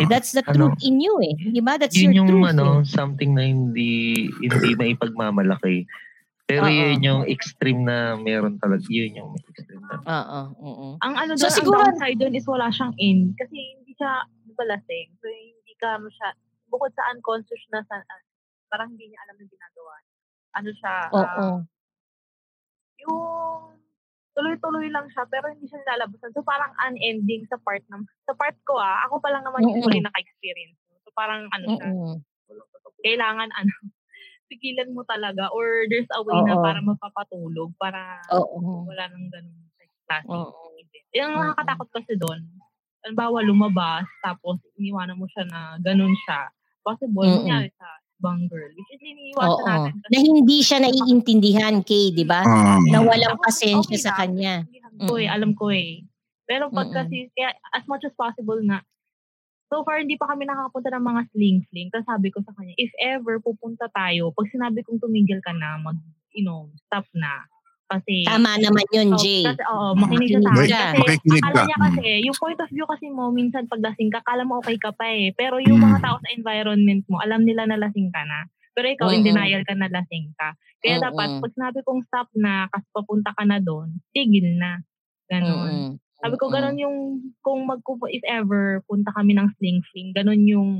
that's 0.06 0.30
the 0.36 0.44
Ano? 0.44 0.52
truth 0.70 0.84
in 0.84 1.00
you 1.00 1.16
eh. 1.24 1.32
Di 1.48 1.64
ba? 1.64 1.80
That's 1.80 1.96
Yun 1.96 2.12
your 2.12 2.28
yung 2.28 2.44
truth. 2.44 2.52
ano, 2.52 2.66
eh. 2.78 2.84
something 2.84 3.32
na 3.32 3.48
hindi 3.48 4.28
hindi 4.36 4.70
maipagmamalaki. 4.84 5.88
Pero 6.50 6.66
Oo. 6.66 6.74
yun 6.74 6.98
yung 7.00 7.22
extreme 7.24 7.80
na 7.82 8.18
meron 8.18 8.58
talaga. 8.58 8.82
Yun 8.86 9.14
yung 9.14 9.30
extreme 9.38 9.84
na. 9.86 9.96
Oo, 10.02 10.40
oo. 10.58 10.86
Ang 11.00 11.14
ano 11.14 11.32
So, 11.38 11.46
doon, 11.46 11.54
siguro- 11.54 11.78
ang 11.80 11.94
downside 11.94 12.18
doon 12.18 12.34
is 12.34 12.46
wala 12.46 12.66
siyang 12.68 12.94
in. 12.98 13.32
Kasi 13.38 13.54
hindi 13.54 13.92
siya 13.94 14.26
balasing. 14.52 15.08
So, 15.16 15.26
hindi 15.30 15.72
ka 15.78 15.96
masya, 15.96 16.34
bukod 16.66 16.90
sa 16.92 17.06
unconscious 17.10 17.62
na, 17.70 17.80
sa, 17.86 18.02
ah, 18.02 18.22
parang 18.66 18.90
hindi 18.90 19.08
niya 19.08 19.20
alam 19.24 19.38
yung 19.38 19.50
ginagawa. 19.50 19.94
Ano 20.58 20.70
siya, 20.74 20.94
Oo. 21.08 21.22
ah, 21.22 21.58
yung 22.98 23.20
tuloy-tuloy 24.30 24.88
lang 24.88 25.06
siya, 25.10 25.26
pero 25.26 25.50
hindi 25.50 25.66
siya 25.66 25.80
nilalabasan. 25.80 26.32
So, 26.32 26.42
parang 26.42 26.72
unending 26.80 27.46
sa 27.46 27.58
part 27.60 27.82
ng, 27.88 28.02
sa 28.24 28.32
part 28.34 28.56
ko 28.64 28.78
ah, 28.78 29.06
ako 29.06 29.18
pa 29.20 29.30
lang 29.30 29.42
naman 29.42 29.62
yung 29.66 29.78
Mm-mm. 29.78 29.86
huli 29.86 30.00
naka-experience. 30.00 30.78
So, 31.02 31.10
parang 31.12 31.46
ano 31.50 31.64
siya, 31.70 31.88
Oo. 31.90 32.14
kailangan 33.00 33.48
ano, 33.50 33.72
pigilan 34.50 34.90
mo 34.90 35.06
talaga 35.06 35.46
or 35.54 35.86
there's 35.86 36.10
a 36.10 36.20
way 36.26 36.34
na 36.42 36.58
Oo. 36.58 36.62
para 36.66 36.82
mapapatulog, 36.82 37.70
para 37.78 38.18
Oo. 38.34 38.90
wala 38.90 39.06
nang 39.14 39.30
ganun 39.30 39.56
klase. 40.10 40.26
Oo. 40.26 40.74
Yung 41.14 41.32
Oo. 41.32 41.42
nakakatakot 41.54 41.88
kasi 41.94 42.18
doon, 42.18 42.42
halimbawa 43.06 43.46
lumabas, 43.46 44.04
tapos 44.26 44.58
iniwanan 44.74 45.14
mo 45.14 45.30
siya 45.30 45.46
na 45.46 45.78
ganun 45.78 46.12
siya, 46.26 46.50
possible, 46.82 47.30
Mm-mm. 47.30 47.46
nangyari 47.46 47.70
sa 47.78 47.86
ibang 48.18 48.50
girl. 48.50 48.68
Which 48.74 48.90
is, 48.90 49.00
iniiwasan 49.00 49.54
Oo. 49.54 49.64
natin. 49.70 49.92
Na 50.10 50.18
hindi 50.18 50.58
siya 50.66 50.78
naiintindihan, 50.82 51.74
Kay, 51.86 52.10
di 52.10 52.24
ba? 52.26 52.42
Ah. 52.42 52.82
Na 52.90 53.00
walang 53.06 53.38
pasensya 53.38 53.78
okay 53.86 53.98
sa 54.02 54.10
lang. 54.12 54.18
kanya. 54.26 54.54
Naiintindihan 54.66 54.94
ko 55.06 55.12
eh, 55.16 55.26
Mm. 55.30 55.34
alam 55.34 55.50
ko 55.54 55.66
eh. 55.70 55.90
Pero 56.50 56.64
pag 56.74 56.90
Mm-mm. 56.90 56.96
kasi, 56.98 57.16
kaya 57.38 57.54
as 57.72 57.84
much 57.86 58.02
as 58.02 58.14
possible 58.18 58.58
nga, 58.66 58.82
so 59.70 59.86
far 59.86 60.02
hindi 60.02 60.18
pa 60.18 60.26
kami 60.34 60.44
nakakapunta 60.50 60.90
ng 60.98 61.06
mga 61.06 61.22
sling-sling. 61.32 61.88
Tapos 61.94 62.06
sabi 62.10 62.28
ko 62.34 62.42
sa 62.42 62.52
kanya, 62.58 62.74
if 62.76 62.90
ever 62.98 63.38
pupunta 63.38 63.86
tayo, 63.94 64.34
pag 64.34 64.50
sinabi 64.50 64.82
kong 64.82 64.98
tumigil 64.98 65.38
ka 65.40 65.54
na, 65.54 65.78
mag, 65.78 65.94
you 66.34 66.42
know, 66.42 66.66
stop 66.90 67.06
na. 67.14 67.46
Kasi, 67.90 68.22
Tama 68.22 68.54
naman 68.62 68.86
yun, 68.94 69.18
Jay. 69.18 69.42
Kasi, 69.46 69.62
oo, 69.66 69.98
makinig 69.98 70.30
siya 70.30 70.42
sa 70.46 70.50
Makinig 70.54 70.70
akin. 70.70 70.74
ka. 70.74 70.86
Kasi, 70.94 70.98
Makikinig 71.02 71.42
akala 71.42 71.54
ka. 71.54 71.62
niya 71.66 71.78
kasi, 71.82 72.02
yung 72.22 72.36
point 72.38 72.60
of 72.62 72.70
view 72.70 72.86
kasi 72.86 73.06
mo, 73.10 73.24
minsan 73.34 73.64
pag 73.66 73.82
lasing 73.82 74.10
ka, 74.14 74.20
kala 74.26 74.42
mo 74.46 74.62
okay 74.62 74.78
ka 74.78 74.90
pa 74.94 75.06
eh. 75.10 75.34
Pero 75.34 75.58
yung 75.58 75.78
Mm. 75.82 75.86
mga 75.90 75.98
tao 76.02 76.16
sa 76.22 76.30
environment 76.34 77.02
mo, 77.10 77.18
alam 77.18 77.42
nila 77.42 77.66
na 77.66 77.78
lasing 77.78 78.10
ka 78.14 78.22
na. 78.26 78.46
Pero 78.78 78.86
ikaw, 78.94 79.10
in 79.10 79.22
Oo. 79.22 79.28
denial 79.34 79.62
ka 79.66 79.74
na 79.74 79.90
lasing 79.90 80.30
ka. 80.38 80.54
Kaya 80.82 81.02
Oo. 81.02 81.04
dapat, 81.10 81.28
pag 81.42 81.52
sinabi 81.58 81.78
kong 81.82 82.02
stop 82.06 82.28
na, 82.38 82.70
kasi 82.70 82.86
papunta 82.94 83.30
ka 83.34 83.42
na 83.42 83.58
doon, 83.58 83.90
tigil 84.14 84.54
na. 84.54 84.78
Ganon. 85.26 85.98
Mm-mm. 85.98 86.09
Sabi 86.20 86.36
ko, 86.36 86.52
ganon 86.52 86.76
yung, 86.76 86.96
kung 87.40 87.64
mag, 87.64 87.80
if 88.12 88.24
ever, 88.28 88.84
punta 88.84 89.08
kami 89.16 89.32
ng 89.36 89.48
sling-sling, 89.56 90.12
ganon 90.12 90.44
yung 90.44 90.70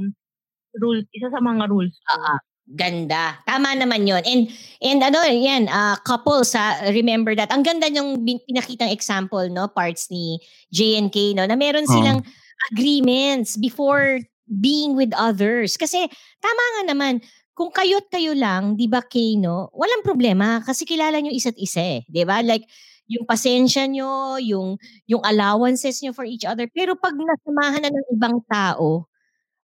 rule, 0.76 1.02
isa 1.16 1.32
sa 1.32 1.40
mga 1.40 1.66
rules 1.72 1.96
ko. 2.04 2.12
Ah, 2.14 2.36
ah. 2.36 2.40
Ganda. 2.70 3.34
Tama 3.50 3.74
naman 3.74 4.06
yon 4.06 4.22
And 4.22 4.46
and 4.78 5.02
ano, 5.02 5.26
yan, 5.26 5.66
uh, 5.66 5.98
couples 6.06 6.54
ha, 6.54 6.78
remember 6.94 7.34
that. 7.34 7.50
Ang 7.50 7.66
ganda 7.66 7.90
yung 7.90 8.22
bin- 8.22 8.42
pinakitang 8.46 8.94
example, 8.94 9.42
no, 9.50 9.66
parts 9.66 10.06
ni 10.06 10.38
JNK, 10.70 11.34
no, 11.34 11.50
na 11.50 11.58
meron 11.58 11.82
Oo. 11.82 11.90
silang 11.90 12.22
agreements 12.70 13.58
before 13.58 14.22
being 14.46 14.94
with 14.94 15.10
others. 15.18 15.74
Kasi 15.74 16.06
tama 16.38 16.62
nga 16.78 16.82
naman, 16.94 17.18
kung 17.58 17.74
kayo't 17.74 18.06
kayo 18.06 18.38
lang, 18.38 18.78
di 18.78 18.86
ba, 18.86 19.02
Kay, 19.02 19.34
no, 19.34 19.68
walang 19.74 20.06
problema 20.06 20.62
kasi 20.62 20.86
kilala 20.86 21.18
nyo 21.18 21.34
isa't 21.34 21.58
isa 21.58 21.82
eh. 21.82 22.00
Di 22.06 22.22
ba? 22.22 22.38
Like, 22.40 22.70
yung 23.10 23.26
pasensya 23.26 23.84
nyo, 23.84 24.38
yung, 24.38 24.78
yung 25.04 25.18
allowances 25.20 25.98
nyo 25.98 26.14
for 26.14 26.22
each 26.22 26.46
other. 26.46 26.70
Pero 26.70 26.94
pag 26.94 27.10
nasamahan 27.12 27.82
na 27.82 27.90
ng 27.90 28.08
ibang 28.14 28.38
tao, 28.46 29.10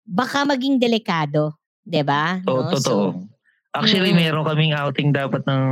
baka 0.01 0.47
maging 0.47 0.79
delikado. 0.79 1.59
Ba? 1.83 2.39
Oo, 2.47 2.63
No? 2.63 2.71
totoo. 2.71 3.03
So, 3.19 3.27
Actually, 3.73 4.13
Mm. 4.13 4.21
meron 4.21 4.45
kaming 4.45 4.71
outing 4.71 5.09
dapat 5.11 5.41
ng 5.43 5.63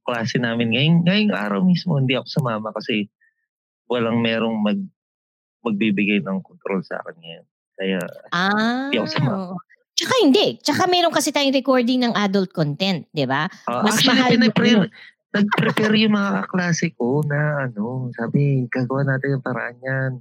klase 0.00 0.38
namin. 0.38 0.70
Ngayong, 0.70 0.98
ngayong 1.02 1.34
araw 1.34 1.58
mismo, 1.60 1.98
hindi 1.98 2.14
ako 2.14 2.22
sumama 2.30 2.70
kasi 2.70 3.10
walang 3.84 4.22
merong 4.22 4.56
mag, 4.56 4.78
magbibigay 5.60 6.22
ng 6.22 6.38
control 6.40 6.80
sa 6.80 7.02
akin 7.02 7.16
ngayon. 7.18 7.44
Kaya, 7.74 7.98
ah. 8.30 8.88
Hindi 8.88 8.96
ako 8.96 9.08
sumama. 9.10 9.36
oo. 9.36 9.56
Tsaka 9.90 10.14
hindi. 10.22 10.46
Tsaka 10.62 10.82
meron 10.86 11.10
kasi 11.10 11.28
tayong 11.28 11.52
recording 11.52 12.00
ng 12.00 12.14
adult 12.14 12.54
content, 12.54 13.04
di 13.10 13.26
ba? 13.26 13.50
ah, 13.66 13.82
Mas 13.82 13.98
actually, 13.98 14.14
mahal 14.14 14.30
pinipre-. 14.30 14.88
Nag-prepare 15.30 15.94
yung 15.94 16.14
mga 16.18 16.44
kaklase 16.44 16.90
ko 16.98 17.22
na 17.26 17.70
ano, 17.70 18.10
sabi, 18.18 18.66
gagawa 18.66 19.06
natin 19.06 19.38
yung 19.38 19.44
paraan 19.46 19.78
yan. 19.78 20.12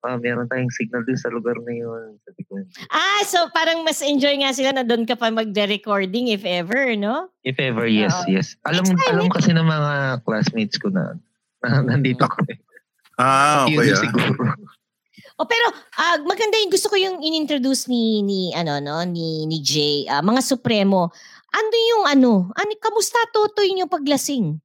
Ah, 0.00 0.16
meron 0.16 0.48
tayong 0.48 0.72
signal 0.72 1.04
din 1.04 1.18
sa 1.18 1.28
lugar 1.28 1.60
na 1.60 1.76
yun. 1.76 2.16
Sabi 2.24 2.40
ko, 2.48 2.56
Ah, 2.88 3.20
so 3.28 3.36
parang 3.52 3.84
mas 3.84 4.00
enjoy 4.00 4.32
nga 4.40 4.48
sila 4.56 4.72
na 4.72 4.80
doon 4.80 5.04
ka 5.04 5.12
pa 5.12 5.28
magde-recording 5.28 6.32
if 6.32 6.40
ever, 6.48 6.96
no? 6.96 7.28
if 7.44 7.60
ever, 7.60 7.84
yes, 7.84 8.16
Oo. 8.24 8.32
yes. 8.32 8.56
Alam 8.64 8.88
time, 8.88 8.96
alam 9.12 9.28
kasi 9.28 9.52
ng 9.52 9.66
mga 9.66 10.24
classmates 10.24 10.80
ko 10.80 10.88
na, 10.88 11.20
na 11.60 11.84
nandito 11.92 12.24
kami. 12.24 12.56
Ah, 13.20 13.68
Yun 13.68 13.76
okay 13.76 13.86
yung 13.92 13.98
ah. 14.00 14.04
siguro. 14.08 14.42
O 15.40 15.48
pero 15.48 15.72
ah, 15.96 16.20
maganda 16.24 16.56
yung 16.60 16.72
gusto 16.72 16.92
ko 16.92 16.96
yung 17.00 17.20
inintroduce 17.24 17.88
ni 17.88 18.20
ni 18.20 18.52
ano 18.52 18.76
no 18.76 19.00
ni 19.08 19.48
ni 19.48 19.64
Jay, 19.64 20.04
ah, 20.08 20.20
mga 20.20 20.44
supremo. 20.44 21.08
Ano 21.50 21.74
yung 21.90 22.04
ano? 22.06 22.32
Ano 22.54 22.70
kamusta 22.78 23.18
totoy 23.34 23.74
niyo 23.74 23.86
paglasing? 23.86 24.58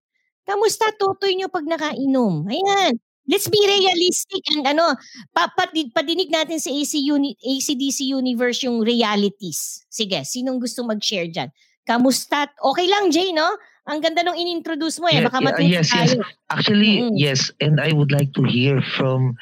Kamusta 0.46 0.94
totoy 0.96 1.34
niyo 1.34 1.50
pag 1.50 1.66
nakainom? 1.66 2.46
Ayan. 2.46 2.96
Let's 3.26 3.50
be 3.50 3.58
realistic 3.58 4.46
and 4.54 4.70
ano, 4.70 4.94
pa, 5.34 5.50
pati- 5.50 5.90
padinig 5.90 6.30
natin 6.30 6.62
sa 6.62 6.70
AC 6.70 6.94
uni, 7.02 7.34
ACDC 7.42 8.06
Universe 8.06 8.62
yung 8.62 8.86
realities. 8.86 9.82
Sige, 9.90 10.22
sinong 10.22 10.62
gusto 10.62 10.86
mag-share 10.86 11.34
diyan? 11.34 11.50
Kamusta? 11.90 12.46
Okay 12.54 12.86
lang, 12.86 13.10
Jay, 13.10 13.34
no? 13.34 13.50
Ang 13.90 14.06
ganda 14.06 14.22
nung 14.22 14.38
inintroduce 14.38 15.02
mo 15.02 15.10
eh. 15.10 15.18
Yeah, 15.18 15.26
Baka 15.26 15.42
yeah, 15.42 15.46
matuto 15.50 15.66
yes, 15.66 15.90
yes. 15.90 16.14
tayo. 16.14 16.22
Actually, 16.54 16.94
Mm-mm. 17.02 17.18
yes. 17.18 17.50
And 17.58 17.82
I 17.82 17.98
would 17.98 18.14
like 18.14 18.30
to 18.38 18.46
hear 18.46 18.78
from, 18.94 19.34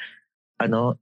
ano, 0.58 0.96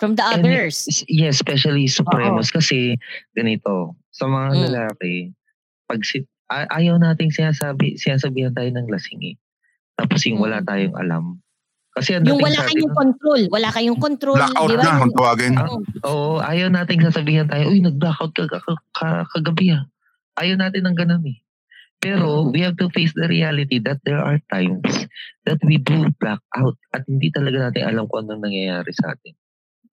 From 0.00 0.16
the 0.16 0.24
And- 0.24 0.40
others. 0.42 0.88
s- 0.88 1.04
yes, 1.06 1.36
especially 1.40 1.84
Supremos. 1.86 2.48
Kasi, 2.50 2.96
ganito, 3.32 3.94
sa 4.10 4.24
mga 4.24 4.48
Mm. 4.50 4.60
lalaki, 4.66 5.14
pag 5.90 6.00
si, 6.06 6.22
a- 6.46 6.70
ayaw 6.70 7.02
nating 7.02 7.34
sinasabi, 7.34 7.98
sinasabihan 7.98 8.54
tayo 8.54 8.70
ng 8.70 8.86
lasing 8.86 9.18
eh. 9.26 9.36
Tapos 9.98 10.22
yung 10.22 10.38
wala 10.38 10.62
Mm. 10.62 10.66
tayong 10.70 10.96
alam. 10.96 11.24
Kasi 11.90 12.14
ang 12.14 12.22
Yung 12.22 12.38
wala 12.38 12.62
kayong 12.62 12.94
control. 12.94 13.42
Wala 13.50 13.68
kayong 13.74 13.98
control. 13.98 14.38
Blackout 14.38 14.70
di 14.70 14.76
ba? 14.78 14.84
na 14.86 15.00
kung 15.02 15.14
tawagin. 15.18 15.54
Oo. 15.58 15.76
Oo, 16.06 16.30
ayaw 16.38 16.70
nating 16.70 17.02
sasabihan 17.02 17.50
tayo, 17.50 17.66
uy, 17.66 17.82
nag-blackout 17.82 18.30
ka, 18.30 18.46
ka, 18.46 18.58
ka, 18.94 19.08
kagabi 19.34 19.74
ah. 19.74 19.82
Ayaw 20.38 20.54
natin 20.54 20.86
ng 20.86 20.94
ganun 20.94 21.26
eh. 21.26 21.42
Pero 21.98 22.46
Mm. 22.46 22.54
we 22.54 22.62
have 22.62 22.78
to 22.78 22.88
face 22.94 23.12
the 23.12 23.26
reality 23.26 23.82
that 23.82 23.98
there 24.06 24.22
are 24.22 24.38
times 24.48 24.86
that 25.44 25.58
we 25.66 25.76
do 25.76 26.06
black 26.16 26.40
out 26.56 26.78
at 26.94 27.02
hindi 27.04 27.28
talaga 27.28 27.68
natin 27.68 27.82
alam 27.84 28.06
kung 28.06 28.24
anong 28.24 28.46
nangyayari 28.46 28.94
sa 28.94 29.12
atin. 29.12 29.34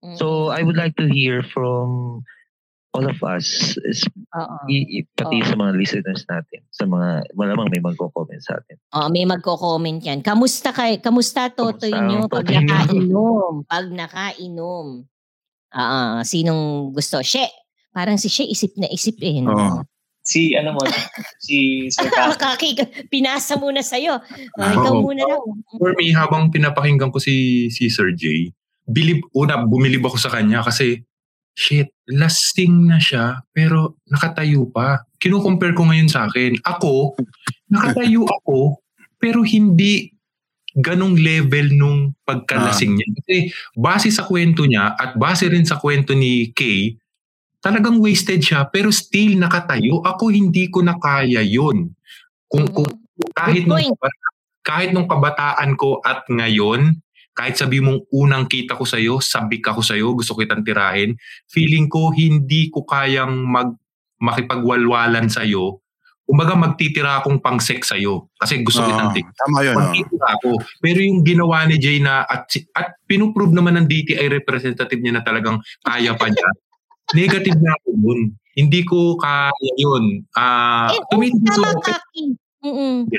Mm. 0.03 0.17
So 0.17 0.49
I 0.49 0.65
would 0.65 0.75
like 0.75 0.97
to 0.99 1.07
hear 1.07 1.45
from 1.45 2.19
all 2.93 3.09
of 3.09 3.17
us, 3.25 3.73
is- 3.83 4.05
Oo. 4.31 4.55
i- 4.69 5.01
i- 5.01 5.07
pati 5.11 5.41
Oo. 5.41 5.47
sa 5.49 5.57
mga 5.57 5.71
listeners 5.73 6.23
natin, 6.29 6.61
sa 6.69 6.85
mga, 6.85 7.25
malamang 7.33 7.69
may 7.73 7.81
magko-comment 7.81 8.37
sa 8.39 8.57
atin. 8.57 8.77
Oh, 8.93 9.09
may 9.09 9.25
magko-comment 9.25 9.99
yan. 9.99 10.21
Kamusta 10.21 10.69
kay 10.69 11.01
kamusta 11.01 11.49
totoy 11.49 11.89
nyo 11.89 12.29
pag 12.29 12.45
nakainom? 12.45 13.65
Pag 13.65 13.89
nakainom. 13.89 15.09
Ah, 15.73 16.21
sinong 16.21 16.93
gusto? 16.93 17.25
She, 17.25 17.41
parang 17.89 18.21
si 18.21 18.29
She 18.29 18.45
isip 18.45 18.77
na 18.77 18.85
isip 18.87 19.17
eh. 19.25 19.41
No? 19.41 19.51
Oo. 19.51 19.81
Si, 20.23 20.55
ano 20.55 20.71
mo, 20.71 20.79
si 21.41 21.89
Sir 21.91 22.07
Kaki. 22.13 22.39
Kaki, 22.39 22.69
pinasa 23.11 23.59
muna 23.59 23.83
sa'yo. 23.83 24.21
Ah, 24.55 24.71
ikaw 24.71 24.95
Oo. 24.95 25.03
muna 25.03 25.25
lang. 25.27 25.41
For 25.75 25.91
me, 25.97 26.15
habang 26.15 26.47
pinapakinggan 26.47 27.11
ko 27.11 27.19
si, 27.19 27.67
si 27.67 27.89
Sir 27.91 28.15
J, 28.15 28.53
bilib, 28.87 29.19
una, 29.35 29.59
bumilib 29.59 29.99
ako 30.05 30.15
sa 30.15 30.31
kanya 30.31 30.63
kasi, 30.63 31.03
shit, 31.53 31.93
lasting 32.09 32.89
na 32.89 32.97
siya, 32.97 33.41
pero 33.53 34.01
nakatayo 34.09 34.67
pa. 34.69 35.05
Kinukompare 35.21 35.77
ko 35.77 35.87
ngayon 35.87 36.09
sa 36.09 36.27
akin. 36.27 36.57
Ako, 36.65 37.15
nakatayo 37.69 38.25
ako, 38.25 38.81
pero 39.21 39.45
hindi 39.45 40.11
ganong 40.73 41.13
level 41.15 41.77
nung 41.77 41.99
pagkalasing 42.25 42.97
niya. 42.97 43.07
Kasi 43.21 43.35
base 43.77 44.09
sa 44.09 44.25
kwento 44.25 44.65
niya 44.65 44.97
at 44.97 45.13
base 45.13 45.45
rin 45.45 45.63
sa 45.63 45.77
kwento 45.77 46.17
ni 46.17 46.49
Kay, 46.49 46.97
talagang 47.61 48.01
wasted 48.01 48.41
siya 48.41 48.67
pero 48.67 48.89
still 48.89 49.37
nakatayo. 49.37 50.01
Ako 50.01 50.33
hindi 50.33 50.67
ko 50.73 50.81
na 50.81 50.97
kaya 50.97 51.45
yun. 51.45 51.93
Kung, 52.49 52.65
kung 52.73 52.89
kahit 53.37 53.69
Good 53.69 53.69
nung, 53.69 53.97
kahit 54.65 54.89
nung 54.91 55.05
kabataan 55.05 55.77
ko 55.77 56.01
at 56.01 56.25
ngayon, 56.25 56.97
kahit 57.33 57.57
sabi 57.57 57.81
mong 57.81 58.05
unang 58.13 58.45
kita 58.45 58.77
ko 58.77 58.85
sa'yo, 58.85 59.17
sabik 59.17 59.65
ako 59.65 59.81
sa'yo, 59.81 60.13
gusto 60.13 60.37
kitang 60.37 60.61
tirahin, 60.61 61.17
feeling 61.49 61.89
ko 61.89 62.13
hindi 62.13 62.69
ko 62.69 62.85
kayang 62.85 63.33
mag, 63.41 63.73
makipagwalwalan 64.21 65.27
sa'yo. 65.27 65.81
Kumbaga 66.23 66.55
magtitira 66.55 67.19
akong 67.19 67.43
pang 67.43 67.59
sex 67.59 67.91
sa'yo 67.91 68.31
kasi 68.39 68.63
gusto 68.63 68.79
Oo. 68.79 68.87
kitang 68.87 69.11
tik. 69.11 69.27
Tama 69.35 69.59
yun. 69.59 69.75
oo. 69.75 69.81
Magtitira 69.81 70.27
ako. 70.39 70.49
Pero 70.79 70.97
yung 71.03 71.19
ginawa 71.27 71.67
ni 71.67 71.75
Jay 71.75 71.99
na 71.99 72.23
at, 72.23 72.47
at 72.77 72.95
pinuprove 73.03 73.51
naman 73.51 73.75
ng 73.75 73.89
DTI 73.91 74.31
representative 74.31 75.03
niya 75.03 75.19
na 75.19 75.23
talagang 75.25 75.59
kaya 75.83 76.15
pa 76.15 76.31
niya, 76.31 76.47
negative 77.19 77.59
na 77.59 77.75
ako 77.75 77.89
dun. 77.99 78.19
Hindi 78.53 78.85
ko 78.87 79.19
kaya 79.19 79.73
yun. 79.75 80.23
Ah, 80.37 80.87
Eh, 80.93 81.01
ako. 81.01 81.81
Kaki. 81.81 82.23
Mm-mm. 82.63 83.11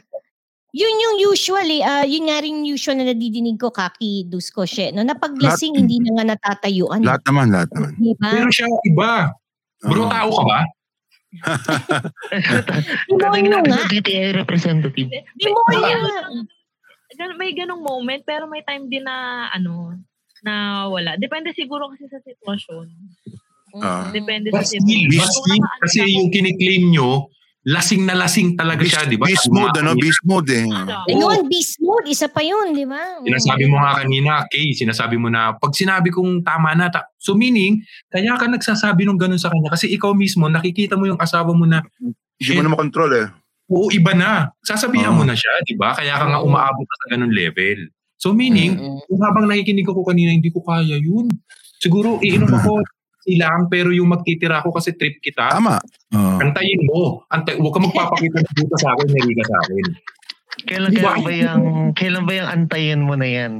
Yun 0.75 0.95
yung 0.99 1.17
usually, 1.31 1.87
ah 1.87 2.03
yun 2.03 2.27
nga 2.27 2.43
rin 2.43 2.67
usual 2.67 2.99
na 2.99 3.07
nadidinig 3.07 3.63
ko, 3.63 3.71
Kaki 3.71 4.27
Dusko, 4.27 4.67
She, 4.67 4.91
no? 4.91 5.07
na 5.07 5.15
paglasing, 5.15 5.79
hindi 5.79 6.03
na 6.03 6.19
nga 6.19 6.35
natatayuan. 6.35 7.07
Lahat 7.07 7.23
naman, 7.31 7.55
lahat 7.55 7.71
naman. 7.79 7.95
Di 7.95 8.11
ba? 8.19 8.29
Pero 8.35 8.51
siya 8.51 8.67
iba. 8.83 9.31
Bro, 9.87 10.03
Oo. 10.03 10.11
tao 10.11 10.31
ka 10.35 10.45
ba? 10.51 10.61
Demonyo 13.11 13.59
nga. 13.63 13.79
sa 13.79 13.87
DTI 13.87 14.35
representative. 14.35 15.09
Demonyo 15.39 15.63
May, 15.71 15.83
nga. 17.15 17.27
may 17.39 17.51
ganong 17.55 17.83
moment, 17.83 18.23
pero 18.27 18.51
may 18.51 18.67
time 18.67 18.91
din 18.91 19.07
na, 19.07 19.47
ano, 19.55 19.95
na 20.43 20.87
wala. 20.91 21.15
Depende 21.15 21.55
siguro 21.55 21.87
kasi 21.95 22.11
sa 22.11 22.19
sitwasyon. 22.19 22.87
Ah. 23.79 24.11
Depende 24.11 24.51
sa 24.51 24.67
sitwasyon. 24.67 25.23
still, 25.23 25.63
kasi 25.87 25.99
yung 26.03 26.35
kiniklaim 26.35 26.91
nyo, 26.91 27.31
lasing 27.65 28.05
na 28.05 28.13
lasing 28.13 28.61
talaga 28.61 28.85
siya, 28.85 29.09
di 29.09 29.17
ba? 29.17 29.25
Beast 29.25 29.49
mode, 29.49 29.77
ano? 29.81 29.97
Beast 29.97 30.23
mode 30.29 30.53
eh. 30.53 30.69
Ayun, 31.09 31.49
beast 31.49 31.81
mode, 31.81 32.07
isa 32.13 32.29
pa 32.29 32.45
yun, 32.45 32.77
di 32.77 32.85
ba? 32.85 33.25
Sinasabi 33.25 33.65
mo 33.73 33.81
nga 33.81 34.05
kanina, 34.05 34.45
Kay, 34.53 34.77
sinasabi 34.77 35.17
mo 35.17 35.33
na, 35.33 35.57
pag 35.57 35.73
sinabi 35.73 36.13
kong 36.13 36.45
tama 36.45 36.77
na, 36.77 36.93
ta- 36.93 37.09
so 37.17 37.33
meaning, 37.33 37.81
kaya 38.13 38.37
ka 38.37 38.45
nagsasabi 38.45 39.09
nung 39.09 39.17
ganun 39.17 39.41
sa 39.41 39.49
kanya 39.49 39.73
kasi 39.73 39.89
ikaw 39.89 40.13
mismo, 40.13 40.45
nakikita 40.53 41.01
mo 41.01 41.09
yung 41.09 41.21
asawa 41.21 41.57
mo 41.57 41.65
na, 41.65 41.81
Hindi 42.37 42.61
mo 42.61 42.63
na 42.69 42.73
makontrol 42.77 43.11
eh. 43.17 43.27
Oo, 43.73 43.89
iba 43.89 44.13
na. 44.13 44.53
Sasabihan 44.61 45.17
Oo. 45.17 45.19
mo 45.19 45.25
na 45.25 45.33
siya, 45.33 45.51
di 45.65 45.73
ba? 45.73 45.97
Kaya 45.97 46.21
ka 46.21 46.29
nga 46.29 46.45
umaabot 46.45 46.85
ka 46.85 46.95
sa 47.01 47.07
ganun 47.17 47.33
level. 47.33 47.89
So 48.21 48.37
meaning, 48.37 48.77
kung 49.09 49.21
habang 49.25 49.49
nakikinig 49.49 49.89
ako 49.89 50.05
kanina, 50.05 50.37
hindi 50.37 50.53
ko 50.53 50.61
kaya 50.61 51.01
yun. 51.01 51.33
Siguro, 51.81 52.21
iinom 52.21 52.49
ako 52.49 52.81
ilang, 53.27 53.67
pero 53.73 53.91
yung 53.91 54.11
magtitira 54.13 54.61
ako 54.61 54.77
kasi 54.77 54.93
trip 54.97 55.21
kita, 55.21 55.49
Tama. 55.57 55.81
Oo. 56.15 56.39
antayin 56.41 56.83
mo. 56.89 57.25
Antay, 57.33 57.57
huwag 57.57 57.75
ka 57.75 57.81
magpapakita 57.81 58.39
ng 58.41 58.55
dito 58.57 58.77
sa 58.79 58.93
akin, 58.95 59.07
hindi 59.09 59.35
ka 59.39 59.45
sa 59.49 59.57
akin. 59.65 59.85
Kailan, 60.65 60.91
kailan 60.95 61.21
ba 61.25 61.33
yung, 61.35 61.63
kailan 61.99 62.25
ba 62.25 62.33
yung 62.37 62.49
antayin 62.49 63.03
mo 63.03 63.15
na 63.19 63.29
yan? 63.29 63.53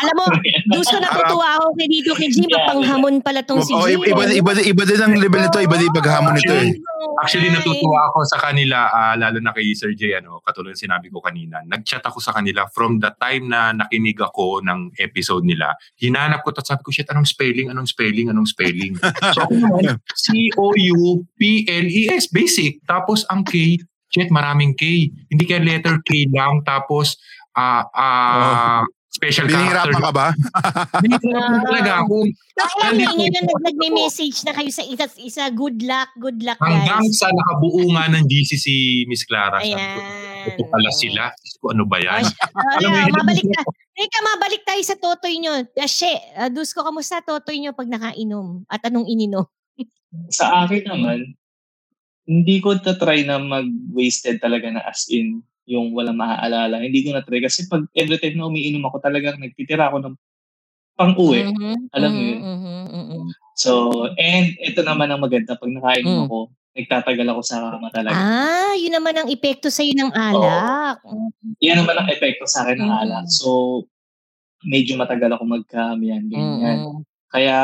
Alam 0.00 0.14
mo, 0.16 0.24
gusto 0.80 0.96
natutuwa 0.96 1.60
ako 1.60 1.66
kay 1.76 1.88
dito 1.88 2.10
kay 2.16 2.28
Jim, 2.32 2.48
mapanghamon 2.48 3.20
pala 3.20 3.44
tong 3.44 3.60
si 3.60 3.72
Oh, 3.76 3.84
Jim. 3.84 4.00
iba, 4.00 4.24
iba, 4.26 4.32
iba, 4.32 4.52
iba 4.64 4.82
din 4.84 5.00
ang 5.00 5.14
level 5.16 5.40
nito, 5.44 5.60
iba 5.60 5.76
din 5.76 5.92
paghamon 5.92 6.34
nito 6.36 6.54
eh. 6.56 6.72
Actually, 7.20 7.52
natutuwa 7.52 8.08
ako 8.08 8.24
sa 8.24 8.40
kanila, 8.40 8.88
ah, 8.88 9.12
lalo 9.12 9.44
na 9.44 9.52
kay 9.52 9.76
Sir 9.76 9.92
J, 9.92 10.24
ano, 10.24 10.40
katulad 10.40 10.72
ng 10.72 10.80
sinabi 10.80 11.12
ko 11.12 11.20
kanina. 11.20 11.60
Nag-chat 11.68 12.00
ako 12.00 12.16
sa 12.16 12.32
kanila 12.32 12.64
from 12.72 12.96
the 12.96 13.12
time 13.20 13.52
na 13.52 13.76
nakinig 13.76 14.16
ako 14.16 14.64
ng 14.64 14.96
episode 14.96 15.44
nila. 15.44 15.76
Hinanap 16.00 16.40
ko, 16.40 16.56
tapos 16.56 16.72
sabi 16.72 16.80
ko, 16.80 16.88
shit, 16.88 17.08
anong 17.12 17.28
spelling, 17.28 17.68
anong 17.68 17.88
spelling, 17.88 18.32
anong 18.32 18.48
spelling. 18.48 18.96
so 19.36 19.44
ako 19.44 19.52
naman, 19.52 20.00
C-O-U-P-L-E-S, 20.16 22.24
E 22.24 22.32
basic. 22.32 22.80
Tapos 22.88 23.28
ang 23.28 23.44
K, 23.44 23.76
shit, 24.08 24.32
maraming 24.32 24.72
K. 24.72 25.12
Hindi 25.28 25.44
kaya 25.44 25.60
letter 25.60 26.00
K 26.00 26.24
lang, 26.32 26.64
tapos 26.64 27.20
ah 27.52 27.84
ah 27.92 28.80
special 29.10 29.44
character. 29.44 29.90
Pinihirapan 29.90 29.98
ka 29.98 30.10
ba? 30.10 30.26
Binihirapan 31.02 31.60
talaga 31.60 31.92
ako. 32.00 32.16
Kaya 32.54 32.86
Nandito 32.88 33.10
ngayon 33.10 33.28
na 33.28 33.40
ako. 33.40 33.50
nag- 33.50 33.64
nagme-message 33.66 34.38
na 34.46 34.52
kayo 34.54 34.70
sa 34.70 34.82
isa't 34.82 35.14
isa. 35.18 35.44
Good 35.50 35.82
luck, 35.82 36.10
good 36.16 36.38
luck 36.40 36.58
Hanggang 36.58 37.04
guys. 37.04 37.18
sa 37.18 37.28
nakabuo 37.28 37.90
nga 37.90 38.06
ng 38.08 38.24
GC 38.24 38.50
si 38.54 38.74
Miss 39.04 39.22
Clara. 39.22 39.58
Ayan. 39.58 39.98
ito 40.40 40.62
pala 40.64 40.88
sila. 40.88 41.28
Ko, 41.58 41.74
ano 41.74 41.84
ba 41.84 41.98
yan? 41.98 42.24
Ah, 42.24 42.74
Alam 42.78 42.88
mo 42.88 42.98
yun, 42.98 43.12
mabalik 43.12 43.44
na. 43.44 43.60
Teka, 43.92 44.18
mabalik 44.24 44.62
tayo 44.64 44.80
sa 44.80 44.96
totoy 44.96 45.36
nyo. 45.36 45.52
Ashe, 45.76 46.08
uh, 46.32 46.48
Dusko, 46.48 46.80
kamusta 46.80 47.20
totoy 47.20 47.60
nyo 47.60 47.76
pag 47.76 47.84
nakainom? 47.84 48.64
At 48.64 48.80
anong 48.82 49.04
ininom? 49.04 49.44
Sa 50.32 50.64
akin 50.64 50.86
naman, 50.86 51.36
hindi 52.24 52.56
ko 52.58 52.72
na-try 52.74 53.22
na 53.22 53.36
mag-wasted 53.36 54.38
talaga 54.38 54.70
na 54.70 54.80
as 54.82 55.04
in 55.06 55.42
yung 55.68 55.92
walang 55.96 56.16
maaalala. 56.18 56.80
Hindi 56.80 57.04
ko 57.06 57.16
na-try 57.16 57.40
kasi 57.44 57.66
pag 57.68 57.84
every 57.96 58.16
time 58.20 58.36
na 58.40 58.48
umiinom 58.48 58.84
ako 58.88 58.96
talagang 59.02 59.36
nagtitira 59.40 59.90
ako 59.92 59.98
ng 60.04 60.14
pang-uwi. 60.98 61.48
Mhm, 61.48 61.88
Alam 61.96 62.10
mo 62.12 62.20
mhm, 62.20 62.28
yun? 62.28 62.40
mhm, 62.44 62.76
mhm. 62.92 63.22
So, 63.56 63.70
and 64.16 64.56
ito 64.60 64.80
naman 64.80 65.12
ang 65.12 65.20
maganda. 65.20 65.56
Pag 65.58 65.68
nakainom 65.72 66.16
Mm. 66.16 66.24
ako, 66.28 66.38
nagtatagal 66.76 67.26
ako 67.28 67.40
sa 67.44 67.56
kama 67.76 67.88
talaga. 67.92 68.16
Ah, 68.16 68.72
yun 68.78 68.94
naman 68.94 69.14
ang 69.18 69.28
epekto 69.28 69.68
sa'yo 69.68 69.92
ng 69.96 70.12
alak. 70.14 71.02
Yan 71.60 71.76
naman 71.84 71.96
ang 71.98 72.08
epekto 72.08 72.46
sa 72.48 72.64
akin 72.64 72.78
ng 72.80 72.92
alak. 73.04 73.26
So, 73.28 73.82
medyo 74.64 74.96
matagal 74.96 75.34
ako 75.36 75.44
magkamiyan. 75.44 76.24
Ganyan. 76.30 76.78
Mm-mm. 76.80 77.09
Kaya 77.30 77.56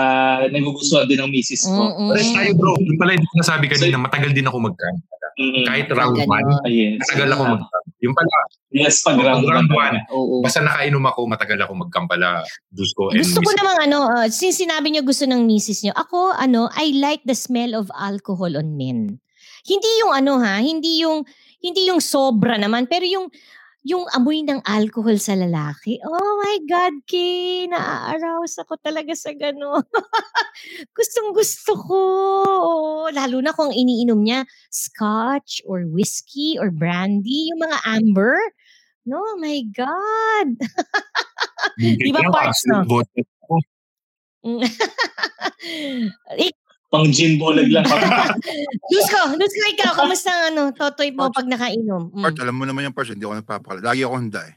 nagugustuhan 0.46 1.10
din 1.10 1.18
ng 1.18 1.30
misis 1.30 1.66
ko. 1.66 1.90
Mm-mm. 1.90 2.14
Pares 2.14 2.30
tayo 2.30 2.50
bro. 2.54 2.78
Yung 2.78 2.98
pala 2.98 3.18
yung 3.18 3.26
nasabi 3.34 3.66
kanina, 3.66 3.98
matagal 3.98 4.30
din 4.30 4.46
ako 4.46 4.62
mag-camp. 4.62 4.98
Mm-mm. 5.36 5.66
Kahit 5.66 5.90
round 5.90 6.16
Ganun. 6.16 6.30
1, 6.30 6.62
Ah, 6.62 6.70
yes. 6.70 6.96
matagal 7.02 7.28
ako 7.28 7.42
mag-camp. 7.50 7.84
Yung 7.98 8.14
pala, 8.14 8.34
Yes, 8.68 9.00
pag 9.00 9.16
round 9.16 9.42
round 9.42 9.70
one. 9.72 9.96
one. 9.96 9.96
Oo. 10.12 10.44
basta 10.44 10.60
nakainom 10.60 11.02
ako, 11.02 11.20
matagal 11.26 11.58
ako 11.58 11.72
mag-camp 11.76 12.06
pala. 12.06 12.44
Dusko 12.68 13.10
and 13.10 13.18
Gusto 13.18 13.40
ko 13.40 13.50
namang 13.56 13.78
ano, 13.82 13.98
uh, 14.06 14.28
since 14.28 14.60
sinabi 14.60 14.92
niyo 14.92 15.02
gusto 15.02 15.24
ng 15.24 15.42
misis 15.42 15.82
niyo, 15.82 15.90
ako 15.92 16.30
ano, 16.30 16.68
I 16.72 16.92
like 16.92 17.24
the 17.24 17.34
smell 17.34 17.72
of 17.72 17.90
alcohol 17.92 18.54
on 18.54 18.76
men. 18.76 19.18
Hindi 19.66 19.90
yung 19.98 20.12
ano 20.14 20.38
ha, 20.38 20.62
hindi 20.62 21.02
yung 21.02 21.26
hindi 21.58 21.88
yung 21.88 21.98
sobra 21.98 22.54
naman, 22.54 22.86
pero 22.86 23.02
yung 23.02 23.26
yung 23.86 24.02
amoy 24.10 24.42
ng 24.42 24.58
alcohol 24.66 25.14
sa 25.22 25.38
lalaki. 25.38 26.02
Oh 26.02 26.42
my 26.42 26.58
God, 26.66 27.06
Kay, 27.06 27.70
naa-arouse 27.70 28.58
ako 28.58 28.74
talaga 28.82 29.14
sa 29.14 29.30
gano'n. 29.30 29.86
Gustong 30.98 31.30
gusto 31.30 31.78
ko. 31.78 32.00
Lalo 33.14 33.38
na 33.38 33.54
kung 33.54 33.70
iniinom 33.70 34.18
niya 34.26 34.42
scotch 34.74 35.62
or 35.70 35.86
whiskey 35.86 36.58
or 36.58 36.74
brandy, 36.74 37.54
yung 37.54 37.62
mga 37.62 37.78
amber. 37.86 38.34
No, 39.06 39.22
my 39.38 39.62
God. 39.70 40.58
Di 41.78 42.10
ba 42.10 42.26
parts, 42.34 42.66
no? 42.66 42.82
Pang 46.86 47.10
gin 47.10 47.34
bulag 47.34 47.66
lang. 47.66 47.82
Dusko, 48.92 49.20
Dusko, 49.34 49.64
ikaw, 49.74 49.90
kamusta 49.98 50.30
ang 50.30 50.44
ano, 50.54 50.62
totoy 50.70 51.10
mo 51.10 51.34
pag 51.34 51.50
nakainom? 51.50 52.14
Mm. 52.14 52.22
Part, 52.22 52.38
alam 52.38 52.54
mo 52.54 52.62
naman 52.62 52.86
yung 52.86 52.94
part, 52.94 53.10
hindi 53.10 53.26
ako 53.26 53.42
nagpapakala. 53.42 53.80
Lagi 53.82 54.06
ako 54.06 54.14
handa 54.14 54.42
eh. 54.46 54.54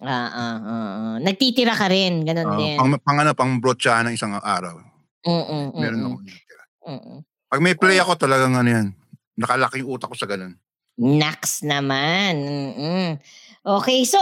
Ah, 0.00 0.08
ah, 0.08 0.56
ah, 0.56 0.58
ah. 0.64 1.16
Nagtitira 1.20 1.76
ka 1.76 1.92
rin, 1.92 2.24
ganun 2.24 2.48
Ah, 2.48 2.56
din. 2.56 2.76
pang, 2.80 2.90
pang 3.04 3.18
ano, 3.20 3.32
pang 3.36 3.52
brotcha 3.60 4.00
ng 4.00 4.16
isang 4.16 4.32
araw. 4.32 4.80
Mm-mm, 5.28 5.76
Meron 5.76 6.00
mm-mm, 6.00 6.08
ako. 6.08 6.16
natitira. 6.24 6.62
mm-mm. 6.88 7.18
Pag 7.48 7.60
may 7.60 7.74
play 7.76 7.96
ako, 8.00 8.12
talagang 8.16 8.54
ano 8.56 8.68
yan. 8.68 8.86
Nakalaking 9.36 9.84
utak 9.84 10.08
ko 10.08 10.16
sa 10.16 10.24
ganun. 10.24 10.56
Nax 10.96 11.60
naman. 11.62 12.32
Mm-mm. 12.40 13.08
Okay, 13.68 14.08
so, 14.08 14.16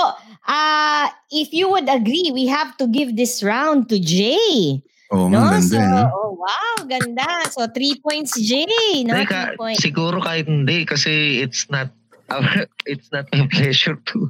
uh, 0.48 1.06
if 1.31 1.55
you 1.55 1.70
would 1.70 1.86
agree, 1.86 2.35
we 2.35 2.51
have 2.51 2.74
to 2.74 2.90
give 2.90 3.14
this 3.14 3.39
round 3.47 3.86
to 3.86 4.02
Jay. 4.02 4.82
Oo, 5.12 5.30
No? 5.30 5.38
ang 5.38 5.62
So, 5.62 5.78
ganda 5.78 6.02
eh. 6.02 6.10
oh, 6.10 6.30
wow, 6.34 6.76
ganda. 6.84 7.28
So, 7.48 7.66
three 7.70 8.00
points, 8.00 8.34
Jay. 8.40 8.66
No? 9.06 9.14
Teka, 9.14 9.54
Three 9.54 9.58
points. 9.58 9.80
siguro 9.80 10.18
kahit 10.18 10.50
hindi 10.50 10.82
kasi 10.82 11.40
it's 11.40 11.70
not 11.70 11.90
it's 12.90 13.06
not 13.14 13.26
my 13.30 13.46
pleasure 13.54 13.94
to 14.10 14.26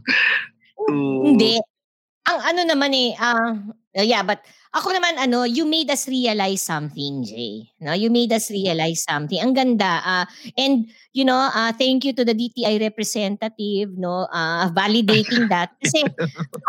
to 0.85 0.95
Hindi. 1.25 1.57
Ang 2.27 2.39
ano 2.43 2.61
naman 2.67 2.93
eh, 2.93 3.15
ah, 3.17 3.55
yeah, 3.95 4.21
but 4.21 4.43
ako 4.75 4.91
naman 4.91 5.15
ano, 5.21 5.47
you 5.47 5.63
made 5.69 5.91
us 5.91 6.09
realize 6.11 6.63
something, 6.63 7.23
Jay. 7.23 7.71
No, 7.79 7.95
you 7.95 8.11
made 8.11 8.33
us 8.35 8.51
realize 8.51 9.07
something. 9.07 9.39
Ang 9.39 9.55
ganda. 9.55 10.03
ah, 10.03 10.27
and 10.59 10.91
you 11.15 11.25
know, 11.25 11.39
uh, 11.39 11.71
thank 11.77 12.05
you 12.05 12.13
to 12.13 12.25
the 12.25 12.35
DTI 12.35 12.81
representative, 12.83 13.95
no, 13.95 14.27
uh, 14.29 14.67
validating 14.75 15.49
that. 15.53 15.73
Kasi 15.79 16.03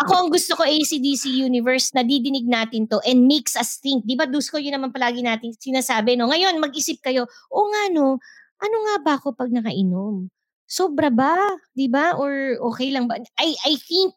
ako 0.06 0.12
ang 0.14 0.30
gusto 0.30 0.54
ko 0.54 0.64
ACDC 0.64 1.32
Universe, 1.42 1.92
nadidinig 1.96 2.46
natin 2.46 2.86
to 2.88 3.02
and 3.04 3.26
makes 3.26 3.58
us 3.58 3.82
think. 3.82 4.06
Di 4.06 4.14
ba, 4.14 4.30
Dusko, 4.30 4.62
yun 4.62 4.78
naman 4.78 4.94
palagi 4.94 5.26
natin 5.26 5.56
sinasabi, 5.58 6.16
no? 6.16 6.30
Ngayon, 6.30 6.62
mag-isip 6.62 7.02
kayo, 7.02 7.26
o 7.50 7.68
nga, 7.68 7.84
no, 7.92 8.22
ano 8.58 8.76
nga 8.90 8.96
ba 9.02 9.14
ako 9.18 9.38
pag 9.38 9.50
nakainom? 9.54 10.30
Sobra 10.68 11.08
ba? 11.08 11.56
Di 11.72 11.88
ba? 11.88 12.20
Or 12.20 12.60
okay 12.72 12.92
lang 12.92 13.08
ba? 13.08 13.16
I, 13.40 13.56
I 13.64 13.74
think 13.80 14.12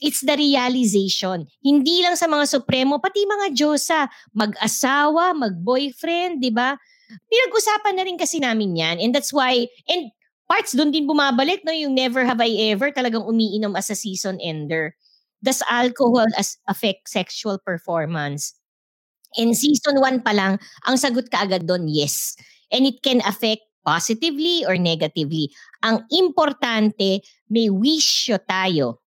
it's 0.00 0.22
the 0.22 0.34
realization. 0.34 1.46
Hindi 1.62 2.02
lang 2.02 2.18
sa 2.18 2.26
mga 2.26 2.48
supremo, 2.50 2.98
pati 2.98 3.22
mga 3.26 3.54
Diyosa, 3.54 4.10
mag-asawa, 4.34 5.34
mag-boyfriend, 5.36 6.42
di 6.42 6.50
ba? 6.50 6.74
Pinag-usapan 7.30 7.94
na 7.94 8.04
rin 8.06 8.18
kasi 8.18 8.42
namin 8.42 8.74
yan. 8.74 8.96
And 8.98 9.14
that's 9.14 9.30
why, 9.30 9.68
and 9.86 10.10
parts 10.50 10.74
doon 10.74 10.90
din 10.90 11.06
bumabalik, 11.06 11.62
no? 11.62 11.72
Yung 11.72 11.94
never 11.94 12.24
have 12.26 12.40
I 12.42 12.74
ever 12.74 12.90
talagang 12.90 13.24
umiinom 13.28 13.76
as 13.78 13.90
a 13.90 13.96
season 13.98 14.40
ender. 14.42 14.96
Does 15.44 15.60
alcohol 15.68 16.26
as 16.40 16.56
affect 16.66 17.12
sexual 17.12 17.60
performance? 17.60 18.56
In 19.36 19.52
season 19.52 20.00
1 20.00 20.24
pa 20.24 20.32
lang, 20.32 20.56
ang 20.88 20.96
sagot 20.96 21.28
ka 21.28 21.44
agad 21.44 21.68
doon, 21.68 21.90
yes. 21.90 22.38
And 22.72 22.88
it 22.88 23.04
can 23.04 23.20
affect 23.28 23.60
positively 23.84 24.64
or 24.64 24.80
negatively. 24.80 25.52
Ang 25.84 26.08
importante, 26.08 27.20
may 27.52 27.68
wisyo 27.68 28.40
tayo 28.48 29.03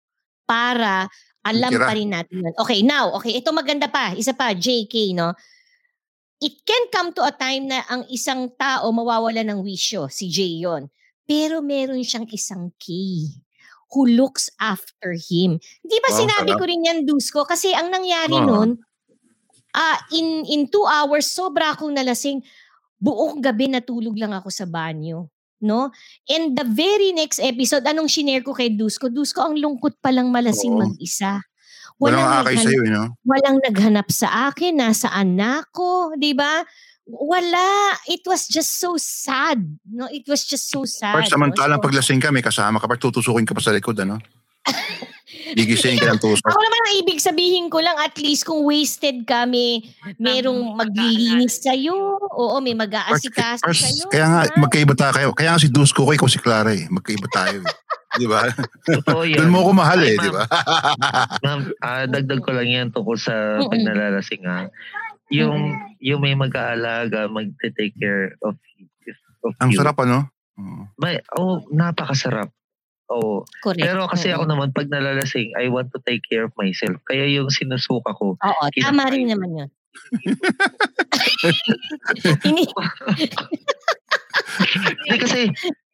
para 0.46 1.10
alam 1.46 1.70
Tira. 1.70 1.86
pa 1.86 1.94
rin 1.94 2.10
natin 2.10 2.42
yun. 2.42 2.54
Okay, 2.58 2.82
now, 2.82 3.14
okay, 3.14 3.38
ito 3.38 3.54
maganda 3.54 3.86
pa. 3.86 4.18
Isa 4.18 4.34
pa, 4.34 4.50
JK, 4.54 5.14
no? 5.14 5.34
It 6.42 6.66
can 6.66 6.90
come 6.90 7.14
to 7.14 7.22
a 7.22 7.32
time 7.32 7.70
na 7.70 7.86
ang 7.86 8.10
isang 8.10 8.50
tao 8.58 8.90
mawawala 8.90 9.46
ng 9.46 9.62
wisyo, 9.62 10.10
si 10.10 10.28
Jay 10.28 10.66
yon. 10.66 10.90
Pero 11.24 11.62
meron 11.62 12.02
siyang 12.02 12.28
isang 12.30 12.74
K 12.82 12.92
who 13.94 14.10
looks 14.10 14.50
after 14.60 15.14
him. 15.16 15.62
Di 15.86 15.98
ba 16.02 16.10
Wow, 16.12 16.20
sinabi 16.26 16.52
sarap. 16.54 16.60
ko 16.60 16.66
rin 16.68 16.86
yan, 16.86 17.00
Dusko? 17.06 17.46
Kasi 17.46 17.72
ang 17.72 17.94
nangyari 17.94 18.36
Oo. 18.36 18.46
nun, 18.46 18.70
ah 19.72 19.98
in, 20.12 20.44
in 20.50 20.68
two 20.68 20.84
hours, 20.84 21.30
sobra 21.30 21.72
akong 21.74 21.94
nalasing. 21.94 22.42
Buong 23.00 23.40
gabi 23.40 23.70
natulog 23.70 24.18
lang 24.18 24.34
ako 24.34 24.50
sa 24.50 24.66
banyo. 24.66 25.30
No? 25.66 25.90
And 26.30 26.54
the 26.54 26.64
very 26.70 27.10
next 27.10 27.42
episode, 27.42 27.90
anong 27.90 28.14
shinare 28.14 28.46
ko 28.46 28.54
kay 28.54 28.70
Dusko? 28.70 29.10
Dusko, 29.10 29.42
ang 29.42 29.58
lungkot 29.58 29.98
palang 29.98 30.30
malasing 30.30 30.78
Oo. 30.78 30.86
mag-isa. 30.86 31.42
Walang 31.98 32.22
akay 32.22 32.60
naghanap- 32.60 32.66
sa'yo, 32.68 32.82
eh, 32.84 32.92
no? 32.92 33.04
walang 33.24 33.58
naghanap 33.64 34.08
sa 34.12 34.52
akin, 34.52 34.84
nasaan 34.84 35.40
na 35.40 35.64
ako, 35.64 36.20
'di 36.20 36.36
ba? 36.36 36.62
Wala. 37.08 37.96
It 38.10 38.26
was 38.26 38.50
just 38.50 38.82
so 38.82 38.98
sad. 38.98 39.62
No, 39.88 40.10
it 40.10 40.26
was 40.28 40.44
just 40.44 40.74
so 40.74 40.84
sad. 40.90 41.14
Part, 41.14 41.30
samantalang 41.30 41.78
no? 41.78 41.82
So, 41.82 41.88
paglasing 41.88 42.20
ka, 42.20 42.34
may 42.34 42.42
kasama 42.42 42.82
ka, 42.82 42.90
part 42.90 43.00
tutusukin 43.00 43.46
ka 43.46 43.54
pa 43.54 43.62
sa 43.62 43.72
likod, 43.72 43.96
ano? 44.02 44.18
Gigising 45.54 45.98
ka 45.98 46.10
ng 46.10 46.22
tusok. 46.24 46.46
Ako 46.46 46.60
naman 46.60 46.80
ang 46.82 46.96
ibig 47.00 47.20
sabihin 47.20 47.68
ko 47.68 47.80
lang, 47.80 47.96
at 47.98 48.16
least 48.18 48.44
kung 48.44 48.64
wasted 48.64 49.24
ka, 49.24 49.46
may 49.46 49.84
merong 50.16 50.76
maglilinis 50.76 51.62
sa'yo. 51.62 52.18
Oo, 52.20 52.58
may 52.60 52.74
mag-aasikaso 52.74 53.64
First, 53.64 53.84
sa'yo. 53.84 54.06
kaya 54.10 54.26
nga, 54.28 54.42
magkaiba 54.58 54.94
tayo 54.94 55.14
kayo. 55.14 55.30
Kaya 55.32 55.56
nga 55.56 55.62
si 55.62 55.70
Dusko 55.70 56.04
ko, 56.04 56.12
ikaw 56.12 56.28
si 56.28 56.40
Clara 56.40 56.74
eh. 56.74 56.86
Magkaiba 56.88 57.28
tayo 57.30 57.62
eh. 57.62 57.74
Di 58.20 58.28
ba? 58.32 58.48
Totoo 58.88 59.28
yan. 59.28 59.44
Doon 59.44 59.52
mo 59.52 59.60
ako 59.68 59.72
mahal 59.76 60.00
eh, 60.00 60.16
di 60.16 60.32
ba? 60.32 60.48
Ma'am, 61.44 61.68
ah, 61.84 62.08
dagdag 62.08 62.40
ko 62.48 62.56
lang 62.56 62.72
yan 62.72 62.88
tungkol 62.88 63.20
sa 63.20 63.60
Mm-mm. 63.60 63.68
pagnalalasing 63.68 64.44
ha. 64.48 64.72
Yung, 65.36 65.76
yung 66.00 66.24
may 66.24 66.32
mag-aalaga, 66.32 67.28
mag-take 67.28 67.92
care 68.00 68.40
of, 68.40 68.56
of 69.44 69.52
Ang 69.60 69.76
you. 69.76 69.84
sarap 69.84 70.00
ano? 70.00 70.32
Oo. 70.56 70.88
May, 70.96 71.20
oh, 71.36 71.60
napakasarap. 71.68 72.48
Oh, 73.06 73.46
Correct. 73.62 73.86
pero 73.86 74.10
kasi 74.10 74.34
Oo. 74.34 74.42
ako 74.42 74.44
naman 74.50 74.74
pag 74.74 74.90
nalalasing, 74.90 75.54
I 75.62 75.70
want 75.70 75.94
to 75.94 76.02
take 76.04 76.26
care 76.26 76.42
of 76.44 76.52
myself. 76.58 76.98
Kaya 77.06 77.30
yung 77.30 77.54
sinusuka 77.54 78.18
ko, 78.18 78.34
Oo, 78.34 78.64
tama 78.82 79.06
rin 79.14 79.30
naman 79.30 79.54
yun. 79.54 79.70
Hindi 85.06 85.18
kasi 85.18 85.42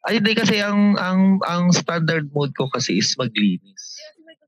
ay 0.02 0.18
hindi 0.18 0.34
kasi 0.34 0.58
ang 0.58 0.98
ang 0.98 1.38
ang 1.46 1.70
standard 1.70 2.26
mode 2.34 2.54
ko 2.58 2.66
kasi 2.74 2.98
is 2.98 3.14
maglinis. 3.16 3.84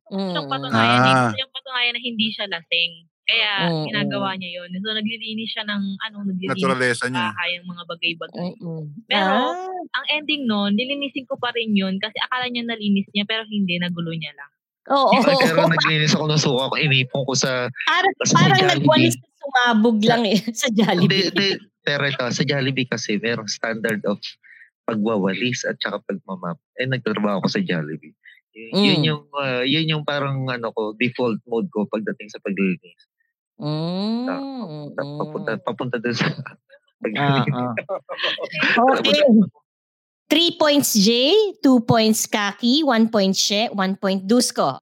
Yung 0.10 0.45
Mm. 0.45 0.49
patunayan, 0.49 1.02
Ah. 1.06 1.31
yung 1.34 1.52
patunayan 1.52 1.94
na 1.94 2.02
hindi 2.02 2.27
siya 2.30 2.45
lasing. 2.49 2.91
Kaya 3.23 3.51
Mm, 3.65 3.83
ginagawa 3.87 4.35
niya 4.35 4.51
yun. 4.53 4.69
So 4.75 4.91
naglilinis 4.91 5.49
siya 5.49 5.63
ng 5.63 5.83
ano, 5.97 6.17
naglilinis 6.25 6.59
Naturalesa 6.59 6.99
sa 6.99 7.07
niya. 7.07 7.23
bahay, 7.29 7.49
yung 7.55 7.67
mga 7.67 7.83
bagay-bagay. 7.87 8.47
Mm-mm. 8.53 8.83
Pero, 9.05 9.35
Ah, 9.47 9.71
ang 9.93 10.05
ending 10.11 10.43
nun, 10.43 10.71
nilinisin 10.73 11.23
ko 11.23 11.35
pa 11.35 11.49
rin 11.49 11.71
yun 11.71 11.95
kasi 11.97 12.19
akala 12.19 12.45
niya 12.45 12.63
nalinis 12.63 13.07
niya 13.09 13.23
pero 13.23 13.43
hindi, 13.45 13.77
nagulo 13.77 14.11
niya 14.11 14.33
lang. 14.33 14.51
oo. 14.85 15.15
Ay, 15.15 15.35
pero 15.41 15.63
naglinis 15.65 16.11
ako 16.11 16.25
ng 16.27 16.41
suka 16.41 16.63
ko, 16.67 16.75
inipon 16.75 17.23
ko 17.23 17.33
sa 17.33 17.71
Parang, 17.85 18.11
Tapos 18.13 18.31
parang 18.33 18.59
nagwalis 18.73 19.15
na 19.15 19.27
sumabog 19.37 19.97
lang 20.03 20.23
eh 20.25 20.39
sa 20.53 20.67
Jollibee. 20.67 21.31
hindi. 21.31 21.47
Pero 21.79 22.03
ito, 22.05 22.23
sa 22.25 22.43
Jollibee 22.43 22.85
kasi 22.85 23.15
merong 23.17 23.47
standard 23.47 24.03
of 24.03 24.19
pagwawalis 24.83 25.63
at 25.63 25.79
saka 25.79 26.03
pagmamap. 26.03 26.59
Eh, 26.75 26.83
nagtatrabaho 26.83 27.39
ko 27.39 27.49
sa 27.49 27.59
Jollibee. 27.59 28.11
Y- 28.51 28.69
Yun 28.69 28.99
Mm. 28.99 29.05
yung 29.05 29.23
ah, 29.33 29.63
yun 29.63 29.87
yung 29.87 30.03
parang 30.03 30.45
ano 30.45 30.69
ko 30.69 30.93
default 30.93 31.39
mode 31.43 31.65
ko 31.69 31.87
pagdating 31.87 32.27
sa 32.27 32.37
paglilinis. 32.37 33.01
Mm, 33.64 34.27
Ta- 34.27 35.07
Papunta 35.23 35.52
mm. 35.56 35.61
papunta 35.64 35.95
dun 36.03 36.11
sa 36.11 36.27
Ah, 37.15 37.44
paglilinis. 37.44 37.56
ah. 37.56 37.76
Okay. 38.95 39.19
Three 40.31 40.52
points 40.56 40.95
J, 40.95 41.11
two 41.60 41.84
points 41.84 42.27
Kaki, 42.27 42.84
one 42.84 43.07
point 43.11 43.35
She, 43.35 43.68
one 43.72 43.95
point 43.99 44.23
Dusko. 44.23 44.80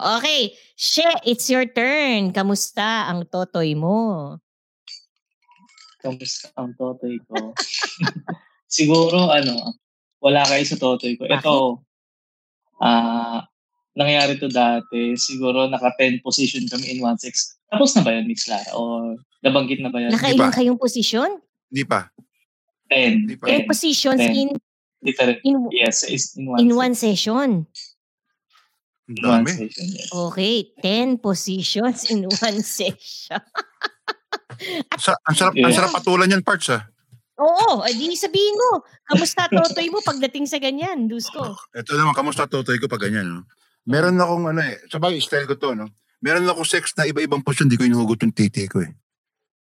Okay, 0.00 0.56
She, 0.76 1.04
it's 1.28 1.48
your 1.52 1.68
turn. 1.68 2.32
Kamusta 2.32 3.08
ang 3.08 3.28
totoy 3.28 3.76
mo? 3.76 4.36
Kamusta 6.02 6.50
ang 6.56 6.72
totoy 6.74 7.20
ko? 7.30 7.52
Siguro, 8.74 9.28
ano, 9.30 9.76
wala 10.18 10.42
kayo 10.48 10.64
sa 10.66 10.80
totoy 10.80 11.14
ko. 11.14 11.28
Ito, 11.30 11.84
ah, 12.82 13.44
nangyari 13.94 14.38
to 14.38 14.50
dati. 14.50 15.14
Siguro, 15.14 15.66
naka 15.66 15.94
10 15.98 16.20
position 16.20 16.66
kami 16.66 16.94
in 16.94 17.02
1-6. 17.02 17.30
Tapos 17.70 17.94
na 17.94 18.02
ba 18.02 18.14
yun, 18.14 18.26
Miss 18.26 18.46
Lara? 18.46 18.70
O 18.74 19.14
nabanggit 19.42 19.82
na 19.82 19.90
ba 19.90 19.98
yan? 20.02 20.14
Nakailan 20.14 20.50
kayong 20.50 20.78
posisyon? 20.78 21.38
Hindi 21.70 21.84
pa. 21.86 22.10
10. 22.90 23.26
Hindi 23.26 23.34
pa. 23.34 23.44
Ten 23.48 23.62
positions 23.66 24.20
Ten. 24.20 24.34
in 24.34 24.48
Different. 25.04 25.36
in 25.44 25.68
Yes, 25.68 26.00
is 26.08 26.32
in 26.32 26.48
one, 26.48 26.58
in 26.64 26.70
one 26.72 26.94
session. 26.96 27.68
Ang 29.04 29.16
in 29.20 29.20
one 29.20 29.44
dami. 29.44 29.52
session. 29.52 29.86
Yes. 29.92 30.08
Okay, 30.08 30.54
10 30.80 31.20
positions 31.20 32.08
in 32.08 32.24
one 32.40 32.60
session. 32.64 33.42
Sa, 34.96 35.12
ang 35.28 35.34
sarap, 35.36 35.52
ang 35.52 35.68
Yeah. 35.68 35.76
sarap 35.76 35.92
patulan 35.92 36.32
yan, 36.32 36.40
parts 36.40 36.72
ah. 36.72 36.88
Oo, 37.34 37.82
edi 37.82 38.14
sabihin 38.14 38.54
mo, 38.54 38.86
kamusta 39.04 39.50
totoy 39.50 39.90
mo 39.90 39.98
pagdating 40.00 40.46
sa 40.46 40.62
ganyan, 40.62 41.10
Dusko? 41.10 41.52
Ito 41.74 41.98
naman, 41.98 42.14
kamusta 42.14 42.46
tutoy 42.46 42.78
ko 42.78 42.86
pag 42.86 43.02
ganyan, 43.02 43.26
no? 43.26 43.40
Meron 43.84 44.16
akong 44.16 44.44
ano 44.48 44.60
eh, 44.64 44.80
sabay 44.88 45.20
style 45.20 45.44
ko 45.44 45.54
to, 45.54 45.76
no? 45.76 45.88
Meron 46.24 46.48
akong 46.48 46.64
sex 46.64 46.96
na 46.96 47.04
iba-ibang 47.04 47.44
posisyon, 47.44 47.68
di 47.68 47.76
ko 47.76 47.84
inuhugot 47.84 48.24
yung 48.24 48.32
titi 48.32 48.64
ko 48.64 48.80
eh. 48.80 48.90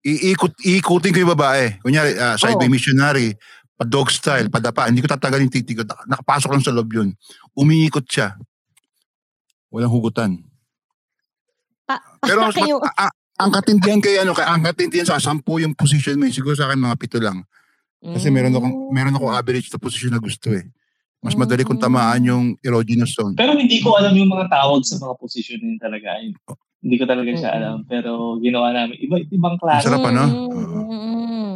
Iikot, 0.01 0.61
iikutin 0.61 1.13
ko 1.13 1.19
yung 1.21 1.33
babae. 1.37 1.77
Kunyari, 1.81 2.17
uh, 2.17 2.37
side 2.37 2.57
by 2.57 2.69
Oo. 2.69 2.73
missionary, 2.73 3.37
pa 3.77 3.85
dog 3.85 4.09
style, 4.09 4.49
padapa, 4.49 4.89
hindi 4.89 5.01
ko 5.01 5.09
tatagal 5.09 5.41
yung 5.41 5.53
titi 5.53 5.73
ko. 5.73 5.85
Nak- 5.85 6.05
Nakapasok 6.09 6.53
lang 6.53 6.65
sa 6.65 6.73
loob 6.73 6.89
yun. 6.89 7.13
Umiikot 7.53 8.05
siya. 8.05 8.37
Walang 9.69 9.93
hugutan. 9.93 10.41
Pa, 11.85 11.97
Pero 12.21 12.45
mas, 12.45 12.57
yung, 12.57 12.81
a- 12.81 13.09
a- 13.09 13.17
ang 13.41 13.51
katindihan 13.53 14.01
kay 14.01 14.21
ano, 14.21 14.37
kay 14.37 14.45
ang 14.45 14.61
katindihan 14.61 15.09
sa 15.09 15.17
sampu 15.17 15.61
yung 15.61 15.73
position 15.73 16.21
mo, 16.21 16.29
eh. 16.29 16.33
siguro 16.33 16.53
sa 16.53 16.69
akin 16.69 16.77
mga 16.77 16.97
pito 17.01 17.17
lang. 17.17 17.45
Kasi 18.01 18.33
meron 18.33 18.57
akong 18.57 18.73
Mm. 18.89 18.93
meron 18.97 19.17
ako 19.17 19.27
average 19.29 19.69
na 19.69 19.77
position 19.77 20.13
na 20.13 20.21
gusto 20.21 20.49
eh. 20.53 20.65
Mas 21.21 21.37
madali 21.37 21.69
kong 21.69 21.77
tamaan 21.77 22.25
yung 22.25 22.45
erogenous 22.65 23.13
zone. 23.13 23.37
Pero 23.37 23.53
hindi 23.53 23.77
ko 23.85 23.93
alam 23.93 24.17
yung 24.17 24.33
mga 24.33 24.49
tawag 24.49 24.81
sa 24.89 24.97
mga 24.97 25.15
position 25.21 25.61
na 25.61 25.69
yun 25.69 25.79
talaga. 25.79 26.09
Yun. 26.17 26.33
Hindi 26.81 26.97
ko 26.97 27.05
talaga 27.05 27.31
siya 27.37 27.51
Mm. 27.53 27.59
alam. 27.61 27.77
Pero 27.85 28.11
ginawa 28.41 28.73
namin. 28.73 28.97
Iba, 28.97 29.17
ibang 29.29 29.61
klase. 29.61 29.85
Masarap, 29.85 30.01
ano? 30.09 30.25
Mm. 30.25 31.55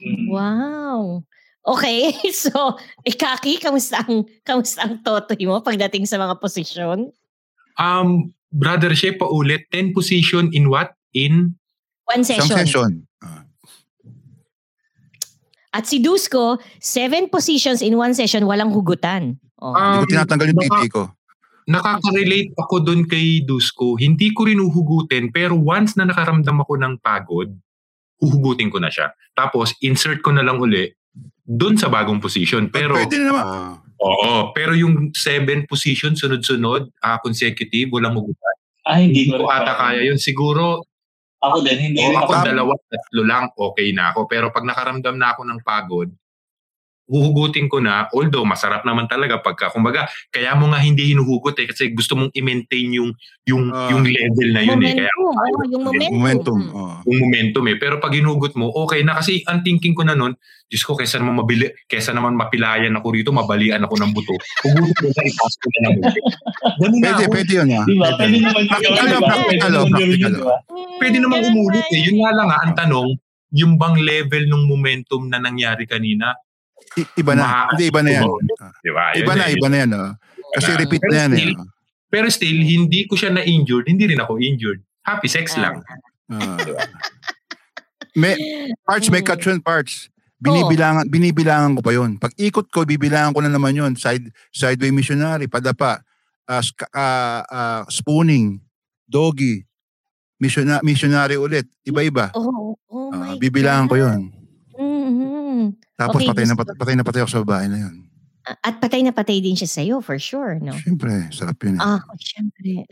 Mm. 0.00 0.26
Wow. 0.32 1.20
Okay, 1.64 2.12
so, 2.32 2.76
Ikaki, 3.04 3.56
kamusta 3.56 4.04
ang, 4.04 4.24
kamusta 4.40 4.84
ang 4.84 5.00
totoy 5.00 5.44
mo 5.44 5.60
pagdating 5.60 6.04
sa 6.04 6.16
mga 6.16 6.36
posisyon? 6.36 7.08
Um, 7.76 8.32
brother 8.52 8.92
Shea, 8.92 9.16
paulit, 9.16 9.68
10 9.68 9.92
position 9.92 10.48
in 10.52 10.68
what? 10.68 10.92
In? 11.12 11.56
One 12.04 12.20
Isang 12.20 12.44
session. 12.44 12.56
session. 12.56 12.90
At 15.74 15.90
si 15.90 15.98
Dusko, 15.98 16.62
seven 16.78 17.26
positions 17.26 17.82
in 17.82 17.98
one 17.98 18.14
session, 18.14 18.46
walang 18.46 18.70
hugutan. 18.70 19.42
Oh. 19.58 19.74
Hindi 19.74 19.98
ko 19.98 20.06
Um, 20.06 20.10
tinatanggal 20.14 20.46
yung 20.54 20.62
titi 20.62 20.88
ko. 20.88 21.02
Nakaka-relate 21.64 22.52
ako 22.54 22.76
doon 22.84 23.02
kay 23.10 23.42
Dusko. 23.42 23.98
Hindi 23.98 24.30
ko 24.30 24.46
rin 24.46 24.62
uhugutin, 24.62 25.34
pero 25.34 25.58
once 25.58 25.98
na 25.98 26.06
nakaramdam 26.06 26.62
ako 26.62 26.78
ng 26.78 26.94
pagod, 27.02 27.50
huhugutin 28.22 28.70
ko 28.70 28.78
na 28.78 28.92
siya. 28.92 29.10
Tapos, 29.34 29.74
insert 29.82 30.22
ko 30.22 30.30
na 30.30 30.46
lang 30.46 30.62
uli 30.62 30.94
doon 31.42 31.74
sa 31.74 31.90
bagong 31.90 32.22
position. 32.22 32.70
Pero, 32.70 32.94
Pwede 32.94 33.18
na 33.18 33.26
naman. 33.34 33.44
Ah. 33.44 33.74
oo, 33.98 34.52
pero 34.54 34.76
yung 34.76 35.10
seven 35.16 35.64
position 35.66 36.14
sunod-sunod, 36.14 36.92
ah, 37.02 37.18
consecutive, 37.18 37.90
walang 37.90 38.14
hugutan. 38.14 38.56
Ay, 38.84 39.08
hindi 39.08 39.32
Hindi 39.32 39.40
ko 39.40 39.48
ata 39.48 39.72
kaya 39.74 40.04
yun. 40.04 40.20
Siguro, 40.20 40.84
Ako 41.44 41.56
din, 41.60 41.78
hindi 41.92 42.00
o 42.00 42.08
rin 42.08 42.16
ako. 42.16 42.32
ako 42.32 42.48
dalawa, 42.48 42.72
tatlo 42.88 43.22
lang, 43.22 43.44
okay 43.52 43.88
na 43.92 44.12
ako. 44.12 44.20
Pero 44.24 44.48
pag 44.48 44.64
nakaramdam 44.64 45.16
na 45.20 45.28
ako 45.36 45.42
ng 45.44 45.60
pagod, 45.60 46.08
huhugutin 47.04 47.68
ko 47.68 47.84
na, 47.84 48.08
although 48.16 48.48
masarap 48.48 48.80
naman 48.82 49.04
talaga 49.04 49.38
pagka, 49.38 49.68
kumbaga, 49.68 50.08
kaya 50.32 50.56
mo 50.56 50.72
nga 50.72 50.80
hindi 50.80 51.12
hinuhugot 51.12 51.52
eh, 51.60 51.68
kasi 51.68 51.92
gusto 51.92 52.16
mong 52.16 52.32
i-maintain 52.32 52.88
yung, 52.96 53.12
yung, 53.44 53.68
Ah. 53.68 53.92
yung 53.92 54.04
level 54.08 54.48
na 54.50 54.62
yun 54.64 54.80
eh. 54.80 54.96
momentum. 54.96 54.98
Kaya, 54.98 55.12
oh, 55.20 55.64
yung 55.68 55.84
momentum. 55.84 56.12
Momentum. 56.16 56.58
Oh. 56.72 56.96
yung 57.04 57.18
momentum 57.20 57.64
eh. 57.68 57.76
Pero 57.76 58.00
pag 58.00 58.12
hinugot 58.16 58.56
mo, 58.56 58.72
okay 58.72 59.04
na. 59.04 59.20
Kasi 59.20 59.44
ang 59.44 59.60
thinking 59.60 59.92
ko 59.92 60.02
na 60.02 60.16
nun, 60.16 60.32
Diyos 60.64 60.80
ko, 60.80 60.96
kesa 60.96 61.20
naman, 61.20 61.36
mabili, 61.36 61.68
kesa 61.84 62.16
naman 62.16 62.40
mapilayan 62.40 62.96
ako 62.96 63.12
rito, 63.12 63.30
mabalian 63.36 63.84
ako 63.84 64.00
ng 64.00 64.10
buto. 64.16 64.32
Hugutin 64.64 64.96
ko 64.96 65.12
na, 65.12 65.22
ipasok 65.28 65.60
ko 65.60 65.68
na 65.68 65.80
ng 65.84 65.94
buto. 66.00 66.18
Ganun 66.80 66.98
na 66.98 67.04
Pwede, 67.04 67.24
ako. 67.28 67.32
pwede 67.36 67.52
yun. 67.52 67.68
Ah. 67.68 67.84
Di 67.84 67.94
ba? 68.00 68.08
Pwede. 68.16 68.24
Pwede 68.24 68.38
naman 68.40 68.60
yun. 68.64 68.70
Practical 68.72 69.04
di 69.04 69.12
lang, 69.12 69.20
ba? 69.20 69.28
practical, 69.28 69.44
Pwede 69.44 69.76
naman 69.76 69.92
gawin 69.92 70.08
yun, 70.08 70.32
practical? 70.34 70.96
Pwede 70.96 71.16
namang 71.20 71.42
Ganun 71.44 71.52
umulit 71.52 71.84
ba 71.84 71.92
eh. 71.92 72.00
Yun 72.00 72.16
nga 72.16 72.30
lang 72.32 72.48
ah, 72.48 72.60
ang 72.64 72.74
tanong, 72.74 73.08
yung 73.54 73.72
bang 73.78 73.96
level 74.02 74.44
ng 74.50 74.62
momentum 74.66 75.22
na 75.28 75.38
nangyari 75.38 75.84
kanina, 75.86 76.32
I- 76.94 77.10
iba 77.18 77.32
na. 77.34 77.42
Ma- 77.42 77.66
Hindi, 77.72 77.84
iba 77.90 78.00
na 78.00 78.10
yan. 78.10 78.24
Ah. 78.60 78.72
di 78.78 78.90
ba? 78.92 79.04
Iba 79.12 79.32
na, 79.34 79.44
eh. 79.46 79.54
iba 79.56 79.68
na 79.68 79.76
yan. 79.82 79.90
ah. 79.92 80.12
Kasi 80.54 80.70
Ah. 80.70 80.78
repeat 80.78 81.02
Pero 81.02 81.10
na 81.10 81.18
yan. 81.18 81.30
Eh. 81.30 81.38
still, 81.38 81.54
Pero 82.14 82.26
still, 82.30 82.58
hindi 82.62 83.00
ko 83.10 83.18
siya 83.18 83.34
na-injured, 83.34 83.90
hindi 83.90 84.06
rin 84.06 84.22
ako 84.22 84.38
injured. 84.38 84.78
Happy 85.02 85.26
sex 85.26 85.58
lang. 85.58 85.82
Ah. 86.30 86.54
may, 88.14 88.38
parts, 88.86 89.10
may 89.10 89.20
yun, 89.20 89.58
parts. 89.58 90.08
Binibilangan, 90.38 91.08
binibilangan 91.08 91.72
ko 91.74 91.80
pa 91.80 91.90
yun. 91.90 92.20
Pag 92.20 92.36
ikot 92.36 92.68
ko, 92.68 92.84
bibilangan 92.84 93.32
ko 93.32 93.40
na 93.40 93.50
naman 93.50 93.74
yun. 93.74 93.92
Side, 93.96 94.28
sideway 94.52 94.92
missionary, 94.92 95.48
padapa, 95.48 96.04
ah, 96.44 96.62
sk- 96.62 96.90
ah, 96.92 97.42
ah, 97.48 97.82
spooning, 97.88 98.60
doggy, 99.08 99.64
missiona- 100.36 100.84
missionary 100.84 101.34
ulit. 101.34 101.64
Iba-iba. 101.82 102.30
Oh, 102.36 102.76
oh 102.86 103.10
Ah, 103.10 103.34
my 103.34 103.40
bibilangan 103.40 103.88
ko 103.88 103.96
God. 103.96 104.20
Tapos 105.96 106.20
Okay, 106.20 106.28
patay, 106.28 106.46
na, 106.48 106.54
patay, 106.58 106.74
patay 106.76 106.94
na 106.98 107.04
patay 107.06 107.20
ako 107.22 107.30
sa 107.30 107.42
babae 107.46 107.66
na 107.70 107.78
yun. 107.88 107.94
At 108.44 108.76
patay 108.76 109.00
na 109.00 109.16
patay 109.16 109.40
din 109.40 109.56
siya 109.56 109.70
sa'yo, 109.70 110.04
for 110.04 110.20
sure, 110.20 110.60
no? 110.60 110.76
Siyempre, 110.76 111.32
sarap 111.32 111.56
yun. 111.64 111.80
Eh. 111.80 111.84
Ah, 111.84 112.04
syempre. 112.20 112.84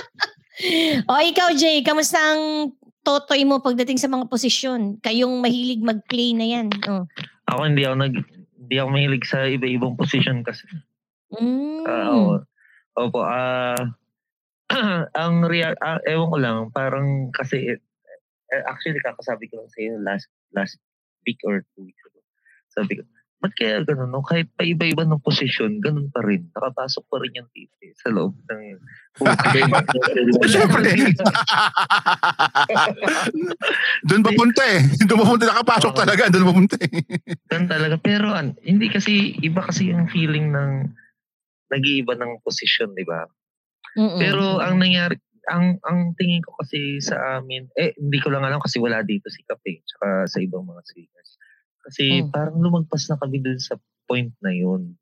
o 1.10 1.20
ikaw, 1.20 1.52
Jay, 1.52 1.84
kamusta 1.84 2.16
ang 2.16 2.72
totoy 3.04 3.44
mo 3.44 3.60
pagdating 3.60 4.00
sa 4.00 4.08
mga 4.08 4.24
posisyon? 4.32 4.96
Kayong 5.04 5.44
mahilig 5.44 5.84
mag-play 5.84 6.32
na 6.32 6.46
yan. 6.48 6.68
Oh. 6.88 7.04
Ako 7.52 7.68
hindi 7.68 7.84
ako 7.84 7.96
nag 8.08 8.14
hindi 8.60 8.74
ako 8.78 8.88
mahilig 8.94 9.24
sa 9.26 9.44
iba-ibang 9.44 9.98
position 10.00 10.40
kasi. 10.46 10.64
Mm. 11.36 11.84
Oo. 11.84 12.40
Opo, 12.96 13.20
ah 13.24 13.76
ang 15.20 15.42
real 15.50 15.74
ah, 15.82 15.98
ewan 16.06 16.30
ko 16.30 16.38
lang, 16.38 16.58
parang 16.70 17.34
kasi 17.34 17.74
eh, 17.74 18.62
actually 18.70 19.02
kakasabi 19.02 19.50
ko 19.50 19.58
lang 19.62 19.70
sa 19.70 19.78
iyo 19.82 19.94
last 19.98 20.26
last 20.54 20.78
week 21.26 21.40
or 21.44 21.64
two 21.74 21.84
weeks 21.86 22.02
ago. 22.06 22.20
Sabi 22.70 23.00
ko, 23.00 23.02
ba't 23.40 23.56
kaya 23.56 23.80
ganun, 23.88 24.12
no? 24.12 24.20
Kahit 24.20 24.52
pa 24.52 24.68
iba-iba 24.68 25.08
ng 25.08 25.24
posisyon, 25.24 25.80
ganun 25.80 26.12
pa 26.12 26.20
rin. 26.20 26.52
Nakapasok 26.52 27.08
pa 27.08 27.16
rin 27.24 27.40
yung 27.40 27.48
titi 27.56 27.88
sa 27.96 28.12
loob 28.12 28.36
ng 28.36 28.62
Siyempre. 30.52 30.92
Doon 34.04 34.22
papunta 34.22 34.62
eh. 34.68 34.84
Doon 35.08 35.18
papunta. 35.24 35.44
Nakapasok 35.48 35.92
talaga. 35.96 36.22
Doon 36.28 36.44
papunta 36.52 36.76
eh. 36.84 37.00
Ganun 37.48 37.68
talaga. 37.72 37.96
Pero 37.96 38.28
an, 38.36 38.60
hindi 38.60 38.92
kasi, 38.92 39.32
iba 39.40 39.64
kasi 39.64 39.88
yung 39.88 40.12
feeling 40.12 40.52
ng 40.52 40.92
nag-iiba 41.72 42.12
ng 42.20 42.44
posisyon, 42.44 42.92
di 42.92 43.08
ba? 43.08 43.24
Mm-mm. 43.96 44.20
Pero 44.20 44.60
ang 44.60 44.76
nangyari, 44.76 45.16
ang 45.50 45.76
ang 45.82 46.14
tingin 46.14 46.40
ko 46.46 46.54
kasi 46.62 47.02
sa 47.02 47.42
amin, 47.42 47.66
eh 47.74 47.92
hindi 47.98 48.22
ko 48.22 48.30
lang 48.30 48.46
alam 48.46 48.62
kasi 48.62 48.78
wala 48.78 49.02
dito 49.02 49.26
si 49.28 49.42
Kape 49.42 49.82
tsaka 49.82 50.30
sa 50.30 50.38
ibang 50.38 50.62
mga 50.62 50.82
singers. 50.86 51.30
Kasi 51.82 52.22
Mm. 52.22 52.30
parang 52.30 52.58
lumagpas 52.62 53.10
na 53.10 53.18
kami 53.18 53.42
dun 53.42 53.58
sa 53.58 53.74
point 54.06 54.30
na 54.40 54.54
yun. 54.54 54.94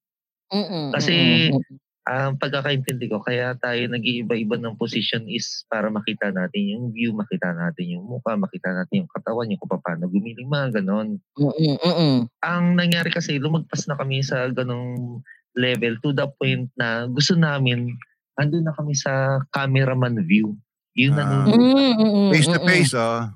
Mm-mm. 0.48 0.96
Kasi 0.96 1.14
Mm-mm. 1.52 1.76
ang 2.08 2.40
pagkakaintindi 2.40 3.12
ko, 3.12 3.20
kaya 3.20 3.52
tayo 3.60 3.84
nag-iiba-iba 3.92 4.56
ng 4.56 4.80
position 4.80 5.28
is 5.28 5.68
para 5.68 5.92
makita 5.92 6.32
natin 6.32 6.72
yung 6.72 6.84
view, 6.96 7.12
makita 7.12 7.52
natin 7.52 8.00
yung 8.00 8.08
mukha, 8.08 8.32
makita 8.32 8.72
natin 8.72 9.04
yung 9.04 9.12
katawan, 9.12 9.52
yung 9.52 9.60
kung 9.60 9.76
paano 9.76 10.08
gumiling, 10.08 10.48
mga 10.48 10.80
ganon. 10.80 11.20
Mm-mm. 11.36 11.76
Mm-mm. 11.84 12.16
Ang 12.40 12.64
nangyari 12.80 13.12
kasi, 13.12 13.36
lumagpas 13.36 13.84
na 13.84 14.00
kami 14.00 14.24
sa 14.24 14.48
ganong 14.48 15.20
level 15.52 16.00
to 16.00 16.16
the 16.16 16.24
point 16.40 16.72
na 16.80 17.04
gusto 17.12 17.36
namin, 17.36 17.92
andun 18.38 18.64
na 18.64 18.72
kami 18.72 18.94
sa 18.94 19.12
cameraman 19.50 20.22
view. 20.22 20.54
Yung 20.94 21.14
Ah. 21.14 21.44
nanonood. 21.44 21.58
Mm-mm. 21.94 22.28
Face 22.30 22.46
to 22.46 22.56
Mm-mm. 22.56 22.66
face, 22.66 22.94
oh. 22.94 23.26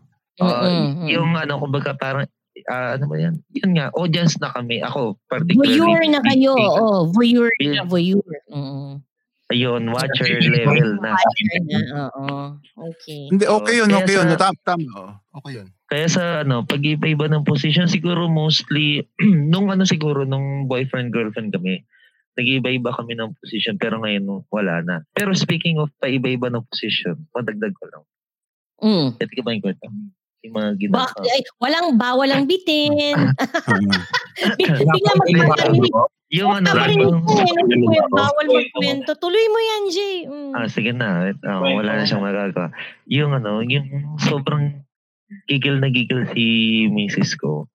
Ah, 0.41 0.65
Mm-mm. 0.65 1.07
yung 1.07 1.31
ano, 1.33 1.59
kumbaga 1.59 1.93
parang, 1.93 2.27
ah, 2.67 2.95
ano 2.95 3.05
ba 3.07 3.17
yan? 3.19 3.35
Yun 3.53 3.71
nga, 3.77 3.91
audience 3.93 4.39
na 4.39 4.51
kami. 4.51 4.81
Ako, 4.81 5.19
particularly. 5.27 5.77
Voyeur 5.77 6.03
na 6.09 6.21
kayo. 6.23 6.55
Oo, 6.55 7.11
voyeur 7.11 7.51
na, 7.61 7.83
Yeah. 7.83 7.85
voyeur. 7.85 8.25
Mm-mm. 8.49 9.03
Ayun, 9.53 9.85
watcher 9.93 10.41
level 10.41 10.97
na. 10.97 11.13
Watcher 11.13 11.61
na, 11.69 11.79
oo. 12.09 12.37
Okay. 12.89 13.29
Hindi, 13.29 13.45
okay 13.45 13.75
yun. 13.77 13.93
Okay 13.93 14.15
yun. 14.17 14.33
Tama, 14.33 14.57
tama. 14.65 14.89
oh. 14.97 15.13
Okay 15.39 15.61
yun. 15.61 15.69
Kaya 15.85 16.07
sa 16.09 16.41
ano, 16.41 16.65
pag 16.65 16.81
iba-iba 16.81 17.29
ng 17.29 17.45
position, 17.45 17.85
siguro 17.85 18.33
mostly, 18.33 19.05
nung 19.53 19.69
ano 19.69 19.85
siguro, 19.85 20.25
nung 20.25 20.65
boyfriend-girlfriend 20.65 21.53
kami, 21.53 21.85
nag-iba-iba 22.37 22.91
kami 22.97 23.13
ng 23.17 23.37
position, 23.39 23.77
pero 23.77 24.01
ngayon 24.01 24.45
wala 24.49 24.81
na. 24.81 24.97
Pero 25.13 25.37
speaking 25.37 25.77
of 25.77 25.93
pa-iba-iba 26.01 26.49
ng 26.49 26.65
position, 26.69 27.17
madagdag 27.37 27.75
ko 27.77 27.85
lang. 27.93 28.05
Mm. 28.83 29.07
Ito 29.21 29.33
ka 29.33 29.43
ba 29.45 29.53
yung 29.55 29.65
kwento? 29.65 29.87
Yung 30.43 30.55
mga 30.59 30.71
ginagawa. 30.75 31.07
Bak- 31.07 31.23
ay, 31.23 31.43
walang 31.63 31.89
bawal 31.95 32.29
ang 32.35 32.45
bitin. 32.51 32.93
Bigla 34.59 35.13
magpaparinig. 35.15 35.95
Yung 36.33 36.51
ano. 36.51 36.73
Ano 36.73 36.89
yung 36.89 38.11
bawal 38.11 38.47
magkwento. 38.49 39.15
Tuloy 39.21 39.47
mo 39.53 39.59
yan, 39.61 39.83
Jay. 39.93 40.17
Mm. 40.27 40.53
ah, 40.57 40.67
sige 40.67 40.91
na, 40.97 41.31
ah, 41.47 41.61
wala 41.61 42.01
na 42.01 42.09
siyang 42.09 42.25
magagawa. 42.25 42.73
Yung 43.07 43.37
ano, 43.37 43.61
yung 43.63 44.17
sobrang 44.19 44.83
gigil 45.47 45.79
na 45.79 45.89
gigil 45.93 46.27
si 46.35 46.45
misis 46.89 47.37
ko. 47.39 47.69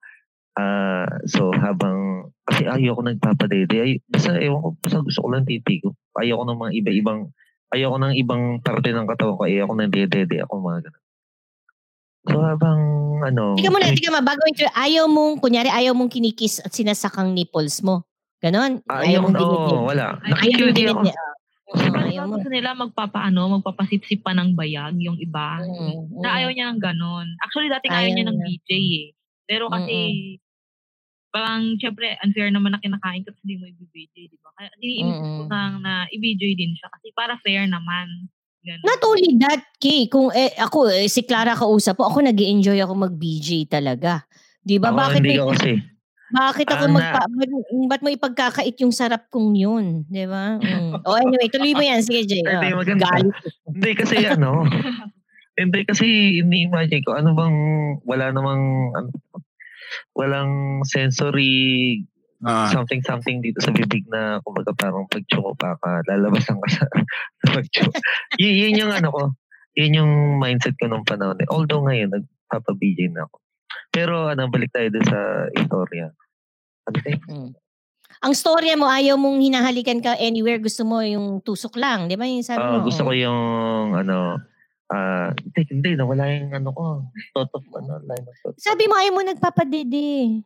Ah, 0.58 1.06
so 1.30 1.54
habang 1.54 2.26
kasi 2.42 2.66
ayoko 2.66 3.06
nagpapadede. 3.06 3.78
Ay, 3.78 3.92
basta 4.10 4.34
ewan 4.42 4.58
ko, 4.58 4.68
basta 4.82 4.98
gusto 5.06 5.20
ko 5.22 5.28
lang 5.30 5.46
titi 5.46 5.78
ko. 5.78 5.94
Ayoko 6.18 6.42
ng 6.42 6.58
mga 6.58 6.72
iba-ibang 6.82 7.30
ayoko 7.70 7.96
ng 8.00 8.14
ibang 8.18 8.58
parte 8.58 8.90
ng 8.90 9.06
katawan 9.06 9.38
ko. 9.38 9.42
Ayoko 9.46 9.74
ng 9.78 9.92
dede 9.94 10.36
ako 10.42 10.52
mga 10.58 10.90
ganun. 10.90 11.04
So 12.28 12.36
habang 12.44 12.80
ano, 13.24 13.54
Tika 13.56 13.70
muna, 13.70 13.94
tika 13.94 14.10
mo. 14.12 14.20
Bago 14.20 14.42
intro, 14.50 14.68
ayaw 14.74 15.06
mong, 15.08 15.40
kunyari, 15.40 15.70
ayaw 15.70 15.96
mong 15.96 16.12
kinikis 16.12 16.60
at 16.60 16.74
sinasakang 16.74 17.32
nipples 17.32 17.80
mo. 17.80 18.04
Ganon? 18.42 18.82
ah, 18.90 19.02
ayaw 19.02 19.24
mong 19.24 19.36
ayoko, 19.38 19.56
oo, 19.56 19.86
wala. 19.88 20.18
Ayaw 20.18 20.22
mong 20.22 20.30
Nakikiliti 20.34 20.82
ako. 20.90 21.00
ayaw 22.04 22.24
mo. 22.26 22.34
gusto 22.38 22.48
nila 22.50 22.70
magpapaano, 22.74 23.40
magpapasipsip 23.60 24.26
pa 24.26 24.34
ng 24.34 24.58
bayag 24.58 24.98
yung 24.98 25.16
iba. 25.16 25.62
Mm, 25.62 26.20
Na 26.20 26.28
mm. 26.34 26.36
ayaw 26.42 26.50
niya 26.52 26.66
ng 26.74 26.80
ganon. 26.82 27.26
Actually, 27.42 27.70
dating 27.70 27.92
ayaw, 27.94 28.02
Ayaw 28.02 28.12
niya 28.14 28.26
ng 28.28 28.38
niya. 28.38 28.46
BJ 28.46 28.70
eh. 28.74 29.06
Pero 29.48 29.64
kasi, 29.72 29.96
parang, 31.28 31.76
syempre, 31.76 32.16
unfair 32.20 32.48
naman 32.48 32.72
na 32.72 32.80
kinakain 32.80 33.20
ka 33.20 33.30
tapos 33.30 33.42
hindi 33.42 33.56
mo 33.56 33.66
i-BJ, 33.66 34.16
di 34.26 34.38
ba? 34.38 34.48
Kaya, 34.54 34.68
iniinis 34.78 35.16
ko 35.18 35.42
lang 35.46 35.72
na 35.80 36.08
i-BJ 36.08 36.42
din 36.54 36.72
siya. 36.72 36.88
Kasi 36.88 37.12
para 37.12 37.36
fair 37.38 37.64
naman. 37.64 38.28
Ganon. 38.58 38.82
Not 38.82 39.00
only 39.02 39.32
that, 39.38 39.62
Kay, 39.76 40.06
kung 40.06 40.28
eh, 40.30 40.50
ako, 40.56 40.88
eh, 40.88 41.06
si 41.06 41.22
Clara 41.22 41.54
kausap 41.54 41.94
po, 41.94 42.04
ako 42.04 42.20
nag 42.22 42.34
enjoy 42.34 42.76
ako 42.76 42.94
mag-BJ 42.98 43.68
talaga. 43.68 44.24
Di 44.58 44.76
ba? 44.76 44.90
Ako, 44.90 44.98
Bakit, 44.98 45.20
hindi 45.20 45.36
ko 45.36 45.46
kasi. 45.52 45.72
bakit 46.28 46.66
ako 46.66 46.84
Ah, 46.84 46.88
na- 46.88 46.96
magpa... 46.98 47.20
Ba't, 47.24 47.50
ba't 47.86 48.00
mo 48.02 48.08
ipagkakait 48.10 48.76
yung 48.78 48.92
sarap 48.92 49.28
kong 49.28 49.54
yun? 49.54 50.02
Di 50.04 50.26
ba? 50.26 50.58
Mm. 50.58 51.00
oh, 51.00 51.16
anyway, 51.16 51.48
tuloy 51.48 51.72
mo 51.72 51.80
yan. 51.80 52.02
Sige, 52.02 52.24
Jay. 52.24 52.42
Hindi, 52.44 52.68
Oh, 52.68 52.80
maganda. 52.80 53.04
galit. 53.06 53.32
Hindi 53.64 53.90
kasi 53.94 54.16
ano, 54.24 54.50
hindi 55.58 55.80
kasi 55.82 56.06
ini-imagine 56.38 57.02
ko 57.02 57.18
ano 57.18 57.34
bang 57.34 57.56
wala 58.04 58.30
namang 58.30 58.62
ano, 58.94 59.08
walang 60.18 60.82
sensory 60.82 62.02
Ah. 62.38 62.70
something 62.70 63.02
something 63.02 63.42
dito 63.42 63.58
sa 63.58 63.74
bibig 63.74 64.06
na 64.06 64.38
kumbaga 64.46 64.70
parang 64.70 65.10
pag 65.10 65.26
pa 65.58 65.74
ka 65.74 66.06
lalabasan 66.06 66.54
ka 66.62 66.68
sa 66.70 66.84
pag 67.50 67.66
yun, 68.38 68.54
yun 68.54 68.78
yung 68.86 68.92
ano 68.94 69.10
ko 69.10 69.22
yun 69.74 69.98
yung 69.98 70.12
mindset 70.38 70.78
ko 70.78 70.86
nung 70.86 71.02
panahon 71.02 71.34
eh. 71.42 71.50
although 71.50 71.82
ngayon 71.82 72.14
nagpapa-BJ 72.14 73.10
na 73.10 73.26
ako 73.26 73.42
pero 73.90 74.30
ano 74.30 74.46
balik 74.54 74.70
tayo 74.70 74.86
dun 74.86 75.02
sa 75.02 75.50
istorya 75.50 76.14
ano 76.86 76.96
tayo? 77.02 77.18
Mm. 77.26 77.50
Ang 78.18 78.34
storya 78.34 78.74
mo, 78.74 78.88
ayaw 78.88 79.14
mong 79.14 79.38
hinahalikan 79.38 80.02
ka 80.02 80.16
anywhere. 80.18 80.58
Gusto 80.58 80.82
mo 80.82 80.98
yung 81.04 81.38
tusok 81.38 81.78
lang. 81.78 82.10
Di 82.10 82.18
ba 82.18 82.26
yung 82.26 82.42
sabi 82.42 82.64
Ah, 82.64 82.80
mo? 82.80 82.82
gusto 82.82 83.06
Oh. 83.06 83.06
ko 83.06 83.12
yung 83.14 83.40
ano 83.94 84.42
ah 84.88 85.30
hindi, 85.36 85.60
hindi 85.68 85.90
nawala 85.96 86.24
yung 86.32 86.52
ano 86.56 86.70
ko 86.72 86.84
thought 87.36 87.52
of 87.52 87.64
ano 87.76 88.00
line 88.08 88.24
of 88.24 88.36
thought. 88.40 88.56
Sabi 88.56 88.88
mo, 88.88 88.96
ayaw 88.96 89.12
mo 89.12 89.22
nagpapadede. 89.24 90.40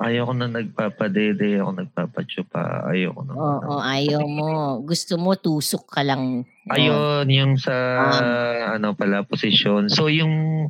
Ayaw 0.00 0.32
ko 0.32 0.32
na 0.32 0.48
nagpapadede, 0.48 1.60
ako 1.60 1.70
nagpapachupa, 1.76 2.88
ayaw 2.88 3.12
ko 3.12 3.20
na. 3.20 3.32
Oo, 3.36 3.74
ayaw 3.84 4.24
mo. 4.24 4.80
Gusto 4.80 5.20
mo, 5.20 5.36
tusok 5.36 5.92
ka 5.92 6.00
lang. 6.00 6.48
Ayun, 6.72 7.28
yung 7.28 7.60
sa 7.60 7.76
ano 8.80 8.96
pala 8.96 9.28
posisyon. 9.28 9.92
So 9.92 10.08
yung 10.08 10.64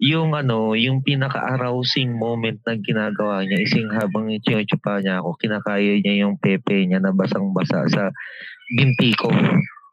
yung 0.00 0.32
ano, 0.32 0.72
yung 0.72 1.04
pinaka-arousing 1.04 2.16
moment 2.16 2.56
na 2.64 2.80
ginagawa 2.80 3.44
niya 3.44 3.58
is 3.60 3.76
yung 3.76 3.92
habang 3.92 4.32
chinuchupa 4.40 5.04
niya 5.04 5.20
ako, 5.20 5.36
kinakaya 5.36 6.00
niya 6.00 6.24
yung 6.24 6.40
pepe 6.40 6.88
niya 6.88 7.04
na 7.04 7.12
basang-basa 7.12 7.84
sa 7.84 8.08
binti 8.72 9.12
ko. 9.12 9.28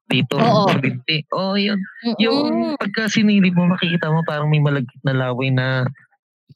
Dito, 0.07 0.39
Oo. 0.39 0.71
sa 0.71 0.79
binti. 0.79 1.27
Oo, 1.35 1.55
yun. 1.55 1.75
Mm-mm. 1.75 2.15
Yung 2.17 2.39
pagka 2.79 3.11
sinilip 3.11 3.51
mo, 3.51 3.67
makikita 3.67 4.07
mo 4.07 4.23
parang 4.23 4.47
may 4.47 4.59
malagkit 4.59 5.03
na 5.03 5.11
laway 5.11 5.51
na 5.51 5.83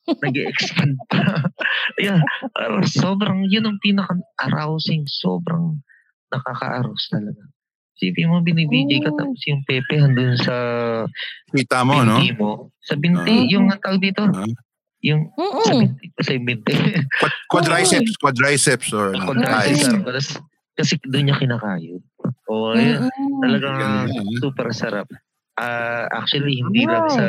nag 0.08 0.36
expand 0.40 0.96
pa. 1.08 1.20
Ayan, 2.00 2.24
parang 2.52 2.88
sobrang, 2.88 3.40
yun 3.46 3.68
ang 3.68 3.78
pinaka-arousing. 3.80 5.04
Sobrang 5.06 5.84
nakaka-arouse 6.32 7.12
talaga. 7.12 7.44
Sipin 7.94 8.32
mo, 8.32 8.40
binibigay 8.42 8.98
ka 8.98 9.12
Oh. 9.12 9.20
tapos 9.20 9.42
yung 9.46 9.62
pepe 9.62 10.00
handun 10.00 10.34
sa 10.40 10.56
Kita 11.52 11.84
mo, 11.84 12.02
no? 12.02 12.18
mo. 12.34 12.52
Sa 12.82 12.96
binti, 12.96 13.36
Ah. 13.36 13.48
yung 13.52 13.68
ang 13.68 13.78
tawag 13.78 14.02
dito. 14.02 14.26
Ah. 14.26 14.48
Yung 15.04 15.28
sa 15.30 15.44
Mm-mm. 15.70 15.80
binti, 15.86 16.06
sa 16.18 16.32
binti. 16.34 16.74
Quad- 17.20 17.38
Quadriceps, 17.52 18.14
quadriceps 18.18 18.90
or 18.90 19.12
ano. 19.12 19.36
Tapos, 19.36 20.40
kasi 20.72 20.96
doon 21.04 21.30
niya 21.30 21.38
kinakayod. 21.38 22.02
O, 22.50 22.74
ayun. 22.76 23.08
Mm-mm. 23.08 23.40
Talagang 23.44 23.78
Ganun. 24.10 24.40
super 24.40 24.68
sarap. 24.72 25.08
Ah, 25.60 26.08
actually, 26.12 26.64
hindi 26.64 26.88
lang 26.88 27.06
sa 27.12 27.26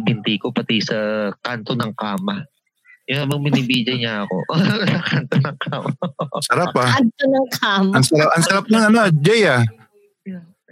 binti 0.00 0.38
ko, 0.40 0.54
pati 0.54 0.80
sa 0.80 1.30
kanto 1.42 1.74
ng 1.76 1.92
kama. 1.98 2.46
Yung 3.04 3.28
habang 3.28 3.44
binibidya 3.44 3.94
niya 3.98 4.14
ako, 4.24 4.36
sa 4.88 5.00
kanto 5.04 5.36
ng 5.36 5.58
kama. 5.60 5.90
Sarap 6.48 6.72
ah. 6.80 6.90
Kanto 6.96 7.24
ng 7.28 7.48
kama. 7.52 7.92
Ang 7.98 8.04
sarap, 8.06 8.30
ang 8.32 8.44
sarap 8.44 8.64
ng 8.70 8.84
ano, 8.88 8.98
Jay 9.20 9.42
ah. 9.44 9.64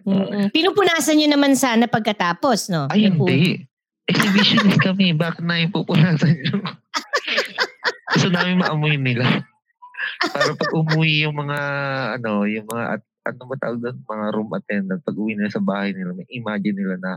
Mm-mm. 0.02 0.50
Pinupunasan 0.50 1.14
nyo 1.14 1.28
naman 1.30 1.54
sana 1.54 1.86
pagkatapos, 1.86 2.74
no? 2.74 2.90
Ay, 2.90 3.06
Yung 3.06 3.22
hindi. 3.22 3.62
Exhibitionist 4.10 4.82
kami. 4.86 5.14
Bakit 5.14 5.42
na 5.46 5.62
ipupunasan 5.62 6.34
nyo? 6.42 6.58
Gusto 8.12 8.28
namin 8.34 8.60
maamoy 8.60 8.98
nila. 8.98 9.46
Para 10.18 10.52
pag 10.58 10.72
umuwi 10.74 11.22
yung 11.22 11.38
mga, 11.38 11.58
ano, 12.18 12.44
yung 12.50 12.66
mga, 12.66 12.98
at, 12.98 13.02
ano 13.22 13.42
ba 13.46 13.56
tawag 13.58 13.78
doon? 13.78 13.98
Mga 14.02 14.26
room 14.34 14.50
attendant, 14.54 15.02
pag 15.02 15.18
uwi 15.18 15.38
nila 15.38 15.50
sa 15.50 15.62
bahay 15.62 15.94
nila, 15.94 16.14
may 16.14 16.26
imagine 16.30 16.76
nila 16.76 16.96
na 16.98 17.12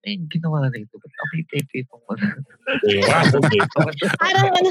eh, 0.00 0.16
ginawa 0.32 0.64
na 0.64 0.80
ito. 0.80 0.96
Ba't 0.96 1.12
ako 1.12 1.32
ipepe 1.44 1.84
itong 1.84 2.04
mga... 2.08 2.26
parang 4.24 4.48
ano, 4.58 4.70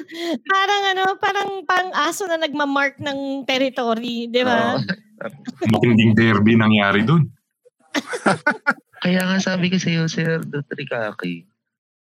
parang 0.50 0.84
ano, 0.90 1.04
parang 1.22 1.50
pang 1.70 1.90
aso 1.94 2.26
na 2.26 2.42
nagmamark 2.42 2.98
ng 2.98 3.46
territory, 3.46 4.26
di 4.26 4.42
ba? 4.42 4.82
Matinding 5.74 6.18
derby 6.18 6.58
nangyari 6.58 7.06
dun. 7.06 7.30
Kaya 9.00 9.22
nga 9.22 9.38
sabi 9.38 9.70
ko 9.70 9.78
sa'yo, 9.78 10.10
Sir 10.10 10.42
Dotrikaki, 10.42 11.46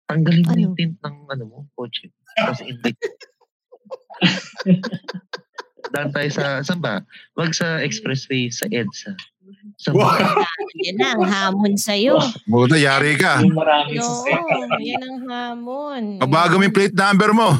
tanggalin 0.07 0.47
mo 0.47 0.55
yung 0.55 0.75
tint 0.79 0.95
ng 1.03 1.17
ano 1.27 1.43
mo, 1.43 1.57
kotse. 1.75 2.07
Tapos 2.39 2.63
invite. 2.63 3.01
Daan 5.89 6.13
tayo 6.13 6.29
sa, 6.29 6.61
saan 6.61 6.79
ba? 6.79 7.01
Wag 7.33 7.51
sa 7.51 7.81
expressway, 7.81 8.53
sa 8.53 8.69
EDSA. 8.69 9.17
Sa 9.75 9.91
Yan 9.91 10.95
na, 10.95 11.17
ang 11.17 11.25
hamon 11.25 11.73
sa'yo. 11.75 12.15
Buta, 12.47 12.77
yari 12.77 13.17
ka. 13.17 13.41
Yung 13.43 13.57
marami 13.57 13.97
Oo, 13.99 14.23
yan 14.79 15.01
ang 15.01 15.19
hamon. 15.25 16.03
Pabago 16.21 16.55
mo 16.55 16.63
yung 16.63 16.71
plate 16.75 16.95
number 16.95 17.33
mo. 17.33 17.51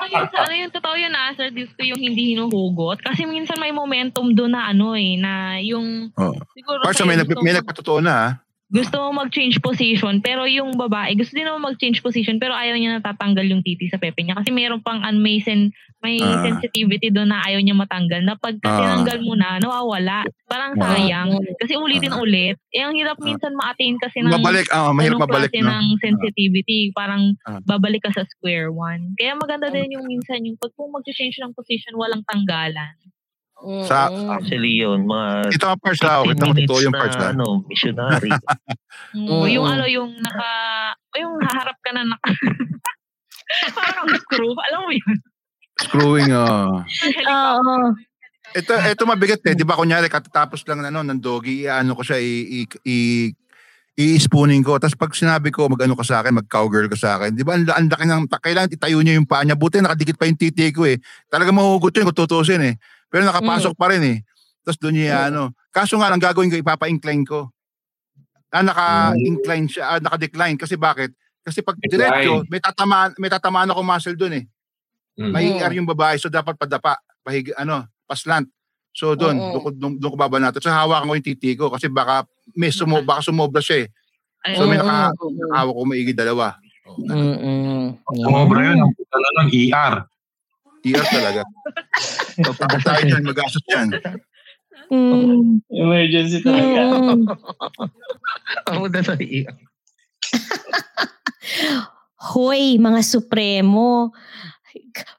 Ayun, 0.00 0.26
sa 0.28 0.38
ano 0.44 0.54
yung 0.54 0.72
totoo 0.74 0.94
yun 0.98 1.12
na, 1.14 1.32
sir, 1.38 1.48
gusto 1.50 1.80
yung 1.80 2.00
hindi 2.00 2.34
hinuhugot. 2.34 3.00
Kasi 3.00 3.24
minsan 3.24 3.56
may 3.56 3.70
momentum 3.72 4.34
doon 4.34 4.52
na 4.52 4.70
ano 4.70 4.92
eh, 4.92 5.16
na 5.16 5.56
yung 5.62 6.10
Oh. 6.18 6.34
siguro 6.52 6.82
Parsa 6.84 7.06
may, 7.06 7.16
nag, 7.16 7.30
may 7.40 7.54
nagpatotoo 7.54 8.02
na 8.02 8.12
ha. 8.12 8.28
Gusto 8.70 9.02
mo 9.02 9.26
mag-change 9.26 9.58
position, 9.58 10.22
pero 10.22 10.46
yung 10.46 10.78
babae, 10.78 11.18
gusto 11.18 11.34
din 11.34 11.42
naman 11.42 11.74
mag-change 11.74 11.98
position, 12.00 12.38
pero 12.38 12.54
ayaw 12.54 12.78
niya 12.78 13.02
natatanggal 13.02 13.42
yung 13.44 13.66
titi 13.66 13.90
sa 13.90 13.98
pepe 13.98 14.22
niya. 14.22 14.38
Kasi 14.38 14.54
meron 14.54 14.78
pang 14.78 15.02
an 15.02 15.18
may, 15.18 15.42
sen, 15.42 15.74
may 16.00 16.16
Ah. 16.16 16.40
sensitivity 16.40 17.10
doon 17.10 17.28
na 17.28 17.42
ayaw 17.42 17.58
niya 17.58 17.74
matanggal. 17.74 18.22
Na 18.22 18.38
pag 18.38 18.56
Ah. 18.62 18.78
tinanggal 18.78 19.18
mo 19.20 19.34
na, 19.34 19.58
nawawala. 19.58 20.22
Parang 20.46 20.78
Ah. 20.78 20.96
sayang. 20.96 21.34
Kasi 21.58 21.74
ulitin 21.74 22.14
ulit. 22.14 22.56
Eh, 22.70 22.80
ang 22.80 22.94
hirap 22.94 23.18
minsan 23.18 23.52
ma-attain 23.52 23.98
kasi 23.98 24.22
ng 24.22 24.30
Mabalik, 24.32 24.70
ah, 24.70 24.94
mahirap 24.94 25.18
ganung 25.18 25.26
mabalik, 25.26 25.50
klase 25.50 25.66
no? 25.66 25.70
ng 25.74 25.86
sensitivity. 25.98 26.80
Parang 26.94 27.34
Ah. 27.44 27.58
babalik 27.66 28.06
ka 28.06 28.14
sa 28.14 28.22
square 28.24 28.70
one. 28.70 29.18
Kaya 29.18 29.34
maganda 29.34 29.66
din 29.68 29.98
yung 29.98 30.06
minsan 30.06 30.46
yung 30.46 30.54
pag 30.56 30.70
kung 30.78 30.94
mag-change 30.94 31.42
ng 31.42 31.52
position, 31.52 31.98
walang 31.98 32.22
tanggalan. 32.24 32.94
Sa, 33.84 34.08
Actually 34.32 34.80
yun, 34.80 35.04
mga 35.04 35.52
ito 35.52 35.66
ang 35.68 35.76
parts 35.76 36.00
na, 36.00 36.24
15 36.24 36.32
ito 36.32 36.44
ang 36.44 36.56
totoo 36.64 36.80
yung 36.80 36.96
parts 36.96 37.16
na. 37.16 37.26
ano, 37.32 37.46
missionary. 37.68 38.30
Mm, 39.10 39.42
Yung 39.50 39.66
ano, 39.66 39.90
yung 39.90 40.06
naka, 40.22 40.50
yung 41.18 41.34
haharap 41.42 41.74
ka 41.82 41.90
na 41.90 42.06
naka, 42.06 42.30
parang 43.74 44.06
screw. 44.14 44.54
Alam 44.54 44.80
mo 44.86 44.92
yun? 44.94 45.16
Screwing, 45.82 46.30
ah. 46.30 46.86
Oo. 47.26 47.74
Ito, 48.54 48.72
ito 48.78 49.02
mabigat 49.06 49.42
eh. 49.46 49.58
Di 49.58 49.66
ba 49.66 49.74
kunyari, 49.74 50.06
katatapos 50.06 50.62
lang 50.62 50.86
ano, 50.86 51.02
ng 51.02 51.18
doggy, 51.18 51.66
ano 51.66 51.98
ko 51.98 52.06
siya, 52.06 52.22
i, 52.22 52.34
i, 52.46 52.58
i, 52.86 52.96
i-spooning 54.14 54.62
ko. 54.62 54.78
Tapos 54.78 54.94
pag 54.94 55.10
sinabi 55.10 55.50
ko, 55.50 55.66
mag-ano 55.66 55.98
ka 55.98 56.06
sa 56.06 56.22
akin, 56.22 56.38
mag-cowgirl 56.38 56.86
ka 56.86 56.98
sa 56.98 57.10
akin. 57.18 57.34
Di 57.34 57.42
ba, 57.42 57.58
ang 57.58 57.66
ang 57.66 57.90
laki 57.90 58.04
ng, 58.06 58.22
kailangan 58.30 58.70
itayo 58.70 59.02
niya 59.02 59.18
yung 59.18 59.26
paa 59.26 59.42
niya. 59.42 59.58
Buti 59.58 59.82
nakadikit 59.82 60.14
pa 60.14 60.30
yung 60.30 60.38
titi 60.38 60.70
ko 60.70 60.86
eh. 60.86 61.02
Talaga 61.26 61.50
mahugot 61.50 61.90
yun 61.98 62.06
kung 62.06 62.18
tutusin 62.22 62.62
eh. 62.62 62.74
Pero 63.10 63.26
nakapasok 63.26 63.74
pa 63.74 63.90
rin 63.90 64.02
eh. 64.06 64.18
Tapos 64.62 64.78
doon 64.78 64.94
niya 64.96 65.28
ano. 65.28 65.50
Kaso 65.70 65.98
nga, 65.98 66.10
ang 66.10 66.22
gagawin 66.22 66.50
ko, 66.50 66.56
ipapa-incline 66.58 67.22
ko. 67.26 67.50
Ah, 68.50 68.62
naka-incline 68.62 69.66
siya, 69.66 69.84
ah, 69.94 70.00
naka-decline. 70.02 70.58
Kasi 70.58 70.74
bakit? 70.74 71.14
Kasi 71.40 71.62
pag 71.62 71.78
Decline. 71.78 71.90
diretso, 71.94 72.32
may 72.50 72.60
tatamaan, 72.60 73.10
may 73.16 73.30
tatamaan 73.30 73.70
ako 73.70 73.80
muscle 73.82 74.18
doon 74.18 74.42
eh. 74.42 74.44
Mm. 75.18 75.30
May 75.30 75.44
ER 75.54 75.72
yung 75.74 75.88
babae, 75.88 76.18
so 76.18 76.26
dapat 76.26 76.54
padapa, 76.54 76.98
pahig, 77.22 77.50
ano, 77.54 77.86
paslant. 78.04 78.46
So 78.90 79.14
doon, 79.14 79.38
Oo. 79.38 79.50
doon, 79.54 79.62
ko- 79.62 79.76
doon, 79.78 79.92
doon 80.02 80.10
ko 80.14 80.18
babanato. 80.18 80.58
So 80.58 80.70
hawakan 80.70 81.06
ko 81.06 81.14
yung 81.14 81.26
titi 81.26 81.54
ko 81.54 81.70
kasi 81.70 81.86
baka 81.86 82.26
may 82.58 82.74
sumo, 82.74 82.98
baka 83.06 83.22
sumobra 83.22 83.62
siya 83.62 83.86
eh. 83.86 83.88
So 84.58 84.66
may 84.66 84.82
naka, 84.82 85.14
nakahawak 85.14 85.74
ko 85.78 85.82
maigi 85.86 86.14
dalawa. 86.16 86.58
Oh, 86.90 86.98
Mm-mm. 87.06 88.02
Sumobra 88.18 88.60
yun. 88.66 88.82
Ang 88.82 88.92
puta 88.98 89.16
na 89.16 89.28
nun, 89.38 89.48
ER. 89.54 89.94
ER 90.84 91.06
talaga. 91.06 91.42
Papunta 92.46 92.78
tayo 92.80 93.02
dyan, 93.04 93.24
magastos 93.24 93.64
yan. 93.68 93.88
Mm. 94.90 95.62
Emergency 95.70 96.38
talaga. 96.42 96.80
Mm. 96.98 97.24
Ako 98.66 98.84
na 98.88 99.00
sa 99.04 99.14
iya. 99.20 99.52
Hoy, 102.32 102.76
mga 102.76 103.00
supremo. 103.04 104.12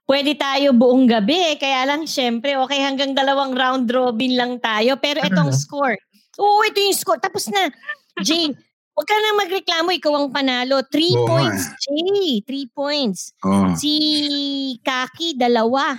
Pwede 0.06 0.38
tayo 0.38 0.76
buong 0.76 1.10
gabi. 1.10 1.58
Kaya 1.58 1.88
lang, 1.88 2.06
syempre, 2.06 2.60
okay, 2.60 2.84
hanggang 2.84 3.18
dalawang 3.18 3.58
round 3.58 3.90
robin 3.90 4.38
lang 4.38 4.54
tayo. 4.62 5.00
Pero 5.02 5.24
itong 5.24 5.50
score. 5.56 5.98
Oo, 6.38 6.62
ito 6.68 6.78
yung 6.78 6.98
score. 6.98 7.22
Tapos 7.22 7.50
na. 7.50 7.72
Jay, 8.22 8.54
huwag 8.96 9.08
ka 9.08 9.16
na 9.18 9.40
magreklamo. 9.42 9.90
Ikaw 9.96 10.14
ang 10.14 10.30
panalo. 10.32 10.84
Three 10.88 11.16
nga 11.16 11.28
points, 11.28 11.64
Jay. 11.84 12.44
Three 12.46 12.68
points. 12.72 13.34
Oh. 13.44 13.74
Si 13.76 13.94
Kaki, 14.84 15.36
dalawa. 15.40 15.98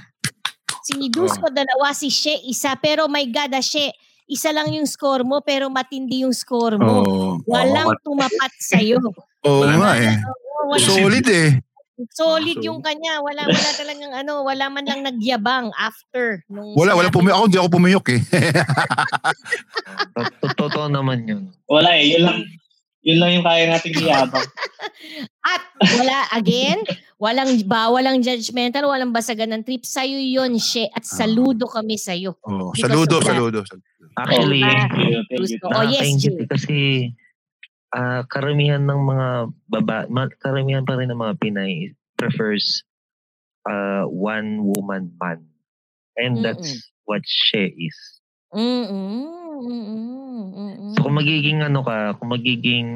Si 0.83 1.09
Dusko, 1.09 1.49
dalawa. 1.51 1.95
Si 1.95 2.11
She, 2.11 2.35
isa. 2.49 2.75
Pero 2.79 3.07
my 3.09 3.25
God, 3.31 3.55
ah, 3.57 3.65
She, 3.65 3.91
isa 4.31 4.55
lang 4.55 4.73
yung 4.73 4.89
score 4.89 5.27
mo, 5.27 5.45
pero 5.45 5.69
matindi 5.69 6.25
yung 6.25 6.35
score 6.35 6.79
mo. 6.79 6.95
Oh. 7.03 7.33
Walang 7.45 7.97
tumapat 8.01 8.53
sa'yo. 8.59 8.99
Oo 9.47 9.67
nga 9.67 9.99
eh. 9.99 10.15
Solid 10.79 11.27
eh. 11.27 11.59
Solid 12.19 12.59
yung 12.65 12.83
kanya. 12.83 13.21
Wala 13.23 13.47
wala 13.47 13.71
talagang 13.79 14.13
ano, 14.15 14.43
wala 14.43 14.67
man 14.73 14.85
lang 14.87 15.07
nagyabang 15.07 15.71
after 15.79 16.43
nung 16.51 16.75
Wala, 16.75 16.99
wala 16.99 17.13
pumiyok. 17.13 17.37
Ako, 17.37 17.45
hindi 17.47 17.59
ako 17.59 17.71
pumiyok 17.71 18.07
eh. 18.11 18.21
Totoo 20.63 20.87
naman 20.91 21.29
yun. 21.29 21.43
Wala 21.71 21.95
eh. 21.95 22.17
Yun 22.17 22.23
lang, 22.27 22.39
yun 23.03 23.19
lang 23.19 23.31
yung 23.35 23.47
kaya 23.47 23.67
nating 23.67 23.99
iyabang. 23.99 24.47
At 25.53 25.63
wala 25.99 26.19
again, 26.33 26.87
walang 27.19 27.51
bawal 27.67 28.07
ang 28.07 28.23
judgmental, 28.23 28.87
walang 28.87 29.11
basagan 29.11 29.51
ng 29.53 29.63
trip 29.67 29.83
sa'yo 29.83 30.19
yun, 30.19 30.55
she. 30.57 30.87
At 30.89 31.03
saludo 31.03 31.67
kami 31.67 31.99
sa'yo. 31.99 32.39
oh, 32.41 32.71
Because 32.71 32.87
saludo, 32.87 33.17
that. 33.19 33.27
saludo. 33.27 33.61
Actually, 34.15 34.63
Ah, 34.63 34.87
Thank 34.87 35.09
you, 35.09 35.21
thank 35.27 35.51
you. 35.51 35.59
Oh, 35.67 35.83
yes, 35.83 36.09
Jay. 36.21 36.31
eh, 36.37 36.47
kasi 36.47 36.77
ah, 37.91 38.23
karamihan 38.29 38.83
ng 38.83 39.01
mga 39.03 39.29
baba, 39.67 39.99
karamihan 40.39 40.87
pa 40.87 40.95
rin 40.95 41.11
ng 41.11 41.19
mga 41.19 41.35
Pinay 41.43 41.73
prefers 42.15 42.87
uh, 43.67 44.07
one 44.07 44.63
woman 44.63 45.11
man. 45.19 45.43
And 46.15 46.45
that's 46.45 46.77
what 47.09 47.25
she 47.25 47.73
is. 47.89 47.99
Mm-mm. 48.53 49.42
Mm-mm. 49.61 50.97
So 50.97 51.05
kung 51.05 51.17
magiging 51.21 51.61
ano 51.61 51.85
ka, 51.85 52.17
kung 52.17 52.33
magiging 52.33 52.89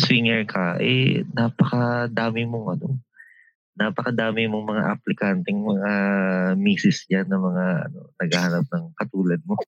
swinger 0.00 0.42
ka, 0.48 0.80
eh 0.82 1.22
napakadami 1.30 2.46
mong 2.50 2.66
ano, 2.78 2.88
napakadami 3.78 4.50
mong 4.50 4.66
mga 4.76 4.84
aplikanteng 4.92 5.62
mga 5.62 5.90
misis 6.58 7.06
diyan 7.06 7.30
na 7.30 7.38
mga 7.38 7.64
ano, 7.90 7.98
naghahanap 8.18 8.66
ng 8.66 8.84
katulad 8.98 9.40
mo. 9.46 9.54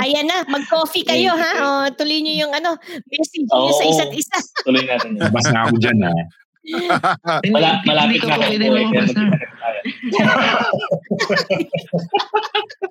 Ayan 0.00 0.26
na, 0.26 0.42
mag-coffee 0.48 1.04
kayo 1.06 1.36
ha. 1.36 1.52
Oh, 1.70 1.86
tuloy 1.94 2.24
niyo 2.24 2.48
yung 2.48 2.52
ano, 2.56 2.74
message 3.06 3.46
niyo 3.46 3.72
sa 3.76 3.84
isa't 3.86 4.12
isa. 4.16 4.38
Tuloy 4.64 4.82
natin 4.88 5.14
yun. 5.14 5.22
Labas 5.22 5.46
na 5.52 5.68
ako 5.68 5.74
dyan 5.78 6.00
ha. 6.08 6.12
Mala, 7.54 7.80
malapit 7.82 8.20
Hindi 8.20 8.28
na 8.28 8.34
ako 8.36 8.42
pwede 8.44 8.66
na. 8.66 8.74
magkita 8.76 9.04
tayo. 9.08 9.30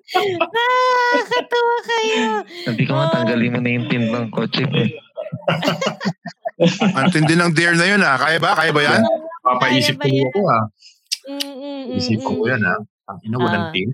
Nakakatawa 0.39 1.75
kayo. 1.85 2.23
Sabi 2.65 2.81
ko 2.83 2.91
nga, 2.93 3.07
tanggalin 3.13 3.51
mo 3.53 3.59
na 3.61 3.69
yung 3.71 3.87
pin 3.87 4.03
ng 4.09 4.27
kotse 4.29 4.63
ko. 4.65 4.79
Ang 6.91 7.07
tindi 7.13 7.39
ng 7.39 7.53
dare 7.55 7.77
na 7.77 7.87
yun 7.87 8.03
ah. 8.03 8.19
Kaya 8.19 8.35
ba? 8.37 8.51
Kaya 8.51 8.75
ba 8.75 8.81
yan? 8.83 8.99
Papaisip 9.39 9.95
ko 9.95 10.07
ako 10.09 10.39
ha. 10.43 10.59
Mm-mm. 11.29 11.95
Isipan 11.95 12.35
ko 12.35 12.43
yan 12.43 12.61
ha. 12.65 12.75
Ang 13.07 13.19
ina, 13.23 13.37
walang 13.37 13.65
Ah. 13.69 13.71
team. 13.71 13.89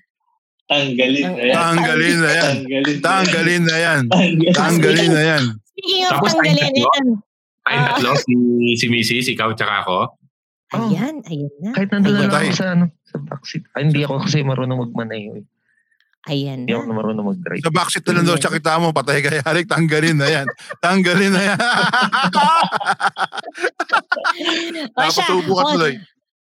Tanggalin 0.65 1.29
na 1.29 1.43
yan. 1.45 1.53
Tanggalin 1.53 2.17
na 2.17 2.31
yan. 2.33 2.53
Tanggalin 2.97 3.61
na 3.61 3.77
yan. 3.77 4.01
Tanggalin 4.09 4.31
na 4.41 4.41
yan. 4.41 4.49
Tanggalin. 4.49 5.09
Na 5.13 5.21
yan. 5.21 5.43
Speaking 5.69 6.01
of 6.01 6.09
Tapos 6.09 6.31
tanggalin, 6.33 6.57
tatlo? 6.73 6.87
yan. 6.89 7.07
Tayong 7.65 7.81
Ah. 7.81 7.89
tatlo, 7.91 8.11
si, 8.15 8.33
si 8.75 8.85
Mrs., 8.85 9.27
ikaw 9.27 9.49
tsaka 9.51 9.81
ako. 9.81 9.97
Oh, 10.71 10.85
Ayan, 10.85 11.21
ayan 11.23 11.53
na. 11.59 11.71
kahit 11.71 11.89
nandun 11.89 12.13
na 12.13 12.19
lang 12.23 12.33
ako 12.43 12.53
sa 12.53 12.67
ano, 12.71 12.85
sa 13.03 13.17
backseat. 13.17 13.63
Ay, 13.71 13.81
hindi 13.85 14.01
ako 14.01 14.21
kasi 14.21 14.41
marunong 14.41 14.79
magmanay. 14.79 15.21
eh. 15.31 15.45
Ayan 16.25 16.65
Hindi 16.65 16.73
na. 16.73 16.77
ako 16.79 16.89
marunong 16.91 17.25
mag-drive. 17.27 17.61
Sa 17.61 17.69
backseat 17.69 18.01
na 18.03 18.13
lang 18.15 18.25
daw 18.25 18.33
siya 18.35 18.49
kita 18.49 18.77
mo. 18.77 18.89
Patay 18.89 19.21
ka 19.21 19.29
yarik. 19.31 19.65
Tanggalin 19.65 20.17
na 20.17 20.25
yan. 20.27 20.47
Tanggalin 20.83 21.31
na 21.31 21.41
yan. 21.43 21.57
Napasubo 24.91 25.53
ka 25.53 25.63
tuloy. 25.71 25.93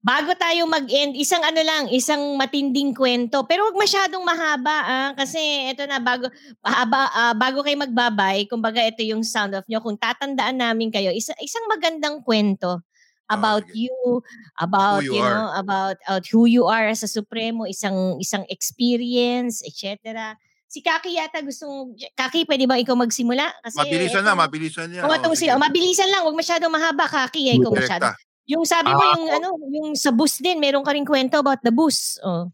Bago 0.07 0.31
tayo 0.39 0.71
mag-end, 0.71 1.19
isang 1.19 1.43
ano 1.43 1.59
lang, 1.67 1.91
isang 1.91 2.39
matinding 2.39 2.95
kwento. 2.95 3.43
Pero 3.43 3.67
wag 3.67 3.75
masyadong 3.75 4.23
mahaba 4.23 4.77
ah, 4.87 5.11
kasi 5.19 5.43
ito 5.67 5.83
na 5.83 5.99
bago 5.99 6.31
haba, 6.63 7.11
ah, 7.11 7.35
bago 7.35 7.67
kayo 7.67 7.75
magbabay, 7.75 8.47
kumbaga 8.47 8.87
ito 8.87 9.03
yung 9.03 9.27
sound 9.27 9.59
off 9.59 9.67
nyo. 9.67 9.83
Kung 9.83 9.99
tatandaan 9.99 10.63
namin 10.63 10.95
kayo, 10.95 11.11
isa, 11.11 11.35
isang 11.43 11.67
magandang 11.67 12.23
kwento 12.23 12.87
about 13.27 13.67
sige. 13.67 13.91
you, 13.91 14.23
about 14.63 15.03
Who 15.03 15.11
you 15.11 15.19
you, 15.19 15.27
know, 15.27 15.51
about, 15.59 15.99
about 16.07 16.23
who 16.31 16.47
you 16.47 16.71
are 16.71 16.87
as 16.87 17.03
a 17.03 17.11
supremo, 17.11 17.67
isang 17.67 18.23
isang 18.23 18.47
experience, 18.47 19.59
etc. 19.67 20.39
Si 20.71 20.83
Kaki 20.87 21.19
yata 21.19 21.43
gustong... 21.43 21.99
Kaki, 22.15 22.47
pwede 22.47 22.71
ba 22.71 22.79
ikaw 22.79 22.95
magsimula? 22.95 23.51
Kasi, 23.63 23.79
Mabilisan 23.83 24.23
na, 24.23 24.39
mabilisan 24.39 24.87
niya. 24.87 25.03
Mga 25.03 25.27
Oh, 25.27 25.35
sila. 25.35 25.55
sige. 25.55 25.63
Mabilisan 25.63 26.09
lang, 26.11 26.23
huwag 26.27 26.39
masyadong 26.39 26.71
mahaba, 26.71 27.07
Kaki. 27.11 27.51
Eh, 27.51 27.59
ikaw 27.59 27.75
Direkta. 27.75 27.99
masyado. 27.99 28.26
Yung 28.47 28.63
sabi 28.63 28.95
mo, 28.95 29.03
Ah, 29.03 29.15
yung 29.19 29.27
ano, 29.31 29.49
yung 29.71 29.89
sa 29.99 30.15
bus 30.15 30.39
din, 30.39 30.63
meron 30.63 30.87
ka 30.87 30.95
rin 30.95 31.03
kwento 31.03 31.43
about 31.43 31.59
the 31.67 31.75
bus. 31.75 32.19
Oh. 32.23 32.47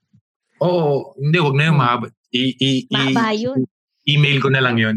Oo, 0.64 1.12
hindi, 1.20 1.36
wag 1.36 1.56
na 1.56 1.64
yung 1.68 1.78
mahaba. 1.78 2.06
I, 2.32 2.56
i, 2.56 2.70
i, 2.88 3.02
yun. 3.36 3.68
email 4.08 4.40
ko 4.40 4.48
na 4.48 4.64
lang 4.64 4.80
yun. 4.80 4.96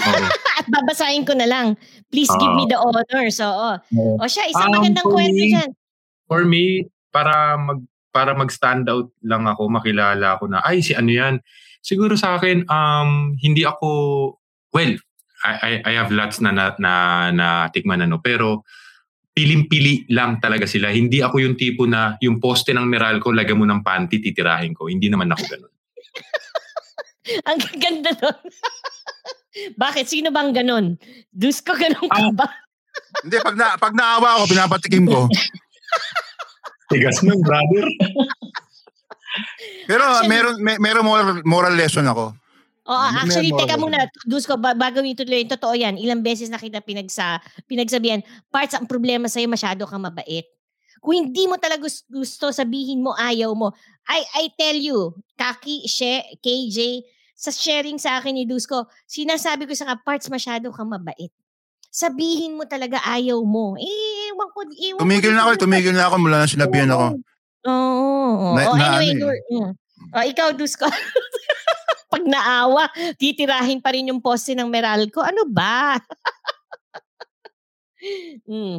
Oo. 0.00 0.24
At 0.58 0.66
babasahin 0.72 1.28
ko 1.28 1.36
na 1.36 1.44
lang. 1.44 1.76
Please 2.08 2.32
give 2.40 2.48
Oo. 2.48 2.56
me 2.56 2.64
the 2.64 2.80
honors. 2.80 3.36
Oo. 3.44 3.76
O 4.16 4.24
siya, 4.24 4.48
isang 4.48 4.72
Um, 4.72 4.80
magandang 4.80 5.08
kwento 5.12 5.36
me, 5.36 5.52
dyan. 5.52 5.70
For 6.28 6.48
me, 6.48 6.88
para 7.12 7.60
mag 7.60 7.84
para 8.12 8.36
mag-stand 8.36 8.88
out 8.92 9.08
lang 9.24 9.48
ako, 9.48 9.72
makilala 9.72 10.36
ako 10.36 10.44
na, 10.52 10.60
ay, 10.64 10.84
si 10.84 10.92
ano 10.92 11.08
yan. 11.08 11.34
Siguro 11.80 12.12
sa 12.12 12.36
akin, 12.36 12.68
um, 12.68 13.32
hindi 13.40 13.64
ako, 13.64 13.88
well, 14.76 14.92
I, 15.42 15.52
I, 15.58 15.72
I 15.88 15.92
have 15.96 16.12
lots 16.12 16.38
na 16.38 16.52
na, 16.52 16.76
na, 16.76 16.92
na 17.32 17.46
tikman 17.72 18.04
ano, 18.04 18.20
pero 18.20 18.62
piling-pili 19.32 20.12
lang 20.12 20.36
talaga 20.38 20.68
sila. 20.68 20.92
Hindi 20.92 21.24
ako 21.24 21.40
yung 21.40 21.56
tipo 21.56 21.88
na 21.88 22.20
yung 22.20 22.36
poste 22.36 22.76
ng 22.76 22.84
Meralco, 22.84 23.32
lagyan 23.32 23.58
mo 23.60 23.66
ng 23.66 23.80
panty, 23.80 24.20
titirahin 24.20 24.76
ko. 24.76 24.92
Hindi 24.92 25.08
naman 25.08 25.32
ako 25.32 25.42
ganun. 25.48 25.72
Ang 27.48 27.60
ganda 27.78 28.10
nun. 28.18 28.38
Bakit? 29.82 30.04
Sino 30.08 30.28
bang 30.32 30.52
ganun? 30.52 30.98
Dus 31.32 31.62
ko 31.64 31.72
ganun 31.76 32.08
ka 32.08 32.28
ba? 32.34 32.48
Hindi, 33.24 33.36
pag, 33.40 33.56
na, 33.56 33.66
pag 33.80 33.94
naawa 33.96 34.40
ako, 34.40 34.52
pinapatikim 34.52 35.04
ko. 35.08 35.28
Tigas 36.92 37.24
mo, 37.24 37.32
brother. 37.40 37.88
Pero 39.88 40.04
Actually- 40.04 40.28
meron 40.28 40.54
may, 40.60 40.76
meron 40.76 41.04
moral, 41.08 41.40
moral 41.44 41.74
lesson 41.76 42.04
ako. 42.04 42.36
Oo, 42.82 42.98
May 42.98 43.18
actually, 43.22 43.50
moral 43.54 43.60
teka 43.62 43.76
muna. 43.78 43.98
Dus 44.26 44.42
ko, 44.42 44.58
ba- 44.58 44.74
bago 44.74 44.98
ituloy, 45.06 45.46
totoo 45.46 45.70
yan. 45.78 45.94
Ilang 45.94 46.26
beses 46.26 46.50
na 46.50 46.58
kita 46.58 46.82
pinagsa, 46.82 47.38
pinagsabihan, 47.70 48.26
parts, 48.50 48.74
ang 48.74 48.90
problema 48.90 49.30
sa'yo, 49.30 49.46
masyado 49.46 49.86
kang 49.86 50.02
mabait. 50.02 50.50
Kung 50.98 51.14
hindi 51.14 51.46
mo 51.46 51.58
talaga 51.58 51.86
gus- 51.86 52.06
gusto, 52.10 52.50
sabihin 52.50 53.02
mo, 53.02 53.14
ayaw 53.14 53.54
mo. 53.54 53.70
I, 54.10 54.22
I 54.34 54.44
tell 54.58 54.74
you, 54.74 55.14
Kaki, 55.38 55.86
She, 55.86 56.22
KJ, 56.42 57.06
sa 57.38 57.50
sharing 57.54 57.98
sa 58.02 58.18
akin 58.18 58.34
ni 58.34 58.46
Dusko, 58.46 58.86
sinasabi 59.06 59.66
ko 59.66 59.74
sa 59.78 59.94
ka, 59.94 60.02
parts, 60.02 60.26
masyado 60.26 60.70
kang 60.74 60.90
mabait. 60.90 61.30
Sabihin 61.86 62.58
mo 62.58 62.66
talaga 62.66 62.98
ayaw 63.04 63.38
mo. 63.46 63.78
Eh, 63.78 64.30
ewan 64.34 64.48
ko, 64.50 64.58
ewan 64.66 64.98
ko 64.98 65.02
Tumigil 65.06 65.30
din 65.30 65.38
na 65.38 65.42
ako, 65.46 65.50
tumigil 65.60 65.94
na 65.94 66.04
ako 66.10 66.16
mula 66.18 66.36
na 66.42 66.50
sinabihan 66.50 66.90
ako. 66.90 67.06
Oo. 67.66 67.70
oo. 67.70 68.48
Na- 68.58 68.66
oh, 68.70 68.74
na 68.74 68.98
anyway, 68.98 69.38
ano 69.54 69.70
eh. 69.70 69.72
Oh, 70.18 70.24
ikaw, 70.26 70.50
Dusko. 70.50 70.86
Pag 72.12 72.24
naawa, 72.28 72.84
titirahin 73.16 73.80
pa 73.80 73.94
rin 73.94 74.12
yung 74.12 74.20
poste 74.20 74.52
ng 74.52 74.68
Meralco. 74.68 75.24
Ano 75.24 75.48
ba? 75.48 75.96
mm. 78.50 78.78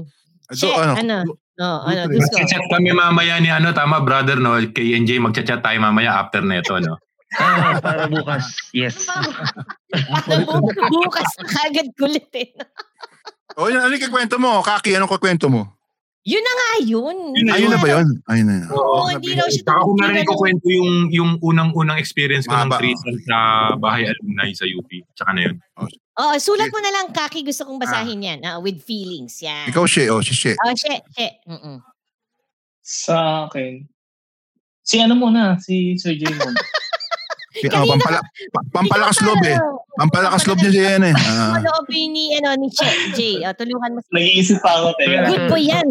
So, 0.54 0.70
Che, 0.70 0.76
ano, 0.76 0.94
ano? 0.94 1.18
No, 1.54 1.86
ano. 1.86 2.10
Dusko. 2.10 2.34
Magchat 2.34 2.66
kami 2.70 2.90
mamaya 2.94 3.38
ni 3.38 3.50
ano, 3.50 3.70
tama 3.74 4.02
brother, 4.02 4.42
no? 4.42 4.58
Kay 4.58 4.98
NJ, 4.98 5.22
magchat-chat 5.22 5.62
tayo 5.62 5.78
mamaya 5.82 6.18
after 6.18 6.42
neto, 6.42 6.78
no? 6.82 6.98
Ah, 7.34 7.82
para 7.82 8.06
bukas. 8.06 8.54
Yes. 8.78 9.10
Para 9.10 10.46
bu- 10.46 10.70
bukas 10.70 11.26
na 11.42 11.50
kagad 11.50 11.90
kulit 11.98 12.30
eh. 12.38 12.54
O, 13.58 13.74
yun, 13.74 13.82
ano 13.82 13.90
yung 13.90 14.06
kikwento 14.06 14.38
mo? 14.38 14.62
Kaki, 14.62 14.94
anong 14.94 15.10
kikwento 15.18 15.50
mo? 15.50 15.66
Yun 16.24 16.40
na 16.40 16.54
nga 16.56 16.70
yun. 16.88 17.18
Yun 17.36 17.46
na 17.46 17.54
Ayun 17.60 17.68
na 17.68 17.80
ba 17.84 17.90
yun? 18.00 18.08
Ayun 18.32 18.48
na 18.48 18.56
yun. 18.64 18.68
Oo, 18.72 19.12
hindi 19.12 19.36
raw 19.36 19.44
siya 19.52 19.64
Saka 19.68 19.84
kung 19.84 20.00
tumutulong 20.00 20.00
narinig 20.08 20.24
ko 20.24 20.32
ng- 20.32 20.40
kwento 20.40 20.68
yung, 20.72 20.92
yung 21.12 21.32
unang-unang 21.44 22.00
experience 22.00 22.48
ko 22.48 22.56
ng 22.56 22.72
Mahaba, 22.72 22.80
threesome 22.80 23.20
sa 23.28 23.38
bahay 23.76 24.08
alumni 24.08 24.48
sa 24.56 24.64
UP. 24.64 24.88
Tsaka 25.20 25.36
na 25.36 25.42
yun. 25.52 25.56
Oh, 26.16 26.34
sulat 26.40 26.72
mo 26.72 26.80
na 26.80 26.92
lang, 26.96 27.12
Kaki. 27.12 27.44
Gusto 27.44 27.68
kong 27.68 27.76
basahin 27.76 28.24
yan. 28.24 28.40
ah, 28.48 28.56
with 28.64 28.80
feelings. 28.80 29.44
Yan. 29.44 29.68
Ikaw, 29.68 29.84
She. 29.84 30.08
Oh, 30.08 30.24
si 30.24 30.32
She. 30.32 30.56
Oh, 30.56 30.72
she, 30.72 30.96
she. 31.12 31.28
Mm-mm. 31.44 31.84
Sa 32.84 33.48
akin, 33.48 33.84
si 34.80 35.00
ano 35.04 35.20
muna, 35.20 35.60
si 35.60 36.00
Sir 36.00 36.16
J 36.16 36.32
muna. 36.32 36.56
Oh, 37.54 37.86
pampala, 37.86 38.18
pa- 38.50 38.66
pampalakas 38.74 39.22
loob 39.22 39.38
eh. 39.46 39.54
Pampalakas 39.94 40.42
loob 40.50 40.58
niya 40.58 40.72
siya 40.74 40.86
yan 40.98 41.04
eh. 41.06 41.16
Ah. 41.16 41.54
Ano 41.62 41.70
ni, 41.86 42.34
ano, 42.34 42.58
ni 42.58 42.66
Che, 42.74 43.14
Jay. 43.14 43.46
Oh, 43.46 43.54
tulungan 43.54 43.94
mo. 43.94 44.02
si- 44.02 44.10
Nag-iisip 44.10 44.58
pa 44.58 44.74
ako, 44.82 44.98
teka. 44.98 45.30
Good 45.30 45.46
boy 45.54 45.62
yan. 45.62 45.88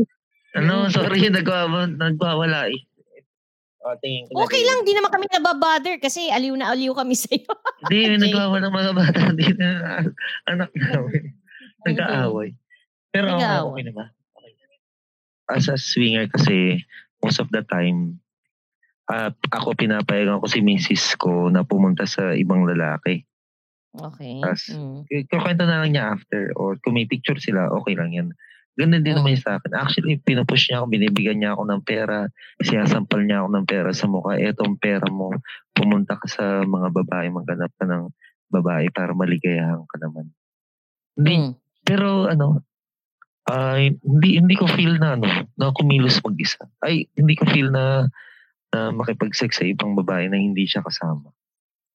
Ano, 0.53 0.89
sorry, 0.89 1.29
nagwawa, 1.33 1.89
nagwawala 1.89 2.69
eh. 2.69 2.81
O, 3.83 3.99
tingin 3.99 4.31
ko 4.31 4.47
Okay 4.47 4.63
lang, 4.63 4.87
di 4.87 4.95
naman 4.95 5.11
kami 5.11 5.27
nababother 5.27 5.99
kasi 5.99 6.31
aliw 6.31 6.55
na 6.55 6.71
aliw 6.71 6.95
kami 6.95 7.19
sa'yo. 7.19 7.51
Hindi, 7.83 7.99
Okay. 8.07 8.19
nagwawa 8.21 8.57
ng 8.63 8.73
mga 8.73 8.93
bata. 8.95 9.21
Hindi 9.35 9.49
na 9.59 9.69
anak 10.47 10.71
namin. 10.73 11.35
Nag-aaway. 11.83 12.55
Pero 13.11 13.27
okay, 13.27 13.43
Nag-aaway. 13.43 13.71
okay 13.75 13.83
na 13.83 13.93
ba? 13.93 14.05
Okay. 14.39 14.53
As 15.51 15.67
a 15.67 15.75
swinger 15.75 16.31
kasi, 16.31 16.79
most 17.19 17.43
of 17.43 17.51
the 17.51 17.67
time, 17.67 18.23
ah, 19.11 19.35
ako 19.51 19.75
pinapayagan 19.75 20.39
ko 20.39 20.47
si 20.47 20.63
misis 20.63 21.19
ko 21.19 21.51
na 21.51 21.67
pumunta 21.67 22.07
sa 22.07 22.39
ibang 22.39 22.63
lalaki. 22.63 23.27
Okay. 23.93 24.39
Tas, 24.41 24.71
Mm. 24.71 25.05
Kukwento 25.27 25.67
na 25.67 25.83
lang 25.83 25.91
niya 25.91 26.15
after 26.15 26.55
or 26.55 26.79
kung 26.81 26.95
may 26.95 27.05
picture 27.05 27.37
sila, 27.37 27.67
okay 27.75 27.93
lang 27.93 28.15
yan. 28.15 28.29
Ganun 28.73 29.05
din 29.05 29.13
naman 29.13 29.37
yung 29.37 29.45
sa 29.45 29.61
akin. 29.61 29.73
Actually, 29.77 30.17
pinupush 30.17 30.73
niya 30.73 30.81
ako, 30.81 30.87
binibigyan 30.89 31.39
niya 31.45 31.53
ako 31.53 31.63
ng 31.69 31.83
pera, 31.85 32.25
sinasampal 32.65 33.21
niya 33.21 33.45
ako 33.45 33.49
ng 33.53 33.67
pera 33.69 33.91
sa 33.93 34.07
mukha. 34.09 34.33
Etong 34.41 34.81
pera 34.81 35.05
mo, 35.13 35.29
pumunta 35.77 36.17
ka 36.17 36.25
sa 36.25 36.65
mga 36.65 36.89
babae, 36.89 37.29
maghanap 37.29 37.73
ka 37.77 37.85
ng 37.85 38.09
babae 38.49 38.89
para 38.89 39.13
maligayahan 39.13 39.85
ka 39.85 39.97
naman. 40.01 40.33
Hindi, 41.17 41.35
Mm. 41.37 41.51
pero 41.85 42.29
ano, 42.33 42.65
ay 43.51 43.99
hindi 44.01 44.39
hindi 44.39 44.55
ko 44.57 44.65
feel 44.71 44.97
na 44.97 45.19
ano, 45.19 45.29
na 45.59 45.75
kumilos 45.77 46.23
mag-isa. 46.25 46.65
Ay, 46.81 47.11
hindi 47.19 47.35
ko 47.37 47.45
feel 47.51 47.69
na 47.69 48.09
na 48.73 48.89
makipag-sex 48.89 49.61
sa 49.61 49.69
ibang 49.69 49.93
babae 49.93 50.33
na 50.33 50.41
hindi 50.41 50.65
siya 50.65 50.81
kasama. 50.81 51.29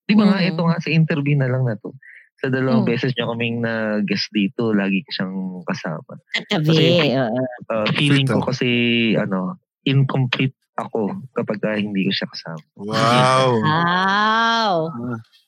Di 0.05 0.13
ba 0.13 0.29
nga, 0.29 0.39
Mm. 0.45 0.49
ito 0.53 0.61
nga 0.61 0.77
sa 0.77 0.93
interview 0.93 1.33
na 1.33 1.49
lang 1.49 1.65
na 1.65 1.73
to. 1.73 1.89
Sa 2.37 2.53
dalawang 2.53 2.85
Mm. 2.85 2.89
beses 2.89 3.11
niya 3.17 3.25
kaming 3.33 3.57
na-guest 3.65 4.29
dito, 4.29 4.69
lagi 4.69 5.01
ko 5.01 5.09
siyang 5.09 5.35
kasama. 5.65 6.13
Katabi. 6.37 6.69
Kasi- 6.69 7.17
oo. 7.17 7.41
Uh, 7.65 7.87
feeling 7.97 8.27
ko 8.29 8.39
kasi, 8.45 8.69
ano, 9.17 9.57
incomplete 9.83 10.53
ako 10.77 11.09
kapag 11.33 11.57
ah, 11.65 11.73
hindi 11.73 12.05
ko 12.05 12.11
siya 12.13 12.29
kasama. 12.29 12.61
Wow. 12.77 13.49
Wow. 13.65 14.73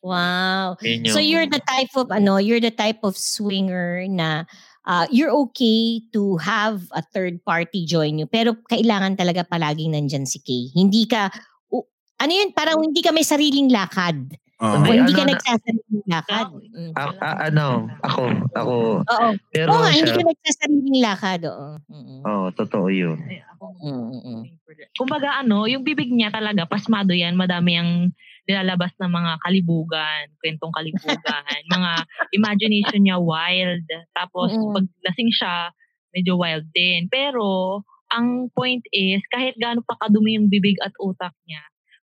Wow. 0.02 0.66
Yun 0.82 1.12
So 1.12 1.20
you're 1.22 1.46
the 1.46 1.62
type 1.62 1.94
of 1.94 2.10
ano, 2.10 2.42
you're 2.42 2.64
the 2.64 2.74
type 2.74 3.04
of 3.06 3.14
swinger 3.20 4.08
na 4.10 4.48
uh, 4.88 5.06
you're 5.12 5.30
okay 5.46 6.02
to 6.16 6.40
have 6.42 6.88
a 6.96 7.04
third 7.14 7.44
party 7.46 7.84
join 7.86 8.18
you 8.18 8.26
pero 8.26 8.56
kailangan 8.72 9.20
talaga 9.20 9.44
palaging 9.46 9.92
nandyan 9.94 10.24
si 10.26 10.40
Kay. 10.40 10.72
Hindi 10.74 11.04
ka 11.06 11.30
ano 12.20 12.32
yun, 12.36 12.52
parang 12.52 12.84
hindi 12.84 13.00
ka 13.00 13.16
may 13.16 13.24
sariling 13.24 13.72
lakad. 13.72 14.36
Oo. 14.60 14.68
O 14.68 14.76
Hindi, 14.84 14.92
hindi 15.00 15.14
ka 15.16 15.24
ano 15.24 15.28
na- 15.28 15.32
nagsasariling 15.40 16.04
lakad. 16.12 16.48
Mm. 16.52 16.92
Ah, 16.94 17.12
ah, 17.24 17.38
ano, 17.48 17.68
ako, 18.04 18.24
ako, 18.52 18.76
Oo. 19.08 19.28
pero 19.56 19.68
Oo 19.72 19.80
nga, 19.80 19.92
hindi 19.96 20.12
siya, 20.12 20.20
ka 20.20 20.24
nagsasariling 20.28 21.00
lakad. 21.00 21.42
Oo. 21.48 21.70
Oh, 22.28 22.48
totoo 22.52 22.88
yun. 22.92 23.18
Mm-mm. 23.80 24.44
Kumbaga 24.96 25.40
ano, 25.40 25.64
yung 25.64 25.88
bibig 25.88 26.12
niya 26.12 26.28
talaga, 26.30 26.68
pasmado 26.68 27.16
yan, 27.16 27.40
madami 27.40 27.80
ang 27.80 27.92
nilalabas 28.50 28.92
ng 29.00 29.12
mga 29.14 29.34
kalibugan, 29.46 30.24
kwentong 30.42 30.74
kalibugan, 30.76 31.62
mga 31.76 31.92
imagination 32.36 33.00
niya 33.00 33.16
wild. 33.16 33.86
Tapos 34.12 34.52
Mm. 34.52 34.74
pag 34.76 34.86
lasing 35.08 35.32
siya, 35.32 35.72
medyo 36.12 36.36
wild 36.36 36.68
din. 36.74 37.08
Pero 37.08 37.80
ang 38.10 38.50
point 38.52 38.82
is, 38.90 39.22
kahit 39.30 39.54
gaano 39.56 39.86
pa 39.86 39.96
kadumi 40.02 40.34
yung 40.36 40.50
bibig 40.50 40.76
at 40.82 40.92
utak 40.98 41.32
niya, 41.46 41.62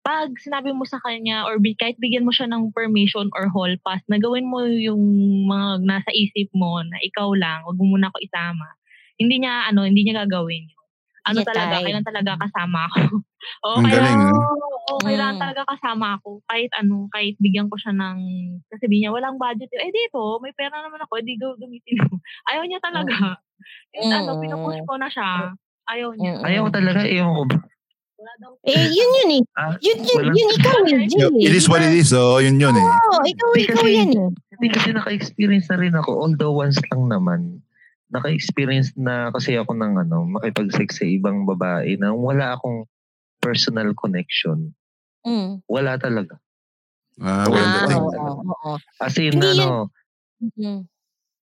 pag 0.05 0.29
sinabi 0.37 0.69
mo 0.69 0.85
sa 0.85 1.01
kanya 1.01 1.49
or 1.49 1.57
bi- 1.57 1.73
kahit 1.73 1.97
bigyan 1.97 2.23
mo 2.23 2.29
siya 2.29 2.45
ng 2.45 2.69
permission 2.77 3.25
or 3.33 3.49
hall 3.49 3.73
pass 3.81 4.05
na 4.05 4.21
gawin 4.21 4.45
mo 4.45 4.61
yung 4.61 5.01
mga 5.49 5.81
nasa 5.81 6.13
isip 6.13 6.53
mo 6.53 6.77
na 6.85 7.01
ikaw 7.01 7.33
lang, 7.33 7.65
wag 7.65 7.73
mo 7.73 7.97
muna 7.97 8.13
ako 8.13 8.21
isama. 8.21 8.69
Hindi 9.17 9.41
niya 9.41 9.65
ano, 9.73 9.81
hindi 9.81 10.05
niya 10.05 10.21
gagawin 10.23 10.69
yun. 10.69 10.83
Ano 11.25 11.41
Niya 11.41 11.49
talaga, 11.49 11.75
kailan 11.81 12.05
talaga 12.05 12.31
kasama 12.37 12.85
ako. 12.85 13.01
Oo, 13.65 13.77
Ang 13.81 13.85
galing, 13.89 14.21
kailangan, 14.21 14.29
no? 14.29 14.45
oo, 14.85 14.93
Mm. 15.05 15.37
talaga 15.41 15.61
kasama 15.73 16.07
ako. 16.21 16.29
Kahit 16.45 16.69
ano, 16.77 17.09
kahit 17.09 17.33
bigyan 17.41 17.65
ko 17.65 17.75
siya 17.81 17.93
ng, 17.97 18.17
kasi 18.69 18.85
niya, 18.85 19.09
walang 19.09 19.41
budget. 19.41 19.69
Eh 19.73 19.89
dito, 19.89 20.37
may 20.37 20.53
pera 20.53 20.85
naman 20.85 21.01
ako, 21.01 21.17
eh 21.17 21.25
di 21.25 21.33
go 21.41 21.57
gamitin 21.57 21.97
mo. 22.05 22.21
Ayaw 22.53 22.63
niya 22.69 22.77
talaga. 22.77 23.41
Yung 23.97 24.09
ano, 24.13 24.37
Mm. 24.37 24.41
pinupush 24.45 24.81
ko 24.85 24.93
na 25.01 25.09
siya. 25.09 25.57
Ayaw 25.89 26.13
niya. 26.13 26.31
Mm-mm. 26.37 26.45
Ayaw 26.45 26.61
ko 26.69 26.71
talaga, 26.77 26.99
ayaw 27.09 27.27
ko 27.33 27.43
daw. 27.49 27.61
Eh, 28.65 28.87
yun 28.89 29.09
yun 29.21 29.31
eh. 29.37 29.43
Ah, 29.53 29.75
Yun, 29.77 29.99
yun, 30.01 30.17
Walang- 30.23 30.35
yun 30.39 30.49
ikaw 30.55 30.77
eh. 30.87 31.05
Jay, 31.05 31.45
It 31.45 31.53
is 31.53 31.67
what 31.67 31.83
it 31.83 31.93
is. 31.93 32.09
Oh, 32.09 32.39
yun 32.39 32.57
yun 32.57 32.73
eh. 32.73 32.81
Oo, 32.81 33.21
ikaw, 33.21 33.49
Hindi 33.53 33.63
ikaw 33.67 33.83
kasi- 33.83 33.95
yan 33.95 34.09
eh. 34.09 34.29
Hindi 34.55 34.67
kasi 34.71 34.89
naka-experience 34.95 35.67
na 35.69 35.77
rin 35.77 35.93
ako, 35.93 36.11
although 36.15 36.55
once 36.55 36.79
lang 36.89 37.11
naman, 37.11 37.39
naka-experience 38.09 38.95
na 38.95 39.29
kasi 39.29 39.59
ako 39.59 39.75
ng 39.75 39.99
ano, 39.99 40.23
makipag-sex 40.31 40.97
sa 40.97 41.05
ibang 41.05 41.43
babae 41.43 41.99
na 41.99 42.15
wala 42.15 42.55
akong 42.55 42.87
personal 43.37 43.91
connection. 43.93 44.71
Mm. 45.27 45.59
Wala 45.67 45.99
talaga. 45.99 46.39
Ah, 47.19 47.45
walang 47.45 47.67
Ah, 47.67 47.79
dating. 47.83 47.99
oo, 47.99 48.41
oo. 48.41 48.71
As 48.97 49.15
in, 49.17 49.35
Hindi 49.35 49.43
yun- 49.45 49.59
ano, 49.59 49.69
Mm. 50.55 50.79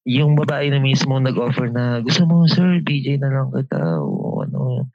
yung 0.06 0.32
babae 0.36 0.68
na 0.68 0.78
mismo 0.78 1.16
nag-offer 1.16 1.70
na, 1.70 2.02
gusto 2.02 2.26
mo, 2.26 2.44
sir, 2.46 2.82
DJ 2.82 3.22
na 3.22 3.30
lang 3.30 3.50
kita, 3.52 3.78
o 4.02 4.42
ano, 4.42 4.90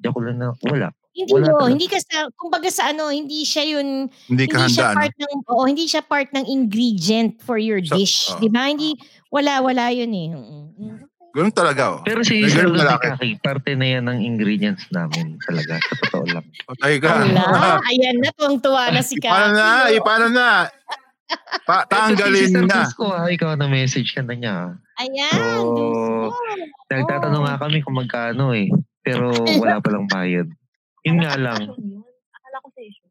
joke 0.00 0.20
lang 0.20 0.36
na, 0.36 0.52
wala. 0.62 0.88
Hindi 1.10 1.26
Wala 1.28 1.42
yun, 1.42 1.50
talaga. 1.52 1.70
hindi 1.70 1.86
ka 1.86 1.98
sa, 2.00 2.16
kumbaga 2.32 2.68
sa 2.70 2.82
ano, 2.88 3.10
hindi 3.10 3.42
siya 3.42 3.64
yun, 3.68 4.06
Hindi 4.24 4.44
ka 4.46 4.56
hindi 4.62 4.72
siya 4.72 4.94
part 4.94 5.10
ng, 5.12 5.34
oo, 5.44 5.64
hindi 5.64 5.84
siya 5.84 6.02
part 6.02 6.28
ng 6.30 6.46
ingredient 6.46 7.40
for 7.40 7.58
your 7.58 7.82
So, 7.82 7.92
dish. 7.92 8.30
oo. 8.30 8.38
di 8.38 8.46
ba? 8.46 8.70
Hindi, 8.70 8.94
wala, 9.28 9.58
wala 9.58 9.90
yun 9.90 10.08
eh. 10.08 10.28
Ganun 11.30 11.50
talaga, 11.50 11.82
oh. 11.92 12.00
Pero 12.02 12.22
si 12.22 12.42
ganun. 12.44 12.78
Kaki, 12.78 13.38
parte 13.38 13.74
na 13.74 13.86
yan 13.88 14.06
ng 14.06 14.18
ingredients 14.20 14.86
namin 14.90 15.38
talaga, 15.40 15.78
sa 15.78 15.94
totoo 16.00 16.26
lang. 16.26 16.46
Patay 16.64 16.98
ka. 16.98 17.10
Wala, 17.22 17.78
ayan 17.86 18.16
na, 18.18 18.30
tuwang-tuwa 18.32 18.90
na 18.90 19.00
si 19.00 19.14
Paano 19.18 19.50
na? 19.52 19.66
Kaki. 19.84 19.90
Eh, 19.90 20.00
paano 20.00 20.26
na? 20.26 20.48
Pa 21.62 21.86
tanggalin 21.86 22.34
Ito 22.40 22.46
si 22.48 22.54
Sir 22.54 22.64
na. 22.66 22.74
Dusko, 22.82 23.06
ah, 23.06 23.26
ikaw 23.26 23.54
na 23.54 23.66
message 23.66 24.10
ka 24.10 24.22
na 24.22 24.34
niya. 24.34 24.54
ah. 24.68 24.70
Ayan, 24.98 25.30
So, 25.30 25.70
Diyos 25.72 25.94
ko. 25.94 26.38
Nagtatanong 26.88 27.42
nga 27.44 27.56
kami 27.58 27.78
kung 27.80 27.94
magkano 27.94 28.50
eh. 28.50 28.66
Pero 29.00 29.32
wala 29.32 29.80
palang 29.80 30.06
bayad. 30.06 30.48
Yun 31.04 31.18
nga 31.24 31.34
lang. 31.40 31.60
Akala 32.36 32.56
ko 32.60 32.68
session. 32.76 33.10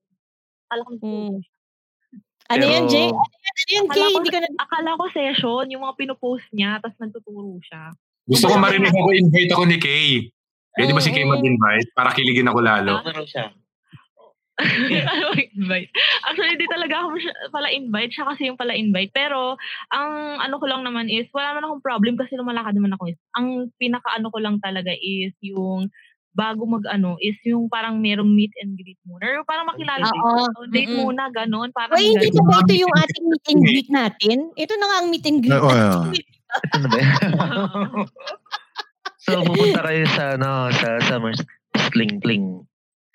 Akala 0.69 0.81
ko 0.85 0.93
Mm. 1.01 1.37
Ano 2.49 2.65
yan, 2.65 2.85
Jay? 2.89 3.05
Ano 3.13 3.69
yan, 3.69 3.85
ano 3.85 3.93
Kay? 3.93 4.09
ko, 4.09 4.17
Hindi 4.17 4.29
ko 4.33 4.39
na... 4.41 4.49
akala 4.57 4.89
ko 4.97 5.03
session, 5.13 5.63
yung 5.69 5.85
mga 5.85 5.97
pinupost 6.01 6.49
niya, 6.49 6.81
tapos 6.81 6.97
nagtuturo 6.97 7.61
siya. 7.61 7.93
Gusto 8.25 8.45
ko 8.49 8.55
marinig 8.57 8.89
ako 8.89 9.09
invite 9.13 9.51
ako 9.53 9.63
ni 9.69 9.77
Kay. 9.77 10.09
Pwede 10.73 10.91
ba 10.93 11.01
si 11.01 11.13
Kay 11.13 11.25
mag-invite? 11.29 11.89
Para 11.93 12.09
kiligin 12.13 12.49
ako 12.49 12.59
lalo. 12.61 13.05
Ano 13.05 13.21
siya? 13.25 13.53
ano 15.13 15.25
invite? 15.55 15.91
Actually, 16.27 16.59
di 16.59 16.67
talaga 16.67 16.95
ako 16.99 17.07
pala 17.51 17.71
invite. 17.71 18.11
Siya 18.11 18.27
kasi 18.27 18.51
yung 18.51 18.59
pala 18.59 18.75
invite. 18.75 19.11
Pero, 19.15 19.55
ang 19.91 20.43
ano 20.43 20.55
ko 20.59 20.65
lang 20.67 20.83
naman 20.83 21.07
is, 21.07 21.27
wala 21.31 21.55
naman 21.55 21.65
akong 21.67 21.85
problem 21.85 22.15
kasi 22.19 22.35
lumalakad 22.35 22.75
naman 22.75 22.93
ako. 22.95 23.15
Ang 23.39 23.71
pinaka 23.79 24.19
ano 24.19 24.27
ko 24.29 24.37
lang 24.43 24.59
talaga 24.59 24.91
is 24.91 25.31
yung 25.39 25.87
bago 26.29 26.61
mag 26.63 26.85
ano 26.87 27.19
is 27.19 27.35
yung 27.43 27.67
parang 27.67 27.99
merong 27.99 28.29
meet 28.29 28.53
and 28.61 28.77
greet 28.77 28.99
muna. 29.03 29.41
Or 29.41 29.43
parang 29.47 29.67
makilala 29.67 30.07
Oo. 30.07 30.47
So, 30.53 30.69
date 30.69 30.91
Mm-mm. 30.91 31.03
muna, 31.03 31.27
ganon. 31.33 31.73
Parang 31.73 31.97
Uy, 31.97 32.15
hindi 32.15 32.29
na 32.31 32.43
ba 32.45 32.61
ito 32.63 32.75
yung 32.77 32.95
ating 32.95 33.25
meet 33.27 33.45
and 33.49 33.61
greet 33.65 33.89
natin? 33.89 34.37
Ito 34.55 34.73
na 34.77 34.85
nga 34.85 34.97
ang 35.03 35.07
meet 35.09 35.25
and 35.25 35.39
greet 35.41 35.59
Oo, 35.59 35.71
yan? 35.71 36.09
so, 39.23 39.45
pupunta 39.45 39.81
kayo 39.85 40.03
sa, 40.17 40.33
ano, 40.37 40.73
sa 40.73 40.97
Summer 41.05 41.33
Sling 41.89 42.21
Cling. 42.21 42.68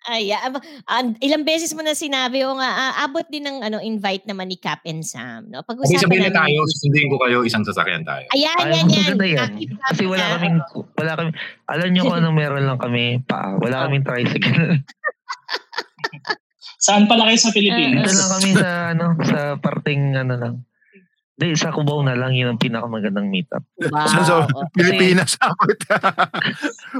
Ay, 0.05 0.29
ah, 0.31 0.45
ab- 0.45 0.61
an- 0.87 1.17
ilang 1.19 1.43
beses 1.43 1.73
mo 1.73 1.81
na 1.81 1.93
sinabi 1.93 2.45
o 2.45 2.53
nga, 2.55 2.69
ah, 2.69 3.03
abot 3.03 3.25
din 3.25 3.41
ng 3.41 3.65
ano, 3.65 3.81
invite 3.81 4.25
naman 4.25 4.47
ni 4.47 4.57
Cap 4.57 4.85
and 4.85 5.01
Sam. 5.01 5.49
No? 5.49 5.61
Okay, 5.61 5.69
Pag-usapan 5.73 5.97
sabihin 5.99 6.23
na 6.23 6.31
namin. 6.31 6.41
tayo, 6.45 6.59
susundin 6.69 7.09
ko 7.09 7.17
kayo, 7.19 7.39
isang 7.41 7.65
sasakyan 7.65 8.05
tayo. 8.05 8.29
Ayan, 8.31 8.57
Ay, 8.59 8.69
yan, 8.71 8.87
yan. 8.87 9.17
yan. 9.19 9.53
Kasi 9.83 10.05
wala 10.05 10.37
kaming, 10.37 10.61
wala 10.93 11.13
kami, 11.15 11.31
alam 11.65 11.89
nyo 11.89 12.03
kung 12.05 12.17
anong 12.19 12.37
meron 12.37 12.65
lang 12.65 12.77
kami, 12.77 13.05
paa. 13.25 13.57
Wala 13.57 13.89
kaming 13.89 14.05
tricycle. 14.05 14.85
Saan 16.77 17.09
pala 17.09 17.25
kayo 17.25 17.41
sa 17.41 17.49
Dito 17.49 17.57
Pilipinas? 17.65 18.13
lang 18.13 18.31
kami 18.31 18.51
sa, 18.53 18.69
ano, 18.93 19.05
sa 19.25 19.39
parting, 19.57 20.03
ano 20.15 20.35
lang. 20.37 20.55
Hindi, 21.35 21.59
sa 21.59 21.75
Cubao 21.75 21.99
na 22.07 22.15
lang, 22.15 22.31
yun 22.31 22.55
ang 22.55 22.63
pinakamagandang 22.63 23.27
meetup. 23.27 23.67
Wow. 23.91 24.07
Sa 24.07 24.47
oo. 24.47 24.71
Pilipinas? 24.71 25.35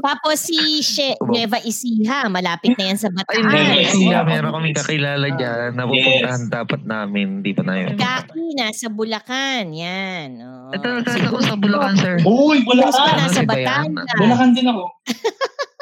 Tapos 0.03 0.43
si 0.43 0.83
She. 0.83 1.15
Nueva 1.23 1.63
Ecija, 1.63 2.27
malapit 2.27 2.75
na 2.75 2.91
yan 2.91 2.99
sa 2.99 3.15
Ay, 3.15 3.23
Bataan. 3.23 3.55
Yes. 3.55 3.95
Kasi 3.95 4.11
Oo. 4.11 4.27
meron 4.27 4.51
kaming 4.59 4.75
kakilala 4.75 5.27
dyan 5.39 5.71
na 5.79 5.87
pupuntahan 5.87 6.43
Yes. 6.43 6.51
dapat 6.51 6.81
namin. 6.83 7.27
Hindi 7.39 7.51
pa 7.55 7.63
na 7.63 7.75
yun. 7.79 7.95
Kaki, 7.95 8.45
nasa 8.59 8.87
Bulacan. 8.91 9.71
Yan. 9.71 10.29
Oh. 10.43 10.75
Ito, 10.75 10.87
nasa 10.99 11.31
ko 11.31 11.39
sa 11.39 11.55
Bulacan, 11.55 11.95
sir. 11.95 12.15
Uy, 12.27 12.59
Bulacan! 12.67 13.15
nasa 13.15 13.39
Ano 13.39 13.47
ba 13.47 13.55
yan? 13.55 13.95
Batangas. 13.95 14.19
Bulacan 14.19 14.51
din 14.51 14.67
ako. 14.67 14.83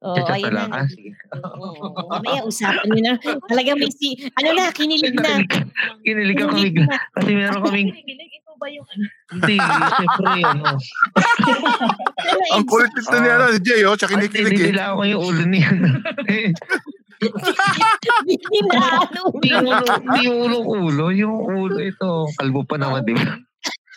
Oo, 0.00 0.16
ayan 0.16 0.52
lang. 0.54 0.70
na. 0.70 0.82
Ah, 0.82 0.88
sige. 0.88 1.10
Oo, 1.36 2.08
Mamaya, 2.10 2.40
usapan 2.46 2.86
nyo 2.88 3.00
na. 3.04 3.14
Talaga 3.46 3.70
may 3.76 3.90
si, 3.92 4.16
ano 4.34 4.48
na, 4.56 4.72
kinilig 4.72 5.16
na. 5.16 5.44
Kinilig 6.04 6.38
ako 6.40 6.54
bigla. 6.56 6.86
Kasi 7.16 7.30
meron 7.36 7.60
kaming, 7.68 7.90
ito 7.92 8.52
ba 8.56 8.66
yung 8.68 8.86
ano? 8.86 9.04
hindi, 9.30 9.56
siyempre, 9.56 10.40
ano. 10.42 10.64
Ang 12.54 12.64
kulit 12.66 12.90
nito 12.92 13.16
ni 13.18 13.28
ano, 13.30 13.44
ni 13.54 13.60
Jay, 13.62 13.82
oh. 13.86 13.94
Tsaka 13.94 14.18
kinikilig 14.18 14.58
eh. 14.58 14.66
nila 14.74 14.94
ako 14.94 15.00
yung 15.06 15.22
ulo 15.22 15.42
niya. 15.46 15.70
Hindi 17.20 18.58
na, 18.72 18.80
ano. 19.06 19.20
Hindi 19.36 19.48
yung 19.52 19.66
ulo, 19.68 19.86
hindi 19.92 20.20
yung 20.24 20.38
ulo 20.40 20.58
ulo. 20.64 21.04
Yung 21.12 21.36
ulo 21.36 21.78
ito. 21.78 22.26
Kalbo 22.36 22.64
pa 22.64 22.76
naman, 22.80 23.04
di 23.04 23.12
ba? 23.12 23.36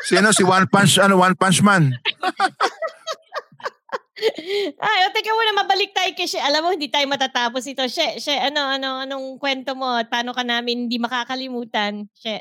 Si 0.03 0.19
ano, 0.19 0.35
si 0.35 0.43
One 0.43 0.67
Punch, 0.67 0.99
ano, 0.99 1.15
One 1.15 1.33
Punch 1.33 1.63
Man. 1.63 1.95
Ay, 4.79 4.99
o 5.01 5.11
teka 5.11 5.29
muna, 5.29 5.51
mabalik 5.57 5.91
tayo 5.91 6.11
kay 6.11 6.25
She. 6.25 6.37
Alam 6.37 6.61
mo, 6.61 6.69
hindi 6.71 6.87
tayo 6.87 7.03
matatapos 7.05 7.63
ito. 7.65 7.83
She, 7.85 8.17
She, 8.17 8.31
ano, 8.31 8.63
ano, 8.69 9.01
anong 9.01 9.37
kwento 9.37 9.73
mo? 9.73 9.89
At 9.93 10.07
paano 10.07 10.31
ka 10.31 10.41
namin 10.41 10.85
hindi 10.85 10.97
makakalimutan? 10.97 12.07
She. 12.13 12.39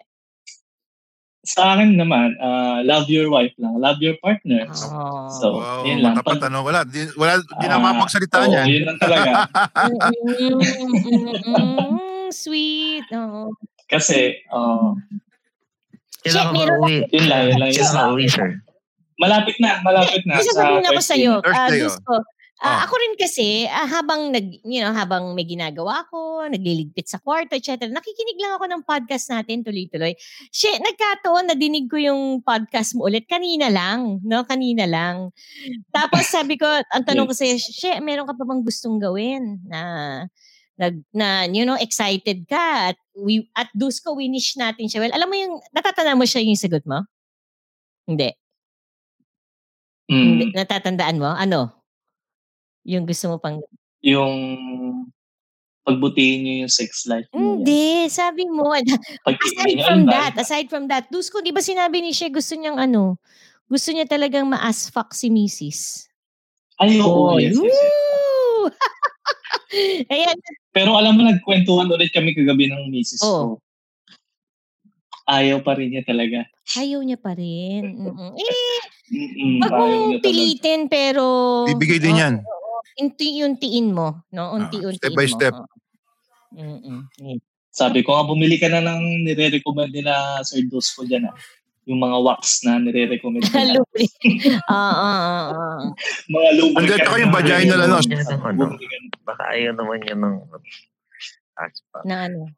Sa 1.42 1.74
akin 1.74 1.98
naman, 1.98 2.38
ah, 2.38 2.78
love 2.80 3.08
your 3.08 3.26
wife 3.26 3.50
lang. 3.56 3.74
Love 3.74 3.98
your 3.98 4.14
partner. 4.16 4.62
Oh. 4.70 5.26
So, 5.32 5.46
Wow, 5.56 5.82
yun 5.82 5.98
lang. 5.98 6.14
matapat, 6.14 6.38
Pag- 6.38 6.46
ano, 6.48 6.62
wala. 6.62 6.86
Di, 6.86 7.02
wala, 7.14 7.34
di 7.38 7.66
na 7.66 7.76
Ah, 7.76 7.82
mapagsalita 7.82 8.36
oo, 8.38 8.46
niyan. 8.46 8.66
yun 8.68 8.84
lang 8.86 8.98
talaga. 9.00 9.30
Mm, 11.42 11.98
sweet. 12.30 13.06
Oo. 13.12 13.50
Kasi, 13.84 14.38
ah, 14.48 14.94
Kailan 16.22 16.46
ka 16.46 16.52
meron 16.54 16.78
ba-uwi? 16.78 16.96
yun 17.10 17.26
lang, 17.26 17.42
yun 17.44 17.58
lang. 17.58 17.68
Yun 17.68 17.74
Kailan 17.74 17.90
ka 17.90 17.98
lang. 17.98 18.12
uwi, 18.14 18.26
sir? 18.28 18.48
Malapit 19.20 19.56
na, 19.58 19.80
malapit 19.82 20.22
na. 20.24 20.38
May 20.40 20.46
sasabihin 20.46 20.84
ako 20.86 21.00
oh. 21.00 22.00
ko. 22.06 22.14
Ah, 22.62 22.78
Ah. 22.78 22.86
Ako 22.86 22.94
rin 22.94 23.18
kasi, 23.18 23.66
ah, 23.66 23.90
habang 23.90 24.30
nag, 24.30 24.62
you 24.62 24.78
know, 24.78 24.94
habang 24.94 25.34
may 25.34 25.42
ginagawa 25.42 26.06
ko, 26.06 26.46
nagliligpit 26.46 27.10
sa 27.10 27.18
kwarto, 27.18 27.58
etc. 27.58 27.90
Nakikinig 27.90 28.38
lang 28.38 28.54
ako 28.54 28.70
ng 28.70 28.82
podcast 28.86 29.34
natin 29.34 29.66
tuloy-tuloy. 29.66 30.14
She, 30.54 30.70
nagkataon, 30.70 31.50
nadinig 31.50 31.90
ko 31.90 31.98
yung 31.98 32.38
podcast 32.46 32.94
mo 32.94 33.10
ulit. 33.10 33.26
Kanina 33.26 33.66
lang, 33.66 34.22
no? 34.22 34.46
Kanina 34.46 34.86
lang. 34.86 35.34
Tapos 35.90 36.22
sabi 36.30 36.54
ko, 36.54 36.70
ang 36.70 37.02
tanong 37.02 37.26
ko 37.26 37.34
sa'yo, 37.34 37.58
She, 37.58 37.98
meron 37.98 38.30
ka 38.30 38.38
pa 38.38 38.46
bang 38.46 38.62
gustong 38.62 39.02
gawin 39.02 39.58
na 39.66 39.82
nag 40.78 41.04
na 41.12 41.44
you 41.52 41.68
know 41.68 41.76
excited 41.76 42.48
ka 42.48 42.90
at 42.90 42.98
we 43.12 43.44
at 43.52 43.68
Dusko 43.76 44.16
winish 44.16 44.56
natin 44.56 44.88
siya 44.88 45.04
well 45.04 45.14
alam 45.14 45.28
mo 45.28 45.36
yung 45.36 45.60
natatanda 45.68 46.16
mo 46.16 46.24
siya 46.24 46.40
yung 46.40 46.56
sagot 46.56 46.80
mo 46.88 47.04
hindi 48.08 48.32
Mm, 50.12 50.52
natatandaan 50.52 51.16
mo 51.16 51.32
ano 51.32 51.72
yung 52.84 53.08
gusto 53.08 53.32
mo 53.32 53.36
pang 53.40 53.64
yung 54.04 54.36
pagbutihin 55.82 56.46
niyo 56.46 56.54
yung 56.66 56.72
sex 56.72 57.06
life 57.10 57.26
niyo. 57.34 57.58
Hindi, 57.58 58.06
sabi 58.06 58.46
mo. 58.46 58.70
Aside 59.26 59.78
from 59.82 60.02
that, 60.06 60.32
aside 60.38 60.68
from 60.70 60.84
that, 60.86 61.10
Dusko, 61.10 61.42
di 61.42 61.50
ba 61.50 61.58
sinabi 61.58 61.98
ni 61.98 62.14
Shea, 62.14 62.30
gusto 62.30 62.54
niyang 62.54 62.78
ano, 62.78 63.18
gusto 63.66 63.90
niya 63.90 64.06
talagang 64.06 64.46
ma-as 64.46 64.90
fuck 64.90 65.10
si 65.10 65.26
Mrs. 65.26 66.06
Ay, 66.78 66.98
oo, 67.02 67.38
yes, 67.38 67.54
yes, 67.54 67.62
yes. 67.62 67.62
Woo! 67.62 68.70
Ayan. 70.12 70.38
Pero 70.74 70.94
alam 70.98 71.18
mo, 71.18 71.22
nagkwentuhan 71.26 71.90
ulit 71.90 72.10
kami 72.14 72.34
kagabi 72.34 72.70
ng 72.70 72.90
misis 72.90 73.22
Oo. 73.22 73.58
ko. 73.58 73.71
Ayaw 75.28 75.62
pa 75.62 75.78
rin 75.78 75.94
niya 75.94 76.02
talaga. 76.02 76.46
Ayaw 76.74 77.00
niya 77.02 77.18
pa 77.18 77.32
rin. 77.34 77.82
Mm-mm. 77.98 78.32
Eh, 78.42 78.80
Mm-mm, 79.12 79.60
wag 79.60 79.72
mong 79.76 80.24
pilitin, 80.24 80.88
pero... 80.88 81.20
Bibigay 81.68 82.00
din 82.00 82.16
yan. 82.16 82.34
Unti-untiin 82.96 83.92
mo. 83.92 84.24
No? 84.32 84.56
Unti-untiin 84.56 84.96
step 84.96 85.12
by 85.12 85.28
mo. 85.28 85.34
step. 85.36 85.54
Mm-mm. 86.56 87.12
Yeah. 87.20 87.36
Sabi 87.72 88.00
ko 88.04 88.16
nga, 88.16 88.24
bumili 88.24 88.56
ka 88.56 88.72
na 88.72 88.80
ng 88.80 89.24
nire-recommend 89.24 89.92
nila 89.92 90.40
Sir 90.44 90.64
Dos 90.64 90.92
ko 90.96 91.04
dyan 91.04 91.28
ah. 91.28 91.36
Yung 91.84 92.00
mga 92.00 92.24
wax 92.24 92.64
na 92.64 92.80
nire-recommend 92.80 93.44
nila. 93.52 93.80
Lubli. 93.80 94.06
Oo, 94.72 95.12
oo, 95.20 95.92
mga 96.28 96.48
lubricant. 96.56 96.80
Andyan 96.80 97.00
ka 97.04 97.16
yung 97.20 97.34
vaginal? 97.36 97.80
Yan 97.84 98.28
ang 98.28 98.44
ano. 98.48 98.64
Baka 99.28 99.42
ayaw 99.52 99.72
naman 99.76 100.08
yan 100.08 100.20
ng 100.24 100.36
aspa. 101.60 102.00
Na 102.08 102.32
ano? 102.32 102.48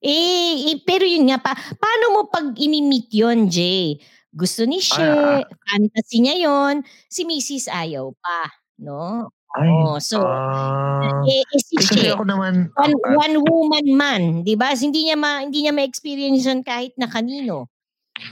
Eh, 0.00 0.72
eh, 0.72 0.76
pero 0.80 1.04
yun 1.04 1.28
nga 1.28 1.36
pa, 1.36 1.52
paano 1.76 2.04
mo 2.16 2.20
pag 2.32 2.56
imi-meet 2.56 3.12
yun, 3.12 3.52
Jay? 3.52 4.00
Gusto 4.32 4.64
ni 4.64 4.80
She, 4.80 4.96
Ah. 4.96 5.44
fantasy 5.68 6.24
niya 6.24 6.36
yon 6.40 6.80
si 7.12 7.28
Mrs. 7.28 7.68
ayaw 7.68 8.08
pa, 8.16 8.48
no? 8.80 9.28
Ay, 9.50 9.66
Oo, 9.66 9.98
so, 9.98 10.22
ah, 10.22 11.20
eh, 11.26 11.42
eh, 11.44 11.60
si 11.60 11.76
She, 11.84 12.08
ako 12.08 12.24
naman, 12.24 12.72
one, 12.72 12.94
ah, 12.96 13.12
one 13.12 13.36
woman 13.44 13.86
man, 13.92 14.22
di 14.40 14.56
ba? 14.56 14.72
Hindi 14.72 15.10
niya 15.10 15.20
ma, 15.20 15.44
hindi 15.44 15.66
niya 15.66 15.74
ma-experience 15.76 16.48
yun 16.48 16.64
kahit 16.64 16.96
na 16.96 17.10
kanino. 17.10 17.68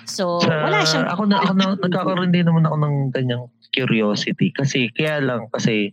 So, 0.08 0.40
sa, 0.40 0.48
wala 0.64 0.86
siyang... 0.88 1.04
ako 1.10 1.22
na, 1.28 1.36
ako 1.42 1.52
na, 1.52 1.64
nagkakaroon 1.84 2.32
din 2.32 2.48
naman 2.48 2.64
ako 2.64 2.76
ng 2.80 2.96
ganyang 3.12 3.44
curiosity. 3.74 4.54
Kasi, 4.56 4.88
kaya 4.94 5.20
lang, 5.20 5.52
kasi, 5.52 5.92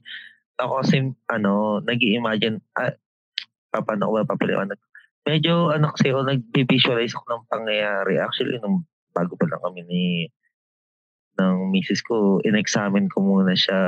ako 0.55 0.85
kasi, 0.85 1.03
ano, 1.27 1.83
nag 1.83 1.99
imagine 1.99 2.63
ah, 2.79 2.95
paano 3.75 4.07
ko 4.07 4.11
ba 4.23 4.29
papaliwanag? 4.31 4.79
Medyo 5.25 5.73
ano 5.73 5.91
kasi 5.91 6.13
ako 6.13 6.21
nag-visualize 6.29 7.13
ako 7.17 7.25
ng 7.27 7.43
pangyayari. 7.49 8.21
Actually, 8.21 8.61
nung 8.61 8.85
bago 9.11 9.33
pa 9.35 9.49
lang 9.49 9.61
kami 9.65 9.81
ni 9.89 10.03
ng 11.35 11.67
misis 11.71 11.99
ko, 11.99 12.39
in-examine 12.47 13.11
ko 13.11 13.19
muna 13.19 13.51
siya 13.55 13.79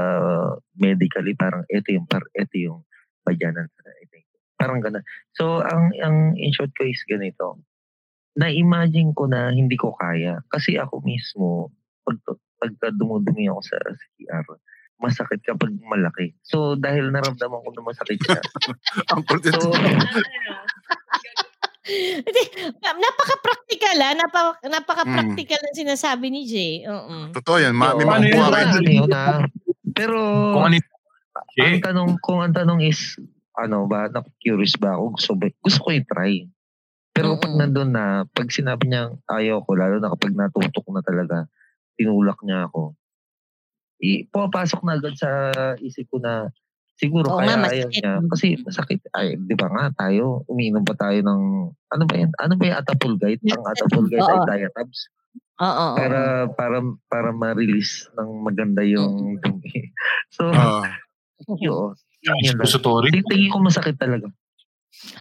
medically. 0.75 1.31
Parang 1.31 1.63
ito 1.71 1.95
yung, 1.95 2.07
par, 2.07 2.27
ito 2.35 2.55
yung 2.59 2.83
badyanan. 3.23 3.71
I 3.71 4.05
think. 4.11 4.27
Parang 4.59 4.83
gano'n. 4.83 5.05
So, 5.31 5.63
ang, 5.63 5.95
ang 6.03 6.17
in 6.35 6.51
short 6.51 6.75
ko 6.75 6.83
is 6.83 6.99
ganito. 7.07 7.63
Na-imagine 8.35 9.15
ko 9.15 9.31
na 9.31 9.49
hindi 9.55 9.79
ko 9.79 9.95
kaya. 9.95 10.43
Kasi 10.51 10.75
ako 10.75 10.99
mismo, 11.07 11.71
pag, 12.03 12.19
pagka 12.59 12.91
dumudumi 12.91 13.47
ako 13.47 13.61
sa 13.63 13.77
CR, 13.79 14.45
masakit 14.97 15.39
kapag 15.45 15.71
malaki. 15.85 16.33
So, 16.41 16.73
dahil 16.75 17.13
naramdaman 17.13 17.61
ko 17.63 17.69
na 17.73 17.83
masakit 17.85 18.17
siya. 18.17 18.41
Ang 19.13 19.23
so, 19.45 19.71
napaka-practical 22.83 23.97
ah. 23.97 24.13
Napaka, 24.13 24.49
Hmm. 24.59 24.71
napaka-practical 24.71 25.59
ng 25.59 25.77
sinasabi 25.77 26.25
ni 26.29 26.41
Jay. 26.45 26.73
Oo. 26.83 27.31
Totoo 27.33 27.57
yan. 27.57 27.73
Ma- 27.73 27.93
may 27.93 28.03
Paano 28.03 28.23
makukuha 28.23 28.47
yun? 28.47 28.53
kayo. 28.53 28.67
ano 28.77 28.89
yun 28.89 29.13
ah. 29.13 29.39
Pero, 29.91 30.17
Kung 30.53 30.65
ano 30.67 30.75
ang 31.57 31.81
tanong, 31.81 32.09
kung 32.21 32.39
ang 32.39 32.53
tanong 32.53 32.81
is, 32.81 33.17
ano 33.53 33.89
ba, 33.89 34.05
na-curious 34.07 34.77
ba 34.77 34.93
ako, 34.93 35.17
gusto, 35.17 35.31
ba, 35.33 35.45
gusto 35.57 35.79
ko 35.81 35.89
i-try. 35.89 36.45
Pero 37.09 37.33
pag 37.41 37.49
Mm-mm. 37.49 37.61
nandun 37.65 37.89
na, 37.89 38.05
pag 38.29 38.45
sinabi 38.47 38.85
niya 38.85 39.09
ayaw 39.25 39.65
ko, 39.65 39.73
lalo 39.73 39.97
na 39.97 40.13
kapag 40.13 40.37
natutok 40.37 40.85
na 40.93 41.01
talaga, 41.01 41.49
tinulak 41.97 42.37
niya 42.45 42.69
ako, 42.69 42.93
i 43.97 44.29
pumapasok 44.29 44.85
na 44.85 44.93
agad 44.93 45.17
sa 45.17 45.29
isip 45.81 46.05
ko 46.13 46.21
na 46.21 46.53
siguro 46.97 47.29
Oo 47.29 47.39
kaya 47.39 47.55
nga, 47.55 47.69
ayaw 47.71 47.87
masakit. 47.87 48.01
niya. 48.01 48.11
Kasi 48.27 48.45
masakit. 48.65 48.99
Ay, 49.13 49.37
di 49.37 49.55
ba 49.55 49.69
nga 49.69 49.85
tayo, 49.95 50.41
umiinom 50.49 50.83
pa 50.83 50.97
tayo 50.97 51.21
ng, 51.21 51.41
ano 51.93 52.03
ba 52.09 52.13
yan? 52.17 52.31
Ano 52.41 52.53
ba 52.57 52.63
yung 52.65 52.79
atapulgite? 52.81 53.41
Ang 53.53 53.65
atapulgite 53.71 54.25
ay 54.25 54.39
Oo. 54.41 54.47
diatabs. 54.49 54.99
Oo, 55.57 55.69
oo. 55.69 55.95
Para, 55.97 56.19
para, 56.53 56.77
para 57.09 57.29
ma-release 57.33 58.09
ng 58.17 58.29
maganda 58.43 58.81
yung 58.81 59.37
dumi. 59.41 59.93
So, 60.35 60.49
Oo. 60.49 60.83
yun. 61.61 61.93
Yun 62.25 62.37
yun 62.43 62.57
lang. 62.57 62.65
Suppository? 62.65 63.21
Tingin 63.29 63.53
ko 63.53 63.61
masakit 63.61 63.95
talaga. 64.01 64.27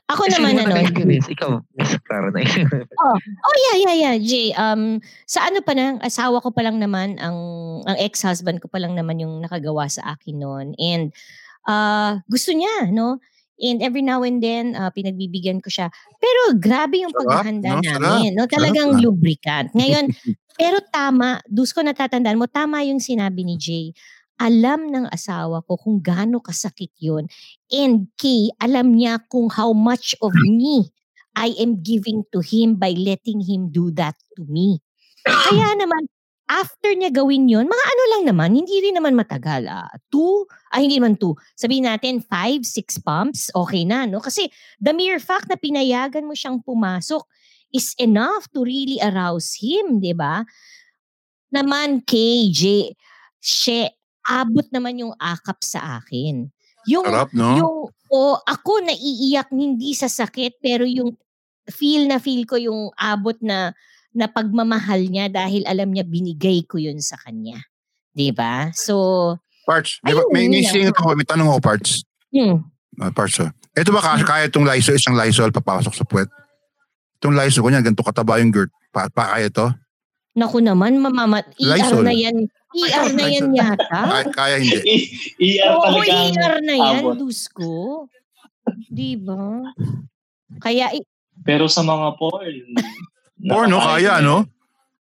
Ako 0.08 0.24
Kasi 0.24 0.40
naman 0.40 0.56
ano. 0.64 0.72
Ikaw, 0.80 1.50
Miss 1.76 1.92
Clara 2.08 2.32
na 2.32 2.40
Oh 3.46 3.56
yeah, 3.68 3.76
yeah, 3.84 3.96
yeah, 3.96 4.16
Jay. 4.16 4.48
Um 4.56 5.04
sa 5.28 5.44
ano 5.44 5.60
pa 5.60 5.76
lang, 5.76 6.00
asawa 6.00 6.40
ko 6.40 6.48
pa 6.48 6.64
lang 6.64 6.80
naman 6.80 7.20
ang 7.20 7.36
ang 7.84 7.96
ex-husband 8.00 8.64
ko 8.64 8.72
pa 8.72 8.80
lang 8.80 8.96
naman 8.96 9.20
yung 9.20 9.44
nakagawa 9.44 9.84
sa 9.92 10.16
akin 10.16 10.40
noon. 10.40 10.72
And 10.80 11.12
uh, 11.66 12.22
gusto 12.30 12.50
niya, 12.54 12.90
no? 12.94 13.18
And 13.56 13.80
every 13.80 14.04
now 14.04 14.20
and 14.20 14.38
then 14.44 14.76
uh, 14.76 14.92
pinagbibigyan 14.92 15.64
ko 15.64 15.72
siya. 15.72 15.88
Pero 16.20 16.60
grabe 16.60 17.00
yung 17.00 17.12
Sarap, 17.12 17.24
paghahanda 17.24 17.70
no? 17.76 17.82
namin, 17.82 18.30
no? 18.36 18.44
Talagang 18.48 18.96
Sarap, 18.96 19.04
lubricant. 19.04 19.68
Ngayon, 19.72 20.12
pero 20.60 20.80
tama, 20.92 21.40
dus 21.48 21.72
ko 21.72 21.80
natatandaan 21.80 22.36
mo, 22.36 22.46
tama 22.48 22.84
yung 22.84 23.00
sinabi 23.00 23.44
ni 23.44 23.56
Jay. 23.56 23.86
Alam 24.36 24.92
ng 24.92 25.08
asawa 25.08 25.64
ko 25.64 25.80
kung 25.80 26.04
gaano 26.04 26.44
kasakit 26.44 26.92
yun. 27.00 27.24
And 27.72 28.12
Kay, 28.20 28.52
alam 28.60 28.92
niya 28.92 29.24
kung 29.32 29.48
how 29.48 29.72
much 29.72 30.12
of 30.20 30.36
me 30.44 30.92
I 31.36 31.52
am 31.60 31.84
giving 31.84 32.24
to 32.32 32.40
him 32.40 32.80
by 32.80 32.96
letting 32.96 33.44
him 33.44 33.68
do 33.68 33.92
that 34.00 34.16
to 34.40 34.42
me. 34.48 34.80
Kaya 35.28 35.76
naman, 35.76 36.08
after 36.46 36.94
niya 36.94 37.10
gawin 37.10 37.50
yon 37.50 37.66
mga 37.66 37.84
ano 37.90 38.02
lang 38.14 38.22
naman, 38.30 38.50
hindi 38.54 38.78
rin 38.78 38.94
naman 38.94 39.18
matagal. 39.18 39.66
Ah, 39.66 39.90
two, 40.10 40.46
ah 40.70 40.78
hindi 40.78 40.98
naman 40.98 41.18
two. 41.18 41.34
Sabihin 41.58 41.90
natin, 41.90 42.22
five, 42.22 42.62
six 42.62 42.98
pumps, 43.02 43.50
okay 43.52 43.82
na, 43.82 44.06
no? 44.06 44.22
Kasi 44.22 44.46
the 44.78 44.94
mere 44.94 45.18
fact 45.18 45.50
na 45.50 45.58
pinayagan 45.58 46.26
mo 46.26 46.34
siyang 46.34 46.62
pumasok 46.62 47.26
is 47.74 47.92
enough 47.98 48.46
to 48.54 48.62
really 48.62 49.02
arouse 49.02 49.58
him, 49.58 49.98
di 49.98 50.14
ba? 50.14 50.46
Naman, 51.50 52.06
KJ, 52.06 52.94
she, 53.42 53.90
abot 54.26 54.66
naman 54.70 55.02
yung 55.02 55.14
akap 55.18 55.62
sa 55.62 55.98
akin. 56.02 56.50
Yung, 56.86 57.06
Sarap, 57.06 57.34
no? 57.34 57.50
yung, 57.58 57.76
o 58.06 58.38
ako 58.46 58.86
naiiyak 58.86 59.50
hindi 59.50 59.94
sa 59.98 60.06
sakit, 60.06 60.62
pero 60.62 60.86
yung 60.86 61.18
feel 61.66 62.06
na 62.06 62.22
feel 62.22 62.46
ko 62.46 62.54
yung 62.54 62.94
abot 62.94 63.34
na 63.42 63.74
na 64.16 64.26
pagmamahal 64.26 65.04
niya 65.04 65.28
dahil 65.28 65.62
alam 65.68 65.92
niya 65.92 66.02
binigay 66.02 66.64
ko 66.64 66.80
yun 66.80 66.96
sa 66.98 67.20
kanya. 67.20 67.60
'Di 68.10 68.32
ba? 68.32 68.72
So, 68.72 69.36
Parts. 69.68 69.98
May, 70.00 70.14
Ayun, 70.14 70.30
may, 70.30 70.46
lang. 70.62 70.94
ako, 70.94 71.12
may 71.12 71.26
tanong 71.26 71.48
ako, 71.50 71.60
Parts. 71.60 71.90
hmm, 72.32 72.64
Uh, 72.96 73.12
parts, 73.12 73.36
oh. 73.44 73.52
Ito 73.76 73.92
ba 73.92 74.00
kasi 74.00 74.24
kaya 74.24 74.48
itong 74.48 74.64
Lysol, 74.64 74.96
isang 74.96 75.12
Lysol 75.12 75.52
papasok 75.52 75.92
sa 75.92 76.00
puwet? 76.00 76.32
Itong 77.20 77.36
Lysol 77.36 77.60
ko 77.60 77.68
niyan, 77.68 77.84
ganito 77.84 78.00
kataba 78.00 78.40
yung 78.40 78.48
girt. 78.48 78.72
Pa, 78.88 79.12
pa 79.12 79.36
kaya 79.36 79.52
ito? 79.52 79.68
naku 80.32 80.64
naman, 80.64 80.96
mamama, 80.96 81.44
ER 81.56 81.76
Lysol. 81.76 82.00
na 82.00 82.12
yan. 82.12 82.48
ER 82.72 83.08
na 83.12 83.24
yan 83.26 83.52
yata. 83.52 84.00
Kaya, 84.00 84.24
kaya 84.30 84.56
hindi. 84.56 84.80
I- 84.80 85.08
ER 85.60 85.72
Oo, 85.72 85.84
talaga. 85.92 86.08
ang 86.08 86.32
ER 86.32 86.54
na 86.62 86.74
yan, 86.74 86.96
abot. 87.04 87.16
Dusko. 87.18 87.72
Di 88.86 89.16
ba? 89.16 89.60
Kaya, 90.56 90.92
i- 90.92 91.04
Pero 91.42 91.68
sa 91.68 91.80
mga 91.80 92.16
porn, 92.16 92.56
Porn, 93.38 93.68
no? 93.68 93.78
Kaya, 93.78 94.24
no? 94.24 94.48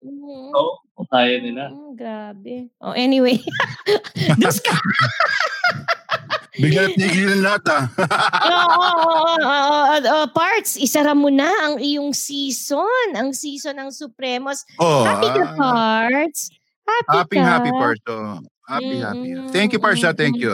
Mm, 0.01 0.49
Oo, 0.55 0.79
kaya 1.11 1.37
nila. 1.37 1.69
mm, 1.69 1.93
grabe. 1.93 2.71
Oh, 2.79 2.95
anyway. 2.95 3.37
Dusko. 4.41 4.71
Bigla 6.51 6.91
at 6.91 6.95
nigilan 6.99 7.39
lahat, 7.47 7.63
ah. 7.71 7.83
Oo, 8.43 8.87
oo, 9.39 9.95
oo, 9.97 10.25
parts, 10.35 10.75
isara 10.75 11.15
mo 11.15 11.31
na 11.31 11.47
ang 11.63 11.75
iyong 11.79 12.11
season. 12.11 13.15
Ang 13.15 13.31
season 13.31 13.77
ng 13.77 13.89
Supremos. 13.89 14.63
oh, 14.77 15.03
Happy 15.07 15.27
ka, 15.31 15.43
ah, 15.43 15.55
parts. 15.55 16.51
Happy, 16.83 17.07
happy, 17.15 17.37
ka. 17.39 17.45
happy, 17.45 17.71
Parts. 17.71 18.03
Oh. 18.09 18.39
Happy, 18.67 18.95
happy. 18.99 19.29
Mm, 19.31 19.51
Thank 19.51 19.71
you, 19.71 19.79
Parts, 19.79 20.03
ah. 20.03 20.11
Thank 20.11 20.39
you. 20.39 20.51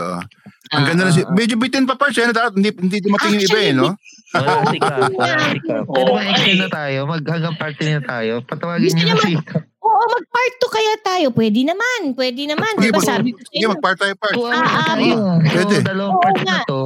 Ang 0.70 0.84
ganda 0.84 1.02
na 1.04 1.12
si... 1.12 1.20
Ah, 1.20 1.28
ah. 1.28 1.34
Medyo 1.34 1.56
bitin 1.56 1.84
pa, 1.84 1.94
Parts. 1.94 2.16
Eh. 2.16 2.28
Dapat 2.28 2.54
Hindi, 2.54 2.70
hindi 2.74 2.98
dumating 3.00 3.34
yung 3.34 3.44
iba, 3.44 3.58
eh, 3.58 3.72
no? 3.72 3.88
Wala 4.28 4.52
si 4.66 4.78
Cap. 4.78 5.10
Wala 5.18 5.36
si 5.48 5.60
Cap. 5.62 5.84
Pwede 5.84 6.04
Oo, 6.04 6.12
ba 6.12 6.20
extend 6.22 6.52
ay. 6.52 6.60
na 6.60 6.68
tayo? 6.68 6.98
Mag 7.04 7.22
hanggang 7.24 7.56
party 7.56 7.84
na 7.88 8.02
tayo. 8.02 8.32
Patawagin 8.44 8.92
niyo 8.92 9.06
na 9.08 9.16
si. 9.18 9.32
Oo, 9.78 10.04
mag-part 10.06 10.54
2 10.60 10.76
kaya 10.76 10.94
tayo. 11.00 11.26
Pwede 11.32 11.60
naman. 11.64 12.00
Pwede 12.12 12.42
naman. 12.44 12.72
Sige, 12.76 12.84
Di 12.84 12.90
ba 12.90 13.00
mag- 13.00 13.08
sabi 13.08 13.28
ko 13.32 13.40
sa'yo? 13.40 13.66
mag-part 13.72 13.96
tayo, 13.96 14.14
Parts. 14.14 14.36
Two 14.36 14.44
hours 14.44 14.58
Ah, 14.58 14.68
ah, 14.68 14.84
tayo. 14.94 15.16
Pwede. 15.40 15.74
So, 15.74 15.84
dalawang 15.84 16.12
Oo 16.12 16.22
parts 16.22 16.42
na 16.44 16.56
to. 16.64 16.80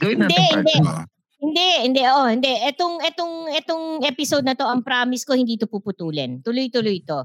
Gawin 0.00 0.16
natin 0.18 0.30
Hindi, 0.30 0.40
part 0.48 0.64
hindi. 0.64 0.74
Hindi, 1.40 1.68
hindi. 1.80 2.02
Oh, 2.04 2.28
hindi. 2.28 2.52
Etong, 2.64 3.00
etong, 3.02 3.34
etong 3.50 3.84
episode 4.04 4.44
na 4.44 4.52
to, 4.52 4.64
ang 4.64 4.80
promise 4.80 5.24
ko, 5.24 5.32
hindi 5.32 5.56
to 5.56 5.64
puputulin. 5.64 6.40
Tuloy-tuloy 6.40 7.00
to. 7.02 7.24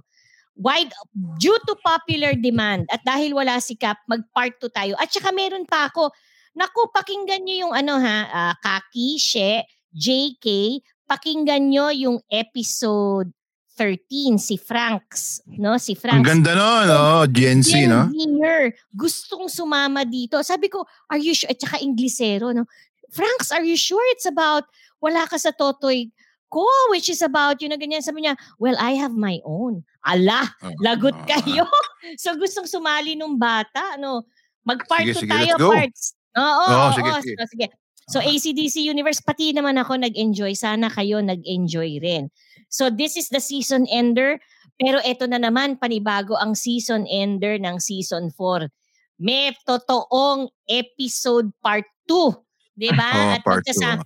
Wide, 0.56 0.95
due 1.36 1.60
to 1.68 1.76
popular 1.84 2.32
demand, 2.32 2.88
at 2.88 3.03
dahil 3.03 3.36
wala 3.36 3.60
si 3.60 3.76
Cap, 3.76 3.99
mag-part 4.07 4.56
2 4.64 4.72
tayo. 4.72 4.94
At 4.95 5.11
saka 5.11 5.36
meron 5.36 5.68
pa 5.68 5.91
ako, 5.91 6.15
naku, 6.56 6.88
pakinggan 6.95 7.44
nyo 7.44 7.56
yung 7.68 7.73
ano 7.76 7.99
ha, 7.99 8.18
ah, 8.32 8.53
Kaki, 8.64 9.19
She, 9.19 9.60
JK, 9.91 10.80
pakinggan 11.11 11.68
nyo 11.68 11.91
yung 11.91 12.18
episode 12.32 13.36
13, 13.76 14.40
si 14.40 14.56
Franks. 14.56 15.44
No? 15.60 15.76
Si 15.76 15.99
Franks. 15.99 16.23
Ang 16.23 16.40
ganda 16.40 16.56
nun, 16.56 16.88
oh, 16.88 17.27
Gen 17.27 17.60
Z, 17.60 17.76
no? 17.91 18.07
Year, 18.15 18.72
gustong 18.95 19.52
sumama 19.52 20.07
dito. 20.07 20.40
Sabi 20.40 20.72
ko, 20.72 20.88
are 21.11 21.19
you 21.19 21.36
sure? 21.36 21.52
At 21.52 21.60
saka 21.60 21.84
Inglesero, 21.84 22.56
no? 22.56 22.64
Franks, 23.11 23.52
are 23.52 23.64
you 23.64 23.76
sure 23.76 24.02
it's 24.15 24.26
about 24.26 24.64
wala 25.03 25.27
ka 25.27 25.36
sa 25.36 25.52
totoy 25.52 26.10
ko, 26.48 26.64
which 26.90 27.11
is 27.11 27.19
about, 27.19 27.60
yun 27.60 27.76
na 27.76 27.80
ganyan. 27.80 27.99
Sabi 27.99 28.23
niya, 28.23 28.40
well, 28.57 28.80
I 28.80 28.95
have 28.95 29.14
my 29.14 29.44
own. 29.44 29.84
Ala, 30.06 30.45
Oh, 30.61 30.69
lagot 30.80 31.18
oh, 31.18 31.26
kayo. 31.26 31.65
so 32.22 32.38
gustong 32.38 32.69
sumali 32.69 33.18
nung 33.18 33.41
bata, 33.41 33.98
ano? 33.98 34.30
Mag-part 34.61 35.06
Sige, 35.10 35.26
sige, 35.26 35.32
tayo, 35.34 35.53
let's 35.57 35.61
go. 35.61 35.69
parts. 35.73 36.03
Oo, 36.36 36.45
Oo, 36.45 36.65
oo, 36.69 36.91
sige, 36.94 37.10
oo. 37.10 37.22
sige. 37.22 37.36
So, 37.36 37.45
sige. 37.49 37.68
So 38.06 38.18
ACDC 38.22 38.76
Universe, 38.86 39.18
pati 39.18 39.49
naman 39.49 39.82
ako 39.82 39.98
nag-enjoy. 39.98 40.53
Sana 40.53 40.94
kayo 40.94 41.26
nag-enjoy 41.26 41.98
rin. 41.98 42.30
So 42.69 42.94
this 42.94 43.18
is 43.18 43.34
the 43.34 43.41
season 43.41 43.90
ender. 43.90 44.38
Pero 44.77 45.02
eto 45.02 45.26
na 45.26 45.41
naman, 45.41 45.82
panibago 45.82 46.38
ang 46.38 46.53
season 46.53 47.10
ender 47.10 47.57
ng 47.57 47.82
season 47.82 48.30
4. 48.30 48.69
May 49.18 49.57
totoong 49.65 50.52
episode 50.69 51.49
part 51.65 51.88
2. 52.06 52.36
Di 52.77 52.94
ba? 52.94 53.10
Oh, 53.15 53.34
At 53.34 53.41
part 53.41 53.65
magkasa- 53.65 54.03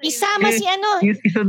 2. 0.00 0.02
Isama 0.02 0.48
si 0.50 0.64
ano, 0.66 0.98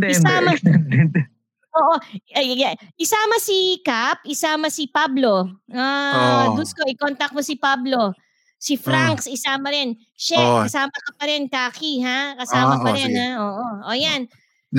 Isama-. 0.05 0.53
Oo. 1.73 1.95
Ay, 2.37 2.53
ay. 2.63 2.75
Isama 2.95 3.41
si 3.41 3.81
Cap, 3.81 4.21
isama 4.25 4.69
si 4.69 4.85
Pablo. 4.87 5.49
Ah, 5.73 6.49
Oh. 6.53 6.57
Dusko, 6.57 6.85
i-contact 6.85 7.33
mo 7.33 7.41
si 7.41 7.57
Pablo. 7.57 8.13
Si 8.57 8.77
Franks, 8.79 9.27
isama 9.27 9.73
rin. 9.73 9.97
She, 10.15 10.37
Oh. 10.37 10.63
kasama 10.63 10.93
ka 10.93 11.11
pa 11.19 11.25
rin, 11.27 11.49
Kaki, 11.49 11.99
ha? 11.99 12.37
Kasama 12.39 12.77
Ah, 12.77 12.81
pa 12.81 12.89
oh, 12.89 12.95
rin, 12.95 13.09
sige. 13.09 13.19
ha? 13.19 13.29
Oo. 13.41 13.65
O, 13.89 13.95
yan. 13.97 14.21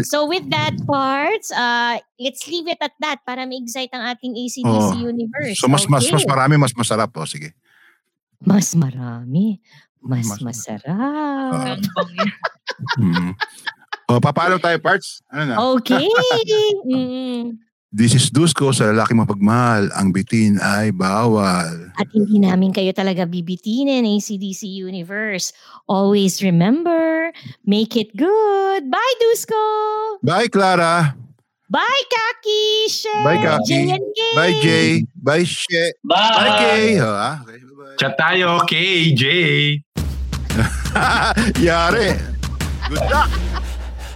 So, 0.02 0.26
with 0.26 0.50
that 0.50 0.74
parts, 0.90 1.54
uh, 1.54 1.94
let's 2.18 2.48
leave 2.50 2.66
it 2.66 2.82
at 2.82 2.90
that 2.98 3.22
para 3.22 3.46
ma-excite 3.46 3.94
ang 3.94 4.02
ating 4.10 4.34
ACDC 4.34 4.98
Oh. 4.98 5.06
universe. 5.06 5.54
So, 5.60 5.70
mas, 5.70 5.86
mas, 5.86 6.02
Okay. 6.02 6.18
mas 6.18 6.26
marami, 6.26 6.58
mas 6.58 6.74
masarap. 6.74 7.14
Oh, 7.14 7.26
sige. 7.28 7.54
Mas 8.42 8.74
marami. 8.74 9.62
Mas, 10.02 10.26
Mas- 10.26 10.42
masarap. 10.42 11.78
Mm. 12.98 13.32
O, 14.09 14.20
papaalam 14.20 14.60
tayo, 14.60 14.76
parts. 14.81 15.24
Ano 15.32 15.43
na? 15.48 15.55
Okay. 15.76 16.05
Mm. 16.85 17.56
This 17.94 18.12
is 18.12 18.26
Dusko 18.28 18.74
sa 18.74 18.90
lalaki 18.90 19.14
mapagmahal. 19.14 19.86
Ang 19.94 20.10
bitin 20.10 20.59
ay 20.59 20.90
bawal. 20.90 21.94
At 21.94 22.10
hindi 22.10 22.43
namin 22.43 22.74
kayo 22.74 22.90
talaga 22.90 23.22
bibitinin, 23.22 24.02
ACDC 24.02 24.66
Universe. 24.66 25.55
Always 25.86 26.43
remember, 26.43 27.31
make 27.62 27.94
it 27.94 28.10
good. 28.18 28.90
Bye, 28.90 29.14
Dusko! 29.22 29.62
Bye, 30.26 30.51
Clara. 30.51 31.14
Bye, 31.70 32.05
Kaki! 32.10 32.90
She! 32.90 33.14
Bye, 33.22 33.40
Kaki. 33.40 33.62
Jay 33.70 33.86
Kay! 33.86 34.35
Bye, 34.35 34.55
Jay. 34.59 34.89
Bye, 35.14 35.47
She. 35.47 35.82
Bye! 36.02 36.35
Bye, 36.35 36.55
Kay. 36.60 36.86
O, 36.98 37.06
ah, 37.09 37.47
okay. 37.47 37.59
Chat 37.94 38.12
tayo, 38.18 38.59
KJ. 38.66 39.22
Yari. 41.62 42.10
Good 42.90 43.06
luck. 43.14 43.31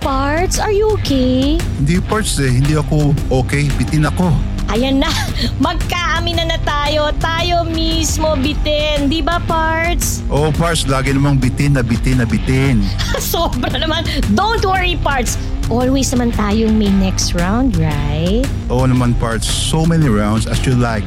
Parts, 0.09 0.57
are 0.57 0.73
you 0.73 0.97
okay? 0.97 1.61
Hindi 1.77 2.01
parts 2.01 2.41
eh. 2.41 2.49
Hindi 2.49 2.81
ako 2.81 3.13
okay. 3.29 3.69
Bitin 3.77 4.09
ako. 4.09 4.33
Ayan 4.73 5.05
na, 5.05 5.13
magkaamin 5.69 6.41
na 6.41 6.57
na 6.57 6.59
tayo. 6.65 7.13
Tayo 7.21 7.69
mismo 7.69 8.33
bitin. 8.41 9.13
Di 9.13 9.21
ba, 9.21 9.37
Parts? 9.45 10.25
Oh, 10.33 10.49
parts. 10.49 10.89
Lagi 10.89 11.13
namang 11.13 11.37
bitin 11.37 11.77
na 11.77 11.85
bitin 11.85 12.25
na 12.25 12.27
bitin. 12.29 12.81
Sobra 13.21 13.69
naman. 13.77 14.09
Don't 14.33 14.65
worry, 14.65 14.97
Parts. 14.97 15.37
Always 15.69 16.09
naman 16.09 16.33
tayong 16.33 16.81
may 16.81 16.89
next 16.89 17.37
round, 17.37 17.77
right? 17.77 18.49
Oo 18.73 18.89
naman 18.89 19.13
parts. 19.21 19.45
So 19.45 19.85
many 19.85 20.09
rounds 20.09 20.49
as 20.49 20.57
you 20.65 20.73
like. 20.73 21.05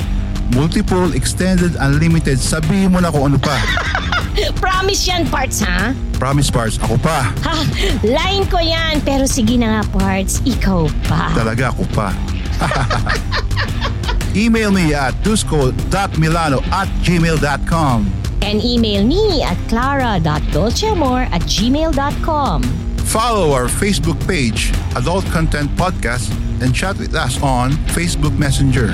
Multiple, 0.51 1.13
extended, 1.15 1.75
unlimited. 1.79 2.37
Sabihin 2.37 2.91
mo 2.91 2.99
na 2.99 3.11
kung 3.11 3.31
ano 3.31 3.39
pa. 3.39 3.55
Promise 4.63 5.01
yan, 5.07 5.23
Parts, 5.27 5.59
ha? 5.63 5.95
Promise 6.15 6.49
parts. 6.53 6.75
Ako 6.79 6.95
pa. 7.01 7.33
Ha, 7.43 7.55
line 8.05 8.45
ko 8.47 8.61
yan. 8.61 9.01
Pero 9.03 9.27
sige 9.27 9.57
na 9.57 9.79
nga, 9.79 9.81
Parts. 9.91 10.39
Ikaw 10.45 10.87
pa. 11.07 11.33
Talaga 11.35 11.73
ako 11.73 11.83
pa. 11.91 12.13
Email 14.37 14.71
me 14.71 14.93
at 14.95 15.11
dusko.milano 15.27 16.63
at 16.71 16.87
gmail.com. 17.03 17.97
And 18.41 18.57
email 18.63 19.03
me 19.05 19.43
at 19.43 19.57
clara.dolceamor 19.67 21.27
at 21.29 21.43
gmail.com. 21.45 22.63
Follow 23.11 23.51
our 23.51 23.67
Facebook 23.67 24.15
page, 24.25 24.71
Adult 24.95 25.25
Content 25.35 25.69
Podcast, 25.75 26.31
and 26.63 26.73
chat 26.73 26.97
with 26.97 27.13
us 27.13 27.41
on 27.43 27.71
Facebook 27.91 28.37
Messenger. 28.39 28.93